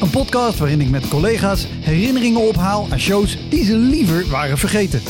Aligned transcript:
Een 0.00 0.10
podcast 0.10 0.58
waarin 0.58 0.80
ik 0.80 0.90
met 0.90 1.08
collega's 1.08 1.66
herinneringen 1.68 2.48
ophaal 2.48 2.86
aan 2.90 2.98
shows 2.98 3.38
die 3.48 3.64
ze 3.64 3.76
liever 3.76 4.28
waren 4.28 4.58
vergeten. 4.58 5.00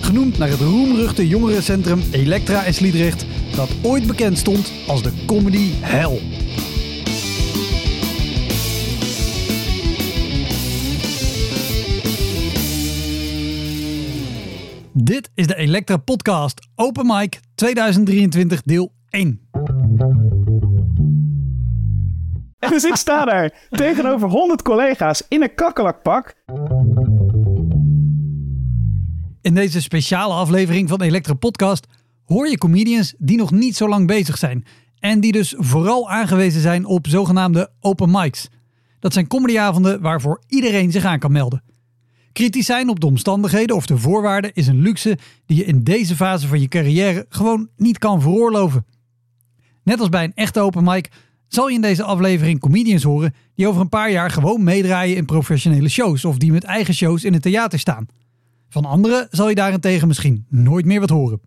Genoemd 0.00 0.38
naar 0.38 0.48
het 0.48 0.60
roemruchte 0.60 1.28
jongerencentrum 1.28 2.02
Elektra 2.10 2.64
in 2.64 2.74
Sliedrecht, 2.74 3.26
dat 3.56 3.68
ooit 3.82 4.06
bekend 4.06 4.38
stond 4.38 4.72
als 4.86 5.02
de 5.02 5.12
comedy 5.26 5.70
hell. 5.80 6.20
Dit 14.92 15.30
is 15.34 15.46
de 15.46 15.56
Elektra 15.56 15.96
Podcast 15.96 16.68
Open 16.74 17.06
Mic 17.06 17.40
2023 17.54 18.62
deel 18.62 18.92
1. 19.10 19.40
Dus 22.74 22.84
ik 22.84 22.94
sta 22.94 23.24
daar 23.24 23.52
tegenover 23.70 24.28
100 24.28 24.62
collega's 24.62 25.22
in 25.28 25.42
een 25.42 25.54
kakkelakpak. 25.54 26.34
In 29.40 29.54
deze 29.54 29.82
speciale 29.82 30.34
aflevering 30.34 30.88
van 30.88 31.02
Elektra 31.02 31.34
Podcast 31.34 31.86
hoor 32.24 32.48
je 32.48 32.58
comedians 32.58 33.14
die 33.18 33.36
nog 33.36 33.50
niet 33.50 33.76
zo 33.76 33.88
lang 33.88 34.06
bezig 34.06 34.38
zijn. 34.38 34.64
En 34.98 35.20
die 35.20 35.32
dus 35.32 35.54
vooral 35.56 36.10
aangewezen 36.10 36.60
zijn 36.60 36.84
op 36.84 37.06
zogenaamde 37.06 37.70
open 37.80 38.10
mics. 38.10 38.48
Dat 39.00 39.12
zijn 39.12 39.26
comedyavonden 39.26 40.00
waarvoor 40.00 40.42
iedereen 40.46 40.92
zich 40.92 41.04
aan 41.04 41.18
kan 41.18 41.32
melden. 41.32 41.62
Kritisch 42.32 42.66
zijn 42.66 42.88
op 42.88 43.00
de 43.00 43.06
omstandigheden 43.06 43.76
of 43.76 43.86
de 43.86 43.98
voorwaarden 43.98 44.52
is 44.54 44.66
een 44.66 44.80
luxe 44.80 45.18
die 45.46 45.56
je 45.56 45.64
in 45.64 45.82
deze 45.82 46.16
fase 46.16 46.48
van 46.48 46.60
je 46.60 46.68
carrière 46.68 47.26
gewoon 47.28 47.68
niet 47.76 47.98
kan 47.98 48.20
veroorloven. 48.20 48.86
Net 49.82 50.00
als 50.00 50.08
bij 50.08 50.24
een 50.24 50.34
echte 50.34 50.60
open 50.60 50.84
mic 50.84 51.08
zal 51.48 51.68
je 51.68 51.74
in 51.74 51.80
deze 51.80 52.02
aflevering 52.02 52.60
comedians 52.60 53.02
horen 53.02 53.34
die 53.54 53.68
over 53.68 53.80
een 53.80 53.88
paar 53.88 54.10
jaar 54.10 54.30
gewoon 54.30 54.64
meedraaien 54.64 55.16
in 55.16 55.24
professionele 55.24 55.88
shows 55.88 56.24
of 56.24 56.38
die 56.38 56.52
met 56.52 56.64
eigen 56.64 56.94
shows 56.94 57.24
in 57.24 57.32
het 57.32 57.42
theater 57.42 57.78
staan. 57.78 58.06
Van 58.68 58.84
anderen 58.84 59.28
zal 59.30 59.48
je 59.48 59.54
daarentegen 59.54 60.08
misschien 60.08 60.46
nooit 60.48 60.84
meer 60.84 61.00
wat 61.00 61.10
horen. 61.10 61.40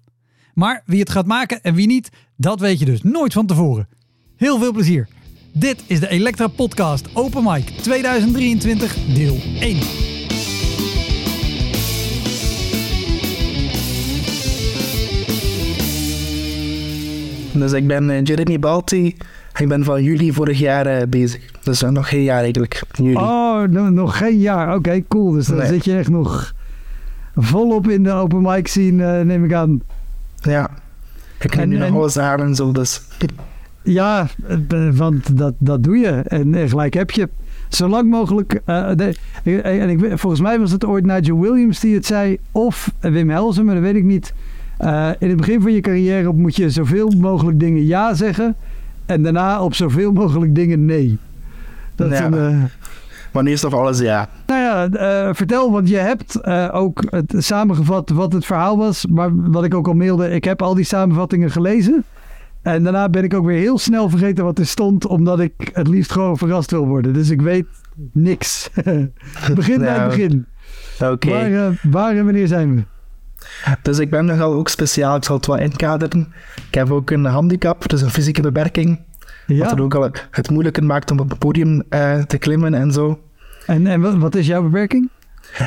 Maar 0.53 0.81
wie 0.85 0.99
het 0.99 1.09
gaat 1.09 1.25
maken 1.25 1.61
en 1.61 1.75
wie 1.75 1.87
niet, 1.87 2.09
dat 2.37 2.59
weet 2.59 2.79
je 2.79 2.85
dus 2.85 3.01
nooit 3.01 3.33
van 3.33 3.45
tevoren. 3.45 3.87
Heel 4.35 4.59
veel 4.59 4.71
plezier. 4.71 5.07
Dit 5.51 5.83
is 5.87 5.99
de 5.99 6.09
Elektra 6.09 6.47
Podcast 6.47 7.07
Open 7.13 7.43
Mic 7.43 7.69
2023 7.69 8.97
deel 9.13 9.37
1. 9.59 9.79
Dus 17.53 17.71
ik 17.71 17.87
ben 17.87 18.09
eh, 18.09 18.23
Jeremy 18.23 18.59
Balti. 18.59 19.15
Ik 19.59 19.67
ben 19.67 19.83
van 19.83 20.03
juli 20.03 20.33
vorig 20.33 20.59
jaar 20.59 20.85
eh, 20.85 21.07
bezig. 21.07 21.41
Dus 21.63 21.81
nog 21.81 22.09
geen 22.09 22.23
jaar 22.23 22.41
eigenlijk. 22.41 22.81
Juli. 22.91 23.15
Oh, 23.15 23.61
no- 23.63 23.89
nog 23.89 24.17
geen 24.17 24.37
jaar. 24.37 24.75
Oké, 24.75 25.01
cool. 25.07 25.31
Dus 25.31 25.45
dan 25.47 25.57
Nee. 25.57 25.67
zit 25.67 25.85
je 25.85 25.97
echt 25.97 26.09
nog 26.09 26.53
volop 27.35 27.87
in 27.89 28.03
de 28.03 28.11
open 28.11 28.41
mic 28.41 28.67
scene, 28.67 29.05
eh, 29.19 29.25
neem 29.25 29.43
ik 29.43 29.53
aan. 29.53 29.81
Ja. 30.41 30.69
Ik 31.39 31.55
neem 31.55 31.63
En- 31.63 31.69
nu 31.69 31.77
nog 31.77 31.87
en- 31.87 31.93
alles 31.93 32.17
aan 32.17 32.39
en 32.41 32.55
zo. 32.55 32.71
Dus 32.71 33.01
Ja, 33.81 34.27
eh, 34.47 34.89
want 34.93 35.37
dat, 35.37 35.53
dat 35.57 35.83
doe 35.83 35.97
je. 35.97 36.07
En 36.09 36.69
gelijk 36.69 36.93
heb 36.93 37.11
je. 37.11 37.29
Zolang 37.69 38.09
mogelijk. 38.09 38.61
eh, 38.65 38.89
de- 38.95 39.15
eh, 39.43 39.81
en 39.81 39.89
ik, 39.89 39.99
volgens 40.19 40.41
mij 40.41 40.59
was 40.59 40.71
het 40.71 40.85
ooit 40.85 41.05
Nigel 41.05 41.39
Williams 41.39 41.79
die 41.79 41.95
het 41.95 42.05
zei. 42.05 42.37
Of 42.51 42.91
Wim 42.99 43.29
Helsen, 43.29 43.65
maar 43.65 43.73
dat 43.75 43.83
weet 43.83 43.95
ik 43.95 44.03
niet. 44.03 44.33
In 45.19 45.27
het 45.29 45.37
begin 45.37 45.61
van 45.61 45.71
je 45.73 45.81
carrière 45.81 46.33
moet 46.33 46.55
je 46.55 46.69
zoveel 46.69 47.11
mogelijk 47.17 47.59
dingen 47.59 47.85
ja 47.85 48.13
zeggen. 48.13 48.55
En 49.09 49.23
daarna 49.23 49.63
op 49.63 49.73
zoveel 49.75 50.11
mogelijk 50.11 50.55
dingen 50.55 50.85
nee. 50.85 51.17
Dat 51.95 52.11
is 52.11 52.17
Ja. 52.17 52.25
een, 52.31 52.69
maar 53.33 53.45
eerst 53.45 53.63
of 53.63 53.73
alles 53.73 53.99
ja. 53.99 54.29
nou 54.47 54.59
ja, 54.61 54.89
eh, 54.89 55.33
vertel, 55.33 55.71
want 55.71 55.89
je 55.89 55.97
hebt 55.97 56.35
eh, 56.35 56.69
ook 56.71 57.03
het 57.09 57.33
samengevat 57.37 58.09
wat 58.09 58.33
het 58.33 58.45
verhaal 58.45 58.77
was. 58.77 59.05
Maar 59.05 59.51
wat 59.51 59.63
ik 59.63 59.73
ook 59.73 59.87
al 59.87 59.93
mailde, 59.93 60.29
ik 60.29 60.43
heb 60.43 60.61
al 60.61 60.75
die 60.75 60.85
samenvattingen 60.85 61.51
gelezen. 61.51 62.03
En 62.61 62.83
daarna 62.83 63.09
ben 63.09 63.23
ik 63.23 63.33
ook 63.33 63.45
weer 63.45 63.57
heel 63.59 63.77
snel 63.77 64.09
vergeten 64.09 64.43
wat 64.43 64.59
er 64.59 64.65
stond, 64.67 65.05
omdat 65.07 65.39
ik 65.39 65.69
het 65.73 65.87
liefst 65.87 66.11
gewoon 66.11 66.37
verrast 66.37 66.71
wil 66.71 66.87
worden. 66.87 67.13
Dus 67.13 67.29
ik 67.29 67.41
weet 67.41 67.65
niks. 68.13 68.69
Begin 69.55 69.79
bij 69.79 69.87
het 69.87 69.97
Nou, 69.97 70.09
begin. 70.09 70.45
Oké. 71.11 71.29
Waar, 71.29 71.79
waar 71.91 72.15
en 72.15 72.23
wanneer 72.23 72.47
zijn 72.47 72.75
we? 72.75 72.83
Dus 73.81 73.99
ik 73.99 74.09
ben 74.09 74.25
nogal 74.25 74.53
ook 74.53 74.69
speciaal. 74.69 75.15
Ik 75.15 75.23
zal 75.23 75.35
het 75.35 75.45
wel 75.45 75.57
inkaderen. 75.57 76.33
Ik 76.67 76.73
heb 76.73 76.91
ook 76.91 77.09
een 77.09 77.25
handicap, 77.25 77.89
dus 77.89 78.01
een 78.01 78.09
fysieke 78.09 78.41
beperking. 78.41 78.99
Wat 79.47 79.57
Ja. 79.57 79.69
het 79.69 79.79
ook 79.79 79.95
al 79.95 80.09
het 80.31 80.49
moeilijker 80.49 80.83
maakt 80.83 81.11
om 81.11 81.19
op 81.19 81.29
het 81.29 81.39
podium 81.39 81.83
eh, 81.89 82.21
te 82.21 82.37
klimmen 82.37 82.73
en 82.73 82.91
zo. 82.91 83.19
En, 83.65 83.87
en 83.87 84.01
wat, 84.01 84.15
wat 84.15 84.35
is 84.35 84.47
jouw 84.47 84.63
beperking? 84.63 85.09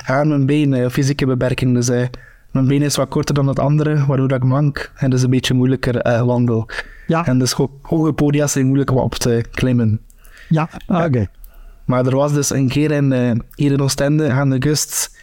Aan 0.04 0.28
mijn 0.28 0.46
been, 0.46 0.74
eh, 0.74 0.88
fysieke 0.90 1.26
beperking. 1.26 1.74
Dus 1.74 1.88
eh, 1.88 2.06
mijn 2.50 2.66
been 2.66 2.82
is 2.82 2.96
wat 2.96 3.08
korter 3.08 3.34
dan 3.34 3.46
het 3.46 3.58
andere, 3.58 4.06
waardoor 4.06 4.28
dat 4.28 4.38
ik 4.42 4.44
mank. 4.48 4.92
En 4.96 5.10
dus 5.10 5.22
een 5.22 5.30
beetje 5.30 5.54
moeilijker 5.54 6.24
wandel. 6.24 6.68
Ja, 7.06 7.26
En 7.26 7.38
dus 7.38 7.52
ho- 7.52 7.78
hoge 7.82 8.12
podia 8.12 8.46
zijn 8.46 8.66
moeilijker 8.66 8.96
om 8.96 9.02
op 9.02 9.14
te 9.14 9.44
klimmen. 9.50 10.00
ja. 10.48 10.68
Ah, 10.86 11.04
oké. 11.04 11.26
Maar 11.84 12.06
er 12.06 12.16
was 12.16 12.32
dus 12.32 12.50
een 12.50 12.68
keer 12.68 12.90
in, 12.90 13.12
hier 13.54 13.72
in 13.72 13.80
Oostende 13.80 14.30
aan 14.30 14.50
de 14.50 14.58
kust 14.58 15.16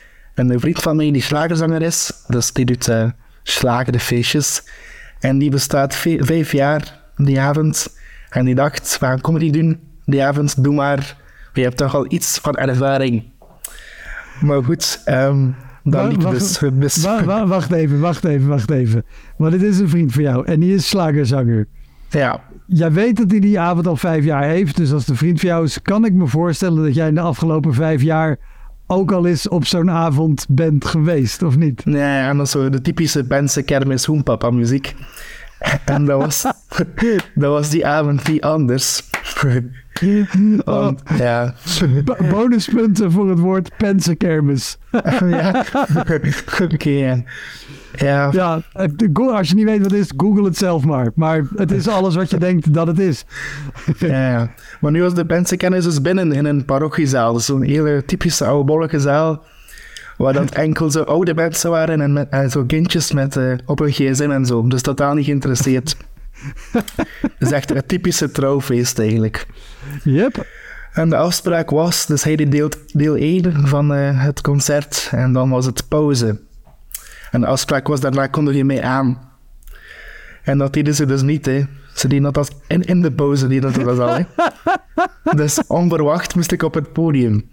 een 0.48 0.60
vriend 0.60 0.80
van 0.80 0.96
mij 0.96 1.12
die 1.12 1.22
slagerzanger 1.22 1.82
is. 1.82 2.12
Dus 2.28 2.54
die 2.54 2.66
doet 2.66 2.88
eh 2.88 3.10
slagen 3.44 3.92
de 3.94 4.00
feestjes. 4.00 4.64
En 5.20 5.38
die 5.38 5.50
bestaat 5.50 5.96
vijf 5.96 6.52
jaar 6.52 7.00
die 7.16 7.40
avond. 7.40 7.98
En 8.30 8.46
die 8.46 8.56
dacht, 8.56 8.98
we 9.00 9.06
gaan 9.06 9.22
comedy 9.22 9.52
doen 9.52 9.80
die 10.06 10.24
avond. 10.24 10.64
Doe 10.64 10.74
maar. 10.74 11.18
Je 11.54 11.62
hebt 11.62 11.78
toch 11.78 11.96
al 11.96 12.06
iets 12.12 12.40
van 12.42 12.56
ervaring. 12.56 13.24
Maar 14.42 14.64
goed, 14.64 15.02
ehm 15.06 15.48
dat 15.84 16.12
liep 16.12 16.22
wacht- 16.22 16.60
dus 16.60 16.72
mis. 16.74 16.98
Wa- 17.04 17.24
wa- 17.24 17.48
wacht 17.48 17.72
even, 17.72 18.00
wacht 18.00 18.24
even, 18.26 18.48
wacht 18.48 18.70
even. 18.72 19.06
Want 19.38 19.52
dit 19.52 19.62
is 19.62 19.80
een 19.80 19.90
vriend 19.90 20.12
van 20.14 20.24
jou 20.24 20.46
en 20.46 20.60
die 20.60 20.74
is 20.76 20.88
slagerzanger. 20.88 21.68
Ja, 22.10 22.42
Jij 22.66 22.92
weet 22.92 23.18
dat 23.18 23.32
hij 23.32 23.40
die 23.40 23.60
avond 23.60 23.88
al 23.88 23.96
vijf 23.96 24.24
jaar 24.24 24.44
heeft. 24.44 24.78
Dus 24.78 24.92
als 24.92 25.06
de 25.06 25.16
vriend 25.16 25.40
van 25.40 25.50
jou 25.50 25.64
is, 25.66 25.82
kan 25.82 26.06
ik 26.06 26.14
me 26.14 26.28
voorstellen 26.28 26.84
dat 26.84 26.96
jij 26.96 27.08
in 27.08 27.16
de 27.16 27.22
afgelopen 27.22 27.74
vijf 27.74 28.02
jaar 28.02 28.38
ook 28.92 29.12
al 29.12 29.26
eens 29.26 29.48
op 29.48 29.66
zo'n 29.66 29.90
avond 29.92 30.46
bent 30.50 30.86
geweest, 30.86 31.44
of 31.44 31.56
niet? 31.58 31.86
nee, 31.86 32.22
en 32.28 32.38
dat 32.38 32.46
is 32.46 32.52
zo 32.52 32.70
de 32.70 32.82
typische 32.82 33.24
Bense 33.24 33.62
kermis 33.62 34.06
hoenpapa 34.06 34.50
muziek. 34.50 34.96
En 35.86 36.06
dat 36.06 36.22
was, 36.22 36.42
dat 37.36 37.52
was 37.52 37.70
die 37.70 37.86
avond 37.86 38.28
niet 38.28 38.42
anders. 38.42 39.04
Want, 40.66 41.02
ja. 41.18 41.54
Bo- 42.06 42.16
bonuspunten 42.30 43.12
voor 43.12 43.30
het 43.30 43.40
woord 43.40 43.78
pensenkermis. 43.78 44.78
ja. 45.30 45.66
Oké, 46.74 46.90
ja. 46.90 47.24
Ja, 48.00 48.30
Ja, 48.32 48.62
als 49.32 49.50
je 49.50 49.56
niet 49.56 49.66
weet 49.66 49.82
wat 49.82 49.92
het 49.92 50.00
is, 50.00 50.12
google 50.18 50.44
het 50.44 50.58
zelf 50.58 50.86
maar. 50.86 51.12
Maar 51.16 51.44
het 51.56 51.72
is 51.72 51.88
alles 51.88 52.16
wat 52.16 52.30
je 52.30 52.38
denkt 52.48 52.74
dat 52.74 52.88
het 52.88 53.00
is. 53.00 53.26
ja, 53.98 54.30
ja. 54.30 54.52
Maar 54.82 54.92
nu 54.92 55.02
was 55.02 55.14
de 55.14 55.26
pensenkennis 55.26 55.84
dus 55.84 56.02
binnen 56.02 56.32
in 56.32 56.46
een 56.46 56.66
parochiezaal. 56.66 57.34
Dus 57.34 57.46
zo'n 57.46 57.62
hele 57.62 58.04
typische 58.06 58.46
oude 58.46 59.00
zaal. 59.00 59.44
Waar 60.18 60.34
dat 60.34 60.52
enkel 60.52 60.92
zo 60.92 61.02
oude 61.02 61.34
mensen 61.34 61.70
waren 61.70 62.02
en, 62.02 62.14
met, 62.14 62.30
en 62.30 62.50
zo 62.50 62.64
kindjes 62.66 63.12
met, 63.12 63.36
eh, 63.36 63.54
op 63.66 63.80
een 63.80 63.92
gsm 63.92 64.32
en 64.32 64.46
zo. 64.46 64.68
Dus 64.68 64.82
totaal 64.82 65.14
niet 65.14 65.26
geïnteresseerd. 65.26 65.98
Het 67.22 67.32
is 67.40 67.52
echt 67.52 67.72
een 67.72 67.86
typische 67.86 68.32
trouwfeest 68.32 69.00
eigenlijk. 69.00 69.48
Yep. 70.04 70.46
En 70.94 71.10
de 71.10 71.16
afspraak 71.16 71.70
was, 71.70 72.06
dus 72.06 72.24
hij 72.24 72.36
deed 72.36 72.52
deel, 72.52 72.70
deel 72.94 73.16
1 73.16 73.68
van 73.68 73.94
eh, 73.94 74.24
het 74.24 74.42
concert 74.42 75.10
en 75.12 75.34
dan 75.34 75.50
was 75.50 75.66
het 75.66 75.88
pauze. 75.88 76.40
En 77.32 77.42
de 77.42 77.48
afspraak 77.48 77.88
was, 77.88 78.00
daarna 78.00 78.28
kondig 78.28 78.56
je 78.56 78.66
mee 78.66 78.86
aan. 78.86 79.18
En 80.44 80.58
dat 80.58 80.74
deden 80.74 80.96
ze 80.96 81.06
dus 81.06 81.22
niet, 81.22 81.46
hè. 81.46 81.64
Ze 81.94 82.08
deden 82.08 82.24
dat 82.24 82.38
als 82.38 82.50
in, 82.68 82.82
in 82.82 83.02
de 83.02 83.12
pauze, 83.12 83.48
deden 83.48 83.74
dat 83.74 84.00
al, 84.00 84.16
hè. 84.16 84.24
Dus 85.36 85.62
onverwacht 85.68 86.36
moest 86.36 86.52
ik 86.52 86.64
op 86.64 86.74
het 86.74 86.94
podium. 86.94 87.50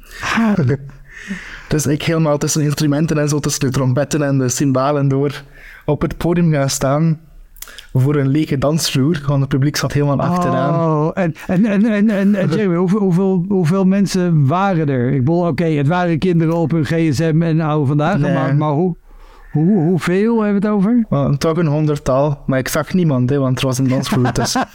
dus 1.68 1.86
ik 1.86 2.02
helemaal 2.02 2.38
tussen 2.38 2.62
instrumenten 2.62 3.18
en 3.18 3.28
zo, 3.28 3.40
tussen 3.40 3.60
de 3.60 3.70
trompetten 3.70 4.22
en 4.22 4.38
de 4.38 4.48
cymbalen 4.48 5.08
door, 5.08 5.42
op 5.84 6.02
het 6.02 6.16
podium 6.16 6.52
gaan 6.52 6.70
staan 6.70 7.20
voor 7.92 8.16
een 8.16 8.28
lege 8.28 8.58
dansvloer, 8.58 9.22
want 9.26 9.40
het 9.40 9.48
publiek 9.48 9.76
zat 9.76 9.92
helemaal 9.92 10.20
achteraan. 10.20 10.74
Oh, 10.74 11.10
en, 11.14 11.34
en, 11.46 11.64
en, 11.64 11.84
en, 11.84 12.34
en, 12.34 12.48
Jeremy, 12.48 12.76
hoeveel, 12.84 12.98
hoeveel, 12.98 13.44
hoeveel 13.48 13.84
mensen 13.84 14.46
waren 14.46 14.88
er? 14.88 15.12
Ik 15.12 15.18
bedoel, 15.24 15.46
oké, 15.46 15.64
het 15.64 15.86
waren 15.86 16.18
kinderen 16.18 16.54
op 16.54 16.70
hun 16.70 16.84
gsm 16.84 17.42
en 17.42 17.60
oude 17.60 17.86
vandaag, 17.86 18.18
Nee. 18.18 18.34
maar, 18.34 18.56
maar 18.56 18.70
hoe, 18.70 18.96
hoe, 19.64 19.82
hoeveel 19.82 20.42
hebben 20.42 20.60
we 20.60 20.66
het 20.68 20.76
over? 20.76 21.04
Wel, 21.08 21.36
toch 21.36 21.56
een 21.56 21.66
honderdtal, 21.66 22.42
maar 22.46 22.58
ik 22.58 22.68
zag 22.68 22.92
niemand, 22.92 23.30
hè, 23.30 23.38
want 23.38 23.60
er 23.60 23.66
was 23.66 23.78
een 23.78 24.02
tussen. 24.32 24.68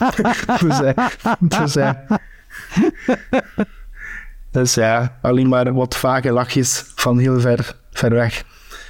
dus, 0.59 0.81
eh, 0.81 1.09
dus, 1.39 1.75
eh, 1.75 1.91
dus 4.51 4.73
ja, 4.73 5.17
alleen 5.21 5.49
maar 5.49 5.73
wat 5.73 5.97
vage 5.97 6.31
lachjes 6.31 6.91
van 6.95 7.19
heel 7.19 7.39
ver, 7.39 7.75
ver 7.91 8.09
weg. 8.09 8.43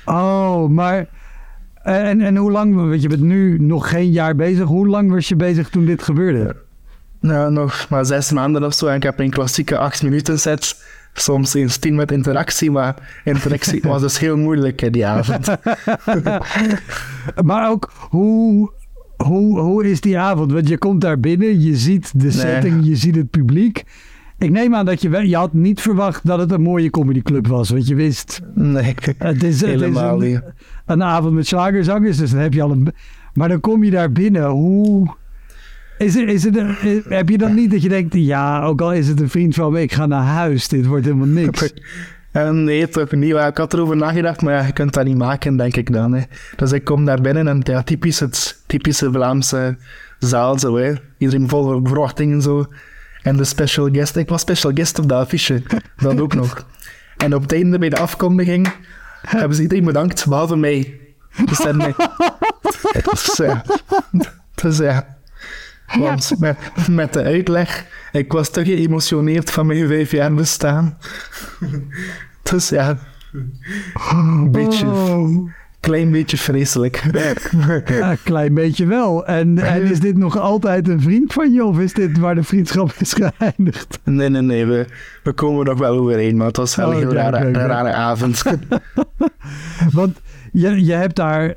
Oh, 0.06 0.70
maar... 0.70 1.06
En, 1.84 2.22
en 2.22 2.36
hoe 2.36 2.52
lang, 2.52 2.76
want 2.76 3.02
je 3.02 3.08
bent 3.08 3.22
nu 3.22 3.60
nog 3.60 3.90
geen 3.90 4.12
jaar 4.12 4.36
bezig. 4.36 4.68
Hoe 4.68 4.88
lang 4.88 5.12
was 5.12 5.28
je 5.28 5.36
bezig 5.36 5.70
toen 5.70 5.86
dit 5.86 6.04
gebeurde? 6.04 6.56
Nou, 7.20 7.52
nog 7.52 7.90
maar 7.90 8.06
zes 8.06 8.32
maanden 8.32 8.64
of 8.64 8.74
zo 8.74 8.88
en 8.88 8.96
ik 8.96 9.04
heb 9.04 9.20
een 9.20 9.30
klassieke 9.30 9.78
acht 9.78 10.04
minuten 10.04 10.40
set. 10.40 10.86
Soms 11.14 11.54
eens 11.54 11.78
tien 11.78 11.96
met 11.96 12.12
interactie, 12.12 12.72
maar 12.72 13.22
interactie 13.24 13.82
was 13.90 14.02
dus 14.02 14.20
heel 14.20 14.38
moeilijk 14.38 14.94
die 14.94 15.06
avond. 15.06 15.48
Maar 17.44 17.70
ook, 17.70 17.92
hoe, 18.10 18.72
hoe, 19.18 19.60
hoe 19.60 19.90
is 19.90 20.02
die 20.02 20.20
avond? 20.20 20.52
Want 20.52 20.68
je 20.68 20.78
komt 20.78 21.02
daar 21.02 21.20
binnen, 21.20 21.62
je 21.62 21.76
ziet 21.76 22.22
de 22.22 22.32
setting, 22.32 22.86
je 22.86 22.96
ziet 22.96 23.16
het 23.16 23.30
publiek. 23.30 23.84
Ik 24.38 24.50
neem 24.50 24.76
aan 24.76 24.86
dat 24.86 25.02
je, 25.02 25.10
wel- 25.10 25.22
je 25.22 25.36
had 25.36 25.54
niet 25.54 25.82
verwacht 25.82 26.26
dat 26.26 26.40
het 26.40 26.52
een 26.52 26.62
mooie 26.62 26.90
comedyclub 26.90 27.48
was. 27.48 27.70
Want 27.70 27.88
je 27.88 27.96
wist, 27.96 28.42
Nee, 28.56 28.84
het 29.18 29.18
is, 29.18 29.22
het 29.22 29.44
is 29.44 29.62
helemaal 29.62 30.22
een, 30.22 30.28
niet. 30.30 30.42
een 30.86 31.04
avond 31.04 31.34
met 31.34 31.48
slagerzangers. 31.48 32.18
Dus 32.18 32.32
dan 32.32 32.40
heb 32.40 32.54
je 32.54 32.62
al 32.62 32.72
een... 32.72 32.94
Maar 33.34 33.50
dan 33.50 33.60
kom 33.60 33.84
je 33.84 33.92
daar 33.92 34.12
binnen. 34.12 34.50
Hoe... 34.50 35.16
Is 36.02 36.16
er, 36.16 36.28
is 36.28 36.44
het 36.44 36.58
een- 36.58 36.76
is- 36.82 37.04
heb 37.10 37.30
je 37.30 37.38
dan 37.38 37.54
niet 37.56 37.72
dat 37.72 37.82
je 37.82 37.90
denkt, 37.90 38.14
ja, 38.14 38.62
ook 38.64 38.82
al 38.82 38.94
is 38.94 39.08
het 39.08 39.20
een 39.22 39.30
vriend 39.30 39.56
van 39.56 39.72
me, 39.72 39.82
ik 39.82 39.94
ga 39.94 40.06
naar 40.06 40.24
huis. 40.24 40.68
Dit 40.68 40.86
wordt 40.86 41.06
helemaal 41.06 41.28
niks. 41.28 41.70
En 42.32 42.64
nee, 42.64 42.90
toch 42.90 43.12
niet. 43.12 43.30
Ja, 43.30 43.48
Ik 43.48 43.58
had 43.58 43.74
erover 43.74 43.96
nagedacht, 43.98 44.42
maar 44.42 44.54
ja, 44.54 44.66
je 44.66 44.72
kunt 44.74 44.94
dat 44.94 45.06
niet 45.06 45.18
maken, 45.18 45.58
denk 45.58 45.76
ik 45.76 45.94
dan. 45.94 46.14
Hè. 46.14 46.22
Dus 46.56 46.72
ik 46.72 46.84
kom 46.84 47.06
daar 47.06 47.22
binnen 47.22 47.48
en 47.48 47.60
ja, 47.64 47.84
typisch 47.84 48.20
het 48.20 48.62
typische 48.66 49.12
Vlaamse 49.12 49.78
zaal, 50.20 50.60
zo, 50.60 50.76
hè. 50.78 50.94
iedereen 51.18 51.50
vol 51.50 51.82
verwachtingen 51.84 52.42
zo. 52.42 52.66
En 53.24 53.38
de 53.38 53.44
special 53.44 53.90
guest, 53.92 54.16
ik 54.16 54.30
was 54.30 54.42
special 54.42 54.72
guest 54.74 55.00
op 55.00 55.08
de 55.08 55.14
affiche, 55.14 55.64
dat 55.98 56.20
ook 56.20 56.34
nog. 56.34 56.66
En 57.18 57.36
op 57.36 57.42
het 57.42 57.54
einde 57.54 57.78
bij 57.80 57.90
de 57.90 57.98
afkondiging 57.98 58.74
hebben 59.22 59.56
ze 59.56 59.62
iedereen 59.62 59.86
bedankt, 59.86 60.28
behalve 60.28 60.56
mij. 60.56 61.00
Dus, 61.46 61.58
dan, 61.58 61.78
nee. 61.84 61.94
dus, 63.12 63.34
ja. 63.38 63.64
dus 64.56 64.78
ja. 64.78 65.18
Want 66.00 66.34
met, 66.40 66.58
met 66.90 67.14
de 67.14 67.24
uitleg, 67.24 67.86
ik 68.12 68.32
was 68.32 68.50
te 68.50 68.66
geëmotioneerd 68.66 69.52
van 69.52 69.66
mijn 69.66 69.88
vijf 69.88 70.12
jaar 70.12 70.34
bestaan. 70.34 70.98
Dus 72.44 72.70
ja, 72.70 72.98
een 74.12 74.52
beetje, 74.52 74.86
Oh. 74.88 75.50
klein 75.80 76.12
beetje 76.12 76.38
vreselijk. 76.38 77.04
Ja, 77.86 78.16
klein 78.24 78.54
beetje 78.54 78.86
wel. 78.86 79.26
En, 79.26 79.58
en 79.58 79.82
is 79.82 80.00
dit 80.00 80.18
nog 80.18 80.38
altijd 80.38 80.88
een 80.88 81.02
vriend 81.02 81.34
van 81.34 81.54
je? 81.54 81.66
Of 81.66 81.80
is 81.80 81.94
dit 81.94 82.18
waar 82.18 82.36
de 82.36 82.44
vriendschap 82.44 82.92
is 83.00 83.14
geëindigd? 83.14 84.00
Nee, 84.04 84.30
nee, 84.30 84.42
nee, 84.42 84.66
we, 84.66 84.86
we 85.24 85.32
komen 85.34 85.66
nog 85.66 85.80
wel 85.80 85.94
overeen, 85.98 86.38
maar 86.38 86.48
het 86.48 86.58
was 86.58 86.76
wel 86.76 86.90
Oh, 86.90 87.00
een 87.00 87.12
rare, 87.14 87.52
rare 87.52 87.94
avond. 87.94 88.44
Want 89.92 90.20
je, 90.52 90.86
je 90.86 90.94
hebt 90.94 91.16
daar, 91.16 91.54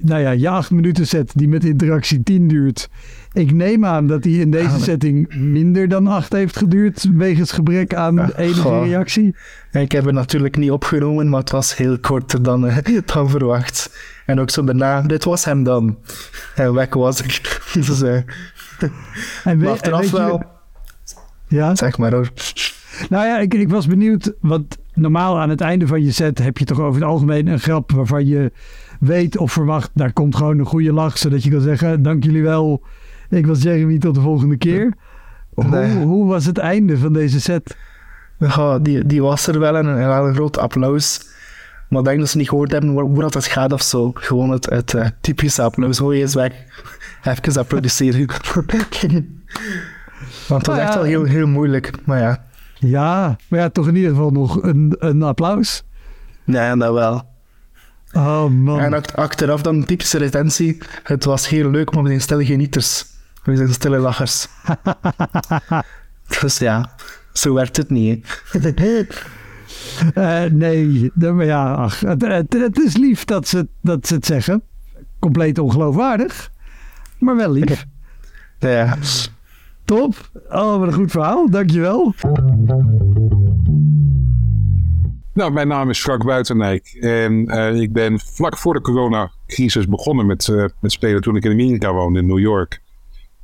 nou 0.00 0.20
ja, 0.20 0.30
je 0.30 0.48
acht 0.48 0.70
minuten 0.70 1.06
set 1.06 1.32
die 1.34 1.48
met 1.48 1.64
interactie 1.64 2.22
10 2.22 2.48
duurt. 2.48 2.88
Ik 3.32 3.52
neem 3.52 3.84
aan 3.84 4.06
dat 4.06 4.22
die 4.22 4.40
in 4.40 4.50
deze 4.50 4.68
Ah, 4.68 4.80
setting 4.80 5.34
minder 5.34 5.88
dan 5.88 6.06
acht 6.06 6.32
heeft 6.32 6.56
geduurd. 6.56 7.06
Wegens 7.14 7.52
gebrek 7.52 7.94
aan 7.94 8.18
Ah, 8.18 8.28
enige 8.36 8.60
goh. 8.60 8.84
reactie. 8.86 9.36
ik 9.72 9.92
heb 9.92 10.04
het 10.04 10.14
natuurlijk 10.14 10.56
niet 10.56 10.70
opgenomen, 10.70 11.28
maar 11.28 11.40
het 11.40 11.50
was 11.50 11.76
heel 11.76 11.98
korter 11.98 12.42
dan, 12.42 12.66
eh, 12.66 12.98
dan 13.14 13.30
verwacht. 13.30 13.96
En 14.26 14.40
ook 14.40 14.50
zo 14.50 14.64
daarna, 14.64 15.02
dit 15.02 15.24
was 15.24 15.44
hem 15.44 15.62
dan. 15.62 15.98
En 16.54 16.72
weg 16.74 16.94
was 16.94 17.22
ik. 17.22 17.60
Dus, 17.74 18.02
eh, 18.02 18.14
En 19.44 19.58
maar 19.58 19.68
achteraf 19.68 20.04
je- 20.10 20.16
wel, 20.16 20.42
Ja, 21.48 21.74
zeg 21.76 21.98
maar 21.98 22.12
hoor. 22.12 22.30
nou 23.08 23.26
ja, 23.26 23.38
ik, 23.38 23.54
ik 23.54 23.68
was 23.68 23.86
benieuwd. 23.86 24.32
Want 24.40 24.76
normaal 24.94 25.40
aan 25.40 25.50
het 25.50 25.60
einde 25.60 25.86
van 25.86 26.04
je 26.04 26.10
set 26.10 26.38
heb 26.38 26.58
je 26.58 26.64
toch 26.64 26.80
over 26.80 27.00
het 27.00 27.10
algemeen 27.10 27.46
een 27.46 27.60
grap 27.60 27.92
waarvan 27.92 28.26
je 28.26 28.52
weet 29.00 29.36
of 29.36 29.52
verwacht. 29.52 29.90
Daar 29.94 30.12
komt 30.12 30.36
gewoon 30.36 30.58
een 30.58 30.64
goede 30.66 30.92
lach, 30.92 31.18
zodat 31.18 31.42
je 31.44 31.50
kan 31.50 31.60
zeggen: 31.60 32.02
Dank 32.02 32.24
jullie 32.24 32.42
wel. 32.42 32.82
Ik 33.30 33.46
was 33.46 33.62
Jeremy, 33.62 33.98
tot 33.98 34.14
de 34.14 34.20
volgende 34.20 34.56
keer. 34.56 34.94
Nee. 35.54 35.92
Hoe, 35.94 36.04
hoe 36.06 36.26
was 36.28 36.44
het 36.44 36.58
einde 36.58 36.98
van 36.98 37.12
deze 37.12 37.40
set? 37.40 37.76
Ja, 38.38 38.78
die, 38.78 39.06
die 39.06 39.22
was 39.22 39.46
er 39.46 39.58
wel 39.58 39.76
en 39.76 39.86
een, 39.86 39.98
een 40.26 40.34
groot 40.34 40.58
applaus. 40.58 41.26
Maar 41.88 41.98
ik 42.00 42.04
denk 42.06 42.18
dat 42.18 42.28
ze 42.28 42.36
niet 42.36 42.48
gehoord 42.48 42.72
hebben 42.72 42.90
hoe, 42.90 43.20
dat 43.20 43.34
het 43.34 43.46
gaat 43.46 43.72
of 43.72 43.82
zo. 43.82 44.10
Gewoon 44.14 44.50
het, 44.50 44.66
het 44.70 44.94
eh, 44.94 45.06
typische 45.20 45.62
applaus. 45.62 45.98
Hoor 45.98 46.14
je 46.14 46.20
eens 46.20 46.34
weg. 46.34 46.52
Even 47.22 47.60
applaudisseren. 47.60 48.26
Want 50.48 50.66
het 50.66 50.66
was 50.66 50.78
echt 50.78 50.94
wel 50.94 51.02
heel, 51.02 51.24
heel 51.24 51.46
moeilijk. 51.46 51.90
Maar 52.04 52.18
ja, 52.20 52.44
Ja, 52.74 53.36
maar 53.48 53.60
ja, 53.60 53.68
toch 53.70 53.88
in 53.88 53.96
ieder 53.96 54.10
geval 54.10 54.30
nog 54.30 54.62
een, 54.62 54.94
een 54.98 55.22
applaus. 55.22 55.84
nee, 56.44 56.76
dat 56.76 56.92
wel. 56.92 57.22
Oh 58.12 58.46
man. 58.50 58.80
En 58.80 58.94
acht- 58.94 59.16
achteraf 59.16 59.62
dan 59.62 59.84
typische 59.84 60.18
retentie. 60.18 60.78
Het 61.02 61.24
was 61.24 61.48
heel 61.48 61.70
leuk, 61.70 61.92
maar 61.94 62.02
we 62.02 62.08
zijn 62.08 62.20
stille 62.20 62.78
We 63.44 63.56
zijn 63.56 63.72
stille 63.72 63.98
lachers. 63.98 64.48
dus 66.40 66.58
ja, 66.58 66.94
zo 67.32 67.54
werkt 67.54 67.76
het 67.76 67.90
niet. 67.90 68.42
Eh, 70.14 70.42
nee, 70.44 71.10
maar 71.14 71.44
ja, 71.44 71.72
ach, 71.72 72.00
het, 72.00 72.22
het, 72.22 72.52
het 72.52 72.78
is 72.78 72.96
lief 72.96 73.24
dat 73.24 73.48
ze, 73.48 73.68
dat 73.82 74.06
ze 74.06 74.14
het 74.14 74.26
zeggen. 74.26 74.62
Compleet 75.18 75.58
ongeloofwaardig, 75.58 76.50
maar 77.18 77.36
wel 77.36 77.52
lief. 77.52 77.86
ja. 78.58 78.96
Top. 79.84 80.30
Oh, 80.48 80.78
wat 80.78 80.86
een 80.86 80.92
goed 80.92 81.10
verhaal. 81.10 81.50
Dankjewel. 81.50 82.14
Nou, 85.32 85.52
mijn 85.52 85.68
naam 85.68 85.90
is 85.90 86.00
Frank 86.00 86.24
Buitendijk 86.24 86.96
en 87.00 87.46
eh, 87.46 87.80
ik 87.80 87.92
ben 87.92 88.20
vlak 88.20 88.58
voor 88.58 88.74
de 88.74 88.80
coronacrisis 88.80 89.88
begonnen 89.88 90.26
met, 90.26 90.48
eh, 90.48 90.64
met 90.80 90.92
spelen 90.92 91.20
toen 91.20 91.36
ik 91.36 91.44
in 91.44 91.50
Amerika 91.50 91.92
woonde, 91.92 92.18
in 92.18 92.26
New 92.26 92.38
York. 92.38 92.82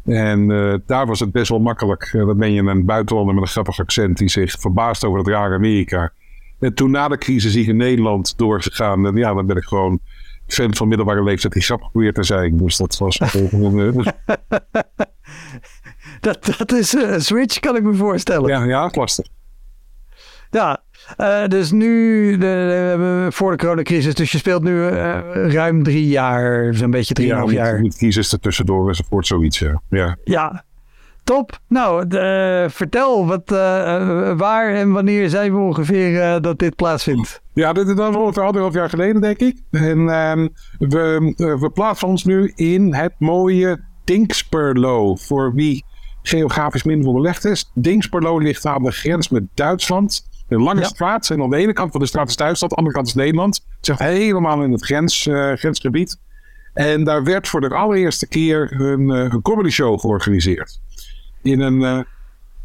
En 0.05 0.51
eh, 0.51 0.75
daar 0.87 1.07
was 1.07 1.21
het 1.21 1.33
best 1.33 1.49
wel 1.49 1.61
makkelijk. 1.61 2.03
Eh, 2.03 2.27
dan 2.27 2.37
ben 2.37 2.53
je 2.53 2.63
een 2.63 2.85
buitenlander 2.85 3.35
met 3.35 3.45
een 3.45 3.51
grappig 3.51 3.81
accent 3.81 4.19
die 4.19 4.29
zich 4.29 4.61
verbaast 4.61 5.05
over 5.05 5.19
het 5.19 5.29
rare 5.29 5.55
Amerika. 5.55 6.13
En 6.61 6.75
toen 6.75 6.91
na 6.91 7.09
de 7.09 7.19
crisis 7.19 7.55
hier 7.55 7.69
in 7.69 7.77
Nederland 7.77 8.39
doorgegaan, 8.39 9.07
en 9.07 9.17
ja, 9.17 9.35
dan 9.35 9.47
ben 9.47 9.57
ik 9.57 9.65
gewoon 9.65 10.01
fan 10.47 10.75
van 10.75 10.89
middelbare 10.89 11.23
leeftijd 11.23 11.53
die 11.53 11.63
grappig 11.63 11.91
probeert 11.91 12.15
te 12.15 12.23
zijn. 12.23 12.57
Dus 12.57 12.77
dat 12.77 12.99
was 12.99 13.21
gewoon, 13.23 13.81
eh, 13.81 13.93
dus, 13.93 14.13
Dat, 16.21 16.55
dat 16.59 16.73
is 16.73 16.93
een 16.93 17.23
switch, 17.23 17.61
kan 17.61 17.77
ik 17.77 17.83
me 17.83 17.95
voorstellen. 17.95 18.51
Ja, 18.51 18.65
ja, 18.65 18.91
ja, 20.51 20.84
eh, 21.17 21.47
dus 21.47 21.71
nu, 21.71 22.31
de, 22.33 22.37
de- 22.39 23.27
voor 23.31 23.51
de 23.51 23.57
coronacrisis, 23.57 24.15
dus 24.15 24.33
je 24.33 24.39
speelt 24.39 24.63
nu 24.63 24.87
eh, 24.87 25.19
ruim 25.53 25.83
drie 25.83 26.09
jaar, 26.09 26.75
zo'n 26.75 26.91
beetje 26.91 27.15
drieënhalf 27.15 27.51
Ja, 27.53 27.65
jaar. 27.65 27.81
met 27.81 27.97
crisis 27.97 28.33
ertussendoor 28.33 28.89
enzovoort, 28.89 29.27
zoiets. 29.27 29.59
Ja. 29.59 29.81
ja. 29.89 30.17
Ja, 30.25 30.65
top. 31.25 31.59
Nou, 31.69 32.09
eh, 32.09 32.69
vertel, 32.69 33.27
wat, 33.27 33.49
waar 34.39 34.75
en 34.75 34.93
wanneer 34.93 35.29
zijn 35.29 35.53
we 35.53 35.59
ongeveer 35.59 36.41
dat 36.41 36.59
dit 36.59 36.77
plaatsvindt? 36.77 37.43
Ja, 37.53 37.73
dit 37.73 37.89
is 37.89 37.95
dan 37.95 38.17
ongeveer 38.17 38.43
anderhalf 38.43 38.75
jaar 38.75 38.89
geleden, 38.89 39.21
denk 39.21 39.39
ik. 39.39 39.61
En 39.71 40.09
ehm, 40.09 40.49
we, 40.79 41.35
we 41.61 41.71
plaatsen 41.75 42.09
ons 42.09 42.25
nu 42.25 42.53
in 42.55 42.95
het 42.95 43.15
mooie 43.19 43.81
Dingsperlo. 44.05 45.15
Voor 45.15 45.53
wie 45.55 45.85
geografisch 46.23 46.83
minder 46.83 47.09
onderlegd 47.09 47.45
is. 47.45 47.71
Dingsperlo 47.75 48.39
ligt 48.39 48.67
aan 48.67 48.83
de 48.83 48.91
grens 48.91 49.29
met 49.29 49.43
Duitsland. 49.55 50.29
Een 50.55 50.63
lange 50.63 50.81
Ja. 50.81 50.87
straat. 50.87 51.31
En 51.31 51.43
aan 51.43 51.51
de 51.51 51.57
ene 51.57 51.73
kant 51.73 51.91
van 51.93 52.01
de 52.01 52.07
straat 52.07 52.29
is 52.29 52.37
Duitsland, 52.37 52.73
aan 52.73 52.85
de 52.85 52.85
andere 52.85 52.95
kant 52.97 53.07
is 53.09 53.15
Nederland. 53.25 53.55
Het 53.77 53.87
zit 53.87 53.99
helemaal 53.99 54.63
in 54.63 54.73
het 54.73 54.85
grens, 54.85 55.27
eh, 55.27 55.53
grensgebied. 55.53 56.19
En 56.75 57.05
daar 57.05 57.25
werd 57.25 57.49
voor 57.49 57.61
de 57.61 57.69
allereerste 57.69 58.29
keer 58.29 58.81
een, 58.81 59.11
eh, 59.11 59.33
een 59.33 59.43
comedy 59.43 59.71
show 59.71 60.01
georganiseerd. 60.01 60.81
In 61.43 61.61
een, 61.61 61.83
eh, 61.83 61.99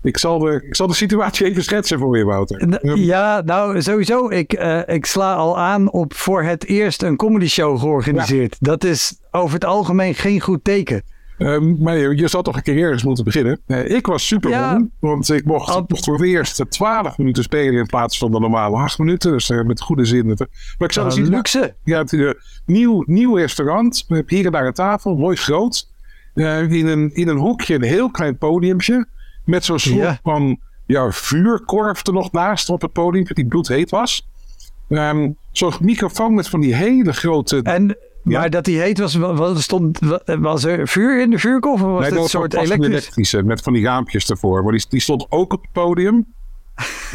Ik 0.02 0.18
zal, 0.18 0.40
de, 0.40 0.64
ik 0.68 0.76
zal 0.76 0.88
de 0.88 0.94
situatie 0.94 1.46
even 1.46 1.64
schetsen 1.64 2.00
voor 2.00 2.18
je, 2.18 2.24
Wouter. 2.24 2.58
Ehm, 2.82 2.96
Ja, 2.96 3.42
nou 3.46 3.82
sowieso. 3.82 4.30
Ik, 4.30 4.54
eh, 4.54 4.80
ik 4.96 5.06
sla 5.06 5.34
al 5.34 5.60
aan 5.60 5.92
op 5.92 6.14
voor 6.14 6.44
het 6.44 6.66
eerst 6.66 7.04
een 7.04 7.16
comedy 7.16 7.48
show 7.48 7.80
georganiseerd. 7.80 8.58
Dat 8.60 8.84
is 8.84 9.20
over 9.32 9.54
het 9.54 9.66
algemeen 9.66 10.16
geen 10.16 10.40
goed 10.40 10.64
teken. 10.64 11.04
Ehm, 11.40 11.84
maar 11.84 11.98
je, 11.98 12.16
je 12.18 12.28
zal 12.28 12.42
toch 12.42 12.56
een 12.56 12.62
keer 12.62 12.78
ergens 12.84 13.04
moeten 13.04 13.24
beginnen. 13.24 13.60
Eh, 13.66 13.90
ik 13.90 14.06
was 14.06 14.28
super 14.28 14.50
Ja. 14.50 14.86
want 15.00 15.30
ik 15.30 15.46
mocht, 15.46 15.70
Al- 15.70 15.86
mocht 15.88 16.06
voor 16.06 16.14
het 16.14 16.24
eerst 16.24 16.66
12 16.70 17.18
minuten 17.18 17.44
spelen 17.44 17.74
in 17.80 17.86
plaats 17.86 18.18
van 18.18 18.32
de 18.32 18.40
normale 18.40 18.76
8 18.78 18.98
minuten. 19.00 19.32
Dus 19.32 19.50
eh, 19.50 19.62
met 19.62 19.82
goede 19.82 20.06
zin. 20.06 20.26
Maar 20.26 20.88
ik 20.88 20.92
Uh, 21.04 21.10
eens 21.12 21.18
iets 21.18 21.30
luxe. 21.30 21.76
Ja, 21.84 21.98
het 21.98 22.12
een 22.12 22.36
nieuw, 22.66 23.04
nieuw 23.06 23.36
restaurant. 23.36 24.06
We 24.08 24.16
hebben 24.16 24.36
hier 24.36 24.46
en 24.46 24.52
daar 24.52 24.66
een 24.68 24.74
tafel, 24.74 25.16
mooi 25.16 25.36
groot. 25.36 25.88
Eh, 26.34 26.72
in, 26.72 26.88
een, 26.88 27.10
in 27.14 27.28
een 27.28 27.38
hoekje 27.38 27.76
een 27.76 27.82
heel 27.82 28.12
klein 28.12 28.38
podiumpje. 28.38 29.08
Met 29.46 29.66
zo'n 29.66 29.80
soort 29.80 29.96
Ja. 29.96 30.20
van 30.24 30.60
ja, 30.86 31.12
vuurkorf 31.12 32.08
er 32.08 32.14
nog 32.14 32.32
naast 32.32 32.70
op 32.70 32.82
het 32.82 32.92
podium, 32.94 33.24
die 33.26 33.48
bloedheet 33.48 33.90
was. 33.90 34.28
Ehm 34.90 35.30
zo'n 35.52 35.74
microfoon 35.82 36.34
met 36.34 36.48
van 36.50 36.60
die 36.62 36.76
hele 36.76 37.14
grote... 37.14 37.60
En, 37.64 37.98
Ja. 38.30 38.40
Maar 38.40 38.50
dat 38.50 38.66
die 38.66 38.80
heet 38.80 39.00
was, 39.00 39.16
wa- 39.16 39.34
wa- 39.34 39.56
stond, 39.56 40.00
wa- 40.00 40.40
was 40.40 40.64
er 40.64 40.88
vuur 40.88 41.22
in 41.22 41.30
de 41.30 41.40
vuurkorf? 41.40 41.82
Of 41.82 41.90
was 41.90 42.00
Nee, 42.00 42.10
dat 42.10 42.12
een 42.18 42.18
was 42.24 42.30
soort 42.32 42.54
elektrisch? 42.54 42.88
elektrische 42.88 43.44
met 43.44 43.62
van 43.62 43.74
die 43.74 43.84
raampjes 43.84 44.30
ervoor. 44.30 44.64
Maar 44.64 44.72
die, 44.72 44.86
die 44.90 45.00
stond 45.02 45.26
ook 45.30 45.54
op 45.54 45.62
het 45.62 45.72
podium. 45.72 46.26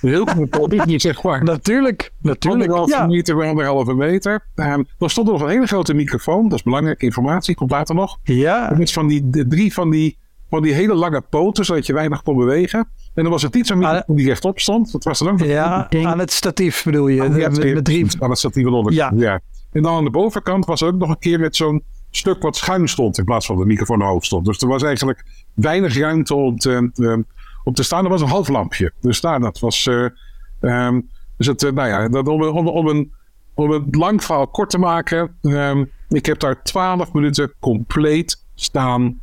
Heel 0.00 0.24
klein 0.24 0.48
podium, 0.48 0.98
zeg 1.00 1.22
maar. 1.22 1.44
Natuurlijk, 1.44 2.12
natuurlijk. 2.20 2.70
Anderhalve 2.70 2.94
Ja. 3.02 3.06
meter 3.06 3.36
bij 3.36 3.48
anderhalve 3.48 3.94
meter. 3.94 4.46
Ehm 4.54 4.82
dan 4.98 5.10
stond 5.10 5.26
er 5.26 5.32
nog 5.32 5.42
een 5.42 5.48
hele 5.48 5.66
grote 5.66 5.94
microfoon. 5.94 6.48
Dat 6.48 6.58
is 6.58 6.62
belangrijke 6.64 7.04
informatie, 7.04 7.54
komt 7.54 7.70
later 7.70 7.94
nog. 7.94 8.18
ja, 8.22 8.74
Met 8.78 8.92
van 8.92 9.06
die 9.06 9.30
de 9.30 9.46
drie 9.46 9.72
van 9.72 9.90
die, 9.90 10.18
van 10.50 10.62
die 10.62 10.72
hele 10.72 10.94
lange 10.94 11.20
poten, 11.20 11.64
zodat 11.64 11.86
je 11.86 11.92
weinig 11.92 12.22
kon 12.22 12.36
bewegen. 12.36 12.78
En 13.14 13.22
dan 13.22 13.32
was 13.32 13.42
het 13.42 13.54
niet 13.54 13.66
zo'n 13.66 13.78
microfoon 13.78 14.16
die 14.16 14.26
rechtop 14.26 14.60
stond. 14.60 14.92
Dat 14.92 15.04
was 15.04 15.18
dan 15.18 15.28
ook 15.28 15.40
ja, 15.40 15.88
aan 16.02 16.18
het 16.18 16.32
statief 16.32 16.84
bedoel 16.84 17.08
je. 17.08 17.22
Ja, 17.22 17.28
met, 17.28 17.54
twee- 17.54 17.74
met 17.74 17.84
drie. 17.84 18.06
aan 18.18 18.30
het 18.30 18.38
statief 18.38 18.66
onder. 18.66 18.92
Ja. 18.92 19.12
ja. 19.16 19.40
En 19.74 19.82
dan 19.82 19.96
aan 19.96 20.04
de 20.04 20.10
bovenkant 20.10 20.64
was 20.64 20.82
ook 20.82 20.94
nog 20.94 21.08
een 21.08 21.18
keer 21.18 21.40
met 21.40 21.56
zo'n 21.56 21.82
stuk 22.10 22.42
wat 22.42 22.56
schuin 22.56 22.88
stond. 22.88 23.18
In 23.18 23.24
plaats 23.24 23.46
van 23.46 23.58
de 23.58 23.64
microfoon 23.64 24.02
hoog 24.02 24.24
stond. 24.24 24.44
Dus 24.44 24.58
er 24.58 24.68
was 24.68 24.82
eigenlijk 24.82 25.24
weinig 25.54 25.98
ruimte 25.98 26.34
om 26.34 26.58
te, 26.58 26.90
eh, 26.94 27.16
om 27.64 27.74
te 27.74 27.82
staan. 27.82 28.04
Er 28.04 28.10
was 28.10 28.20
een 28.20 28.28
half 28.28 28.48
lampje. 28.48 28.92
Dus 29.00 29.20
daar, 29.20 29.40
dat 29.40 29.58
was. 29.58 29.86
ehm, 30.60 31.00
dus 31.36 31.46
het, 31.46 31.62
eh, 31.62 31.72
nou 31.72 31.88
ja, 31.88 32.08
dat, 32.08 32.28
om, 32.28 32.42
om, 32.68 32.88
een, 32.88 33.12
om 33.54 33.88
lang 33.90 34.24
verhaal 34.24 34.46
kort 34.46 34.70
te 34.70 34.78
maken. 34.78 35.36
ehm, 35.42 35.84
ik 36.08 36.26
heb 36.26 36.38
daar 36.38 36.62
twaalf 36.62 37.12
minuten 37.12 37.52
compleet 37.60 38.44
staan 38.54 39.20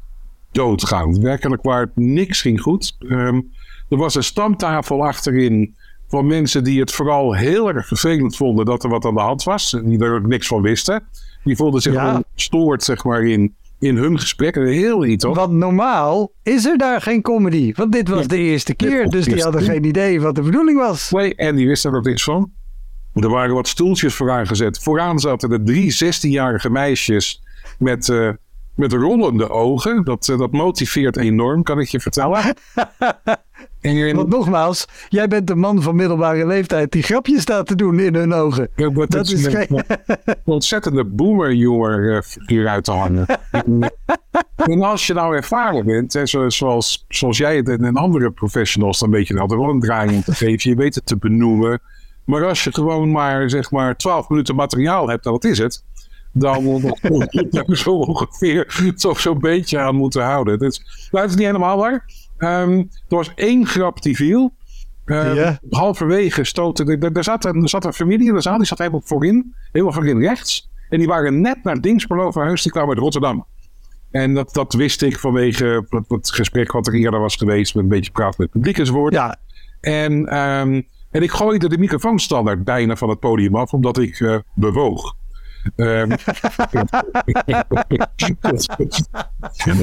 doodgaan. 0.51 1.21
Werkelijk 1.21 1.61
waar 1.61 1.91
niks 1.95 2.41
ging 2.41 2.61
goed. 2.61 2.95
Ehm, 2.99 3.41
er 3.89 3.97
was 3.97 4.15
een 4.15 4.23
stamtafel 4.23 5.05
achterin 5.05 5.75
van 6.11 6.27
mensen 6.27 6.63
die 6.63 6.79
het 6.79 6.91
vooral 6.91 7.33
heel 7.35 7.67
erg 7.73 7.87
vervelend 7.87 8.35
vonden 8.35 8.65
dat 8.65 8.83
er 8.83 8.89
wat 8.89 9.05
aan 9.05 9.13
de 9.13 9.19
hand 9.19 9.43
was. 9.43 9.73
En 9.73 9.89
die 9.89 9.99
er 9.99 10.15
ook 10.15 10.27
niks 10.27 10.47
van 10.47 10.61
wisten. 10.61 11.03
Die 11.43 11.55
voelden 11.55 11.81
zich 11.81 11.93
Ja. 11.93 12.23
gestoord 12.35 12.83
zeg 12.83 13.03
maar, 13.03 13.23
in, 13.23 13.55
in 13.79 13.95
hun 13.97 14.19
gesprek. 14.19 14.55
Heel 14.55 15.05
iets 15.05 15.23
hoor. 15.23 15.35
Want 15.35 15.51
normaal 15.53 16.31
is 16.43 16.65
er 16.65 16.77
daar 16.77 17.01
geen 17.01 17.21
comedy. 17.21 17.73
Want 17.75 17.91
dit 17.91 18.07
was 18.07 18.27
de 18.27 18.37
eerste 18.37 18.73
keer. 18.75 19.09
Dus 19.09 19.25
die 19.25 19.43
hadden 19.43 19.61
geen 19.61 19.83
idee 19.83 20.21
wat 20.21 20.35
de 20.35 20.41
bedoeling 20.41 20.77
was. 20.77 21.11
Nee, 21.11 21.35
en 21.35 21.55
die 21.55 21.67
wisten 21.67 21.91
er 21.91 21.97
ook 21.97 22.05
niks 22.05 22.23
van. 22.23 22.51
Er 23.13 23.29
waren 23.29 23.55
wat 23.55 23.67
stoeltjes 23.67 24.13
voor 24.15 24.31
aangezet. 24.31 24.79
Vooraan 24.79 25.19
zaten 25.19 25.49
de 25.49 25.63
drie 25.63 25.93
16-jarige 25.93 26.69
meisjes 26.69 27.43
met, 27.79 28.09
eh, 28.09 28.29
met 28.75 28.93
rollende 28.93 29.49
ogen. 29.49 30.03
Dat, 30.03 30.29
eh, 30.29 30.37
dat 30.37 30.51
motiveert 30.51 31.17
enorm, 31.17 31.63
kan 31.63 31.79
ik 31.79 31.87
je 31.87 31.99
vertellen. 31.99 32.41
Want 34.15 34.29
nogmaals, 34.29 34.87
jij 35.09 35.27
bent 35.27 35.49
een 35.49 35.59
man 35.59 35.81
van 35.81 35.95
middelbare 35.95 36.47
leeftijd 36.47 36.91
die 36.91 37.03
grapjes 37.03 37.41
staat 37.41 37.67
te 37.67 37.75
doen 37.75 37.99
in 37.99 38.15
hun 38.15 38.33
ogen. 38.33 38.69
Ja, 38.75 38.89
Dat 38.89 39.27
is 39.29 39.45
een 39.45 39.51
geen... 39.51 39.83
ontzettende 40.45 41.05
boomer-jongen 41.05 42.15
eh, 42.15 42.21
figuur 42.21 42.67
uit 42.67 42.83
te 42.83 42.91
hangen. 42.91 43.25
en 44.71 44.81
als 44.81 45.07
je 45.07 45.13
nou 45.13 45.35
ervaren 45.35 45.85
bent, 45.85 46.11
zo- 46.29 46.49
zoals, 46.49 47.05
zoals 47.07 47.37
jij 47.37 47.55
het 47.55 47.69
en 47.69 47.95
andere 47.95 48.31
professionals, 48.31 48.99
dan 48.99 49.09
weet 49.11 49.27
je 49.27 49.33
nou 49.33 49.51
er 49.51 49.59
wel 49.59 49.69
een 49.69 49.79
draai 49.79 50.09
om 50.15 50.23
te 50.23 50.35
geven. 50.35 50.69
Je 50.69 50.75
weet 50.75 50.95
het 50.95 51.05
te 51.05 51.17
benoemen. 51.17 51.79
Maar 52.25 52.45
als 52.45 52.63
je 52.63 52.73
gewoon 52.73 53.11
maar, 53.11 53.49
zeg 53.49 53.71
maar, 53.71 53.97
12 53.97 54.29
minuten 54.29 54.55
materiaal 54.55 55.09
hebt, 55.09 55.23
dan 55.23 55.33
wat 55.33 55.43
is 55.43 55.57
het? 55.57 55.83
Dan 56.33 56.63
moet 56.63 56.97
je 57.01 57.75
zo 57.83 57.91
ongeveer 57.91 58.93
toch 58.95 59.19
zo'n 59.19 59.39
beetje 59.39 59.79
aan 59.79 59.95
moeten 59.95 60.23
houden. 60.23 60.59
Dus, 60.59 61.07
nou, 61.11 61.23
het 61.23 61.33
is 61.33 61.37
niet 61.39 61.47
helemaal 61.47 61.77
waar. 61.77 62.05
Ehm, 62.41 62.77
er 62.79 63.15
was 63.15 63.31
één 63.35 63.65
grap 63.67 64.01
die 64.01 64.15
viel. 64.15 64.53
Ehm. 65.05 65.55
Halverwege 65.69 66.43
stoten. 66.43 67.13
Er, 67.13 67.23
zat 67.23 67.45
een, 67.45 67.61
er 67.61 67.69
zat 67.69 67.85
een 67.85 67.93
familie 67.93 68.27
in 68.27 68.33
de 68.33 68.41
zaal, 68.41 68.57
die 68.57 68.67
zat 68.67 68.77
helemaal 68.77 69.01
voorin, 69.03 69.55
helemaal 69.71 69.93
voorin 69.93 70.19
rechts. 70.19 70.69
En 70.89 70.97
die 70.97 71.07
waren 71.07 71.41
net 71.41 71.63
naar 71.63 71.81
Dingsperlo 71.81 72.31
verhuisd, 72.31 72.63
die 72.63 72.71
kwamen 72.71 72.89
uit 72.89 72.99
Rotterdam. 72.99 73.45
En 74.11 74.33
dat, 74.33 74.53
dat 74.53 74.73
wist 74.73 75.01
ik 75.01 75.19
vanwege 75.19 75.85
het, 75.89 76.05
het 76.07 76.31
gesprek 76.31 76.71
wat 76.71 76.87
er 76.87 76.93
eerder 76.93 77.19
was 77.19 77.35
geweest, 77.35 77.75
met 77.75 77.83
een 77.83 77.89
beetje 77.89 78.11
praat 78.11 78.37
met 78.37 78.49
publiek 78.49 78.77
enzovoort. 78.77 79.13
Ja, 79.13 79.37
En, 79.81 80.27
ehm, 80.27 80.81
en 81.11 81.21
ik 81.21 81.31
gooide 81.31 81.69
de 81.69 81.77
microfoonstandaard 81.77 82.63
bijna 82.63 82.95
van 82.95 83.09
het 83.09 83.19
podium 83.19 83.55
af, 83.55 83.73
omdat 83.73 83.97
ik 83.97 84.19
eh, 84.19 84.37
bewoog. 84.53 85.15
Ehm, 85.75 86.09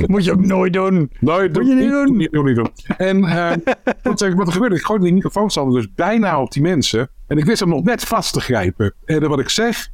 moet 0.06 0.24
je 0.24 0.32
ook 0.32 0.44
nooit 0.44 0.72
doen. 0.72 1.10
Nee, 1.20 1.50
Moet 1.50 1.66
je 1.66 1.74
niet 1.74 1.90
doen. 1.90 2.16
Niet, 2.16 2.32
doen, 2.32 2.44
niet 2.44 2.56
doen. 2.56 2.70
En 2.96 3.24
eh, 3.24 3.52
wat, 4.02 4.18
zeg 4.18 4.30
ik, 4.30 4.36
wat 4.36 4.46
er 4.46 4.52
gebeurde, 4.52 4.76
ik 4.76 4.84
gooide 4.84 5.04
die 5.04 5.14
microfoonstander 5.14 5.80
dus 5.80 5.92
bijna 5.94 6.40
op 6.40 6.52
die 6.52 6.62
mensen. 6.62 7.10
En 7.26 7.38
ik 7.38 7.44
wist 7.44 7.60
hem 7.60 7.68
nog 7.68 7.84
net 7.84 8.04
vast 8.04 8.32
te 8.32 8.40
grijpen. 8.40 8.94
En 9.04 9.28
wat 9.28 9.38
ik 9.38 9.48
zeg, 9.48 9.88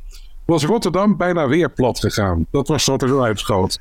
was 0.45 0.65
Rotterdam 0.65 1.17
bijna 1.17 1.49
weer 1.49 1.71
plat 1.71 2.01
gegaan. 2.01 2.47
Dat 2.51 2.69
was 2.69 2.85
wat 2.85 3.03
er 3.03 3.09
zo 3.09 3.23
uitschoot. 3.23 3.79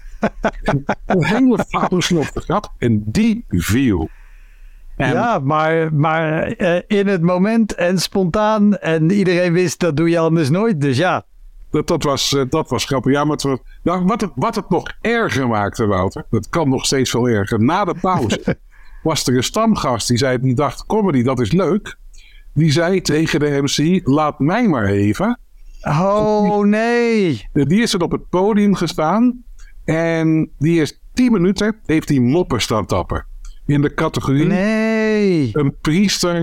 En 0.62 0.83
een 1.05 1.25
hele 1.25 1.65
flauwe 1.67 2.01
slofte 2.01 2.39
grap. 2.39 2.74
En 2.77 3.03
die 3.05 3.45
viel. 3.48 4.10
En 4.95 5.13
Ja, 5.13 5.39
maar, 5.39 5.93
maar 5.93 6.41
eh, 6.41 6.81
in 6.88 7.07
het 7.07 7.22
moment 7.22 7.75
en 7.75 8.00
spontaan. 8.00 8.77
En 8.77 9.12
iedereen 9.12 9.53
wist 9.53 9.79
dat 9.79 9.98
doe 9.98 10.10
je 10.10 10.19
anders 10.19 10.50
nooit. 10.50 10.81
Dus 10.81 10.98
ja, 10.98 11.25
dat, 11.74 11.88
dat, 11.88 12.03
was, 12.03 12.34
eh, 12.34 12.44
dat 12.50 12.70
was 12.70 12.86
grappig. 12.86 13.12
Ja, 13.12 13.24
maar 13.24 13.38
het, 13.38 13.62
nou, 13.84 14.06
wat, 14.06 14.22
het, 14.22 14.32
wat 14.36 14.56
het 14.56 14.70
nog 14.70 14.84
erger 15.01 15.48
maakte, 15.48 15.86
Wouter. 15.86 16.25
Dat 16.30 16.50
kan 16.50 16.70
nog 16.70 16.86
steeds 16.86 17.10
veel 17.10 17.27
erger. 17.27 17.63
Na 17.63 17.86
de 17.86 17.96
pauze 18.01 18.58
was 19.03 19.27
er 19.27 19.36
een 19.36 19.44
stamgast 19.44 20.08
die 20.08 20.18
zei, 20.18 20.39
die 20.39 20.56
dacht, 20.56 20.86
comedy, 20.86 21.24
dat 21.24 21.39
is 21.39 21.51
leuk. 21.51 21.98
Die 22.53 22.72
zei 22.72 23.01
tegen 23.01 23.39
de 23.39 23.62
MC, 23.62 24.08
laat 24.08 24.39
mij 24.39 24.68
maar 24.68 24.86
even. 24.86 25.39
Oh 25.82 26.65
nee. 26.65 27.48
Die 27.53 27.82
is 27.82 27.94
er 27.94 28.01
op 28.01 28.12
het 28.12 28.30
podium 28.30 28.75
gestaan. 28.75 29.44
En 29.86 30.51
die 30.60 30.82
is 30.82 31.01
10 31.13 31.32
minuten, 31.32 31.75
heeft 31.86 32.08
die 32.08 32.22
moppen 32.22 32.62
staan 32.62 32.86
tappen. 32.86 33.25
In 33.65 33.82
de 33.82 33.94
categorie 33.94 34.46
Nee. 34.46 34.83
Een 35.51 35.75
priester, 35.82 36.36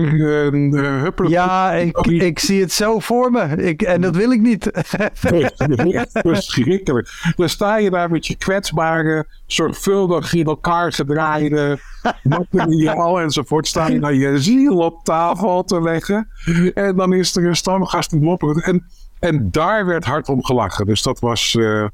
een 0.53 0.75
uh, 0.75 1.01
huppel. 1.01 1.29
Ja, 1.29 1.71
ik, 1.71 1.97
ik 2.07 2.39
zie 2.39 2.61
het 2.61 2.71
zo 2.71 2.99
voor 2.99 3.31
me. 3.31 3.55
Ik, 3.55 3.81
en 3.81 4.01
dat 4.01 4.15
wil 4.15 4.31
ik 4.31 4.41
niet. 4.41 4.71
Echt 4.71 6.09
verschrikkelijk. 6.11 7.33
Dan 7.35 7.49
sta 7.49 7.77
je 7.77 7.89
daar 7.89 8.11
met 8.11 8.27
je 8.27 8.35
kwetsbare, 8.35 9.25
zorgvuldig 9.45 10.33
in 10.33 10.45
elkaar 10.45 10.93
gedraaide 10.93 11.79
materiaal 12.23 13.19
enzovoort. 13.19 13.67
Sta 13.67 13.87
je 13.87 13.99
naar 13.99 14.13
je 14.13 14.39
ziel 14.39 14.77
op 14.77 15.03
tafel 15.03 15.63
te 15.63 15.81
leggen. 15.81 16.27
En 16.73 16.95
dan 16.95 17.13
is 17.13 17.35
er 17.35 17.45
een 17.45 17.55
stamgast 17.55 18.09
die 18.09 18.19
moppert. 18.19 18.63
En, 18.63 18.85
en 19.19 19.51
daar 19.51 19.85
werd 19.85 20.05
hard 20.05 20.29
om 20.29 20.43
gelachen. 20.43 20.85
Dus 20.85 21.01
dat 21.01 21.19
was, 21.19 21.55
eh, 21.55 21.85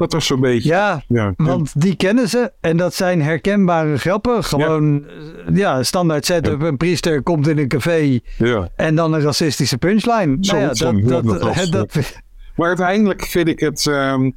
dat 0.00 0.12
was 0.12 0.26
zo'n 0.26 0.40
beetje... 0.40 0.68
Ja, 0.68 1.02
Ja. 1.08 1.32
want 1.36 1.80
die 1.80 1.96
kennen 1.96 2.28
ze. 2.28 2.52
En 2.60 2.76
dat 2.76 2.94
zijn 2.94 3.22
herkenbare 3.22 3.96
grappen. 3.98 4.44
Gewoon, 4.44 5.04
eh, 5.48 5.56
ja, 5.56 5.82
standaard 5.82 6.24
setup. 6.26 6.62
Een 6.62 6.76
priester 6.76 7.22
komt 7.22 7.46
in 7.48 7.58
een 7.58 7.68
café. 7.68 8.20
ja. 8.38 8.68
En 8.76 8.94
dan 8.94 9.12
een 9.12 9.20
racistische 9.20 9.78
punchline. 9.78 10.36
Zo- 10.40 10.56
nou 10.56 10.74
zo- 10.74 11.00
dat, 11.00 11.24
dat, 11.24 11.68
dat 11.72 12.20
Maar 12.56 12.68
uiteindelijk 12.68 13.22
vind 13.24 13.48
ik 13.48 13.60
het. 13.60 13.86
ehm, 13.86 14.30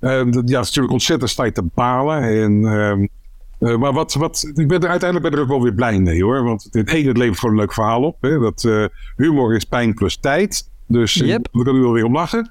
ehm, 0.00 0.30
dat- 0.30 0.48
ja, 0.48 0.56
het 0.58 0.66
is 0.68 0.74
natuurlijk 0.74 0.92
ontzettend 0.92 1.30
sta 1.30 1.44
je 1.44 1.52
te 1.52 1.64
balen. 1.74 2.22
En, 2.22 2.64
ehm, 2.64 3.06
eh, 3.70 3.76
maar 3.78 3.92
wat, 3.92 4.14
wat, 4.14 4.50
ik 4.54 4.68
ben 4.68 4.80
er 4.82 4.88
uiteindelijk 4.88 5.22
ben 5.22 5.30
ik 5.30 5.36
er 5.36 5.42
ook 5.42 5.48
wel 5.58 5.62
weer 5.62 5.74
blij 5.74 5.98
mee 6.00 6.22
hoor. 6.22 6.42
Want 6.44 6.68
het 6.70 6.88
ene, 6.92 7.08
het 7.08 7.16
levert 7.16 7.38
gewoon 7.38 7.54
een 7.54 7.60
leuk 7.60 7.72
verhaal 7.72 8.02
op. 8.02 8.16
Hè? 8.20 8.38
Dat, 8.38 8.64
eh, 8.64 8.84
humor 9.16 9.54
is 9.56 9.64
pijn 9.64 9.94
plus 9.94 10.16
tijd. 10.16 10.68
Dus 10.86 11.14
Yep. 11.14 11.48
we 11.52 11.62
kunnen 11.62 11.74
er 11.74 11.82
wel 11.82 11.92
weer 11.92 12.04
om 12.04 12.12
lachen. 12.14 12.50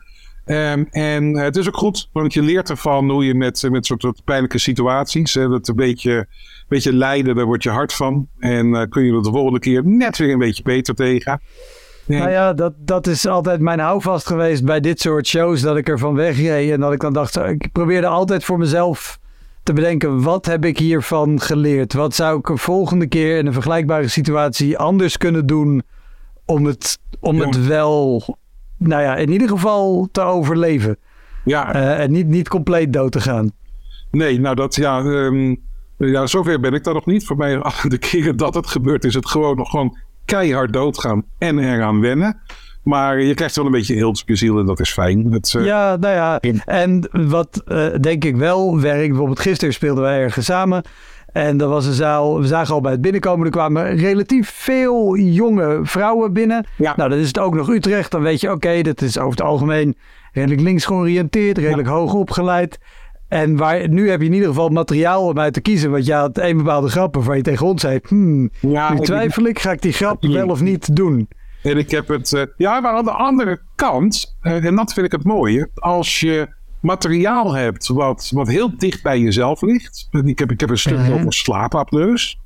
Ehm, 0.50 0.84
en 0.91 1.38
het 1.38 1.56
is 1.56 1.68
ook 1.68 1.77
goed, 1.77 2.10
want 2.13 2.34
je 2.34 2.41
leert 2.41 2.70
ervan 2.70 3.10
hoe 3.10 3.25
je 3.25 3.36
met, 3.36 3.68
met 3.72 3.86
soort, 3.86 4.01
soort 4.01 4.24
pijnlijke 4.24 4.58
situaties. 4.58 5.34
Hè, 5.34 5.48
dat 5.48 5.68
een 5.68 5.75
beetje, 5.75 6.27
beetje 6.68 6.94
lijden, 6.94 7.36
daar 7.36 7.46
word 7.46 7.63
je 7.63 7.70
hard 7.70 7.94
van. 7.94 8.27
En 8.39 8.75
eh, 8.75 8.89
kun 8.89 9.03
je 9.03 9.13
er 9.13 9.24
de 9.24 9.29
volgende 9.29 9.60
keer 9.60 9.86
net 9.86 10.18
weer 10.18 10.32
een 10.34 10.39
beetje 10.39 10.63
beter 10.63 10.96
tegen. 10.96 11.32
En- 12.08 12.18
Nou 12.18 12.29
ja, 12.29 12.53
dat, 12.53 12.74
dat 12.77 13.08
is 13.08 13.25
altijd 13.27 13.60
mijn 13.60 13.79
houvast 13.79 14.27
geweest 14.27 14.65
bij 14.65 14.79
dit 14.79 15.00
soort 15.00 15.27
shows. 15.27 15.62
Dat 15.62 15.77
ik 15.77 15.89
ervan 15.89 16.13
wegreed. 16.15 16.72
En 16.72 16.79
dat 16.79 16.94
ik 16.94 17.00
dan 17.00 17.13
dacht, 17.13 17.36
ik 17.38 17.70
probeerde 17.72 18.08
altijd 18.08 18.44
voor 18.44 18.58
mezelf 18.58 19.20
te 19.63 19.74
bedenken, 19.74 20.22
wat 20.22 20.46
heb 20.46 20.65
ik 20.65 20.77
hiervan 20.77 21.39
geleerd? 21.41 21.94
Wat 21.94 22.15
zou 22.15 22.39
ik 22.39 22.50
een 22.50 22.58
volgende 22.58 23.08
keer 23.08 23.38
in 23.38 23.46
een 23.46 23.53
vergelijkbare 23.53 24.08
situatie 24.08 24.77
anders 24.77 25.18
kunnen 25.18 25.46
doen 25.46 25.82
om 26.46 26.65
het, 26.65 27.00
om 27.20 27.39
het 27.46 27.65
wel, 27.68 28.38
nou 28.79 29.01
ja, 29.01 29.15
in 29.15 29.31
ieder 29.31 29.48
geval 29.50 30.09
te 30.12 30.21
overleven? 30.21 30.98
Ja, 31.45 31.75
Uh, 31.75 32.00
en 32.00 32.12
niet, 32.12 32.27
niet 32.27 32.48
compleet 32.50 32.93
dood 32.93 33.12
te 33.12 33.21
gaan. 33.21 33.51
nee, 34.12 34.39
nou 34.39 34.55
dat, 34.55 34.75
ja, 34.75 35.00
ehm, 35.00 35.55
ja, 35.98 36.27
zover 36.27 36.59
ben 36.59 36.74
ik 36.74 36.83
daar 36.83 36.93
nog 36.93 37.05
niet. 37.05 37.25
Voor 37.25 37.38
mij, 37.38 37.62
de 37.88 37.98
keren 37.98 38.38
dat 38.38 38.55
het 38.55 38.67
gebeurt, 38.67 39.03
is 39.03 39.13
het 39.13 39.27
gewoon 39.27 39.57
nog 39.57 39.69
gewoon 39.69 39.98
keihard 40.25 40.74
doodgaan 40.74 41.24
en 41.38 41.59
eraan 41.59 42.01
wennen. 42.01 42.41
Maar 42.83 43.21
je 43.21 43.33
krijgt 43.33 43.55
wel 43.55 43.65
een 43.65 43.71
beetje 43.71 43.95
eelt 43.95 44.21
op 44.21 44.27
je 44.27 44.36
ziel 44.36 44.59
en 44.59 44.65
dat 44.65 44.79
is 44.79 44.93
fijn. 44.93 45.31
Het, 45.31 45.53
eh, 45.55 45.65
Ja, 45.65 45.95
nou 45.95 46.13
ja. 46.15 46.39
En 46.65 47.09
wat 47.12 47.62
eh, 47.67 47.88
denk 48.00 48.25
ik 48.25 48.36
wel 48.36 48.79
werkt, 48.79 49.07
bijvoorbeeld 49.07 49.39
gisteren 49.39 49.74
speelden 49.74 50.03
wij 50.03 50.19
ergens 50.21 50.45
samen. 50.45 50.83
En 51.31 51.57
dat 51.57 51.69
was 51.69 51.86
een 51.86 51.93
zaal, 51.93 52.39
we 52.39 52.48
zagen 52.48 52.74
al 52.74 52.81
bij 52.81 52.91
het 52.91 53.01
binnenkomen, 53.01 53.45
er 53.45 53.51
kwamen 53.51 53.95
relatief 53.95 54.50
veel 54.50 55.17
jonge 55.17 55.79
vrouwen 55.83 56.33
binnen. 56.33 56.65
Ja. 56.75 56.93
Nou, 56.95 57.09
dan 57.09 57.19
is 57.19 57.27
het 57.27 57.39
ook 57.39 57.53
nog 57.55 57.69
Utrecht. 57.69 58.12
Dan 58.12 58.21
weet 58.21 58.41
je, 58.41 58.51
oké, 58.51 58.81
dat 58.81 59.01
is 59.01 59.17
over 59.17 59.31
het 59.31 59.41
algemeen 59.41 59.98
redelijk 60.31 60.62
links 60.62 60.86
georiënteerd, 60.86 61.57
redelijk 61.57 61.88
hoog 61.88 62.13
opgeleid. 62.13 62.77
En 63.27 63.57
waar, 63.57 63.89
nu 63.89 64.09
heb 64.09 64.19
je 64.19 64.25
in 64.25 64.33
ieder 64.33 64.48
geval 64.48 64.69
materiaal 64.69 65.25
om 65.25 65.39
uit 65.39 65.53
te 65.53 65.62
kiezen. 65.62 65.91
Want 65.91 66.05
je 66.05 66.13
had 66.13 66.38
een 66.38 66.57
bepaalde 66.57 66.89
grap 66.89 67.15
waarvan 67.15 67.36
je 67.38 67.43
tegen 67.43 67.65
ons 67.65 67.81
zei, 67.81 68.00
hmm, 68.07 68.50
ja, 68.59 68.93
nu 68.93 69.00
twijfel 69.00 69.43
ik, 69.43 69.59
ga 69.59 69.71
ik 69.71 69.81
die 69.81 69.93
grap 69.93 70.24
wel 70.25 70.48
of 70.48 70.62
niet 70.62 70.95
doen? 70.95 71.27
En 71.63 71.77
ik 71.77 71.91
heb 71.91 72.07
het. 72.07 72.33
eh, 72.33 72.41
ja, 72.57 72.79
maar 72.79 72.93
aan 72.93 73.03
de 73.03 73.12
andere 73.12 73.62
kant, 73.75 74.38
eh, 74.41 74.65
en 74.65 74.75
dat 74.75 74.93
vind 74.93 75.05
ik 75.05 75.12
het 75.12 75.24
mooie, 75.24 75.69
als 75.74 76.19
je 76.19 76.48
materiaal 76.81 77.53
hebt 77.53 77.88
wat, 77.88 78.31
wat 78.33 78.48
heel 78.48 78.77
dicht 78.77 79.03
bij 79.03 79.19
jezelf 79.19 79.62
ligt. 79.62 80.07
Ik 80.12 80.39
heb, 80.39 80.51
ik 80.51 80.59
heb 80.59 80.69
een 80.69 80.77
stuk 80.77 81.00
over 81.13 81.33
slaapapneus. 81.33 82.39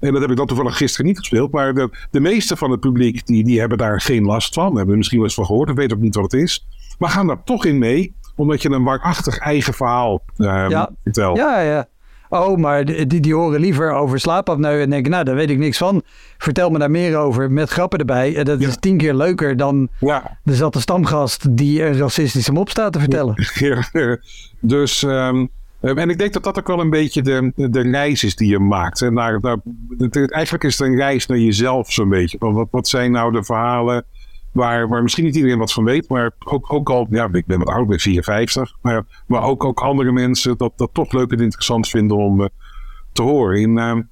En 0.00 0.12
dat 0.12 0.20
heb 0.20 0.30
ik 0.30 0.36
dan 0.36 0.46
toevallig 0.46 0.76
gisteren 0.76 1.06
niet 1.06 1.18
gespeeld. 1.18 1.52
Maar 1.52 1.74
de, 1.74 2.06
de 2.10 2.20
meeste 2.20 2.56
van 2.56 2.70
het 2.70 2.80
publiek 2.80 3.26
die, 3.26 3.44
die 3.44 3.60
hebben 3.60 3.78
daar 3.78 4.00
geen 4.00 4.24
last 4.24 4.54
van. 4.54 4.74
Hebben 4.76 4.90
er 4.90 4.96
misschien 4.96 5.18
wel 5.18 5.26
eens 5.26 5.36
van 5.36 5.46
gehoord. 5.46 5.70
of 5.70 5.76
weten 5.76 5.96
ook 5.96 6.02
niet 6.02 6.14
wat 6.14 6.32
het 6.32 6.40
is. 6.42 6.66
Maar 6.98 7.10
gaan 7.10 7.26
daar 7.26 7.44
toch 7.44 7.64
in 7.64 7.78
mee. 7.78 8.14
Omdat 8.36 8.62
je 8.62 8.70
een 8.70 8.82
waarachtig 8.84 9.38
eigen 9.38 9.74
verhaal 9.74 10.22
eh, 10.36 10.64
Ja. 10.68 10.90
vertelt. 11.02 11.36
Ja, 11.36 11.60
ja. 11.60 11.88
Oh, 12.28 12.56
maar 12.56 12.84
die, 12.84 13.20
die, 13.20 13.34
horen 13.34 13.60
liever 13.60 13.92
over 13.92 14.20
slaapapneu 14.20 14.80
en 14.80 14.90
denken, 14.90 15.10
nou, 15.10 15.24
daar 15.24 15.34
weet 15.34 15.50
ik 15.50 15.58
niks 15.58 15.78
van. 15.78 16.02
Vertel 16.38 16.70
me 16.70 16.78
daar 16.78 16.90
meer 16.90 17.16
over 17.16 17.50
met 17.50 17.70
grappen 17.70 17.98
erbij. 17.98 18.36
En 18.36 18.44
dat 18.44 18.60
Ja. 18.60 18.68
is 18.68 18.76
tien 18.80 18.96
keer 18.96 19.14
leuker 19.14 19.56
dan 19.56 19.88
ja. 20.00 20.38
er 20.44 20.54
zat 20.54 20.74
een 20.74 20.80
stamgast 20.80 21.56
die 21.56 21.84
een 21.84 21.98
racistische 21.98 22.52
mop 22.52 22.70
staat 22.70 22.92
te 22.92 22.98
vertellen. 23.00 23.34
Ja, 23.54 24.18
dus, 24.60 25.02
ehm, 25.02 25.46
en 25.80 26.10
ik 26.10 26.18
denk 26.18 26.32
dat 26.32 26.44
dat 26.44 26.58
ook 26.58 26.66
wel 26.66 26.80
een 26.80 26.90
beetje 26.90 27.22
de, 27.22 27.52
de 27.54 27.80
reis 27.80 28.24
is 28.24 28.36
die 28.36 28.48
je 28.48 28.58
maakt. 28.58 29.02
En 29.02 29.14
naar, 29.14 29.40
eigenlijk 30.10 30.64
is 30.64 30.78
het 30.78 30.88
een 30.88 30.96
reis 30.96 31.26
naar 31.26 31.38
jezelf 31.38 31.92
zo'n 31.92 32.08
beetje. 32.08 32.36
Wat, 32.40 32.68
wat 32.70 32.88
zijn 32.88 33.12
nou 33.12 33.32
de 33.32 33.44
verhalen 33.44 34.04
waar, 34.52 34.88
waar 34.88 35.02
misschien 35.02 35.24
niet 35.24 35.36
iedereen 35.36 35.58
wat 35.58 35.72
van 35.72 35.84
weet, 35.84 36.08
maar 36.08 36.30
ook, 36.44 36.72
ook 36.72 36.90
al, 36.90 37.06
ja, 37.10 37.28
ik 37.32 37.46
ben 37.46 37.58
wat 37.58 37.68
oud, 37.68 37.82
ik 37.82 37.88
ben 37.88 38.00
54, 38.00 38.76
maar, 38.82 39.04
maar 39.26 39.42
ook, 39.42 39.64
ook 39.64 39.80
andere 39.80 40.12
mensen 40.12 40.56
dat, 40.56 40.72
dat 40.76 40.90
toch 40.92 41.12
leuk 41.12 41.32
en 41.32 41.40
interessant 41.40 41.88
vinden 41.88 42.16
om 42.16 42.42
eh, 42.42 42.48
te 43.12 43.22
horen. 43.22 43.62
En, 43.62 43.78
ehm, 43.78 44.02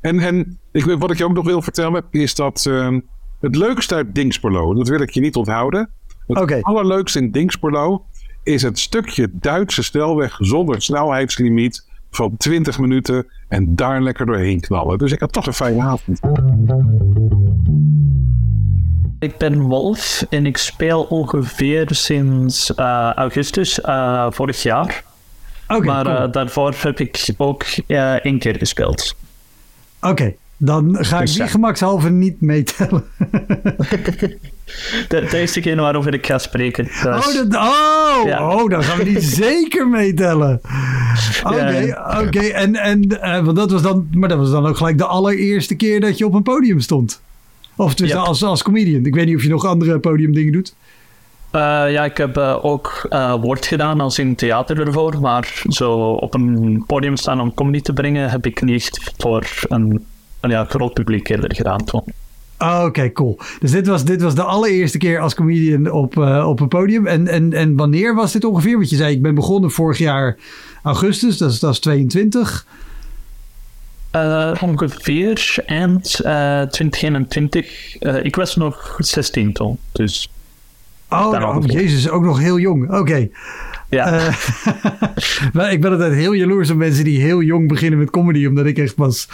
en, 0.00 0.18
en 0.20 0.58
ik, 0.72 0.84
wat 0.84 1.10
ik 1.10 1.18
je 1.18 1.24
ook 1.24 1.32
nog 1.32 1.44
wil 1.44 1.62
vertellen, 1.62 2.04
is 2.10 2.34
dat 2.34 2.66
ehm, 2.66 3.00
het 3.40 3.56
leukste 3.56 3.94
uit 3.94 4.14
Dingsperlo, 4.14 4.74
dat 4.74 4.88
wil 4.88 5.00
ik 5.00 5.10
je 5.10 5.20
niet 5.20 5.36
onthouden. 5.36 5.90
Het 6.26 6.62
allerleukste 6.62 7.18
in 7.18 7.30
Dingsperlo 7.30 8.04
is 8.42 8.62
het 8.62 8.78
stukje 8.78 9.28
Duitse 9.32 9.82
snelweg 9.82 10.36
zonder 10.38 10.82
snelheidslimiet 10.82 11.86
van 12.10 12.36
20 12.36 12.78
minuten 12.78 13.26
en 13.48 13.74
daar 13.74 14.02
lekker 14.02 14.26
doorheen 14.26 14.60
knallen. 14.60 14.98
Dus 14.98 15.12
ik 15.12 15.20
had 15.20 15.32
toch 15.32 15.46
een 15.46 15.52
fijne 15.52 15.82
avond. 15.82 16.20
Ik 19.20 19.36
ben 19.36 19.60
Wolf 19.60 20.26
en 20.30 20.46
ik 20.46 20.56
speel 20.56 21.02
ongeveer 21.02 21.86
sinds 21.90 22.74
eh, 22.74 23.12
augustus 23.14 23.80
eh, 23.80 24.26
vorig 24.30 24.62
jaar. 24.62 25.04
Maar 25.66 26.04
cool. 26.04 26.16
eh, 26.16 26.32
daarvoor 26.32 26.74
heb 26.78 27.00
ik 27.00 27.28
ook 27.36 27.64
één 28.22 28.38
keer 28.38 28.56
gespeeld. 28.56 29.16
Oké, 30.00 30.34
dan 30.56 30.96
ga 31.00 31.16
ik 31.16 31.20
Dus 31.20 31.32
die 31.32 31.42
ja. 31.42 31.48
gemakshalve 31.48 32.10
niet 32.10 32.40
meetellen. 32.40 33.04
De, 35.08 35.26
de 35.30 35.38
eerste 35.38 35.60
keer 35.60 35.76
waarover 35.76 36.14
ik 36.14 36.26
ga 36.26 36.38
spreken. 36.38 36.84
Oh, 36.84 37.34
dat, 37.34 37.54
oh, 37.54 38.26
Ja. 38.26 38.54
oh, 38.54 38.70
dan 38.70 38.82
gaan 38.82 38.98
we 38.98 39.04
die 39.04 39.20
zeker 39.44 39.88
meetellen. 39.88 40.60
Oké, 41.42 41.96
oké. 42.26 42.40
En, 42.40 42.76
en 42.76 43.08
want 43.44 43.56
dat 43.56 43.70
was 43.70 43.82
dan, 43.82 44.08
maar 44.12 44.28
dat 44.28 44.38
was 44.38 44.50
dan 44.50 44.66
ook 44.66 44.76
gelijk 44.76 44.98
de 44.98 45.06
allereerste 45.06 45.74
keer 45.74 46.00
dat 46.00 46.18
je 46.18 46.26
op 46.26 46.34
een 46.34 46.42
podium 46.42 46.80
stond. 46.80 47.20
Of 47.78 47.98
Ja. 48.06 48.16
als, 48.16 48.42
als 48.42 48.62
comedian. 48.62 49.04
Ik 49.04 49.14
weet 49.14 49.26
niet 49.26 49.36
of 49.36 49.42
je 49.42 49.48
nog 49.48 49.64
andere 49.64 49.98
podiumdingen 49.98 50.52
doet. 50.52 50.74
Eh, 51.50 51.60
ja, 51.92 52.04
ik 52.04 52.16
heb 52.16 52.36
eh, 52.36 52.64
ook 52.64 53.06
eh, 53.10 53.34
woord 53.40 53.66
gedaan 53.66 54.00
als 54.00 54.18
in 54.18 54.34
theater 54.34 54.86
ervoor, 54.86 55.20
maar 55.20 55.62
zo 55.68 55.92
op 56.10 56.34
een 56.34 56.84
podium 56.86 57.16
staan 57.16 57.40
om 57.40 57.54
comedy 57.54 57.80
te 57.80 57.92
brengen 57.92 58.30
heb 58.30 58.46
ik 58.46 58.62
niet 58.62 58.74
echt 58.74 59.12
voor 59.16 59.46
een, 59.68 60.04
een 60.40 60.50
ja, 60.50 60.64
groot 60.64 60.94
publiek 60.94 61.28
eerder 61.28 61.54
gedaan. 61.54 61.84
Toen. 61.84 62.02
Oh, 62.58 62.82
Oké, 62.84 63.12
cool. 63.12 63.38
Dus 63.60 63.70
dit 63.70 63.86
was, 63.86 64.04
dit 64.04 64.22
was 64.22 64.34
de 64.34 64.42
allereerste 64.42 64.98
keer 64.98 65.20
als 65.20 65.34
comedian 65.34 65.90
op, 65.90 66.16
op 66.44 66.60
een 66.60 66.68
podium. 66.68 67.06
En, 67.06 67.28
en, 67.28 67.52
en 67.52 67.76
wanneer 67.76 68.14
was 68.14 68.32
dit 68.32 68.44
ongeveer? 68.44 68.76
Want 68.76 68.90
je 68.90 68.96
zei, 68.96 69.14
ik 69.14 69.22
ben 69.22 69.34
begonnen 69.34 69.70
vorig 69.70 69.98
jaar 69.98 70.36
augustus, 70.82 71.38
dat 71.38 71.50
is, 71.50 71.60
dat 71.60 71.72
is 71.72 71.78
22. 71.78 72.66
Uh, 74.16 74.52
ongeveer 74.60 75.62
eind 75.66 76.20
uh, 76.24 76.62
2021. 76.62 77.96
Uh, 78.00 78.24
ik 78.24 78.36
was 78.36 78.56
nog 78.56 78.96
16 78.98 79.52
toen, 79.52 79.78
dus... 79.92 80.30
Oh, 81.10 81.56
oh 81.56 81.64
jezus, 81.66 82.08
ook 82.08 82.24
nog 82.24 82.38
heel 82.38 82.58
jong. 82.58 82.84
Oké. 82.84 82.96
Okay. 82.96 83.30
Ja. 83.88 84.06
Uh, 85.54 85.72
ik 85.72 85.80
ben 85.80 85.90
altijd 85.90 86.12
heel 86.12 86.32
jaloers 86.32 86.70
op 86.70 86.76
mensen 86.76 87.04
die 87.04 87.20
heel 87.20 87.42
jong 87.42 87.68
beginnen 87.68 87.98
met 87.98 88.10
comedy. 88.10 88.46
Omdat 88.46 88.66
ik 88.66 88.78
echt 88.78 88.94
pas 88.94 89.28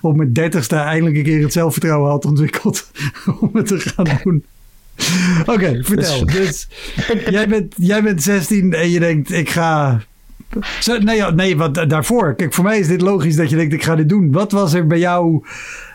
op 0.00 0.16
mijn 0.16 0.32
dertigste 0.32 0.76
eindelijk 0.76 1.16
een 1.16 1.22
keer 1.22 1.42
het 1.42 1.52
zelfvertrouwen 1.52 2.10
had 2.10 2.24
ontwikkeld 2.24 2.90
om 3.40 3.50
het 3.52 3.66
te 3.66 3.78
gaan 3.78 4.06
doen. 4.24 4.44
Oké, 5.40 5.52
okay, 5.52 5.82
vertel. 5.82 6.26
Dus 6.26 6.68
jij 7.30 7.48
bent, 7.48 7.74
jij 7.76 8.02
bent 8.02 8.22
16 8.22 8.72
en 8.72 8.90
je 8.90 8.98
denkt, 8.98 9.32
ik 9.32 9.50
ga... 9.50 10.02
Nee, 11.00 11.22
nee, 11.22 11.56
wat 11.56 11.74
daarvoor. 11.74 12.34
Kijk, 12.34 12.54
voor 12.54 12.64
mij 12.64 12.78
is 12.78 12.88
dit 12.88 13.00
logisch 13.00 13.36
dat 13.36 13.50
je 13.50 13.56
denkt, 13.56 13.72
ik 13.72 13.84
ga 13.84 13.94
dit 13.94 14.08
doen. 14.08 14.32
Wat 14.32 14.52
was 14.52 14.74
er 14.74 14.86
bij 14.86 14.98
jou 14.98 15.44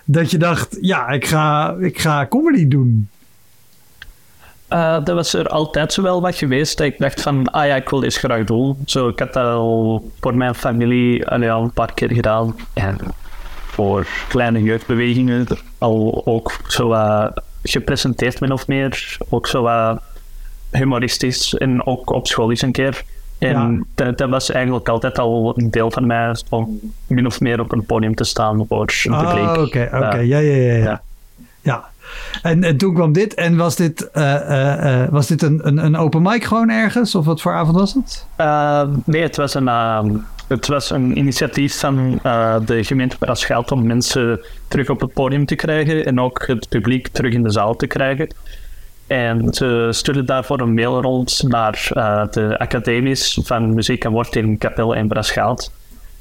dat 0.06 0.32
je 0.32 0.38
dacht, 0.38 0.78
ja, 0.82 1.08
ik 1.08 1.26
ga, 1.26 1.76
ik 1.80 2.00
ga 2.00 2.28
comedy 2.28 2.68
doen? 2.68 3.10
Uh, 4.70 5.04
dat 5.04 5.16
was 5.16 5.34
er 5.34 5.48
altijd 5.48 5.94
zo 5.94 6.02
wel 6.02 6.22
wat 6.22 6.36
geweest. 6.36 6.80
Ik 6.80 6.98
dacht 6.98 7.22
van, 7.22 7.52
ah 7.52 7.66
ja, 7.66 7.76
ik 7.76 7.90
wil 7.90 8.00
dit 8.00 8.16
graag 8.16 8.44
doen. 8.44 8.78
Zo, 8.86 9.08
ik 9.08 9.20
had 9.20 9.34
dat 9.34 9.46
al 9.46 10.12
voor 10.20 10.36
mijn 10.36 10.56
familie 10.56 11.28
al 11.28 11.64
een 11.64 11.72
paar 11.72 11.94
keer 11.94 12.12
gedaan. 12.12 12.56
En 12.74 12.98
voor 13.66 14.08
kleine 14.28 14.64
jeugdbewegingen 14.64 15.48
al 15.78 16.22
ook 16.26 16.58
zo 16.68 16.96
gepresenteerd 17.64 18.40
min 18.40 18.52
of 18.52 18.68
meer. 18.68 19.18
Ook 19.30 19.48
zo 19.48 19.98
humoristisch 20.72 21.54
en 21.54 21.86
ook 21.86 22.10
op 22.10 22.28
school 22.28 22.50
eens 22.50 22.62
een 22.62 22.72
keer. 22.72 23.04
En 23.44 23.74
ja. 23.74 23.84
dat, 23.96 24.18
dat, 24.18 24.30
was 24.30 24.52
eigenlijk 24.52 24.90
altijd 24.90 25.20
al 25.20 25.54
een 25.58 25.72
deel 25.72 25.92
van 25.92 26.08
mij 26.08 26.36
om 26.50 26.80
min 27.08 27.26
of 27.26 27.40
meer 27.40 27.60
op 27.60 27.72
een 27.72 27.86
podium 27.86 28.16
te 28.16 28.24
staan 28.24 28.66
voor 28.68 28.94
een 29.04 29.18
publiek. 29.18 29.58
Oké, 29.58 29.90
oké, 29.94 30.18
ja, 30.18 30.38
ja, 30.38 30.38
ja. 30.38 30.76
ja. 30.76 31.02
ja. 31.62 31.92
En, 32.42 32.64
en, 32.64 32.78
toen 32.78 32.94
kwam 32.94 33.14
dit. 33.14 33.34
En 33.34 33.58
was 33.58 33.76
dit, 33.76 34.10
uh, 34.14 34.24
uh, 34.24 34.86
uh, 34.86 35.10
was 35.10 35.28
dit 35.28 35.42
een, 35.42 35.68
een, 35.68 35.78
een, 35.78 35.98
open 35.98 36.22
mic 36.22 36.44
gewoon 36.44 36.70
ergens? 36.70 37.16
Of 37.16 37.26
wat 37.26 37.42
voor 37.42 37.54
avond 37.54 37.78
was 37.78 37.94
het? 37.94 38.26
nee, 39.06 39.22
het 39.22 39.36
was 39.36 39.54
een, 39.54 39.70
het 40.48 40.68
was 40.68 40.90
een 40.90 41.18
initiatief 41.18 41.80
van 41.80 42.20
de 42.66 42.84
gemeente 42.84 43.18
Brasschaat 43.18 43.72
om 43.72 43.88
mensen 43.88 44.40
terug 44.68 44.90
op 44.90 45.02
het 45.02 45.14
podium 45.14 45.46
te 45.46 45.56
krijgen. 45.56 46.06
En 46.06 46.20
ook 46.20 46.48
het 46.48 46.70
publiek 46.70 47.08
terug 47.08 47.34
in 47.34 47.44
de 47.44 47.52
zaal 47.52 47.76
te 47.76 47.88
krijgen. 47.88 48.28
En 49.08 49.54
ze 49.54 49.88
stuurden 49.92 50.26
daarvoor 50.26 50.60
een 50.60 50.74
mail 50.74 51.02
rond 51.02 51.44
naar 51.48 51.90
de 52.32 52.56
academies 52.58 53.40
van 53.44 53.74
muziek 53.74 54.04
en 54.04 54.12
woord 54.12 54.36
in 54.36 54.58
Kapel 54.58 54.96
en 54.96 55.08
Brasschaat. 55.08 55.72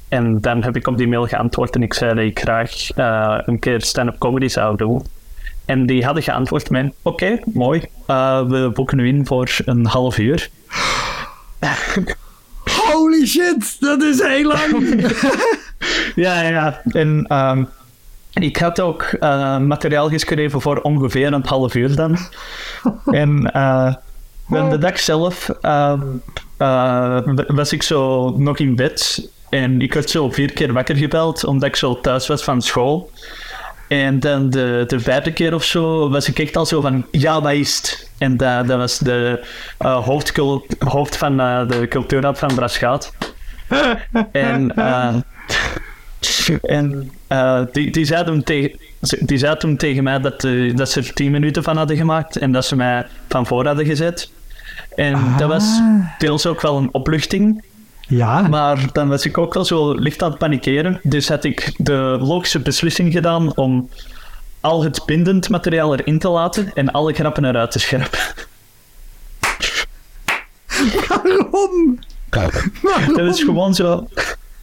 En 0.08 0.40
dan 0.40 0.62
heb 0.62 0.76
ik 0.76 0.86
op 0.86 0.96
die 0.96 1.08
mail 1.08 1.26
geantwoord 1.26 1.74
en 1.74 1.82
ik 1.82 1.94
zei 1.94 2.14
dat 2.14 2.24
ik 2.24 2.38
graag 2.38 2.88
een 3.46 3.58
keer 3.58 3.80
stand-up 3.80 4.18
comedy 4.18 4.48
zou 4.48 4.76
doen. 4.76 5.02
En 5.64 5.86
die 5.86 6.04
hadden 6.04 6.22
geantwoord 6.22 6.70
met, 6.70 6.92
oké, 7.02 7.24
okay, 7.24 7.42
mooi, 7.52 7.82
uh, 8.06 8.48
we 8.48 8.70
boeken 8.74 8.98
u 8.98 9.06
in 9.06 9.26
voor 9.26 9.56
een 9.64 9.86
half 9.86 10.18
uur. 10.18 10.48
Holy 12.92 13.26
shit, 13.26 13.76
dat 13.80 14.02
is 14.02 14.22
heel 14.22 14.46
lang! 14.46 15.10
ja, 16.24 16.40
ja, 16.40 16.80
en 16.84 17.36
um, 17.36 17.68
ik 18.32 18.56
had 18.56 18.80
ook 18.80 19.16
uh, 19.20 19.58
materiaal 19.58 20.08
geschreven 20.08 20.60
voor 20.60 20.80
ongeveer 20.80 21.32
een 21.32 21.46
half 21.46 21.74
uur 21.74 21.96
dan. 21.96 22.18
en 23.06 23.50
uh, 23.56 23.94
de 24.70 24.78
dag 24.78 24.98
zelf 24.98 25.48
um, 25.62 26.22
was 27.46 27.72
ik 27.72 27.82
zo 27.82 28.30
nog 28.36 28.58
in 28.58 28.76
bed 28.76 29.30
En 29.48 29.80
ik 29.80 29.94
werd 29.94 30.10
zo 30.10 30.30
vier 30.30 30.52
keer 30.52 30.72
wakker 30.72 30.96
gebeld, 30.96 31.44
omdat 31.44 31.68
ik 31.68 31.76
zo 31.76 32.00
thuis 32.00 32.26
was 32.26 32.44
van 32.44 32.62
school. 32.62 33.10
En 33.88 34.20
dan 34.20 34.50
de, 34.50 34.84
de 34.86 35.00
vijfde 35.00 35.32
keer 35.32 35.54
of 35.54 35.64
zo 35.64 36.10
was 36.10 36.28
ik 36.28 36.38
echt 36.38 36.56
al 36.56 36.66
zo 36.66 36.80
van, 36.80 37.06
ja, 37.10 37.40
wat 37.40 37.52
is 37.52 37.76
het? 37.76 38.10
En 38.18 38.36
dat, 38.36 38.66
dat 38.66 38.78
was 38.78 38.98
de 38.98 39.46
hoofd 40.78 41.16
van 41.16 41.36
de 41.36 41.86
cultuurraad 41.88 42.38
van 42.38 42.54
Braschaat. 42.54 43.12
en 44.32 44.74
uh, 46.48 46.58
en 46.62 47.10
die, 47.72 47.90
die, 47.90 48.04
zei 48.04 48.24
toen 48.24 48.42
tegen, 48.42 48.78
die 49.20 49.38
zei 49.38 49.56
toen 49.56 49.76
tegen 49.76 50.04
mij 50.04 50.20
dat, 50.20 50.40
dat 50.74 50.90
ze 50.90 51.00
er 51.00 51.12
tien 51.12 51.30
minuten 51.30 51.62
van 51.62 51.76
hadden 51.76 51.96
gemaakt 51.96 52.36
en 52.36 52.52
dat 52.52 52.64
ze 52.64 52.76
mij 52.76 53.06
van 53.28 53.46
voor 53.46 53.66
hadden 53.66 53.86
gezet. 53.86 54.30
En 54.94 55.14
ah. 55.14 55.38
dat 55.38 55.48
was 55.48 55.80
deels 56.18 56.46
ook 56.46 56.60
wel 56.60 56.76
een 56.76 56.88
opluchting. 56.92 57.64
Ja. 58.06 58.48
Maar 58.48 58.92
dan 58.92 59.08
was 59.08 59.24
ik 59.24 59.38
ook 59.38 59.54
wel 59.54 59.64
zo 59.64 59.94
licht 59.94 60.22
aan 60.22 60.30
het 60.30 60.38
panikeren. 60.38 61.00
Dus 61.02 61.28
had 61.28 61.44
ik 61.44 61.74
de 61.76 62.16
logische 62.20 62.60
beslissing 62.60 63.12
gedaan 63.12 63.56
om 63.56 63.88
al 64.60 64.84
het 64.84 65.02
bindend 65.06 65.48
materiaal 65.48 65.94
erin 65.94 66.18
te 66.18 66.28
laten 66.28 66.72
en 66.74 66.90
alle 66.90 67.12
grappen 67.12 67.44
eruit 67.44 67.70
te 67.70 67.78
scherpen. 67.78 68.18
Waarom? 71.08 71.98
Waarom? 72.30 73.16
Dat 73.16 73.34
is 73.34 73.42
gewoon 73.42 73.74
zo. 73.74 74.08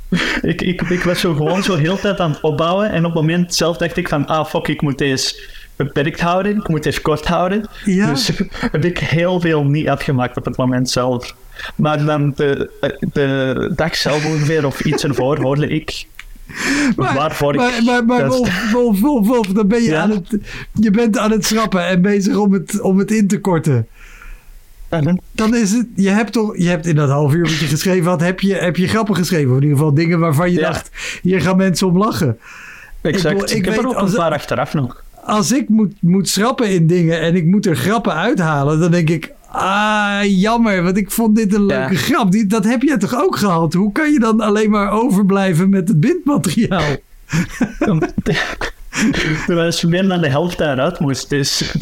Ik, 0.42 0.62
ik, 0.62 0.82
ik 0.82 1.04
was 1.04 1.20
zo 1.20 1.34
gewoon 1.34 1.64
zo 1.64 1.76
heel 1.76 2.00
tijd 2.00 2.20
aan 2.20 2.32
het 2.32 2.42
opbouwen 2.42 2.90
en 2.90 3.06
op 3.06 3.14
het 3.14 3.22
moment 3.22 3.56
zelf 3.56 3.78
dacht 3.78 3.98
ik 3.98 4.08
van, 4.08 4.28
ah 4.28 4.46
fuck, 4.46 4.68
ik 4.68 4.82
moet 4.82 4.98
deze 4.98 5.48
beperkt 5.76 6.20
houden, 6.20 6.58
ik 6.58 6.68
moet 6.68 6.84
deze 6.84 7.02
kort 7.02 7.26
houden. 7.26 7.66
Ja. 7.86 8.10
Dus 8.10 8.32
heb 8.72 8.86
ik 8.86 8.98
heel 8.98 9.40
veel 9.40 9.64
niet 9.64 9.88
afgemaakt 9.88 10.38
op 10.38 10.46
het 10.46 10.58
moment 10.58 10.90
zelf. 10.90 11.36
Maar 11.76 12.06
dan 12.06 12.34
de, 12.36 12.70
de 13.14 13.72
dag 13.76 13.96
zelf 13.96 14.26
ongeveer, 14.26 14.66
of 14.66 14.80
iets 14.80 15.04
ervoor, 15.04 15.42
hoorde 15.42 15.68
ik 15.68 16.08
maar, 16.96 17.14
waarvoor 17.14 17.56
maar, 17.56 17.78
ik... 17.78 17.84
maar, 17.84 18.06
maar 18.06 18.28
Wolf, 18.28 18.72
Wolf, 18.72 19.00
Wolf, 19.00 19.28
Wolf, 19.28 19.48
dan 19.48 19.68
ben 19.68 19.84
je 19.84 19.90
Ja? 19.90 20.02
aan 20.02 20.10
het... 20.10 20.38
Je 20.74 20.92
bent 20.92 21.18
aan 21.18 21.32
het 21.32 21.46
schrappen 21.46 21.88
en 21.88 22.02
bezig 22.02 22.36
om 22.36 22.54
het, 22.54 22.82
om 22.82 22.98
het 22.98 23.12
in 23.12 23.28
te 23.28 23.40
korten. 23.40 23.88
Dan 25.32 25.56
is 25.56 25.72
het... 25.72 25.88
Je 25.96 26.10
hebt 26.10 26.32
toch... 26.32 26.58
Je 26.58 26.68
hebt 26.68 26.86
in 26.86 26.96
dat 26.96 27.10
half 27.10 27.34
uur 27.34 27.42
wat 27.44 27.58
je 27.58 27.66
geschreven 27.66 28.10
had... 28.10 28.22
Heb 28.22 28.40
je, 28.40 28.54
heb 28.54 28.76
je 28.76 28.88
grappen 28.88 29.16
geschreven. 29.16 29.50
Of 29.50 29.56
in 29.58 29.62
ieder 29.64 29.78
geval 29.78 29.94
dingen 29.94 30.20
waarvan 30.20 30.52
je 30.52 30.60
Ja. 30.60 30.68
dacht... 30.72 30.90
Hier 31.22 31.42
gaan 31.42 31.58
mensen 31.58 31.88
om 31.88 31.98
lachen. 31.98 32.38
Exact. 33.02 33.52
Ik 33.52 33.58
Ik, 33.58 33.66
heb 33.66 33.78
er 33.78 33.88
ook 33.88 34.02
een 34.02 34.14
paar 34.14 34.32
achteraf 34.32 34.74
nog. 34.74 35.04
Als 35.24 35.52
ik 35.52 35.70
moet, 35.70 35.94
moet 36.00 36.30
schrappen 36.30 36.70
in 36.70 36.88
dingen... 36.88 37.22
En 37.22 37.36
ik 37.36 37.46
moet 37.46 37.66
er 37.66 37.76
grappen 37.76 38.14
uithalen... 38.14 38.80
Dan 38.80 38.92
denk 38.92 39.10
ik... 39.10 39.32
Ah, 39.52 40.20
jammer. 40.24 40.84
Want 40.84 40.98
ik 40.98 41.12
vond 41.12 41.36
dit 41.36 41.54
een 41.54 41.66
leuke 41.66 41.94
Ja. 41.94 42.00
grap. 42.00 42.32
Die, 42.32 42.46
dat 42.48 42.64
heb 42.64 42.82
jij 42.82 42.98
toch 42.98 43.22
ook 43.24 43.36
gehad? 43.38 43.74
Hoe 43.74 43.92
kan 43.92 44.12
je 44.12 44.20
dan 44.20 44.40
alleen 44.42 44.70
maar 44.70 44.92
overblijven 44.92 45.70
met 45.70 45.88
het 45.88 46.00
bindmateriaal? 46.00 46.96
Er 49.48 49.56
was 49.56 49.84
meer 49.84 50.08
dan 50.08 50.22
de 50.22 50.30
helft 50.30 50.58
daaruit 50.58 51.00
moest, 51.00 51.30
dus... 51.30 51.74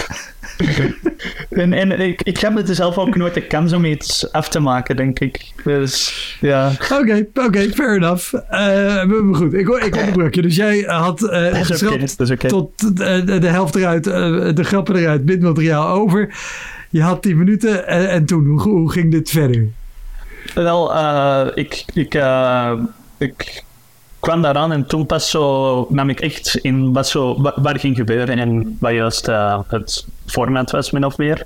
en 1.50 1.74
en 1.74 2.00
ik, 2.00 2.22
ik 2.22 2.38
heb 2.38 2.56
het 2.56 2.76
zelf 2.76 2.98
ook 2.98 3.16
nooit 3.16 3.34
de 3.34 3.42
kans 3.42 3.74
om 3.74 3.86
iets 3.86 4.32
af 4.32 4.50
te 4.50 4.60
maken, 4.60 4.96
denk 4.96 5.20
ik. 5.20 5.52
Dus, 5.64 6.38
ja. 6.42 6.72
Oké, 6.92 7.28
oké, 7.34 7.70
fair 7.70 7.96
enough. 7.96 8.34
Maar 8.50 9.36
goed, 9.36 9.54
ik, 9.54 9.68
ik 9.68 9.96
onderbrak 9.96 10.34
je. 10.34 10.42
Dus 10.42 10.56
jij 10.56 10.80
had 10.80 11.20
geschrapt 11.54 12.32
oké. 12.32 12.48
tot 12.48 12.98
de, 12.98 13.48
helft 13.48 13.76
eruit, 13.76 14.08
eh, 14.08 14.50
de 14.54 14.64
grappen 14.64 14.96
eruit, 14.96 15.26
bindmateriaal 15.26 15.88
over. 15.88 16.36
Je 16.90 17.02
had 17.02 17.22
10 17.22 17.38
minuten 17.38 17.88
en, 17.88 18.10
en 18.10 18.26
toen, 18.26 18.48
hoe, 18.48 18.74
hoe 18.74 18.92
ging 18.92 19.12
dit 19.12 19.30
verder? 19.30 19.68
Wel, 20.54 20.96
ik, 21.56 21.86
ik, 21.94 22.14
ik 23.18 23.66
kwam 24.28 24.42
daaraan 24.42 24.72
en 24.72 24.86
toen 24.86 25.06
pas 25.06 25.30
zo 25.30 25.88
nam 25.90 26.10
ik 26.10 26.20
echt 26.20 26.56
in 26.56 26.94
wat, 26.94 27.08
zo, 27.08 27.38
ging 27.62 27.96
gebeuren 27.96 28.40
en 28.40 28.78
wat 28.80 28.92
juist 28.92 29.28
eh, 29.28 29.60
het 29.68 30.06
format 30.26 30.72
was, 30.72 30.92
min 30.92 31.06
of 31.06 31.18
meer. 31.18 31.46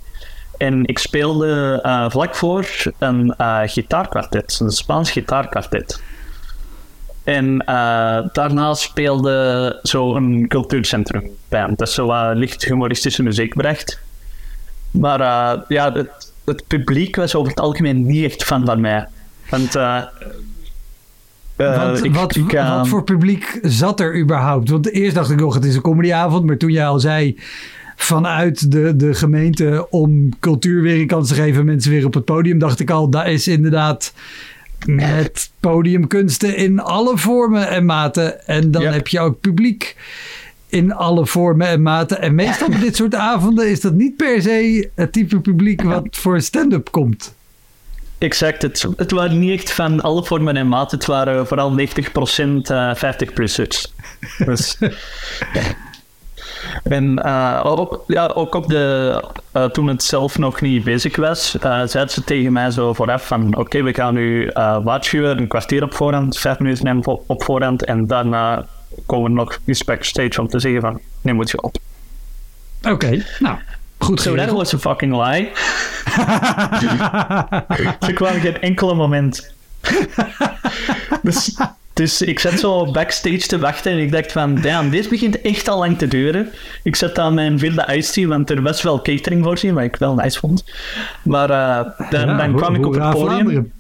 En 0.58 0.86
ik 0.86 1.00
speelde 1.00 1.80
eh, 1.84 2.10
vlak 2.10 2.36
voor 2.36 2.68
een 2.98 3.34
eh 3.38 3.60
gitaarkwartet, 3.66 4.60
een 4.62 4.72
Spaans 4.72 5.12
gitaarkwartet. 5.12 6.02
En 7.24 7.58
daarna 8.34 8.74
speelde 8.74 9.80
zo 9.84 10.16
een 10.16 10.48
cultuurcentrum 10.48 11.30
band, 11.50 11.78
dat 11.78 11.90
zo 11.90 12.06
wat 12.06 12.36
licht 12.36 12.66
humoristische 12.66 13.24
muziek 13.24 13.54
bracht. 13.56 14.00
Maar 14.92 15.20
ja, 15.68 15.94
het, 15.94 16.34
het 16.46 16.68
publiek 16.68 17.16
was 17.16 17.36
over 17.36 17.50
het 17.50 17.60
algemeen 17.60 18.06
niet 18.06 18.26
echt 18.26 18.44
fan 18.44 18.66
van 18.66 18.82
mij. 18.82 19.08
Want, 19.50 19.76
eh, 21.66 22.04
ik- 22.04 22.16
wat, 22.16 22.36
ik, 22.36 22.52
wat 22.78 22.88
voor 22.88 23.04
publiek 23.04 23.60
zat 23.62 24.00
er 24.00 24.20
überhaupt? 24.20 24.70
Want 24.70 24.92
eerst 24.92 25.16
dacht 25.16 25.30
ik 25.32 25.40
nog, 25.40 25.54
het 25.54 25.66
is 25.66 25.76
een 25.76 25.82
comedyavond. 25.82 26.46
Maar 26.46 26.58
toen 26.58 26.72
jij 26.72 26.86
al 26.88 27.00
zei, 27.00 27.40
vanuit 27.96 28.72
de, 28.72 28.96
de 28.96 29.14
gemeente 29.14 29.88
om 29.90 30.40
cultuur 30.40 30.82
weer 30.82 31.00
een 31.00 31.08
kans 31.08 31.28
te 31.28 31.34
geven, 31.36 31.66
mensen 31.66 31.92
weer 31.92 32.06
op 32.06 32.14
het 32.14 32.26
podium, 32.26 32.60
dacht 32.60 32.80
ik 32.80 32.90
al, 32.90 33.10
dat 33.10 33.26
is 33.28 33.48
inderdaad 33.48 34.14
met 34.86 35.52
podiumkunsten 35.60 36.56
in 36.58 36.80
alle 36.80 37.18
vormen 37.18 37.70
en 37.70 37.86
maten. 37.86 38.48
En 38.48 38.72
dan 38.72 38.82
heb 38.94 39.08
je 39.08 39.20
ook 39.20 39.40
publiek 39.40 39.96
in 40.70 40.94
alle 40.94 41.26
vormen 41.26 41.68
en 41.68 41.82
maten. 41.82 42.22
En 42.22 42.36
meestal 42.36 42.70
bij 42.70 42.80
dit 42.80 42.96
soort 42.96 43.16
avonden 43.16 43.70
is 43.70 43.82
dat 43.82 43.94
niet 43.94 44.16
per 44.16 44.42
se 44.42 44.90
het 44.96 45.12
type 45.12 45.40
publiek 45.40 45.82
wat 45.82 46.08
voor 46.12 46.42
stand-up 46.42 46.92
komt. 46.92 47.36
Exact, 48.22 48.62
het, 48.62 48.86
het 48.96 49.12
waren 49.12 49.40
niet 49.40 49.60
echt 49.60 49.72
van 49.72 50.02
alle 50.02 50.24
vormen 50.24 50.58
en 50.58 50.68
maten. 50.68 50.98
Het 50.98 51.08
waren 51.08 51.48
vooral 51.48 51.80
90% 51.80 51.82
eh 52.64 52.96
50-plussers. 52.96 53.94
Dus, 54.46 54.78
en 56.84 57.24
eh, 57.24 57.62
ook, 57.64 58.04
ja, 58.08 58.28
ook 58.28 58.56
op 58.56 58.68
de, 58.68 59.24
eh, 59.52 59.66
toen 59.66 59.88
het 59.88 60.04
zelf 60.04 60.38
nog 60.38 60.62
niet 60.62 60.84
bezig 60.84 61.16
was, 61.16 61.58
eh 61.60 61.82
zeiden 61.86 62.10
ze 62.10 62.24
tegen 62.24 62.54
mij 62.54 62.72
zo 62.72 62.94
vooraf 62.94 63.28
van 63.28 63.56
oké, 63.58 63.84
we 63.84 63.94
gaan 63.94 64.14
nu 64.14 64.52
waarschuwen, 64.84 65.38
een 65.38 65.48
kwartier 65.48 65.84
op 65.84 65.94
voorhand, 65.94 66.38
vijf 66.38 66.60
minuten 66.60 67.04
op 67.28 67.44
voorhand 67.44 67.84
en 67.84 68.08
daarna 68.08 68.66
komen 69.06 69.32
we 69.32 69.38
nog 69.38 69.60
eens 69.66 69.84
backstage 69.84 70.42
om 70.42 70.48
te 70.48 70.60
zeggen 70.60 70.82
van 70.82 71.00
nu 71.22 71.34
moet 71.34 71.52
je 71.52 71.62
op. 71.62 71.76
Oké, 72.82 73.24
nou, 73.40 73.58
goed 74.04 74.22
So 74.22 74.36
that 74.36 74.52
was 74.52 74.74
a 74.74 74.78
fucking 74.78 75.16
lie. 75.16 75.50
Ze 78.06 78.12
kwamen 78.14 78.42
geen 78.42 78.62
enkele 78.62 78.96
moment. 78.96 79.54
dus, 81.22 81.58
dus 81.94 82.22
ik 82.22 82.40
zat 82.40 82.60
zo 82.60 82.92
backstage 82.92 83.48
te 83.48 83.60
wachten 83.60 83.92
en 83.92 83.98
ik 83.98 84.12
dacht 84.12 84.32
van, 84.32 84.62
damn, 84.62 84.90
dit 84.90 85.10
begint 85.10 85.42
echt 85.42 85.68
al 85.68 85.80
lang 85.80 85.98
te 85.98 86.08
duren. 86.08 86.52
Ik 86.84 86.96
zat 86.96 87.20
aan 87.20 87.34
mijn 87.34 87.58
wilde 87.58 88.06
tea, 88.12 88.28
want 88.28 88.50
er 88.50 88.62
was 88.62 88.82
wel 88.82 89.02
catering 89.02 89.44
voorzien, 89.44 89.74
wat 89.74 89.84
ik 89.84 89.96
wel 89.96 90.16
nice 90.16 90.40
vond. 90.40 90.64
Maar 91.24 91.50
eh, 91.50 92.10
dan, 92.10 92.28
Ja, 92.28 92.38
dan 92.38 92.56
kwam 92.56 92.76
ik 92.76 92.86
op 92.86 92.94
het 92.94 93.10
podium 93.10 93.72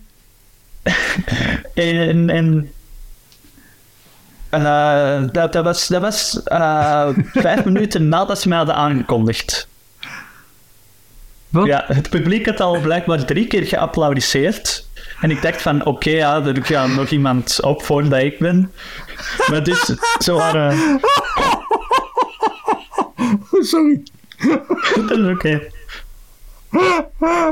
en... 1.73 2.29
en 2.29 2.71
eh, 4.51 5.21
dat, 5.31 5.53
dat 5.53 5.63
was, 5.63 5.87
dat 5.87 6.01
was 6.01 6.43
eh, 6.43 7.07
vijf 7.33 7.65
minuten 7.71 8.09
nadat 8.09 8.41
ze 8.41 8.47
mij 8.47 8.57
hadden 8.57 8.75
aangekondigd. 8.75 9.67
Wat? 11.51 11.65
Ja, 11.65 11.83
het 11.87 12.09
publiek 12.09 12.45
had 12.45 12.59
al 12.59 12.79
blijkbaar 12.79 13.25
drie 13.25 13.47
keer 13.47 13.65
geapplaudisseerd. 13.65 14.85
En 15.21 15.31
ik 15.31 15.41
dacht 15.41 15.61
van, 15.61 15.85
oké, 15.85 16.09
ja, 16.09 16.45
er 16.45 16.65
gaat 16.65 16.89
nog 16.89 17.09
iemand 17.09 17.61
op 17.61 17.83
voordat 17.83 18.21
ik 18.21 18.39
ben. 18.39 18.71
Maar 19.47 19.63
dus, 19.63 19.95
ze 20.19 20.31
waren... 20.31 20.99
Sorry. 23.59 24.03
Dat 25.07 25.17
is 25.17 25.27
oké. 25.27 25.61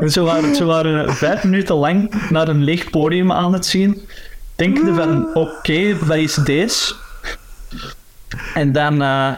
Ze, 0.07 0.21
waren, 0.21 0.55
ze 0.55 0.63
waren 0.65 1.15
vijf 1.15 1.43
minuten 1.43 1.75
lang 1.75 2.29
naar 2.29 2.47
een 2.47 2.63
leeg 2.63 2.89
podium 2.89 3.31
aan 3.31 3.53
het 3.53 3.65
zien. 3.65 4.07
Denkende 4.55 4.93
van, 4.93 5.35
oké, 5.35 5.97
wat 5.97 6.17
is 6.17 6.33
deze? 6.33 6.95
En 8.53 8.71
dan, 8.71 9.01
eh, 9.01 9.31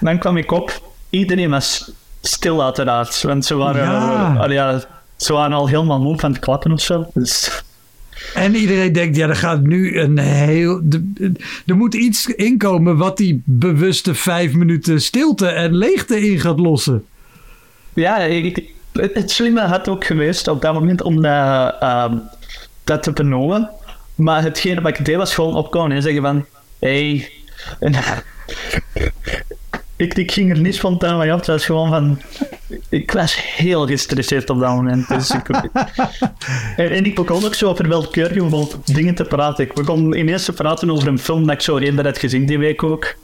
dan 0.00 0.18
kwam 0.18 0.36
ik 0.36 0.50
op. 0.50 0.82
Iedereen 1.10 1.50
was 1.50 1.92
stil 2.26 2.62
uiteraard. 2.64 3.22
Want 3.22 3.44
ze 3.44 3.54
waren, 3.54 3.82
Ja. 3.84 4.36
eh, 4.46 4.52
ja, 4.52 4.80
ze 5.16 5.32
waren 5.32 5.52
al 5.56 5.66
helemaal 5.68 6.00
moe 6.00 6.18
van 6.18 6.30
het 6.32 6.40
klappen 6.40 6.72
of 6.72 6.80
zo. 6.80 7.06
Dus... 7.14 7.62
En 8.34 8.54
iedereen 8.54 8.92
denkt, 8.92 9.16
ja, 9.16 9.28
er 9.28 9.36
gaat 9.36 9.60
nu 9.60 9.98
een 9.98 10.18
heel... 10.18 10.82
Er 11.66 11.76
moet 11.76 11.94
iets 11.94 12.26
inkomen 12.26 12.96
wat 12.96 13.16
die 13.16 13.42
bewuste 13.44 14.14
vijf 14.14 14.52
minuten 14.54 15.00
stilte 15.00 15.46
en 15.46 15.76
leegte 15.76 16.26
in 16.30 16.40
gaat 16.40 16.58
lossen. 16.60 17.04
Ja, 17.94 18.18
ik- 18.18 18.72
het, 18.92 19.30
slimme 19.30 19.60
had 19.60 19.88
ook 19.88 20.04
geweest 20.04 20.48
op 20.48 20.62
dat 20.62 20.74
moment 20.74 21.02
om 21.02 21.22
dat, 21.22 21.74
ehm, 21.80 22.16
dat 22.84 23.02
te 23.02 23.12
benoemen. 23.12 23.70
Maar 24.14 24.42
hetgene 24.42 24.80
wat 24.80 24.98
ik 24.98 25.04
deed 25.04 25.16
was 25.16 25.34
gewoon 25.34 25.54
opkomen 25.54 25.96
en 25.96 26.02
zeggen 26.02 26.22
van... 26.22 26.44
Hey. 26.78 27.30
Ik, 29.96 30.14
ik 30.14 30.32
ging 30.32 30.50
er 30.50 30.58
niet 30.60 30.74
spontaan 30.74 31.18
mee 31.18 31.32
op. 31.32 31.36
Het 31.38 31.46
was 31.46 31.64
gewoon 31.64 31.88
van... 31.88 32.20
ik 32.88 33.10
was 33.10 33.36
heel 33.56 33.86
gestresseerd 33.86 34.50
op 34.50 34.60
dat 34.60 34.68
moment. 34.74 35.08
Dus 35.08 35.30
ik, 35.30 35.48
en, 36.76 36.90
en 36.90 37.04
ik 37.04 37.14
begon 37.14 37.44
ook 37.44 37.54
zo 37.54 37.68
over 37.68 37.88
welkeurig 37.88 38.42
om 38.42 38.68
dingen 38.84 39.14
te 39.14 39.24
praten. 39.24 39.64
Ik 39.64 39.74
begon 39.74 40.16
ineens 40.16 40.44
te 40.44 40.52
praten 40.52 40.90
over 40.90 41.08
een 41.08 41.18
film 41.18 41.46
dat 41.46 41.54
ik 41.54 41.60
zo 41.60 41.78
eerder 41.78 42.04
had 42.04 42.18
gezien 42.18 42.46
die 42.46 42.58
week 42.58 42.82
ook. 42.82 43.14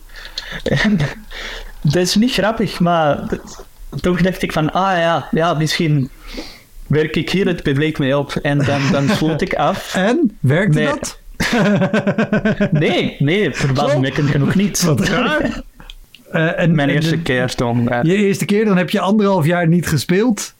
En, 0.63 0.99
dat 1.93 1.95
is 2.03 2.15
niet 2.15 2.33
grappig, 2.33 2.81
maar 2.81 3.27
toch 4.01 4.23
dacht 4.23 4.43
ik 4.43 4.53
van, 4.53 4.73
ah 4.73 4.99
ja, 4.99 5.29
ja, 5.31 5.55
misschien 5.55 6.11
werk 6.87 7.17
ik 7.17 7.31
hier 7.31 7.47
het 7.47 7.63
publiek 7.63 7.99
mee 7.99 8.19
op. 8.19 8.33
En 8.33 8.59
dan, 8.59 8.81
dan 8.93 9.09
sloot 9.17 9.41
ik 9.41 9.55
af. 9.55 9.95
En? 9.95 10.37
Werkte 10.41 10.79
Nee. 10.79 10.87
dat? 10.87 11.19
Nee, 12.71 13.17
nee, 13.19 13.55
verbazingwekkend 13.55 14.31
genoeg 14.31 14.55
niet. 14.55 14.83
Wat 14.83 15.09
raar. 15.09 15.63
Eh, 16.31 16.59
en, 16.59 16.75
Mijn 16.75 16.89
eerste 16.89 17.19
keer 17.19 17.55
ja. 17.57 18.03
Je 18.03 18.15
eerste 18.15 18.45
keer, 18.45 18.65
dan 18.65 18.77
heb 18.77 18.91
je 18.91 19.01
anderhalf 19.01 19.47
jaar 19.47 19.69
niet 19.69 19.87
gespeeld. 19.87 20.55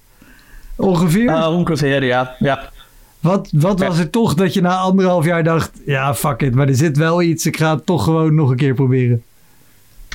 Ongeveer. 0.77 1.31
Ah, 1.31 1.57
ongeveer, 1.57 2.05
ja. 2.05 2.37
ja. 2.39 2.71
Wat, 3.21 3.49
wat 3.53 3.81
was 3.81 3.99
er 3.99 4.11
toch 4.11 4.35
dat 4.35 4.55
je 4.55 4.61
na 4.61 4.77
anderhalf 4.77 5.25
jaar 5.25 5.45
dacht... 5.45 5.71
Ja, 5.87 6.15
fuck 6.15 6.43
it, 6.43 6.55
maar 6.55 6.69
er 6.69 6.75
zit 6.75 6.97
wel 6.97 7.23
iets. 7.23 7.47
Ik 7.47 7.57
ga 7.57 7.75
het 7.75 7.87
toch 7.87 8.05
gewoon 8.05 8.35
nog 8.35 8.51
een 8.51 8.57
keer 8.57 8.75
proberen. 8.75 9.23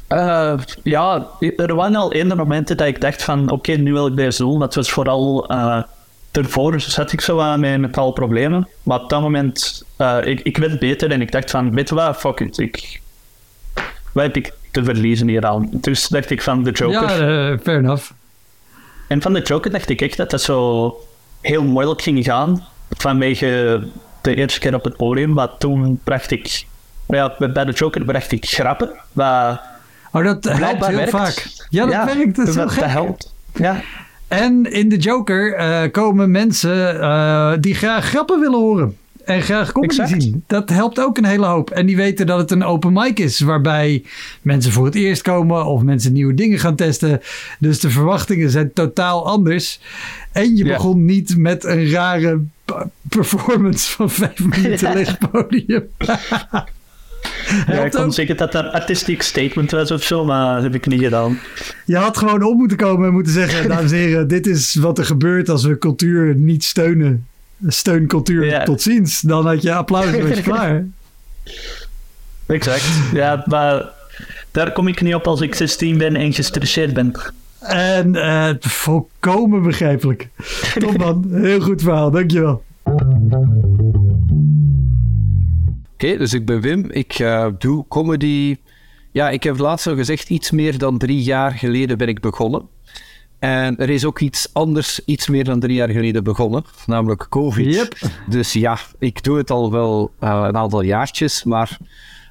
Eh, 0.07 0.53
ja, 0.83 1.27
er 1.57 1.75
waren 1.75 1.95
al 1.95 2.13
eerdere 2.13 2.35
momenten 2.35 2.77
dat 2.77 2.87
ik 2.87 3.01
dacht 3.01 3.23
van, 3.23 3.51
oké, 3.51 3.71
nu 3.71 3.93
wil 3.93 4.07
ik 4.07 4.15
deze 4.15 4.43
doen. 4.43 4.59
Dat 4.59 4.75
was 4.75 4.91
vooral, 4.91 5.47
eh 5.47 5.83
ervoor 6.31 6.81
zat 6.81 7.11
ik 7.11 7.21
zo 7.21 7.39
aan 7.39 7.63
een 7.63 7.85
aantal 7.85 8.11
problemen. 8.11 8.67
Maar 8.83 9.01
op 9.01 9.09
dat 9.09 9.21
moment, 9.21 9.85
ik, 10.23 10.39
ik 10.39 10.57
werd 10.57 10.79
beter 10.79 11.11
en 11.11 11.21
ik 11.21 11.31
dacht 11.31 11.51
van, 11.51 11.73
weet 11.73 11.89
je 11.89 11.95
wat, 11.95 12.17
fuck 12.17 12.39
it. 12.39 12.57
Ik, 12.57 13.01
wat 14.11 14.23
heb 14.23 14.35
ik 14.35 14.53
te 14.75 14.83
verliezen 14.83 15.27
hier 15.27 15.45
aan? 15.45 15.69
Dus 15.71 16.07
dacht 16.07 16.29
ik 16.29 16.41
van 16.41 16.63
de 16.63 16.71
Joker. 16.71 17.01
Ja, 17.01 17.51
eh, 17.51 17.57
fair 17.63 17.77
enough. 17.77 18.11
En 19.07 19.21
van 19.21 19.33
de 19.33 19.41
Joker 19.41 19.71
dacht 19.71 19.89
ik 19.89 20.01
echt 20.01 20.17
dat 20.17 20.29
dat 20.29 20.41
zo 20.41 20.93
heel 21.41 21.63
moeilijk 21.63 22.01
ging 22.01 22.23
gaan. 22.23 22.63
Vanwege 22.89 23.81
de 24.21 24.35
eerste 24.35 24.59
keer 24.59 24.73
op 24.73 24.83
het 24.83 24.97
podium. 24.97 25.33
Maar 25.33 25.57
toen 25.57 25.99
bracht 26.03 26.31
ik... 26.31 26.65
Ja, 27.07 27.35
bij 27.37 27.65
de 27.65 27.71
Joker 27.71 28.05
bracht 28.05 28.31
ik 28.31 28.45
grappen. 28.45 28.89
Wat 29.11 29.59
Oh, 30.15 30.23
dat 30.23 30.43
helpt 30.43 30.85
heel 30.85 30.95
werkt. 30.95 31.09
vaak. 31.11 31.47
Ja, 31.69 31.85
dat 31.85 32.15
werkt. 32.15 32.35
Dat 32.35 32.53
dat 32.53 32.75
helpt. 32.75 33.33
Ja. 33.53 33.81
En 34.27 34.71
in 34.71 34.89
de 34.89 34.97
Joker 34.97 35.53
eh, 35.53 35.91
komen 35.91 36.31
mensen 36.31 37.01
eh, 37.01 37.53
die 37.59 37.75
graag 37.75 38.05
grappen 38.05 38.39
willen 38.39 38.59
horen. 38.59 38.97
En 39.25 39.41
graag 39.41 39.71
comedy 39.71 39.99
Exact. 40.01 40.21
zien. 40.23 40.43
Dat 40.47 40.69
helpt 40.69 40.99
ook 40.99 41.17
een 41.17 41.25
hele 41.25 41.45
hoop. 41.45 41.69
En 41.69 41.85
die 41.85 41.95
weten 41.95 42.25
dat 42.25 42.39
het 42.39 42.51
een 42.51 42.63
open 42.63 42.93
mic 42.93 43.19
is. 43.19 43.39
Waarbij 43.39 44.03
mensen 44.41 44.71
voor 44.71 44.85
het 44.85 44.95
eerst 44.95 45.21
komen. 45.21 45.65
Of 45.65 45.81
mensen 45.81 46.13
nieuwe 46.13 46.33
dingen 46.33 46.59
gaan 46.59 46.75
testen. 46.75 47.21
Dus 47.59 47.79
de 47.79 47.89
verwachtingen 47.89 48.49
zijn 48.49 48.73
totaal 48.73 49.27
anders. 49.27 49.79
En 50.31 50.55
je 50.55 50.65
Ja. 50.65 50.73
begon 50.75 51.05
niet 51.05 51.37
met 51.37 51.63
een 51.63 51.89
rare 51.89 52.39
performance 53.09 53.91
van 53.91 54.09
vijf 54.09 54.39
minuten 54.55 54.93
leeg 54.93 55.17
podium. 55.31 55.83
Ja, 57.67 57.83
ik 57.85 57.91
kon 57.91 58.11
zeggen 58.13 58.37
dat 58.37 58.51
dat 58.51 58.63
een 58.65 58.71
artistiek 58.71 59.21
statement 59.21 59.71
was 59.71 59.91
of 59.91 60.03
zo, 60.03 60.25
maar 60.25 60.53
dat 60.55 60.63
heb 60.63 60.75
ik 60.75 60.87
niet 60.87 61.01
gedaan. 61.01 61.39
Je 61.85 61.95
had 61.95 62.17
gewoon 62.17 62.43
op 62.43 62.57
moeten 62.57 62.77
komen 62.77 63.07
en 63.07 63.13
moeten 63.13 63.33
zeggen... 63.33 63.67
dames 63.69 63.91
en 63.91 63.97
heren, 63.97 64.27
dit 64.27 64.47
is 64.47 64.75
wat 64.75 64.97
er 64.97 65.05
gebeurt 65.05 65.49
als 65.49 65.63
we 65.63 65.77
cultuur 65.77 66.35
niet 66.35 66.63
steunen. 66.63 67.25
Steun 67.67 68.07
cultuur 68.07 68.45
Ja. 68.45 68.63
tot 68.63 68.81
ziens. 68.81 69.21
Dan 69.21 69.45
had 69.47 69.61
je 69.61 69.73
applaus 69.73 70.05
en 70.05 70.27
was 70.27 70.37
je 70.37 70.43
klaar. 70.43 70.85
Exact. 72.45 72.85
Ja, 73.13 73.43
maar 73.45 73.89
daar 74.51 74.71
kom 74.71 74.87
ik 74.87 75.01
niet 75.01 75.15
op 75.15 75.27
als 75.27 75.41
ik 75.41 75.55
16 75.55 75.97
ben 75.97 76.15
en 76.15 76.33
gestresseerd 76.33 76.93
ben. 76.93 77.13
En 77.59 78.15
eh, 78.15 78.49
volkomen 78.59 79.63
begrijpelijk. 79.63 80.29
Top 80.79 80.97
man, 80.97 81.25
heel 81.31 81.59
goed 81.61 81.81
verhaal, 81.81 82.11
dankjewel. 82.11 82.63
Oké, 85.93 86.17
dus 86.17 86.33
ik 86.33 86.45
ben 86.45 86.61
Wim. 86.61 86.85
Ik 86.91 87.13
eh, 87.19 87.47
doe 87.59 87.85
comedy. 87.87 88.55
Ja, 89.11 89.29
ik 89.29 89.43
heb 89.43 89.57
laatst 89.57 89.87
al 89.87 89.95
gezegd, 89.95 90.29
iets 90.29 90.51
meer 90.51 90.77
dan 90.77 90.97
drie 90.97 91.23
jaar 91.23 91.51
geleden 91.51 91.97
ben 91.97 92.07
ik 92.07 92.19
begonnen. 92.19 92.61
En 93.45 93.77
er 93.77 93.89
is 93.89 94.05
ook 94.05 94.19
iets 94.19 94.49
anders, 94.53 95.05
iets 95.05 95.27
meer 95.27 95.43
dan 95.43 95.59
drie 95.59 95.75
jaar 95.75 95.89
geleden 95.89 96.23
begonnen, 96.23 96.63
namelijk 96.85 97.25
COVID. 97.29 97.73
Yep. 97.73 97.97
Dus 98.29 98.53
ja, 98.53 98.77
ik 98.99 99.23
doe 99.23 99.37
het 99.37 99.51
al 99.51 99.71
wel 99.71 100.11
eh, 100.19 100.43
een 100.47 100.57
aantal 100.57 100.81
jaartjes, 100.81 101.43
maar 101.43 101.77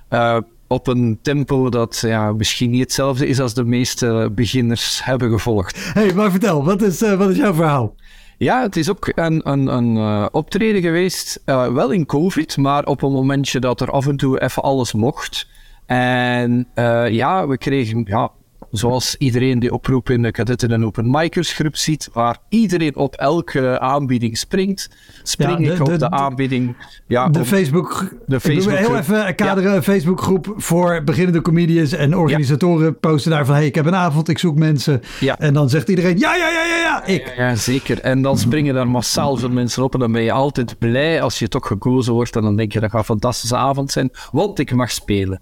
eh, 0.08 0.38
op 0.66 0.86
een 0.86 1.18
tempo 1.22 1.68
dat 1.68 2.02
ja, 2.06 2.32
misschien 2.32 2.70
niet 2.70 2.80
hetzelfde 2.80 3.26
is 3.26 3.40
als 3.40 3.54
de 3.54 3.64
meeste 3.64 4.30
beginners 4.32 5.04
hebben 5.04 5.30
gevolgd. 5.30 5.92
hey, 5.94 6.14
maar 6.14 6.30
vertel, 6.30 6.64
wat 6.64 6.82
is, 6.82 7.02
eh, 7.02 7.14
wat 7.14 7.30
is 7.30 7.36
jouw 7.36 7.54
verhaal? 7.54 7.94
Ja, 8.38 8.62
het 8.62 8.76
is 8.76 8.90
ook 8.90 9.12
een, 9.14 9.50
een, 9.50 9.66
een 9.66 10.28
optreden 10.32 10.82
geweest, 10.82 11.42
wel 11.44 11.90
in 11.90 12.06
COVID, 12.06 12.56
maar 12.56 12.84
op 12.84 13.02
een 13.02 13.12
momentje 13.12 13.60
dat 13.60 13.80
er 13.80 13.90
af 13.90 14.06
en 14.06 14.16
toe 14.16 14.40
even 14.40 14.62
alles 14.62 14.92
mocht. 14.92 15.48
En 15.86 16.68
ja, 17.10 17.48
we 17.48 17.58
kregen, 17.58 18.02
ja, 18.04 18.30
zoals 18.78 19.16
iedereen 19.18 19.58
die 19.58 19.72
oproep 19.72 20.10
in 20.10 20.22
de 20.22 20.30
kadetten 20.30 20.70
en 20.72 20.84
open 20.84 21.10
micers 21.10 21.52
groep 21.52 21.76
ziet, 21.76 22.08
waar 22.12 22.38
iedereen 22.48 22.96
op 22.96 23.14
elke 23.14 23.80
aanbieding 23.80 24.38
springt, 24.38 24.90
spring 25.22 25.50
Ja, 25.50 25.66
de- 25.66 25.72
ik 25.74 25.80
op 25.80 25.98
de- 25.98 26.10
aanbieding. 26.10 26.76
Ja, 27.06 27.28
De 27.28 27.44
Facebook. 27.44 28.12
de 28.26 28.36
ik 28.36 28.42
wil 28.62 28.68
heel 28.76 28.96
even 28.96 29.34
kaderen. 29.34 29.74
Een 29.74 29.82
Facebookgroep 29.82 30.52
voor 30.56 31.02
beginnende 31.04 31.40
comedians 31.42 31.92
en 31.92 32.16
organisatoren. 32.16 32.98
Posten 32.98 33.30
daar 33.30 33.46
van: 33.46 33.54
hey, 33.54 33.66
ik 33.66 33.74
heb 33.74 33.86
een 33.86 33.94
avond, 33.94 34.28
ik 34.28 34.38
zoek 34.38 34.56
mensen. 34.56 35.00
Ja. 35.20 35.38
En 35.38 35.54
dan 35.54 35.68
zegt 35.70 35.88
iedereen: 35.88 36.18
ja, 36.18 36.36
ja, 36.36 36.48
ja, 36.50 36.64
ja, 36.64 36.76
ja, 36.76 37.04
ik. 37.04 37.34
Ja, 37.36 37.54
zeker. 37.54 38.00
En 38.00 38.22
dan 38.22 38.38
springen 38.38 38.74
daar 38.74 38.88
massaal 38.88 39.36
veel 39.36 39.50
mensen 39.50 39.82
op. 39.82 39.94
En 39.94 40.00
dan 40.00 40.12
ben 40.12 40.22
je 40.22 40.32
altijd 40.32 40.78
blij 40.78 41.22
als 41.22 41.38
je 41.38 41.48
toch 41.48 41.66
gekozen 41.66 42.12
wordt. 42.12 42.36
En 42.36 42.42
dan 42.42 42.56
denk 42.56 42.72
je, 42.72 42.80
dat 42.80 42.90
gaat 42.90 42.98
een 42.98 43.04
fantastische 43.04 43.56
avond 43.56 43.90
zijn. 43.92 44.10
Want 44.32 44.58
ik 44.58 44.74
mag 44.74 44.90
spelen. 44.90 45.40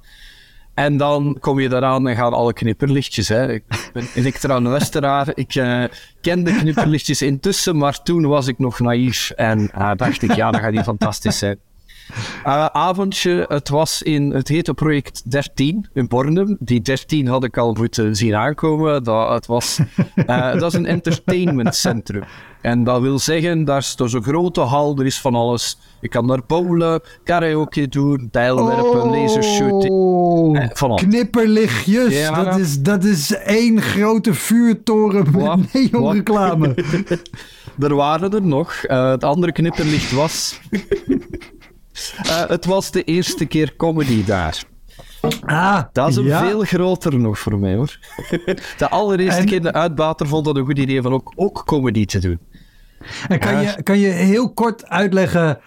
En 0.75 0.97
dan 0.97 1.37
kom 1.41 1.61
je 1.61 1.69
daaraan 1.69 2.09
en 2.09 2.17
gaan 2.17 2.33
alle 2.33 2.53
knipperlichtjes. 2.53 3.29
Hè. 3.29 3.53
Ik 3.53 3.65
ben 3.93 4.07
elektra 4.15 4.61
luisteraar. 4.61 5.29
Ik 5.35 5.55
eh, 5.55 5.85
ken 6.21 6.45
de 6.45 6.57
knipperlichtjes 6.57 7.23
intussen, 7.23 7.77
maar 7.77 8.03
toen 8.03 8.27
was 8.27 8.47
ik 8.47 8.59
nog 8.59 8.81
naïef. 8.81 9.31
En 9.31 9.71
eh, 9.71 9.91
dacht 9.97 10.23
ik, 10.23 10.33
ja, 10.33 10.51
dat 10.51 10.61
gaat 10.61 10.73
die 10.73 10.83
fantastisch 10.83 11.39
zijn. 11.39 11.59
Eh, 12.44 12.66
avondje, 12.66 13.44
het 13.48 13.68
was 13.68 14.03
in, 14.03 14.31
het 14.31 14.48
heette 14.48 14.75
project 14.75 15.31
13 15.31 15.87
in 15.92 16.09
Bornem. 16.09 16.57
Die 16.61 16.81
13 16.81 17.27
had 17.27 17.44
ik 17.44 17.57
al 17.57 17.72
moeten 17.72 18.16
zien 18.16 18.35
aankomen. 18.35 19.05
Dat, 19.05 19.29
het 19.29 19.46
was, 19.46 19.79
eh, 20.14 20.53
dat 20.61 20.72
is 20.72 20.75
een 20.75 20.87
entertainmentcentrum. 20.87 22.22
En 22.61 22.85
dat 22.85 23.01
wil 23.01 23.18
zeggen, 23.18 23.64
daar 23.64 23.79
is 23.79 23.96
dus 23.96 24.12
een 24.12 24.22
grote 24.22 24.61
hal, 24.61 24.98
er 24.98 25.07
is 25.07 25.20
van 25.20 25.35
alles. 25.35 25.79
Je 26.01 26.09
kan 26.09 26.27
daar 26.27 26.40
bowlen, 26.46 27.01
karaoke 27.25 27.88
doen, 27.88 28.29
lasershooting. 28.33 29.90
Oh, 29.92 30.59
Eh, 30.59 30.68
van 30.72 30.90
alles. 30.90 31.03
knipperlichtjes. 31.03 32.18
Ja. 32.18 32.44
Dat, 32.44 32.59
is, 32.59 32.81
dat 32.81 33.05
is 33.05 33.35
één 33.35 33.81
grote 33.83 34.35
vuurtoren 34.35 35.27
met 35.33 35.72
neonreclame. 35.92 36.75
Er 37.79 37.94
waren 37.94 38.33
er 38.33 38.42
nog. 38.42 38.72
Eh, 38.75 39.11
het 39.11 39.25
andere 39.25 39.53
knipperlicht 39.53 40.12
was... 40.12 40.61
Eh, 42.22 42.46
het 42.48 42.64
was 42.64 42.90
de 42.90 43.05
eerste 43.05 43.44
keer 43.44 43.76
comedy 43.76 44.24
daar. 44.24 44.62
Ah, 45.44 45.83
Dat 45.92 46.09
is 46.09 46.16
een 46.16 46.24
ja. 46.24 46.46
veel 46.46 46.61
groter 46.61 47.18
nog 47.18 47.38
voor 47.38 47.59
mij 47.59 47.74
hoor. 47.74 47.98
De 48.78 48.88
allereerste 48.88 49.40
En- 49.40 49.46
keer 49.46 49.62
de 49.62 49.72
uitbater 49.72 50.26
vond 50.26 50.44
dat 50.44 50.57
een 50.57 50.64
goed 50.64 50.78
idee 50.78 51.02
van 51.02 51.12
ook, 51.12 51.33
ook 51.37 51.62
comedy 51.66 52.05
te 52.05 52.18
doen. 52.18 52.38
En 53.28 53.38
kan 53.38 53.62
je, 53.62 53.83
kan 53.83 53.98
je 53.98 54.07
heel 54.09 54.52
kort 54.52 54.88
uitleggen 54.88 55.59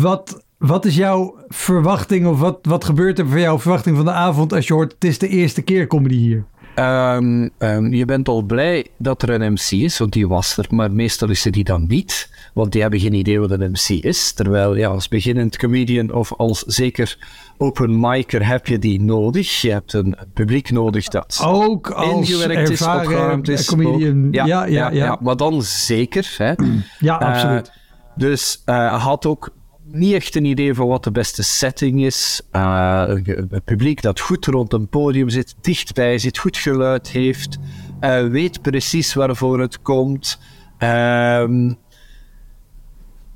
wat, 0.00 0.44
wat 0.58 0.84
is 0.84 0.96
jouw 0.96 1.36
verwachting 1.48 2.26
of 2.26 2.38
wat, 2.38 2.58
wat 2.62 2.84
gebeurt 2.84 3.18
er 3.18 3.28
voor 3.28 3.38
jouw 3.38 3.58
verwachting 3.58 3.96
van 3.96 4.04
de 4.04 4.10
avond 4.12 4.52
als 4.52 4.66
je 4.66 4.72
hoort 4.74 4.92
het 4.92 5.04
is 5.04 5.18
de 5.18 5.28
eerste 5.28 5.62
keer 5.62 5.86
comedy 5.86 6.16
hier? 6.16 6.44
Ehm, 6.74 7.48
ehm, 7.58 7.92
je 7.94 8.04
bent 8.04 8.28
al 8.28 8.42
blij 8.42 8.86
dat 8.98 9.22
er 9.22 9.30
een 9.30 9.52
MC 9.52 9.70
is, 9.70 9.98
want 9.98 10.12
die 10.12 10.28
was 10.28 10.56
er, 10.56 10.66
maar 10.70 10.92
meestal 10.92 11.30
is 11.30 11.44
er 11.44 11.52
die 11.52 11.64
dan 11.64 11.84
niet, 11.88 12.30
want 12.54 12.72
die 12.72 12.80
hebben 12.80 13.00
geen 13.00 13.12
idee 13.14 13.40
wat 13.40 13.50
een 13.50 13.70
MC 13.70 13.88
is. 14.04 14.32
Terwijl 14.32 14.76
ja, 14.76 14.88
als 14.88 15.08
beginnend 15.08 15.56
comedian 15.56 16.12
of 16.12 16.32
als 16.32 16.58
zeker 16.60 17.16
open 17.58 18.00
micer 18.00 18.46
heb 18.46 18.66
je 18.66 18.78
die 18.78 19.00
nodig. 19.02 19.60
Je 19.60 19.70
hebt 19.70 19.92
een 19.92 20.16
publiek 20.34 20.70
nodig 20.70 21.08
dat 21.08 21.42
Ook 21.46 21.90
als 21.90 22.30
ingewerkt 22.30 22.70
is, 22.70 22.82
opgeruimd 22.82 23.48
is. 23.48 23.66
comedian. 23.66 24.26
ook- 24.26 24.34
ja, 24.34 24.44
ja, 24.44 24.64
ja, 24.66 24.90
ja. 24.90 25.18
Maar 25.20 25.36
dan 25.36 25.62
zeker. 25.62 26.34
Hè. 26.38 26.52
Ja, 26.98 27.14
absoluut. 27.16 27.68
Eh, 27.68 27.74
dus 28.16 28.62
eh, 28.64 28.76
hij 28.76 28.98
had 28.98 29.26
ook 29.26 29.50
niet 29.92 30.14
echt 30.14 30.34
een 30.34 30.44
idee 30.44 30.74
van 30.74 30.86
wat 30.88 31.04
de 31.04 31.10
beste 31.10 31.42
setting 31.42 32.04
is. 32.04 32.40
Eh, 32.50 33.04
een, 33.06 33.46
een 33.50 33.62
publiek 33.64 34.02
dat 34.02 34.20
goed 34.20 34.46
rond 34.46 34.72
een 34.72 34.88
podium 34.88 35.28
zit, 35.28 35.54
dichtbij 35.60 36.18
zit, 36.18 36.38
goed 36.38 36.56
geluid 36.56 37.08
heeft, 37.08 37.58
eh, 38.00 38.26
weet 38.26 38.62
precies 38.62 39.14
waarvoor 39.14 39.60
het 39.60 39.82
komt. 39.82 40.38
Ehm, 40.78 41.72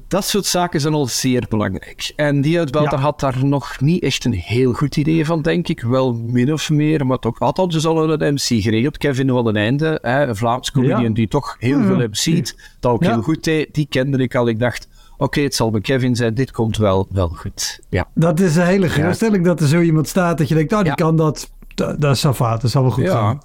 dat 0.08 0.24
soort 0.24 0.44
zaken 0.46 0.80
zijn 0.80 0.94
al 0.94 1.06
zeer 1.06 1.46
belangrijk. 1.48 2.12
En 2.16 2.40
die 2.40 2.58
uitbater 2.58 2.98
Ja. 2.98 3.04
had 3.04 3.20
daar 3.20 3.44
nog 3.44 3.80
niet 3.80 4.02
echt 4.02 4.24
een 4.24 4.32
heel 4.32 4.72
goed 4.72 4.96
idee 4.96 5.24
van, 5.24 5.42
denk 5.42 5.68
ik. 5.68 5.80
Wel 5.82 6.14
min 6.14 6.52
of 6.52 6.70
meer, 6.70 7.06
maar 7.06 7.18
toch 7.18 7.38
had 7.38 7.58
al 7.58 7.68
dus 7.68 7.86
al 7.86 8.10
een 8.20 8.34
MC 8.34 8.62
geregeld. 8.62 8.98
Kevin 8.98 9.28
van 9.28 9.44
den 9.44 9.56
Einde, 9.56 9.98
hè, 10.02 10.26
een 10.26 10.36
Vlaams 10.36 10.70
comedian 10.70 11.02
Ja. 11.02 11.08
die 11.08 11.28
toch 11.28 11.56
heel 11.58 11.82
veel 11.82 11.96
MC't, 12.08 12.56
dat 12.80 12.92
ook 12.92 13.04
heel 13.04 13.22
goed 13.22 13.44
deed. 13.44 13.74
Die 13.74 13.86
kende 13.88 14.18
ik 14.18 14.34
al. 14.34 14.48
Ik 14.48 14.58
dacht, 14.58 14.88
oké, 15.18 15.40
het 15.40 15.54
zal 15.54 15.70
bij 15.70 15.80
Kevin 15.80 16.16
zijn, 16.16 16.34
dit 16.34 16.50
komt 16.50 16.76
wel, 16.76 17.06
wel 17.10 17.28
goed. 17.28 17.80
Ja. 17.88 18.08
Dat 18.14 18.40
is 18.40 18.56
een 18.56 18.66
hele 18.66 18.88
geruststelling 18.88 19.44
dat 19.44 19.60
er 19.60 19.66
zo 19.68 19.80
iemand 19.80 20.08
staat 20.08 20.38
dat 20.38 20.48
je 20.48 20.54
denkt, 20.54 20.72
oh, 20.72 20.82
die 20.82 20.94
kan 20.94 21.16
dat. 21.16 21.50
Dat, 21.74 22.00
dat 22.00 22.14
is 22.14 22.20
safaat, 22.20 22.60
dat 22.60 22.70
zal 22.70 22.82
wel 22.82 22.90
goed 22.90 23.04
Ja. 23.04 23.10
gaan. 23.12 23.40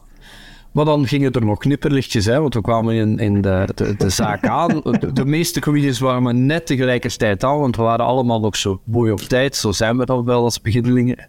Maar 0.72 0.86
dan 0.86 1.08
gingen 1.08 1.32
er 1.32 1.46
nog 1.46 1.58
knipperlichtjes, 1.58 2.26
hè, 2.26 2.40
want 2.42 2.54
we 2.54 2.62
kwamen 2.62 2.96
in, 2.96 3.18
in 3.18 3.42
de, 3.42 3.68
de, 3.76 3.96
de 3.96 4.10
zaak 4.10 4.48
aan. 4.48 4.82
De, 5.00 5.14
de 5.14 5.26
meeste 5.26 5.60
comedians 5.60 6.00
waren 6.00 6.24
maar 6.24 6.36
net 6.36 6.66
tegelijkertijd 6.66 7.44
aan, 7.44 7.60
want 7.60 7.76
we 7.76 7.82
waren 7.82 8.06
allemaal 8.06 8.40
nog 8.40 8.56
zo 8.56 8.82
mooi 8.86 9.12
op 9.12 9.20
tijd. 9.20 9.56
Zo 9.56 9.72
zijn 9.72 9.98
we 9.98 10.06
dan 10.06 10.26
wel 10.26 10.44
als 10.44 10.62
beginnelingen. 10.62 11.28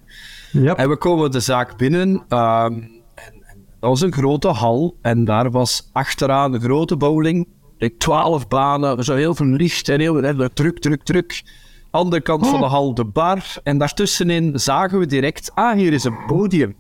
Ja. 0.53 0.77
En 0.77 0.89
we 0.89 0.97
komen 0.97 1.31
de 1.31 1.41
zaak 1.41 1.77
binnen. 1.77 2.25
ehm, 2.29 2.73
en, 2.73 2.83
en 3.15 3.57
dat 3.81 3.91
was 3.91 4.01
een 4.01 4.13
grote 4.13 4.49
hal. 4.49 4.97
En 5.01 5.25
daar 5.25 5.51
was 5.51 5.89
achteraan 5.93 6.55
een 6.55 6.61
grote 6.61 6.97
bowling. 6.97 7.49
12 7.91 8.49
banen, 8.49 9.05
zo 9.05 9.15
heel 9.15 9.35
veel 9.35 9.47
licht 9.47 9.89
en 9.89 10.01
heel 10.01 10.21
veel 10.23 10.49
druk, 10.55 10.79
druk, 10.79 11.03
druk. 11.03 11.43
Andere 11.91 12.23
kant 12.23 12.47
van 12.47 12.61
de 12.61 12.67
hal 12.67 12.95
de 12.95 13.05
bar. 13.05 13.45
En 13.63 13.79
daartussenin 13.79 14.61
zagen 14.61 14.99
we 14.99 15.07
direct, 15.07 15.51
ah, 15.55 15.75
hier 15.75 15.93
is 15.93 16.05
een 16.05 16.25
podium. 16.27 16.75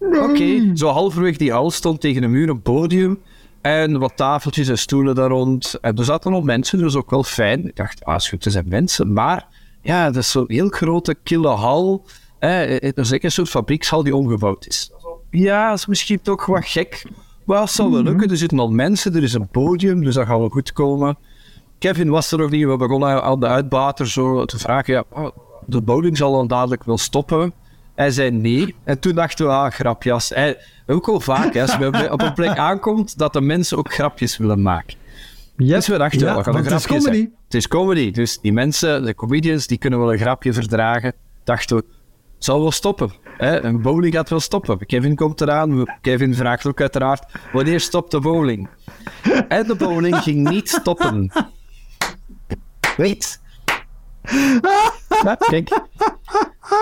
Oké, 0.00 0.76
zo 0.76 0.88
halverwege 0.88 1.38
die 1.38 1.52
hal 1.52 1.70
stond 1.70 2.00
tegen 2.00 2.22
een 2.22 2.30
muur 2.30 2.48
een 2.48 2.62
podium. 2.62 3.18
En 3.60 3.98
wat 3.98 4.16
tafeltjes 4.16 4.68
en 4.68 4.78
stoelen 4.78 5.14
daar 5.14 5.28
rond. 5.28 5.78
En 5.80 5.96
er 5.96 6.04
zaten 6.04 6.30
nog 6.30 6.44
mensen, 6.44 6.78
dat 6.78 6.92
was 6.92 7.02
ook 7.02 7.10
wel 7.10 7.22
fijn. 7.22 7.68
Ik 7.68 7.76
dacht, 7.76 8.04
ah, 8.04 8.18
goed, 8.18 8.44
er 8.44 8.50
zijn 8.50 8.68
mensen. 8.68 9.12
Maar 9.12 9.46
ja, 9.82 10.06
dat 10.06 10.16
is 10.16 10.30
zo'n 10.30 10.44
heel 10.46 10.68
grote, 10.68 11.16
kille 11.22 11.48
hal. 11.48 12.04
Eh, 12.38 12.82
er 12.82 12.98
is 12.98 13.10
een 13.10 13.30
soort 13.30 13.48
fabriekshal 13.48 14.02
die 14.02 14.16
omgebouwd 14.16 14.66
is. 14.66 14.90
Ja, 15.30 15.68
dat 15.68 15.78
is 15.78 15.86
misschien 15.86 16.20
toch 16.22 16.46
wat 16.46 16.66
gek. 16.66 17.06
Maar 17.46 17.60
het 17.60 17.70
zal 17.70 17.92
wel 17.92 18.02
lukken. 18.02 18.30
Er 18.30 18.36
zitten 18.36 18.58
al 18.58 18.70
mensen, 18.70 19.14
er 19.14 19.22
is 19.22 19.34
een 19.34 19.48
podium, 19.48 20.04
dus 20.04 20.14
dat 20.14 20.26
gaat 20.26 20.38
wel 20.38 20.48
goed 20.48 20.72
komen. 20.72 21.16
Kevin 21.78 22.10
was 22.10 22.32
er 22.32 22.38
nog 22.38 22.50
niet. 22.50 22.66
We 22.66 22.76
begonnen 22.76 23.22
aan 23.22 23.40
de 23.40 23.46
uitbater 23.46 24.08
zo 24.08 24.44
te 24.44 24.58
vragen. 24.58 24.94
Ja, 24.94 25.04
oh, 25.10 25.28
de 25.66 25.82
bowling 25.82 26.16
zal 26.16 26.32
dan 26.32 26.46
dadelijk 26.46 26.84
wel 26.84 26.98
stoppen. 26.98 27.52
Hij 27.94 28.10
zei 28.10 28.30
nee. 28.30 28.74
En 28.84 28.98
toen 28.98 29.14
dachten 29.14 29.46
we, 29.46 29.52
ah, 29.52 29.70
grapjas. 29.70 30.28
Hij, 30.28 30.58
ook 30.86 31.06
wel 31.06 31.20
vaak, 31.20 31.54
hè, 31.54 31.62
als 31.62 31.76
je 31.76 32.12
op 32.12 32.22
een 32.22 32.32
plek 32.32 32.58
aankomt, 32.58 33.18
dat 33.18 33.32
de 33.32 33.40
mensen 33.40 33.78
ook 33.78 33.92
grapjes 33.92 34.36
willen 34.36 34.62
maken. 34.62 34.96
Dus 35.56 35.88
we 35.88 35.98
dachten, 35.98 36.18
Ja, 36.18 36.24
wel, 36.24 36.34
dat 36.34 36.44
gaat 36.44 36.54
een 36.54 36.80
grapje. 36.80 37.30
Het 37.44 37.54
is 37.54 37.68
comedy. 37.68 38.10
Dus 38.10 38.40
die 38.40 38.52
mensen, 38.52 39.04
de 39.04 39.14
comedians, 39.14 39.66
die 39.66 39.78
kunnen 39.78 39.98
wel 39.98 40.12
een 40.12 40.18
grapje 40.18 40.52
verdragen. 40.52 41.12
Dachten 41.44 41.76
we, 41.76 41.84
zal 42.38 42.60
wel 42.60 42.70
stoppen. 42.70 43.12
Hè? 43.36 43.64
Een 43.64 43.82
bowling 43.82 44.14
gaat 44.14 44.28
wel 44.30 44.40
stoppen. 44.40 44.86
Kevin 44.86 45.14
komt 45.16 45.40
eraan. 45.40 45.84
Kevin 46.00 46.34
vraagt 46.34 46.66
ook 46.66 46.80
uiteraard, 46.80 47.24
wanneer 47.52 47.80
stopt 47.80 48.10
de 48.10 48.20
bowling? 48.20 48.68
En 49.48 49.66
de 49.66 49.74
bowling 49.74 50.16
ging 50.16 50.48
niet 50.48 50.68
stoppen. 50.68 51.32
Weet. 52.96 53.40
Ja, 55.24 55.34
kijk. 55.38 55.80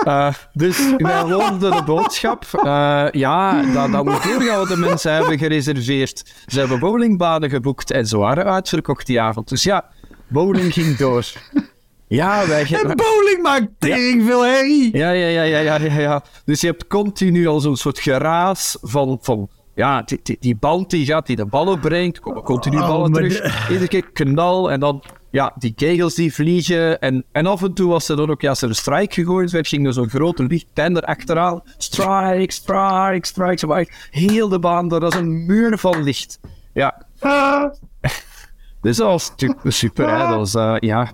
Eh, 0.03 0.33
dus 0.53 0.93
wij 0.97 1.21
hoorden 1.21 1.59
de 1.59 1.83
boodschap. 1.85 2.45
eh, 2.63 3.07
ja, 3.11 3.61
dat, 3.73 3.91
dat 3.91 4.03
moet 4.05 4.23
doorgaan. 4.23 4.67
De 4.67 4.77
mensen 4.77 5.13
hebben 5.13 5.37
gereserveerd. 5.37 6.33
Ze 6.45 6.59
hebben 6.59 6.79
bowlingbanen 6.79 7.49
geboekt 7.49 7.91
en 7.91 8.05
ze 8.05 8.17
waren 8.17 8.45
uitverkocht 8.45 9.05
die 9.05 9.21
avond. 9.21 9.49
Dus 9.49 9.63
ja, 9.63 9.85
bowling 10.27 10.73
ging 10.73 10.95
door. 10.97 11.25
Ja, 12.07 12.47
wij... 12.47 12.65
En 12.83 12.95
bowling 12.95 13.41
maakt 13.41 13.67
tering 13.79 14.25
veel 14.25 14.45
herrie. 14.45 14.97
Ja, 14.97 15.11
ja, 15.11 15.27
ja, 15.27 15.43
ja, 15.43 15.59
ja, 15.59 15.79
ja, 15.79 15.99
ja. 15.99 16.23
Dus 16.45 16.61
je 16.61 16.67
hebt 16.67 16.87
continu 16.87 17.47
al 17.47 17.59
zo'n 17.59 17.77
soort 17.77 17.99
geraas 17.99 18.77
van, 18.81 19.17
van 19.21 19.49
ja, 19.75 20.01
die, 20.01 20.19
die, 20.23 20.37
die 20.39 20.55
band 20.55 20.89
die 20.89 21.05
gaat, 21.05 21.25
die 21.27 21.35
de 21.35 21.45
ballen 21.45 21.79
brengt, 21.79 22.19
komen 22.19 22.43
continu 22.43 22.77
Oh, 22.77 22.87
ballen 22.87 23.11
terug, 23.11 23.41
iedere 23.71 23.87
keer 23.87 24.09
knal 24.13 24.71
en 24.71 24.79
dan, 24.79 25.03
ja, 25.31 25.53
die 25.57 25.73
kegels 25.73 26.15
die 26.15 26.33
vliegen 26.33 27.01
en, 27.01 27.25
en 27.31 27.45
af 27.45 27.63
en 27.63 27.73
toe 27.73 27.89
was 27.89 28.09
er 28.09 28.15
dan 28.15 28.29
ook, 28.29 28.41
ja, 28.41 28.49
als 28.49 28.61
er 28.61 28.69
een 28.69 28.75
strike 28.75 29.13
gegooid 29.13 29.51
werd, 29.51 29.67
ging 29.67 29.87
er 29.87 29.93
zo'n 29.93 30.09
grote 30.09 30.43
lichttender 30.43 31.03
achteraan, 31.03 31.61
strike, 31.77 32.53
strike, 32.53 33.27
strike, 33.27 33.67
maar 33.67 34.07
heel 34.11 34.49
de 34.49 34.59
baan, 34.59 34.87
dat 34.87 35.03
is 35.03 35.19
een 35.19 35.45
muur 35.45 35.77
van 35.77 36.03
licht. 36.03 36.39
Ja. 36.73 37.05
Dus 38.85 38.97
dat 38.97 39.07
was 39.07 39.29
natuurlijk 39.29 39.61
super, 39.67 40.09
hè, 40.09 40.27
dat 40.27 40.51
was, 40.51 40.79
ja... 40.79 41.13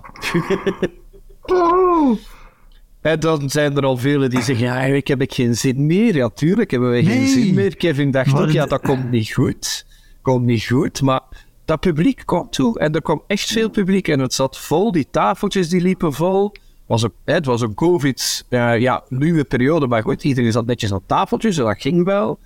En 3.00 3.20
dan 3.20 3.50
zijn 3.50 3.76
er 3.76 3.84
al 3.84 3.96
velen 3.96 4.30
die 4.30 4.42
zeggen, 4.42 4.66
ja, 4.66 4.80
ik 4.80 5.08
heb 5.08 5.20
ik 5.20 5.32
geen 5.34 5.56
zin 5.56 5.86
meer. 5.86 6.14
Ja, 6.14 6.28
tuurlijk 6.28 6.70
hebben 6.70 6.90
wij 6.90 7.04
geen 7.04 7.26
zin 7.28 7.54
meer. 7.54 7.76
Kevin 7.76 8.10
dacht 8.10 8.34
ook, 8.34 8.50
ja, 8.50 8.66
dat 8.66 8.80
komt 8.80 9.10
niet 9.10 9.32
goed. 9.32 9.86
Komt 10.22 10.44
niet 10.44 10.64
goed, 10.64 11.02
maar 11.02 11.20
dat 11.64 11.80
publiek 11.80 12.22
kwam 12.24 12.50
toe. 12.50 12.78
En 12.78 12.94
er 12.94 13.02
kwam 13.02 13.22
echt 13.26 13.52
veel 13.52 13.70
publiek 13.70 14.08
en 14.08 14.20
het 14.20 14.34
zat 14.34 14.58
vol. 14.58 14.92
Die 14.92 15.06
tafeltjes 15.10 15.68
die 15.68 15.80
liepen 15.80 16.12
vol. 16.12 16.52
Was 16.86 17.02
een, 17.02 17.12
het 17.24 17.46
was 17.46 17.60
een 17.60 17.74
covid, 17.74 18.44
eh, 18.48 18.78
ja, 18.78 19.04
nieuwe 19.08 19.44
periode, 19.44 19.86
maar 19.86 20.02
goed, 20.02 20.24
iedereen 20.24 20.52
zat 20.52 20.66
netjes 20.66 20.92
aan 20.92 21.06
tafeltjes 21.06 21.58
en 21.58 21.64
dat 21.64 21.80
ging 21.80 22.04
wel. 22.04 22.38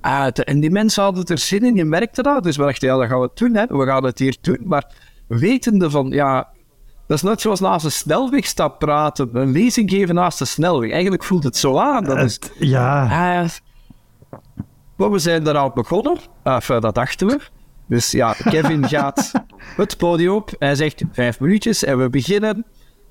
En 0.00 0.60
die 0.60 0.70
mensen 0.70 1.02
hadden 1.02 1.24
er 1.24 1.38
zin 1.38 1.64
in, 1.64 1.74
je 1.74 1.84
merkte 1.84 2.22
dat. 2.22 2.42
Dus 2.42 2.56
we 2.56 2.62
dachten, 2.64 2.88
ja, 2.88 2.96
dat 2.96 3.08
gaan 3.08 3.20
we 3.20 3.30
doen, 3.34 3.54
hè. 3.54 3.66
we 3.66 3.86
gaan 3.86 4.04
het 4.04 4.18
hier 4.18 4.36
doen. 4.40 4.58
Maar 4.64 4.84
wetende 5.26 5.90
van, 5.90 6.08
ja, 6.10 6.48
dat 7.06 7.16
is 7.16 7.22
net 7.22 7.40
zoals 7.40 7.60
naast 7.60 7.84
een 7.84 7.92
snelweg 7.92 8.44
staan 8.46 8.76
praten, 8.76 9.28
een 9.32 9.52
lezing 9.52 9.90
geven 9.90 10.14
naast 10.14 10.38
de 10.38 10.44
snelweg. 10.44 10.90
Eigenlijk 10.90 11.24
voelt 11.24 11.44
het 11.44 11.56
zo 11.56 11.78
aan. 11.78 12.04
Dat 12.04 12.18
is, 12.18 12.34
Het- 12.34 12.52
ja. 12.58 13.02
Ah, 13.02 13.48
maar 14.96 15.10
we 15.10 15.18
zijn 15.18 15.46
eraan 15.46 15.70
begonnen. 15.74 16.16
Enfin, 16.44 16.80
dat 16.80 16.94
dachten 16.94 17.26
we. 17.26 17.38
Dus 17.86 18.10
ja, 18.10 18.32
Kevin 18.32 18.88
gaat 18.94 19.32
het 19.76 19.96
podium 19.96 20.34
op. 20.34 20.50
Hij 20.58 20.74
zegt 20.74 21.02
vijf 21.12 21.40
minuutjes 21.40 21.84
en 21.84 21.98
we 21.98 22.10
beginnen. 22.10 22.64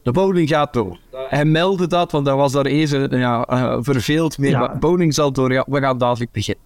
De 0.04 0.12
bowling 0.12 0.50
gaat 0.50 0.74
door. 0.74 1.00
Hij 1.30 1.46
meldde 1.46 1.88
dat, 1.88 2.12
want 2.12 2.28
hij 2.28 2.36
was 2.36 2.52
daar 2.52 2.66
even 2.66 3.20
ja, 3.20 3.44
eh, 3.46 3.78
verveeld 3.82 4.38
mee. 4.38 4.50
Ja. 4.50 4.60
Maar 4.60 4.78
bowling 4.78 5.14
zal 5.14 5.32
door, 5.32 5.52
ja, 5.54 5.66
we 5.70 5.80
gaan 5.80 5.98
dadelijk 5.98 6.32
beginnen. 6.32 6.64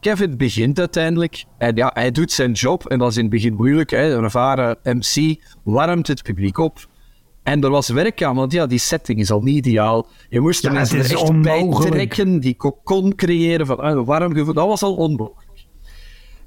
Kevin 0.00 0.36
begint 0.36 0.78
uiteindelijk. 0.78 1.44
En 1.58 1.76
ja, 1.76 1.90
hij 1.94 2.10
doet 2.10 2.32
zijn 2.32 2.52
job. 2.52 2.86
En 2.86 2.98
dat 2.98 3.10
is 3.10 3.16
in 3.16 3.22
het 3.22 3.30
begin 3.30 3.54
moeilijk. 3.54 3.90
Hè. 3.90 4.14
Een 4.14 4.24
ervaren 4.24 4.78
MC 4.82 5.42
warmt 5.62 6.06
het 6.06 6.22
publiek 6.22 6.58
op. 6.58 6.88
En 7.42 7.62
er 7.62 7.70
was 7.70 7.88
werk 7.88 8.22
aan, 8.22 8.34
want 8.34 8.52
ja, 8.52 8.66
die 8.66 8.78
setting 8.78 9.18
is 9.18 9.30
al 9.30 9.40
niet 9.42 9.56
ideaal. 9.56 10.06
Je 10.28 10.40
moest 10.40 10.62
de 10.62 10.68
Ja, 10.68 10.74
mensen 10.74 10.98
er 10.98 11.04
is 11.04 11.12
echt 11.12 11.42
bij 11.42 11.68
trekken, 11.80 12.40
die 12.40 12.54
kokon 12.54 13.14
creëren 13.14 13.66
van 13.66 13.84
een 13.84 14.04
warm 14.04 14.34
gevoel. 14.34 14.54
Dat 14.54 14.66
was 14.66 14.82
al 14.82 14.94
onmogelijk. 14.94 15.66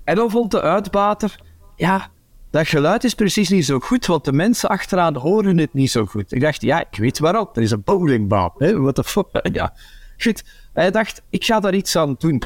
En 0.03 0.15
dan 0.15 0.29
vond 0.29 0.51
de 0.51 0.61
uitbater, 0.61 1.39
ja, 1.75 2.09
dat 2.51 2.67
geluid 2.67 3.03
is 3.03 3.13
precies 3.13 3.49
niet 3.49 3.65
zo 3.65 3.79
goed, 3.79 4.05
want 4.05 4.25
de 4.25 4.31
mensen 4.33 4.69
achteraan 4.69 5.15
horen 5.15 5.57
het 5.57 5.73
niet 5.73 5.91
zo 5.91 6.05
goed. 6.05 6.31
Ik 6.31 6.41
dacht, 6.41 6.61
ja, 6.61 6.79
ik 6.79 6.97
weet 6.97 7.19
waarom. 7.19 7.49
Er 7.53 7.61
is 7.61 7.71
een 7.71 7.83
bowlingbaan. 7.83 8.51
hè, 8.57 8.79
What 8.79 8.95
the 8.95 9.03
fuck? 9.03 9.49
Ja, 9.53 9.73
goed. 10.17 10.43
Hij 10.73 10.91
dacht, 10.91 11.21
ik 11.29 11.43
ga 11.43 11.59
daar 11.59 11.73
iets 11.75 11.95
aan 11.95 12.15
doen. 12.17 12.41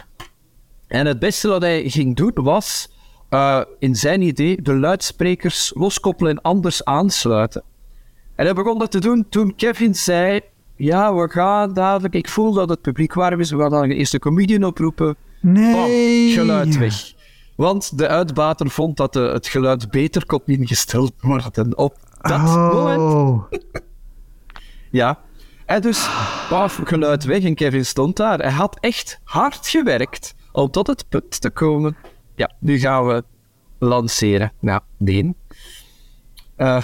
En 0.95 1.05
het 1.05 1.19
beste 1.19 1.47
wat 1.47 1.61
hij 1.61 1.89
ging 1.89 2.15
doen 2.15 2.31
was, 2.33 2.89
eh, 3.29 3.61
in 3.79 3.95
zijn 3.95 4.21
idee, 4.21 4.61
de 4.61 4.75
luidsprekers 4.75 5.71
loskoppelen 5.75 6.31
en 6.31 6.41
anders 6.41 6.83
aansluiten. 6.83 7.63
En 8.35 8.45
hij 8.45 8.53
begon 8.53 8.79
dat 8.79 8.91
te 8.91 8.99
doen 8.99 9.25
toen 9.29 9.55
Kevin 9.55 9.95
zei, 9.95 10.39
ja, 10.75 11.15
we 11.15 11.29
gaan 11.29 11.73
dadelijk, 11.73 12.13
ik 12.13 12.29
voel 12.29 12.53
dat 12.53 12.69
het 12.69 12.81
publiek 12.81 13.13
warm 13.13 13.39
is, 13.39 13.51
we 13.51 13.57
gaan 13.57 13.69
dan 13.69 13.83
een 13.83 13.91
eerste 13.91 14.19
comedian 14.19 14.63
oproepen. 14.63 15.15
Bam, 15.41 15.53
Nee. 15.53 16.31
geluid 16.33 16.77
weg. 16.77 17.13
Want 17.55 17.97
de 17.97 18.07
uitbater 18.07 18.69
vond 18.69 18.97
dat 18.97 19.13
de, 19.13 19.19
het 19.19 19.47
geluid 19.47 19.91
beter 19.91 20.25
kon 20.25 20.41
ingesteld 20.45 21.13
worden 21.19 21.77
op 21.77 21.97
dat 22.21 22.41
moment. 22.41 22.99
Oh. 23.01 23.43
Ja. 24.91 25.19
En 25.65 25.81
dus, 25.81 26.09
paf, 26.49 26.81
geluid 26.83 27.23
weg 27.23 27.43
en 27.43 27.55
Kevin 27.55 27.85
stond 27.85 28.17
daar. 28.17 28.39
Hij 28.39 28.51
had 28.51 28.77
echt 28.79 29.19
hard 29.23 29.67
gewerkt 29.67 30.35
om 30.55 30.71
tot 30.71 30.87
het 30.87 31.05
punt 31.09 31.41
te 31.41 31.49
komen. 31.49 31.95
Ja, 32.35 32.51
nu 32.59 32.79
gaan 32.79 33.07
we 33.07 33.23
lanceren. 33.79 34.51
Nou, 34.59 34.81
nee. 34.97 35.35
Eh, 36.55 36.81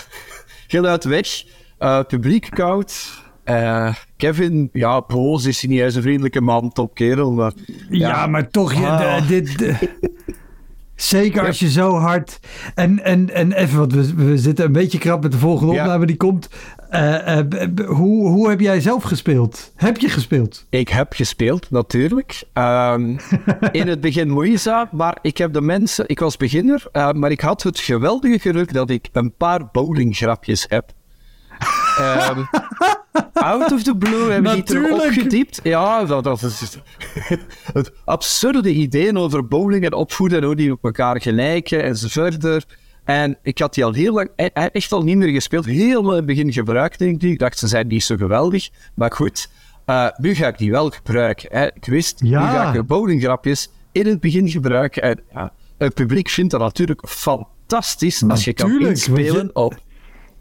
geluid 0.67 1.03
weg. 1.03 1.43
Eh, 1.77 1.99
publiek 2.07 2.49
koud. 2.49 3.19
Eh, 3.43 3.95
Kevin, 4.17 4.69
ja, 4.73 5.01
boos 5.01 5.45
is 5.45 5.62
hij 5.62 5.69
niet. 5.69 5.79
Hij 5.79 5.88
is 5.88 5.95
een 5.95 6.01
vriendelijke 6.01 6.41
man, 6.41 6.71
topkerel. 6.71 7.31
Maar, 7.31 7.53
Ja, 7.89 8.27
maar 8.27 8.49
toch, 8.49 8.73
je, 8.73 8.88
Ah. 8.88 9.27
dit... 9.27 9.57
de- 9.57 9.89
Zeker 10.96 11.46
als 11.48 11.60
je 11.60 11.69
zo 11.69 11.93
hard... 11.96 12.39
En, 12.75 13.04
en, 13.04 13.33
en 13.33 13.52
even, 13.52 13.77
want 13.79 13.93
we, 13.93 14.13
we 14.15 14.37
zitten 14.37 14.65
een 14.65 14.71
beetje 14.71 14.98
krap 14.98 15.21
met 15.21 15.31
de 15.31 15.37
volgende 15.37 15.73
Ja. 15.73 15.81
opname 15.81 16.06
die 16.06 16.17
komt. 16.17 16.50
Eh, 16.92 17.39
eh, 17.39 17.46
hoe, 17.87 18.27
hoe 18.27 18.50
heb 18.50 18.60
jij 18.60 18.81
zelf 18.81 19.04
gespeeld? 19.04 19.71
Heb 19.75 19.98
je 19.98 20.10
gespeeld? 20.10 20.65
Ik 20.69 20.89
heb 20.89 21.13
gespeeld, 21.13 21.69
natuurlijk. 21.69 22.44
Ehm, 22.54 23.17
in 23.71 23.87
het 23.87 24.02
begin 24.02 24.29
moeizaam, 24.29 24.87
maar 24.92 25.17
ik 25.21 25.37
heb 25.37 25.54
de 25.54 25.62
mensen... 25.62 26.04
Ik 26.08 26.19
was 26.19 26.37
beginner, 26.37 26.85
eh, 26.92 27.12
maar 27.12 27.31
ik 27.31 27.42
had 27.42 27.63
het 27.63 27.79
geweldige 27.79 28.39
geluk 28.39 28.73
dat 28.73 28.89
ik 28.89 29.10
een 29.12 29.33
paar 29.35 29.69
bowlinggrapjes 29.71 30.65
heb. 30.69 30.92
Ehm, 31.98 32.44
out 33.33 33.71
of 33.71 33.83
the 33.83 33.98
blue 33.98 34.31
hebben 34.31 34.52
die 34.52 34.62
Natuurlijk. 34.62 34.94
opgediept. 34.94 35.60
Ja, 35.63 36.06
dat, 36.06 36.23
dat 36.23 36.42
is 36.42 36.79
het 37.73 37.92
absurde 38.06 38.73
ideeën 38.73 39.17
over 39.17 39.48
bowling 39.48 39.85
en 39.85 39.94
opvoeden 39.94 40.37
en 40.37 40.46
hoe 40.46 40.56
die 40.56 40.71
op 40.71 40.83
elkaar 40.83 41.21
gelijken 41.21 41.83
en 41.83 41.98
zo 41.98 42.08
verder. 42.08 42.63
En 43.12 43.37
ik 43.43 43.59
had 43.59 43.73
die 43.73 43.85
al 43.85 43.93
heel 43.93 44.13
lang, 44.13 44.29
e- 44.35 44.49
e- 44.53 44.65
echt 44.71 44.91
al 44.91 45.03
niet 45.03 45.17
meer 45.17 45.27
gespeeld. 45.29 45.65
Heel 45.65 46.09
in 46.09 46.15
het 46.15 46.25
begin 46.25 46.53
gebruikt, 46.53 46.99
denk 46.99 47.21
ik. 47.21 47.29
Ik 47.31 47.39
dacht, 47.39 47.57
ze 47.59 47.67
zijn 47.67 47.87
niet 47.87 48.03
zo 48.03 48.15
geweldig. 48.15 48.69
Maar 48.95 49.12
goed, 49.12 49.49
eh, 49.85 50.07
nu 50.17 50.33
ga 50.35 50.47
ik 50.47 50.57
die 50.57 50.71
wel 50.71 50.89
gebruiken. 50.89 51.49
Hè. 51.57 51.65
Ik 51.65 51.85
wist, 51.85 52.19
Ja. 52.23 52.39
nu 52.45 52.47
ga 52.57 52.67
ik 52.67 52.73
de 52.73 52.83
bowlinggrapjes 52.83 53.69
in 53.91 54.07
het 54.07 54.19
begin 54.19 54.49
gebruiken. 54.49 55.01
En 55.01 55.19
ja, 55.33 55.51
het 55.77 55.93
publiek 55.93 56.29
vindt 56.29 56.51
dat 56.51 56.59
natuurlijk 56.59 57.01
fantastisch 57.07 58.23
als 58.27 58.43
je 58.43 58.53
kan 58.53 58.79
inspelen 58.79 59.43
je- 59.45 59.53
op... 59.55 59.79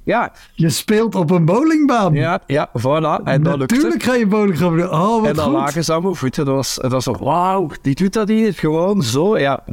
Ja, 0.04 0.32
Je 0.54 0.68
speelt 0.70 1.14
op 1.14 1.30
een 1.30 1.44
bowlingbaan. 1.44 2.14
ja, 2.14 2.40
ja, 2.46 2.68
voilà. 2.78 3.24
En 3.24 3.42
lukte. 3.56 3.74
Natuurlijk 3.74 4.02
ga 4.02 4.14
je 4.14 4.26
bowling 4.26 4.58
gaan 4.58 4.76
doen. 4.76 4.90
Oh, 4.90 5.20
wat 5.20 5.26
En 5.28 5.34
dan 5.34 5.44
goed. 5.44 5.54
lagen 5.54 5.84
ze 5.84 5.92
aan 5.92 6.02
mijn 6.02 6.14
voeten. 6.14 6.44
Dat 6.44 6.54
was, 6.54 6.74
dat 6.74 6.90
was 6.90 7.04
zo, 7.04 7.16
wauw, 7.20 7.70
die 7.82 7.94
doet 7.94 8.12
dat 8.12 8.28
hier 8.28 8.54
gewoon 8.54 9.02
zo, 9.02 9.38
ja. 9.38 9.64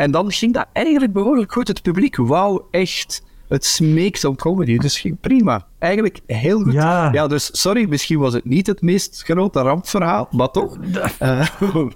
En 0.00 0.10
dan 0.10 0.32
ging 0.32 0.52
dat 0.54 0.66
eigenlijk 0.72 1.12
behoorlijk 1.12 1.52
goed. 1.52 1.68
Het 1.68 1.82
publiek 1.82 2.16
wou 2.16 2.62
echt, 2.70 3.22
het 3.48 3.64
smeekt 3.64 4.24
om 4.24 4.36
comedy. 4.36 4.76
Dus 4.76 4.98
ging 4.98 5.20
prima. 5.20 5.66
Eigenlijk 5.78 6.20
heel 6.26 6.62
goed. 6.62 6.72
Ja. 6.72 7.26
dus 7.26 7.48
sorry, 7.52 7.88
misschien 7.88 8.18
was 8.18 8.32
het 8.32 8.44
niet 8.44 8.66
het 8.66 8.82
meest 8.82 9.22
grote 9.22 9.60
rampverhaal, 9.60 10.28
maar 10.30 10.50
toch. 10.50 10.76
Eh, 11.18 11.46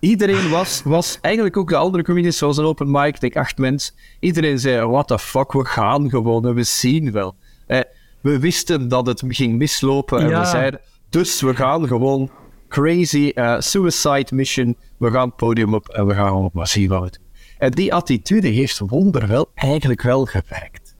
iedereen 0.00 0.50
was, 0.50 0.82
was, 0.84 1.18
eigenlijk 1.20 1.56
ook 1.56 1.68
de 1.68 1.76
andere 1.76 2.02
comedians, 2.02 2.38
zoals 2.38 2.56
een 2.56 2.64
open 2.64 2.90
mic, 2.90 3.14
ik 3.14 3.20
denk 3.20 3.36
acht 3.36 3.58
mensen. 3.58 3.94
Iedereen 4.20 4.58
zei, 4.58 4.86
what 4.86 5.06
the 5.06 5.18
fuck, 5.18 5.52
we 5.52 5.64
gaan 5.64 6.10
gewoon 6.10 6.46
en 6.46 6.54
we 6.54 6.62
zien 6.62 7.12
wel. 7.12 7.34
Eh, 7.66 7.80
we 8.20 8.38
wisten 8.38 8.88
dat 8.88 9.06
het 9.06 9.22
ging 9.28 9.58
mislopen 9.58 10.20
en 10.20 10.28
Ja. 10.28 10.40
we 10.40 10.46
zeiden, 10.46 10.80
dus 11.10 11.40
we 11.40 11.54
gaan 11.54 11.86
gewoon 11.86 12.30
crazy 12.70 13.32
eh, 13.34 13.56
suicide 13.58 14.34
mission. 14.34 14.76
We 14.96 15.10
gaan 15.10 15.26
het 15.26 15.36
podium 15.36 15.74
op 15.74 15.88
en 15.88 16.06
we 16.06 16.14
gaan 16.14 16.50
we 16.52 16.86
doen. 16.88 17.10
En 17.58 17.70
die 17.70 17.94
attitude 17.94 18.48
heeft 18.48 18.78
Wonder 18.78 19.26
wel 19.26 19.50
eigenlijk 19.54 20.02
wel 20.02 20.24
gewerkt. 20.24 20.94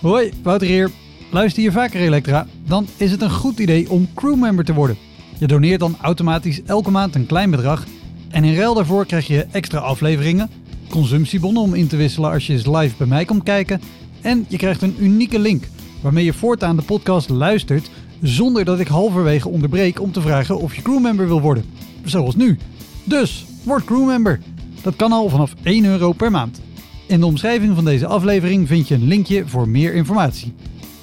Hoi, 0.00 0.32
Wouter 0.42 0.68
hier. 0.68 0.90
Luister 1.30 1.62
je 1.62 1.72
vaker 1.72 2.00
Elektra? 2.00 2.46
Dan 2.66 2.86
is 2.96 3.10
het 3.10 3.22
een 3.22 3.30
goed 3.30 3.58
idee 3.58 3.90
om 3.90 4.08
crewmember 4.14 4.64
te 4.64 4.74
worden. 4.74 4.96
Je 5.38 5.46
doneert 5.46 5.80
dan 5.80 5.96
automatisch 6.00 6.62
elke 6.62 6.90
maand 6.90 7.14
een 7.14 7.26
klein 7.26 7.50
bedrag. 7.50 7.84
En 8.30 8.44
in 8.44 8.56
ruil 8.56 8.74
daarvoor 8.74 9.06
krijg 9.06 9.26
je 9.26 9.46
extra 9.50 9.78
afleveringen, 9.78 10.50
consumptiebonnen 10.88 11.62
om 11.62 11.74
in 11.74 11.88
te 11.88 11.96
wisselen 11.96 12.30
als 12.30 12.46
je 12.46 12.52
eens 12.52 12.66
live 12.66 12.96
bij 12.96 13.06
mij 13.06 13.24
komt 13.24 13.42
kijken. 13.42 13.80
En 14.20 14.46
je 14.48 14.56
krijgt 14.56 14.82
een 14.82 14.96
unieke 14.98 15.38
link 15.38 15.64
waarmee 16.02 16.24
je 16.24 16.32
voortaan 16.32 16.76
de 16.76 16.82
podcast 16.82 17.28
luistert 17.28 17.90
zonder 18.22 18.64
dat 18.64 18.80
ik 18.80 18.86
halverwege 18.86 19.48
onderbreek 19.48 20.00
om 20.00 20.12
te 20.12 20.20
vragen 20.20 20.58
of 20.58 20.74
je 20.74 20.82
crewmember 20.82 21.26
wil 21.26 21.40
worden. 21.40 21.64
Zoals 22.04 22.36
nu. 22.36 22.58
Dus, 23.04 23.46
word 23.64 23.84
crewmember. 23.84 24.40
Dat 24.82 24.96
kan 24.96 25.12
al 25.12 25.28
vanaf 25.28 25.54
1 25.62 25.84
euro 25.84 26.12
per 26.12 26.30
maand. 26.30 26.60
In 27.06 27.20
de 27.20 27.26
omschrijving 27.26 27.74
van 27.74 27.84
deze 27.84 28.06
aflevering 28.06 28.68
vind 28.68 28.88
je 28.88 28.94
een 28.94 29.06
linkje 29.06 29.46
voor 29.46 29.68
meer 29.68 29.94
informatie. 29.94 30.54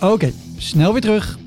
Oké, 0.02 0.32
snel 0.58 0.92
weer 0.92 1.02
terug. 1.02 1.38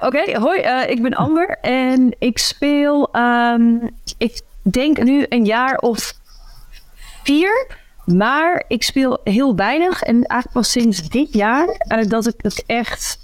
Oké, 0.00 0.38
hoi, 0.38 0.60
eh, 0.60 0.90
ik 0.90 1.02
ben 1.02 1.14
Amber 1.14 1.58
en 1.60 2.16
ik 2.18 2.38
speel, 2.38 3.12
ehm, 3.12 3.76
ik 4.18 4.40
denk 4.62 5.02
nu 5.02 5.26
een 5.28 5.44
jaar 5.44 5.76
of 5.78 6.14
vier, 7.22 7.77
maar 8.14 8.64
ik 8.68 8.82
speel 8.82 9.20
heel 9.24 9.54
weinig 9.56 10.02
en 10.02 10.14
eigenlijk 10.14 10.52
pas 10.52 10.70
sinds 10.70 11.08
dit 11.08 11.32
jaar 11.32 11.68
eh, 11.68 12.08
dat 12.08 12.26
ik 12.26 12.34
het 12.36 12.64
echt, 12.66 13.18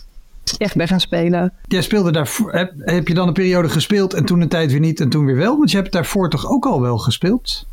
echt 0.59 0.77
ben 0.77 0.89
gaan 0.89 1.01
spelen. 1.01 1.53
Jij 1.69 1.83
speelde 1.83 2.13
daarvoor. 2.13 2.53
Heb, 2.53 2.73
heb 2.77 3.09
je 3.09 3.15
dan 3.15 3.27
een 3.29 3.33
periode 3.35 3.69
gespeeld 3.69 4.15
en 4.15 4.25
toen 4.25 4.41
een 4.41 4.49
tijd 4.49 4.71
weer 4.71 4.81
niet 4.81 5.01
en 5.01 5.09
toen 5.09 5.25
weer 5.25 5.37
wel? 5.37 5.57
Want 5.59 5.71
je 5.71 5.77
hebt 5.77 5.93
daarvoor 5.93 6.31
toch 6.31 6.47
ook 6.51 6.67
al 6.67 6.81
wel 6.81 6.99
gespeeld? 6.99 7.67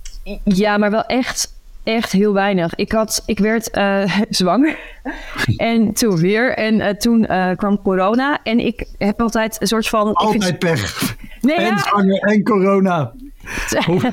Ja, 0.44 0.78
maar 0.78 0.92
wel 0.92 1.04
echt, 1.06 1.54
echt 1.84 2.12
heel 2.12 2.34
weinig. 2.34 2.76
Ik, 2.76 2.92
had, 2.92 3.24
ik 3.26 3.40
werd 3.40 3.70
eh, 3.70 4.18
zwanger 4.30 4.78
en 5.58 5.94
toen 5.94 6.18
weer 6.18 6.54
en 6.56 6.82
eh, 6.82 6.96
toen 6.96 7.28
kwam 7.56 7.82
corona 7.82 8.40
en 8.44 8.60
ik 8.60 8.86
heb 8.98 9.22
altijd 9.22 9.62
een 9.62 9.68
soort 9.68 9.88
van... 9.88 10.06
vind- 10.06 10.18
Altijd 10.18 10.60
pech. 10.60 11.16
Nee, 11.42 11.56
En 11.56 11.64
ja. 11.66 11.78
zwanger 11.78 12.20
en 12.20 12.44
corona. 12.44 13.12
Hoe, 13.86 14.12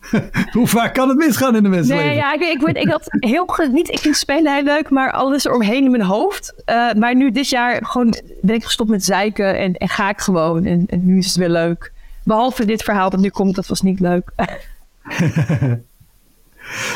hoe 0.52 0.66
vaak 0.66 0.94
kan 0.94 1.08
het 1.08 1.18
misgaan 1.18 1.56
in 1.56 1.62
de 1.62 1.68
mensenleven? 1.68 2.08
Nee, 2.08 2.16
ja, 2.16 2.34
ik, 2.34 2.40
ik, 2.40 2.60
word- 2.60 2.76
ik 2.76 2.88
had 2.88 3.04
heel 3.08 3.44
niet. 3.72 3.88
Ik 3.88 3.98
vind 3.98 4.16
spelen 4.16 4.54
heel 4.54 4.62
leuk, 4.62 4.90
maar 4.90 5.12
alles 5.12 5.44
eromheen 5.44 5.84
in 5.84 5.90
mijn 5.90 6.02
hoofd. 6.02 6.54
Eh, 6.64 6.92
maar 6.92 7.14
nu 7.16 7.30
dit 7.30 7.48
jaar 7.48 7.84
gewoon 7.86 8.14
ben 8.42 8.54
ik 8.54 8.64
gestopt 8.64 8.90
met 8.90 9.04
zeiken 9.04 9.58
en, 9.58 9.74
en 9.74 9.88
ga 9.88 10.08
ik 10.08 10.20
gewoon. 10.20 10.64
En, 10.64 10.84
en 10.88 11.06
nu 11.06 11.18
is 11.18 11.26
het 11.26 11.36
weer 11.36 11.48
leuk. 11.48 11.92
Behalve 12.24 12.64
dit 12.64 12.82
verhaal 12.82 13.10
dat 13.10 13.20
nu 13.20 13.28
komt, 13.30 13.54
dat 13.54 13.66
was 13.66 13.80
niet 13.80 14.00
leuk. 14.00 14.30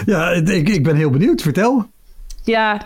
Ja, 0.06 0.30
ik, 0.30 0.68
ik 0.68 0.82
ben 0.82 0.96
heel 0.96 1.10
benieuwd. 1.10 1.42
Vertel. 1.42 1.86
ja, 2.44 2.80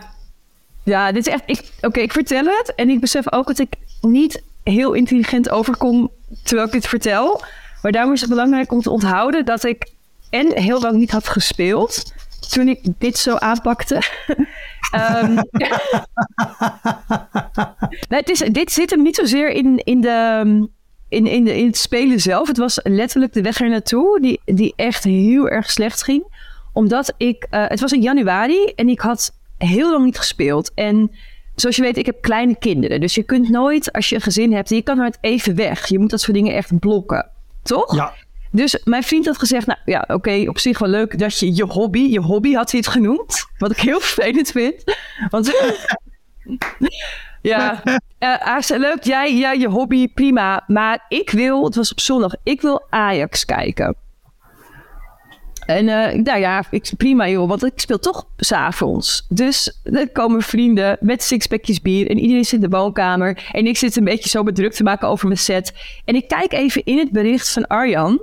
ja, 0.82 1.12
dit 1.12 1.26
is 1.26 1.32
echt. 1.32 1.42
ik- 1.46 1.70
Oké, 1.80 2.00
ik 2.00 2.12
vertel 2.12 2.44
het 2.44 2.72
en 2.76 2.88
ik 2.88 3.00
besef 3.00 3.32
ook 3.32 3.46
dat 3.46 3.58
ik 3.58 3.74
niet 4.00 4.42
heel 4.62 4.92
intelligent 4.92 5.50
overkom 5.50 6.10
terwijl 6.42 6.66
ik 6.66 6.72
dit 6.72 6.86
vertel. 6.88 7.42
Maar 7.82 7.92
daarom 7.92 8.12
is 8.12 8.20
het 8.20 8.30
belangrijk 8.30 8.72
om 8.72 8.80
te 8.80 8.90
onthouden 8.90 9.44
dat 9.44 9.64
ik 9.64 9.92
en 10.30 10.52
heel 10.52 10.80
lang 10.80 10.96
niet 10.96 11.10
had 11.10 11.28
gespeeld 11.28 12.12
toen 12.48 12.68
ik 12.68 12.80
dit 12.98 13.18
zo 13.18 13.36
aanpakte. 13.36 14.02
Ehm, 14.90 15.34
nou, 18.08 18.22
het 18.22 18.28
is, 18.28 18.38
dit 18.38 18.72
zit 18.72 18.90
hem 18.90 19.02
niet 19.02 19.16
zozeer 19.16 19.50
in, 19.50 19.80
in, 19.84 20.00
de, 20.00 20.42
in, 21.08 21.26
in, 21.26 21.44
de, 21.44 21.56
in 21.58 21.66
het 21.66 21.76
spelen 21.76 22.20
zelf. 22.20 22.48
Het 22.48 22.56
was 22.56 22.80
letterlijk 22.82 23.32
de 23.32 23.42
weg 23.42 23.60
er 23.60 23.68
naartoe 23.68 24.20
die, 24.20 24.40
die 24.44 24.72
echt 24.76 25.04
heel 25.04 25.48
erg 25.48 25.70
slecht 25.70 26.02
ging. 26.02 26.36
Omdat 26.72 27.14
ik, 27.16 27.46
eh, 27.50 27.64
het 27.66 27.80
was 27.80 27.92
in 27.92 28.02
januari 28.02 28.64
en 28.64 28.88
ik 28.88 29.00
had 29.00 29.32
heel 29.58 29.90
lang 29.90 30.04
niet 30.04 30.18
gespeeld. 30.18 30.70
En 30.74 31.10
zoals 31.54 31.76
je 31.76 31.82
weet, 31.82 31.96
ik 31.96 32.06
heb 32.06 32.20
kleine 32.20 32.56
kinderen. 32.58 33.00
Dus 33.00 33.14
je 33.14 33.22
kunt 33.22 33.48
nooit, 33.48 33.92
als 33.92 34.08
je 34.08 34.14
een 34.14 34.20
gezin 34.20 34.52
hebt, 34.52 34.68
je 34.68 34.82
kan 34.82 34.96
nooit 34.96 35.18
even 35.20 35.54
weg. 35.54 35.86
Je 35.86 35.98
moet 35.98 36.10
dat 36.10 36.20
soort 36.20 36.36
dingen 36.36 36.54
echt 36.54 36.78
blokken. 36.78 37.30
Toch? 37.68 37.94
Ja. 37.94 38.14
Dus 38.50 38.80
mijn 38.84 39.02
vriend 39.02 39.26
had 39.26 39.38
gezegd, 39.38 39.66
nou 39.66 39.78
ja, 39.84 40.04
oké, 40.06 40.44
op 40.48 40.58
zich 40.58 40.78
wel 40.78 40.88
leuk 40.88 41.18
dat 41.18 41.38
je 41.38 41.54
je 41.54 41.64
hobby, 41.64 41.98
je 41.98 42.20
hobby 42.20 42.52
had 42.52 42.70
hij 42.70 42.80
het 42.80 42.88
genoemd. 42.88 43.46
Wat 43.58 43.70
ik 43.70 43.80
heel 43.80 44.00
vervelend 44.10 44.50
vind. 44.50 44.84
Want 45.30 45.52
ja, 47.42 47.82
zei, 48.60 48.80
leuk, 48.80 49.04
jij, 49.04 49.36
ja, 49.36 49.52
je 49.52 49.68
hobby, 49.68 50.12
prima. 50.12 50.64
Maar 50.66 51.04
ik 51.08 51.30
wil, 51.30 51.64
het 51.64 51.74
was 51.74 51.90
op 51.90 52.00
zondag, 52.00 52.32
ik 52.42 52.60
wil 52.60 52.86
Ajax 52.90 53.44
kijken. 53.44 53.96
En 55.68 55.88
eh, 55.88 56.22
nou 56.22 56.38
ja, 56.38 56.64
ik, 56.70 56.90
prima 56.96 57.28
joh, 57.28 57.48
want 57.48 57.64
ik 57.64 57.80
speel 57.80 57.98
toch 57.98 58.26
s'avonds. 58.36 59.26
Dus 59.28 59.80
er 59.82 60.10
komen 60.10 60.42
vrienden 60.42 60.96
met 61.00 61.22
sixpackjes 61.22 61.80
bier 61.80 62.10
en 62.10 62.18
iedereen 62.18 62.44
zit 62.44 62.62
in 62.62 62.70
de 62.70 62.76
woonkamer. 62.76 63.48
En 63.52 63.66
ik 63.66 63.76
zit 63.76 63.96
een 63.96 64.04
beetje 64.04 64.28
zo 64.28 64.42
bedrukt 64.42 64.76
te 64.76 64.82
maken 64.82 65.08
over 65.08 65.26
mijn 65.26 65.38
set. 65.38 65.72
En 66.04 66.14
ik 66.14 66.28
kijk 66.28 66.52
even 66.52 66.84
in 66.84 66.98
het 66.98 67.12
bericht 67.12 67.52
van 67.52 67.66
Arjan 67.66 68.22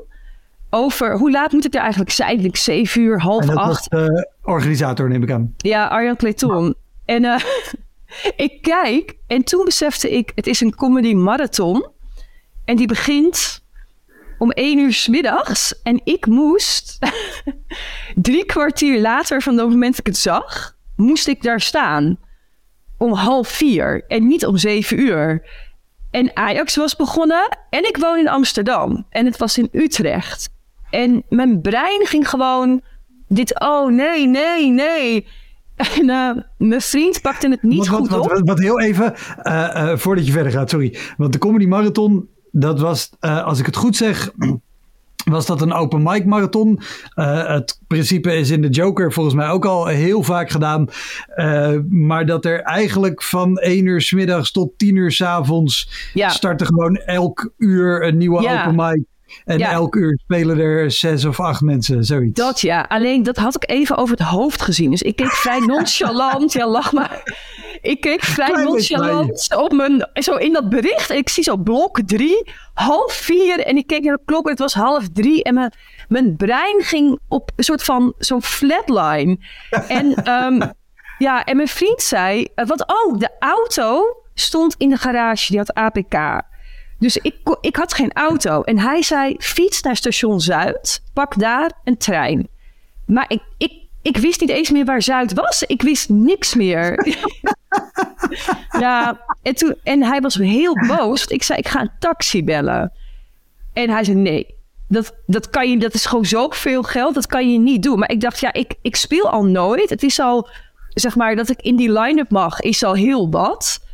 over 0.69 1.17
hoe 1.17 1.31
laat 1.31 1.51
moet 1.51 1.65
ik 1.65 1.73
er 1.73 1.79
eigenlijk 1.79 2.11
zijn? 2.11 2.45
Ik 2.45 2.55
zeven 2.55 3.01
uur, 3.01 3.19
half 3.21 3.41
En 3.41 3.47
dat 3.47 3.55
was 3.55 3.67
acht. 3.67 3.89
de 3.89 4.29
organisator, 4.43 5.09
neem 5.09 5.23
ik 5.23 5.31
aan. 5.31 5.53
Ja, 5.57 5.87
Arjan 5.87 6.15
Clayton. 6.15 6.75
En 7.05 7.25
eh, 7.25 7.39
ik 8.45 8.61
kijk 8.61 9.17
en 9.27 9.43
toen 9.43 9.65
besefte 9.65 10.11
ik, 10.11 10.31
het 10.35 10.47
is 10.47 10.61
een 10.61 10.75
comedy 10.75 11.13
marathon. 11.13 11.85
En 12.65 12.75
die 12.75 12.87
begint 12.87 13.64
om 14.37 14.51
één 14.51 14.79
uur 14.79 14.93
's 14.93 15.07
middags. 15.07 15.81
En 15.83 16.01
ik 16.03 16.25
moest 16.25 16.99
drie 18.15 18.45
kwartier 18.45 19.01
later 19.01 19.41
van 19.41 19.57
het 19.57 19.69
moment 19.69 19.91
dat 19.91 19.99
ik 19.99 20.05
het 20.05 20.17
zag, 20.17 20.77
moest 20.95 21.27
ik 21.27 21.41
daar 21.41 21.61
staan. 21.61 22.19
Om 22.97 23.13
half 23.13 23.47
vier 23.47 24.03
en 24.07 24.27
niet 24.27 24.45
om 24.45 24.57
zeven 24.57 24.99
uur. 24.99 25.47
En 26.11 26.35
Ajax 26.35 26.75
was 26.75 26.95
begonnen 26.95 27.57
en 27.69 27.87
ik 27.87 27.97
woon 27.97 28.17
in 28.17 28.29
Amsterdam. 28.29 29.05
En 29.09 29.25
het 29.25 29.37
was 29.37 29.57
in 29.57 29.69
Utrecht. 29.71 30.49
En 30.89 31.23
mijn 31.29 31.61
brein 31.61 32.05
ging 32.05 32.29
gewoon 32.29 32.81
dit, 33.27 33.59
oh 33.59 33.89
nee, 33.89 34.27
nee, 34.27 34.69
nee. 34.69 35.27
En 35.75 36.09
eh, 36.09 36.31
mijn 36.57 36.81
vriend 36.81 37.21
pakte 37.21 37.49
het 37.49 37.63
niet 37.63 37.87
wat, 37.87 37.87
goed 37.87 38.09
wat, 38.09 38.19
op. 38.19 38.31
wat, 38.31 38.41
wat 38.43 38.59
heel 38.59 38.79
even, 38.79 39.15
eh, 39.37 39.91
eh, 39.91 39.97
voordat 39.97 40.25
je 40.25 40.31
verder 40.31 40.51
gaat, 40.51 40.69
sorry. 40.69 40.97
Want 41.17 41.33
de 41.33 41.39
Comedy 41.39 41.65
Marathon, 41.65 42.29
dat 42.57 42.79
was, 42.79 43.09
eh, 43.19 43.43
als 43.43 43.59
ik 43.59 43.65
het 43.65 43.75
goed 43.75 43.95
zeg, 43.95 44.31
was 45.25 45.45
dat 45.45 45.61
een 45.61 45.73
open 45.73 46.03
mic 46.03 46.25
marathon. 46.25 46.79
Uh, 47.15 47.47
het 47.47 47.79
principe 47.87 48.33
is 48.35 48.49
in 48.49 48.61
de 48.61 48.69
Joker 48.69 49.13
volgens 49.13 49.35
mij 49.35 49.49
ook 49.49 49.65
al 49.65 49.85
heel 49.85 50.23
vaak 50.23 50.49
gedaan. 50.49 50.87
Uh, 51.35 51.77
maar 51.89 52.25
dat 52.25 52.45
er 52.45 52.59
eigenlijk 52.61 53.23
van 53.23 53.57
1 53.57 53.85
uur 53.85 54.01
s 54.01 54.11
middags 54.11 54.51
tot 54.51 54.77
10 54.77 54.95
uur 54.95 55.11
s 55.11 55.21
avonds 55.21 55.89
Ja. 56.13 56.29
starten 56.29 56.65
gewoon 56.67 56.95
elk 56.95 57.51
uur 57.57 58.03
een 58.03 58.17
nieuwe 58.17 58.41
Ja. 58.41 58.61
open 58.61 58.75
mic. 58.75 59.03
En 59.45 59.57
Ja. 59.57 59.71
elk 59.71 59.95
uur 59.95 60.19
spelen 60.23 60.59
er 60.59 60.91
zes 60.91 61.25
of 61.25 61.39
acht 61.39 61.61
mensen, 61.61 62.03
zoiets. 62.03 62.39
Dat 62.39 62.61
ja, 62.61 62.85
alleen 62.89 63.23
dat 63.23 63.37
had 63.37 63.55
ik 63.55 63.69
even 63.69 63.97
over 63.97 64.17
het 64.17 64.27
hoofd 64.27 64.61
gezien. 64.61 64.89
Dus 64.89 65.01
ik 65.01 65.15
keek 65.15 65.31
vrij 65.45 65.59
nonchalant. 65.59 66.53
Ja, 66.53 66.67
lach 66.67 66.93
maar. 66.93 67.23
Ik 67.81 68.01
keek 68.01 68.23
vrij 68.23 68.49
Klein 68.51 68.65
nonchalant 68.65 69.55
op 69.55 69.71
mijn, 69.71 70.09
zo 70.13 70.35
in 70.35 70.53
dat 70.53 70.69
bericht. 70.69 71.09
En 71.09 71.17
ik 71.17 71.29
zie 71.29 71.43
zo 71.43 71.57
blok 71.57 71.99
drie, 72.05 72.51
half 72.73 73.13
vier. 73.13 73.59
En 73.59 73.77
ik 73.77 73.87
keek 73.87 74.03
naar 74.03 74.15
de 74.15 74.21
klok 74.25 74.43
en 74.43 74.49
het 74.49 74.59
was 74.59 74.73
half 74.73 75.07
drie. 75.13 75.43
En 75.43 75.53
mijn, 75.53 75.73
mijn 76.07 76.35
brein 76.35 76.83
ging 76.83 77.19
op 77.27 77.51
een 77.55 77.63
soort 77.63 77.83
van 77.83 78.13
zo'n 78.17 78.41
flatline. 78.43 79.37
En 79.87 80.13
ehm, 80.23 80.69
ja, 81.17 81.43
en 81.43 81.55
mijn 81.55 81.67
vriend 81.67 82.01
zei, 82.01 82.47
eh, 82.55 82.65
wat 82.65 82.87
oh, 82.87 83.19
de 83.19 83.29
auto 83.39 84.17
stond 84.33 84.75
in 84.77 84.89
de 84.89 84.97
garage. 84.97 85.47
Die 85.47 85.57
had 85.57 85.73
APK. 85.73 86.41
Dus 86.99 87.17
ik, 87.17 87.35
ik 87.61 87.75
had 87.75 87.93
geen 87.93 88.13
auto. 88.13 88.61
En 88.61 88.79
hij 88.79 89.01
zei, 89.01 89.35
fiets 89.39 89.81
naar 89.81 89.95
station 89.95 90.41
Zuid. 90.41 91.01
Pak 91.13 91.39
daar 91.39 91.71
een 91.83 91.97
trein. 91.97 92.47
Maar 93.05 93.25
ik, 93.27 93.41
ik, 93.57 93.71
ik 94.01 94.17
wist 94.17 94.41
niet 94.41 94.49
eens 94.49 94.71
meer 94.71 94.85
waar 94.85 95.01
Zuid 95.01 95.33
was. 95.33 95.63
Ik 95.63 95.81
wist 95.81 96.09
niks 96.09 96.55
meer. 96.55 97.07
ja, 98.79 99.25
en, 99.41 99.55
toen, 99.55 99.75
en 99.83 100.03
hij 100.03 100.21
was 100.21 100.35
heel 100.35 100.73
boos. 100.87 101.25
Ik 101.25 101.43
zei, 101.43 101.59
ik 101.59 101.67
ga 101.67 101.81
een 101.81 101.91
taxi 101.99 102.43
bellen. 102.43 102.91
En 103.73 103.89
hij 103.89 104.03
zei, 104.03 104.17
nee. 104.17 104.53
Dat, 104.87 105.15
dat, 105.25 105.49
kan 105.49 105.69
je, 105.69 105.77
dat 105.77 105.93
is 105.93 106.05
gewoon 106.05 106.25
zoveel 106.25 106.83
geld. 106.83 107.13
Dat 107.13 107.27
kan 107.27 107.51
je 107.51 107.59
niet 107.59 107.83
doen. 107.83 107.99
Maar 107.99 108.11
ik 108.11 108.21
dacht, 108.21 108.39
ja, 108.39 108.53
ik, 108.53 108.73
ik 108.81 108.95
speel 108.95 109.29
al 109.29 109.43
nooit. 109.45 109.89
Het 109.89 110.03
is 110.03 110.19
al, 110.19 110.49
zeg 110.93 111.15
maar, 111.15 111.35
dat 111.35 111.49
ik 111.49 111.61
in 111.61 111.75
die 111.75 111.91
line-up 111.91 112.29
mag, 112.29 112.59
is 112.59 112.83
al 112.83 112.93
heel 112.93 113.29
wat. 113.29 113.84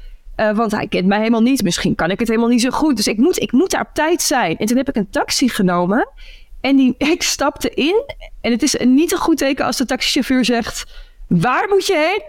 Eh, 0.42 0.56
want 0.56 0.72
hij 0.72 0.88
kent 0.88 1.06
mij 1.06 1.18
helemaal 1.18 1.42
niet. 1.42 1.64
Misschien 1.64 1.96
kan 1.96 2.12
ik 2.12 2.20
het 2.20 2.28
helemaal 2.28 2.50
niet 2.50 2.62
zo 2.62 2.70
goed. 2.70 2.96
Dus 2.96 3.08
ik 3.08 3.18
moet, 3.18 3.42
ik 3.42 3.52
moet 3.52 3.72
daar 3.72 3.82
op 3.82 3.94
tijd 3.94 4.22
zijn. 4.22 4.58
En 4.58 4.66
toen 4.66 4.78
heb 4.78 4.90
ik 4.90 4.96
een 4.96 5.10
taxi 5.10 5.50
genomen. 5.50 6.10
En 6.62 6.76
die, 6.76 6.96
ik 7.14 7.24
stapte 7.24 7.70
in. 7.70 8.04
En 8.42 8.52
het 8.52 8.64
is 8.64 8.76
niet 8.80 9.12
een 9.12 9.18
goed 9.18 9.38
teken 9.38 9.66
als 9.66 9.78
de 9.78 9.86
taxichauffeur 9.86 10.46
zegt... 10.46 10.86
Waar 11.28 11.68
moet 11.70 11.86
je 11.86 11.96
heen? 11.96 12.22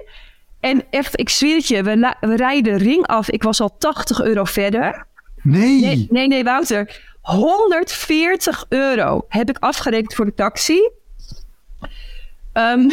En 0.61 0.83
echt, 0.91 1.21
ik 1.21 1.29
zweer 1.29 1.57
het 1.57 1.69
je. 1.69 1.83
We, 1.83 1.99
la- 1.99 2.17
we 2.21 2.37
rijden 2.37 2.79
de 2.79 2.85
ring 2.85 3.07
af. 3.07 3.31
Ik 3.31 3.43
was 3.43 3.61
al 3.61 3.77
80 3.79 4.23
euro 4.23 4.45
verder. 4.45 5.07
nee. 5.43 5.81
Nee, 5.81 6.07
nee, 6.11 6.27
nee, 6.27 6.45
Wouter. 6.45 7.01
140 7.21 8.67
euro 8.69 9.25
heb 9.29 9.49
ik 9.49 9.57
afgerekend 9.59 10.15
voor 10.15 10.25
de 10.25 10.35
taxi. 10.35 10.91
Ehm, 12.53 12.89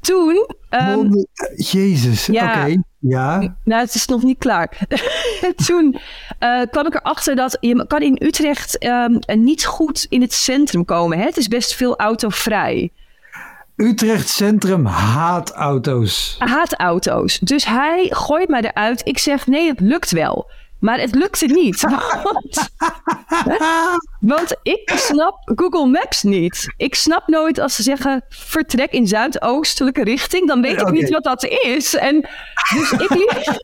toen... 0.00 0.46
ehm, 0.68 1.08
Jezus, 1.56 2.26
ja. 2.26 2.62
oké. 2.62 2.82
Ja. 3.08 3.56
nou, 3.64 3.80
het 3.80 3.94
is 3.94 4.06
nog 4.06 4.22
niet 4.22 4.38
klaar. 4.38 4.78
Toen 5.66 5.96
eh, 6.38 6.60
kwam 6.70 6.86
ik 6.86 6.94
erachter 6.94 7.36
dat 7.36 7.56
je 7.60 7.86
kan 7.86 8.02
in 8.02 8.18
Utrecht 8.22 8.78
ehm, 8.78 9.18
niet 9.26 9.64
goed 9.64 10.06
in 10.08 10.20
het 10.20 10.32
centrum 10.32 10.84
komen. 10.84 11.18
Hè? 11.18 11.24
Het 11.24 11.36
is 11.36 11.48
best 11.48 11.74
veel 11.74 11.96
autovrij. 11.96 12.92
Utrecht 13.76 14.28
Centrum 14.28 14.86
haat 14.86 15.52
auto's. 15.52 16.36
Haat 16.38 16.74
auto's. 16.74 17.38
Dus 17.38 17.64
hij 17.64 18.06
gooit 18.10 18.48
mij 18.48 18.60
eruit. 18.60 19.00
Ik 19.04 19.18
zeg, 19.18 19.46
nee, 19.46 19.68
het 19.68 19.80
lukt 19.80 20.10
wel. 20.10 20.50
Maar 20.84 21.00
het 21.00 21.14
lukte 21.14 21.46
niet. 21.46 21.80
Want, 22.22 22.70
want 24.34 24.56
ik 24.62 24.92
snap 24.94 25.52
Google 25.56 25.86
Maps 25.86 26.22
niet. 26.22 26.74
Ik 26.76 26.94
snap 26.94 27.28
nooit 27.28 27.58
als 27.58 27.74
ze 27.74 27.82
zeggen 27.82 28.24
vertrek 28.28 28.92
in 28.92 29.06
zuidoostelijke 29.06 30.04
richting. 30.04 30.48
Dan 30.48 30.62
weet 30.62 30.80
ik 30.80 30.90
niet 30.90 31.10
wat 31.10 31.24
dat 31.24 31.44
is. 31.44 31.94
En 31.94 32.28
dus 32.74 32.92
ik 32.92 33.10
liep, 33.10 33.60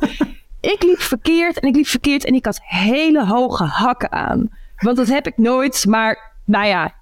ik 0.74 0.82
liep 0.82 1.00
verkeerd 1.00 1.60
en 1.60 1.68
ik 1.68 1.74
liep 1.74 1.86
verkeerd. 1.86 2.24
En 2.24 2.34
ik 2.34 2.44
had 2.44 2.60
hele 2.62 3.26
hoge 3.26 3.64
hakken 3.64 4.12
aan. 4.12 4.50
Want 4.76 4.96
dat 4.96 5.08
heb 5.08 5.26
ik 5.26 5.36
nooit. 5.36 5.86
Maar 5.86 6.40
nou 6.44 6.66
ja, 6.66 6.94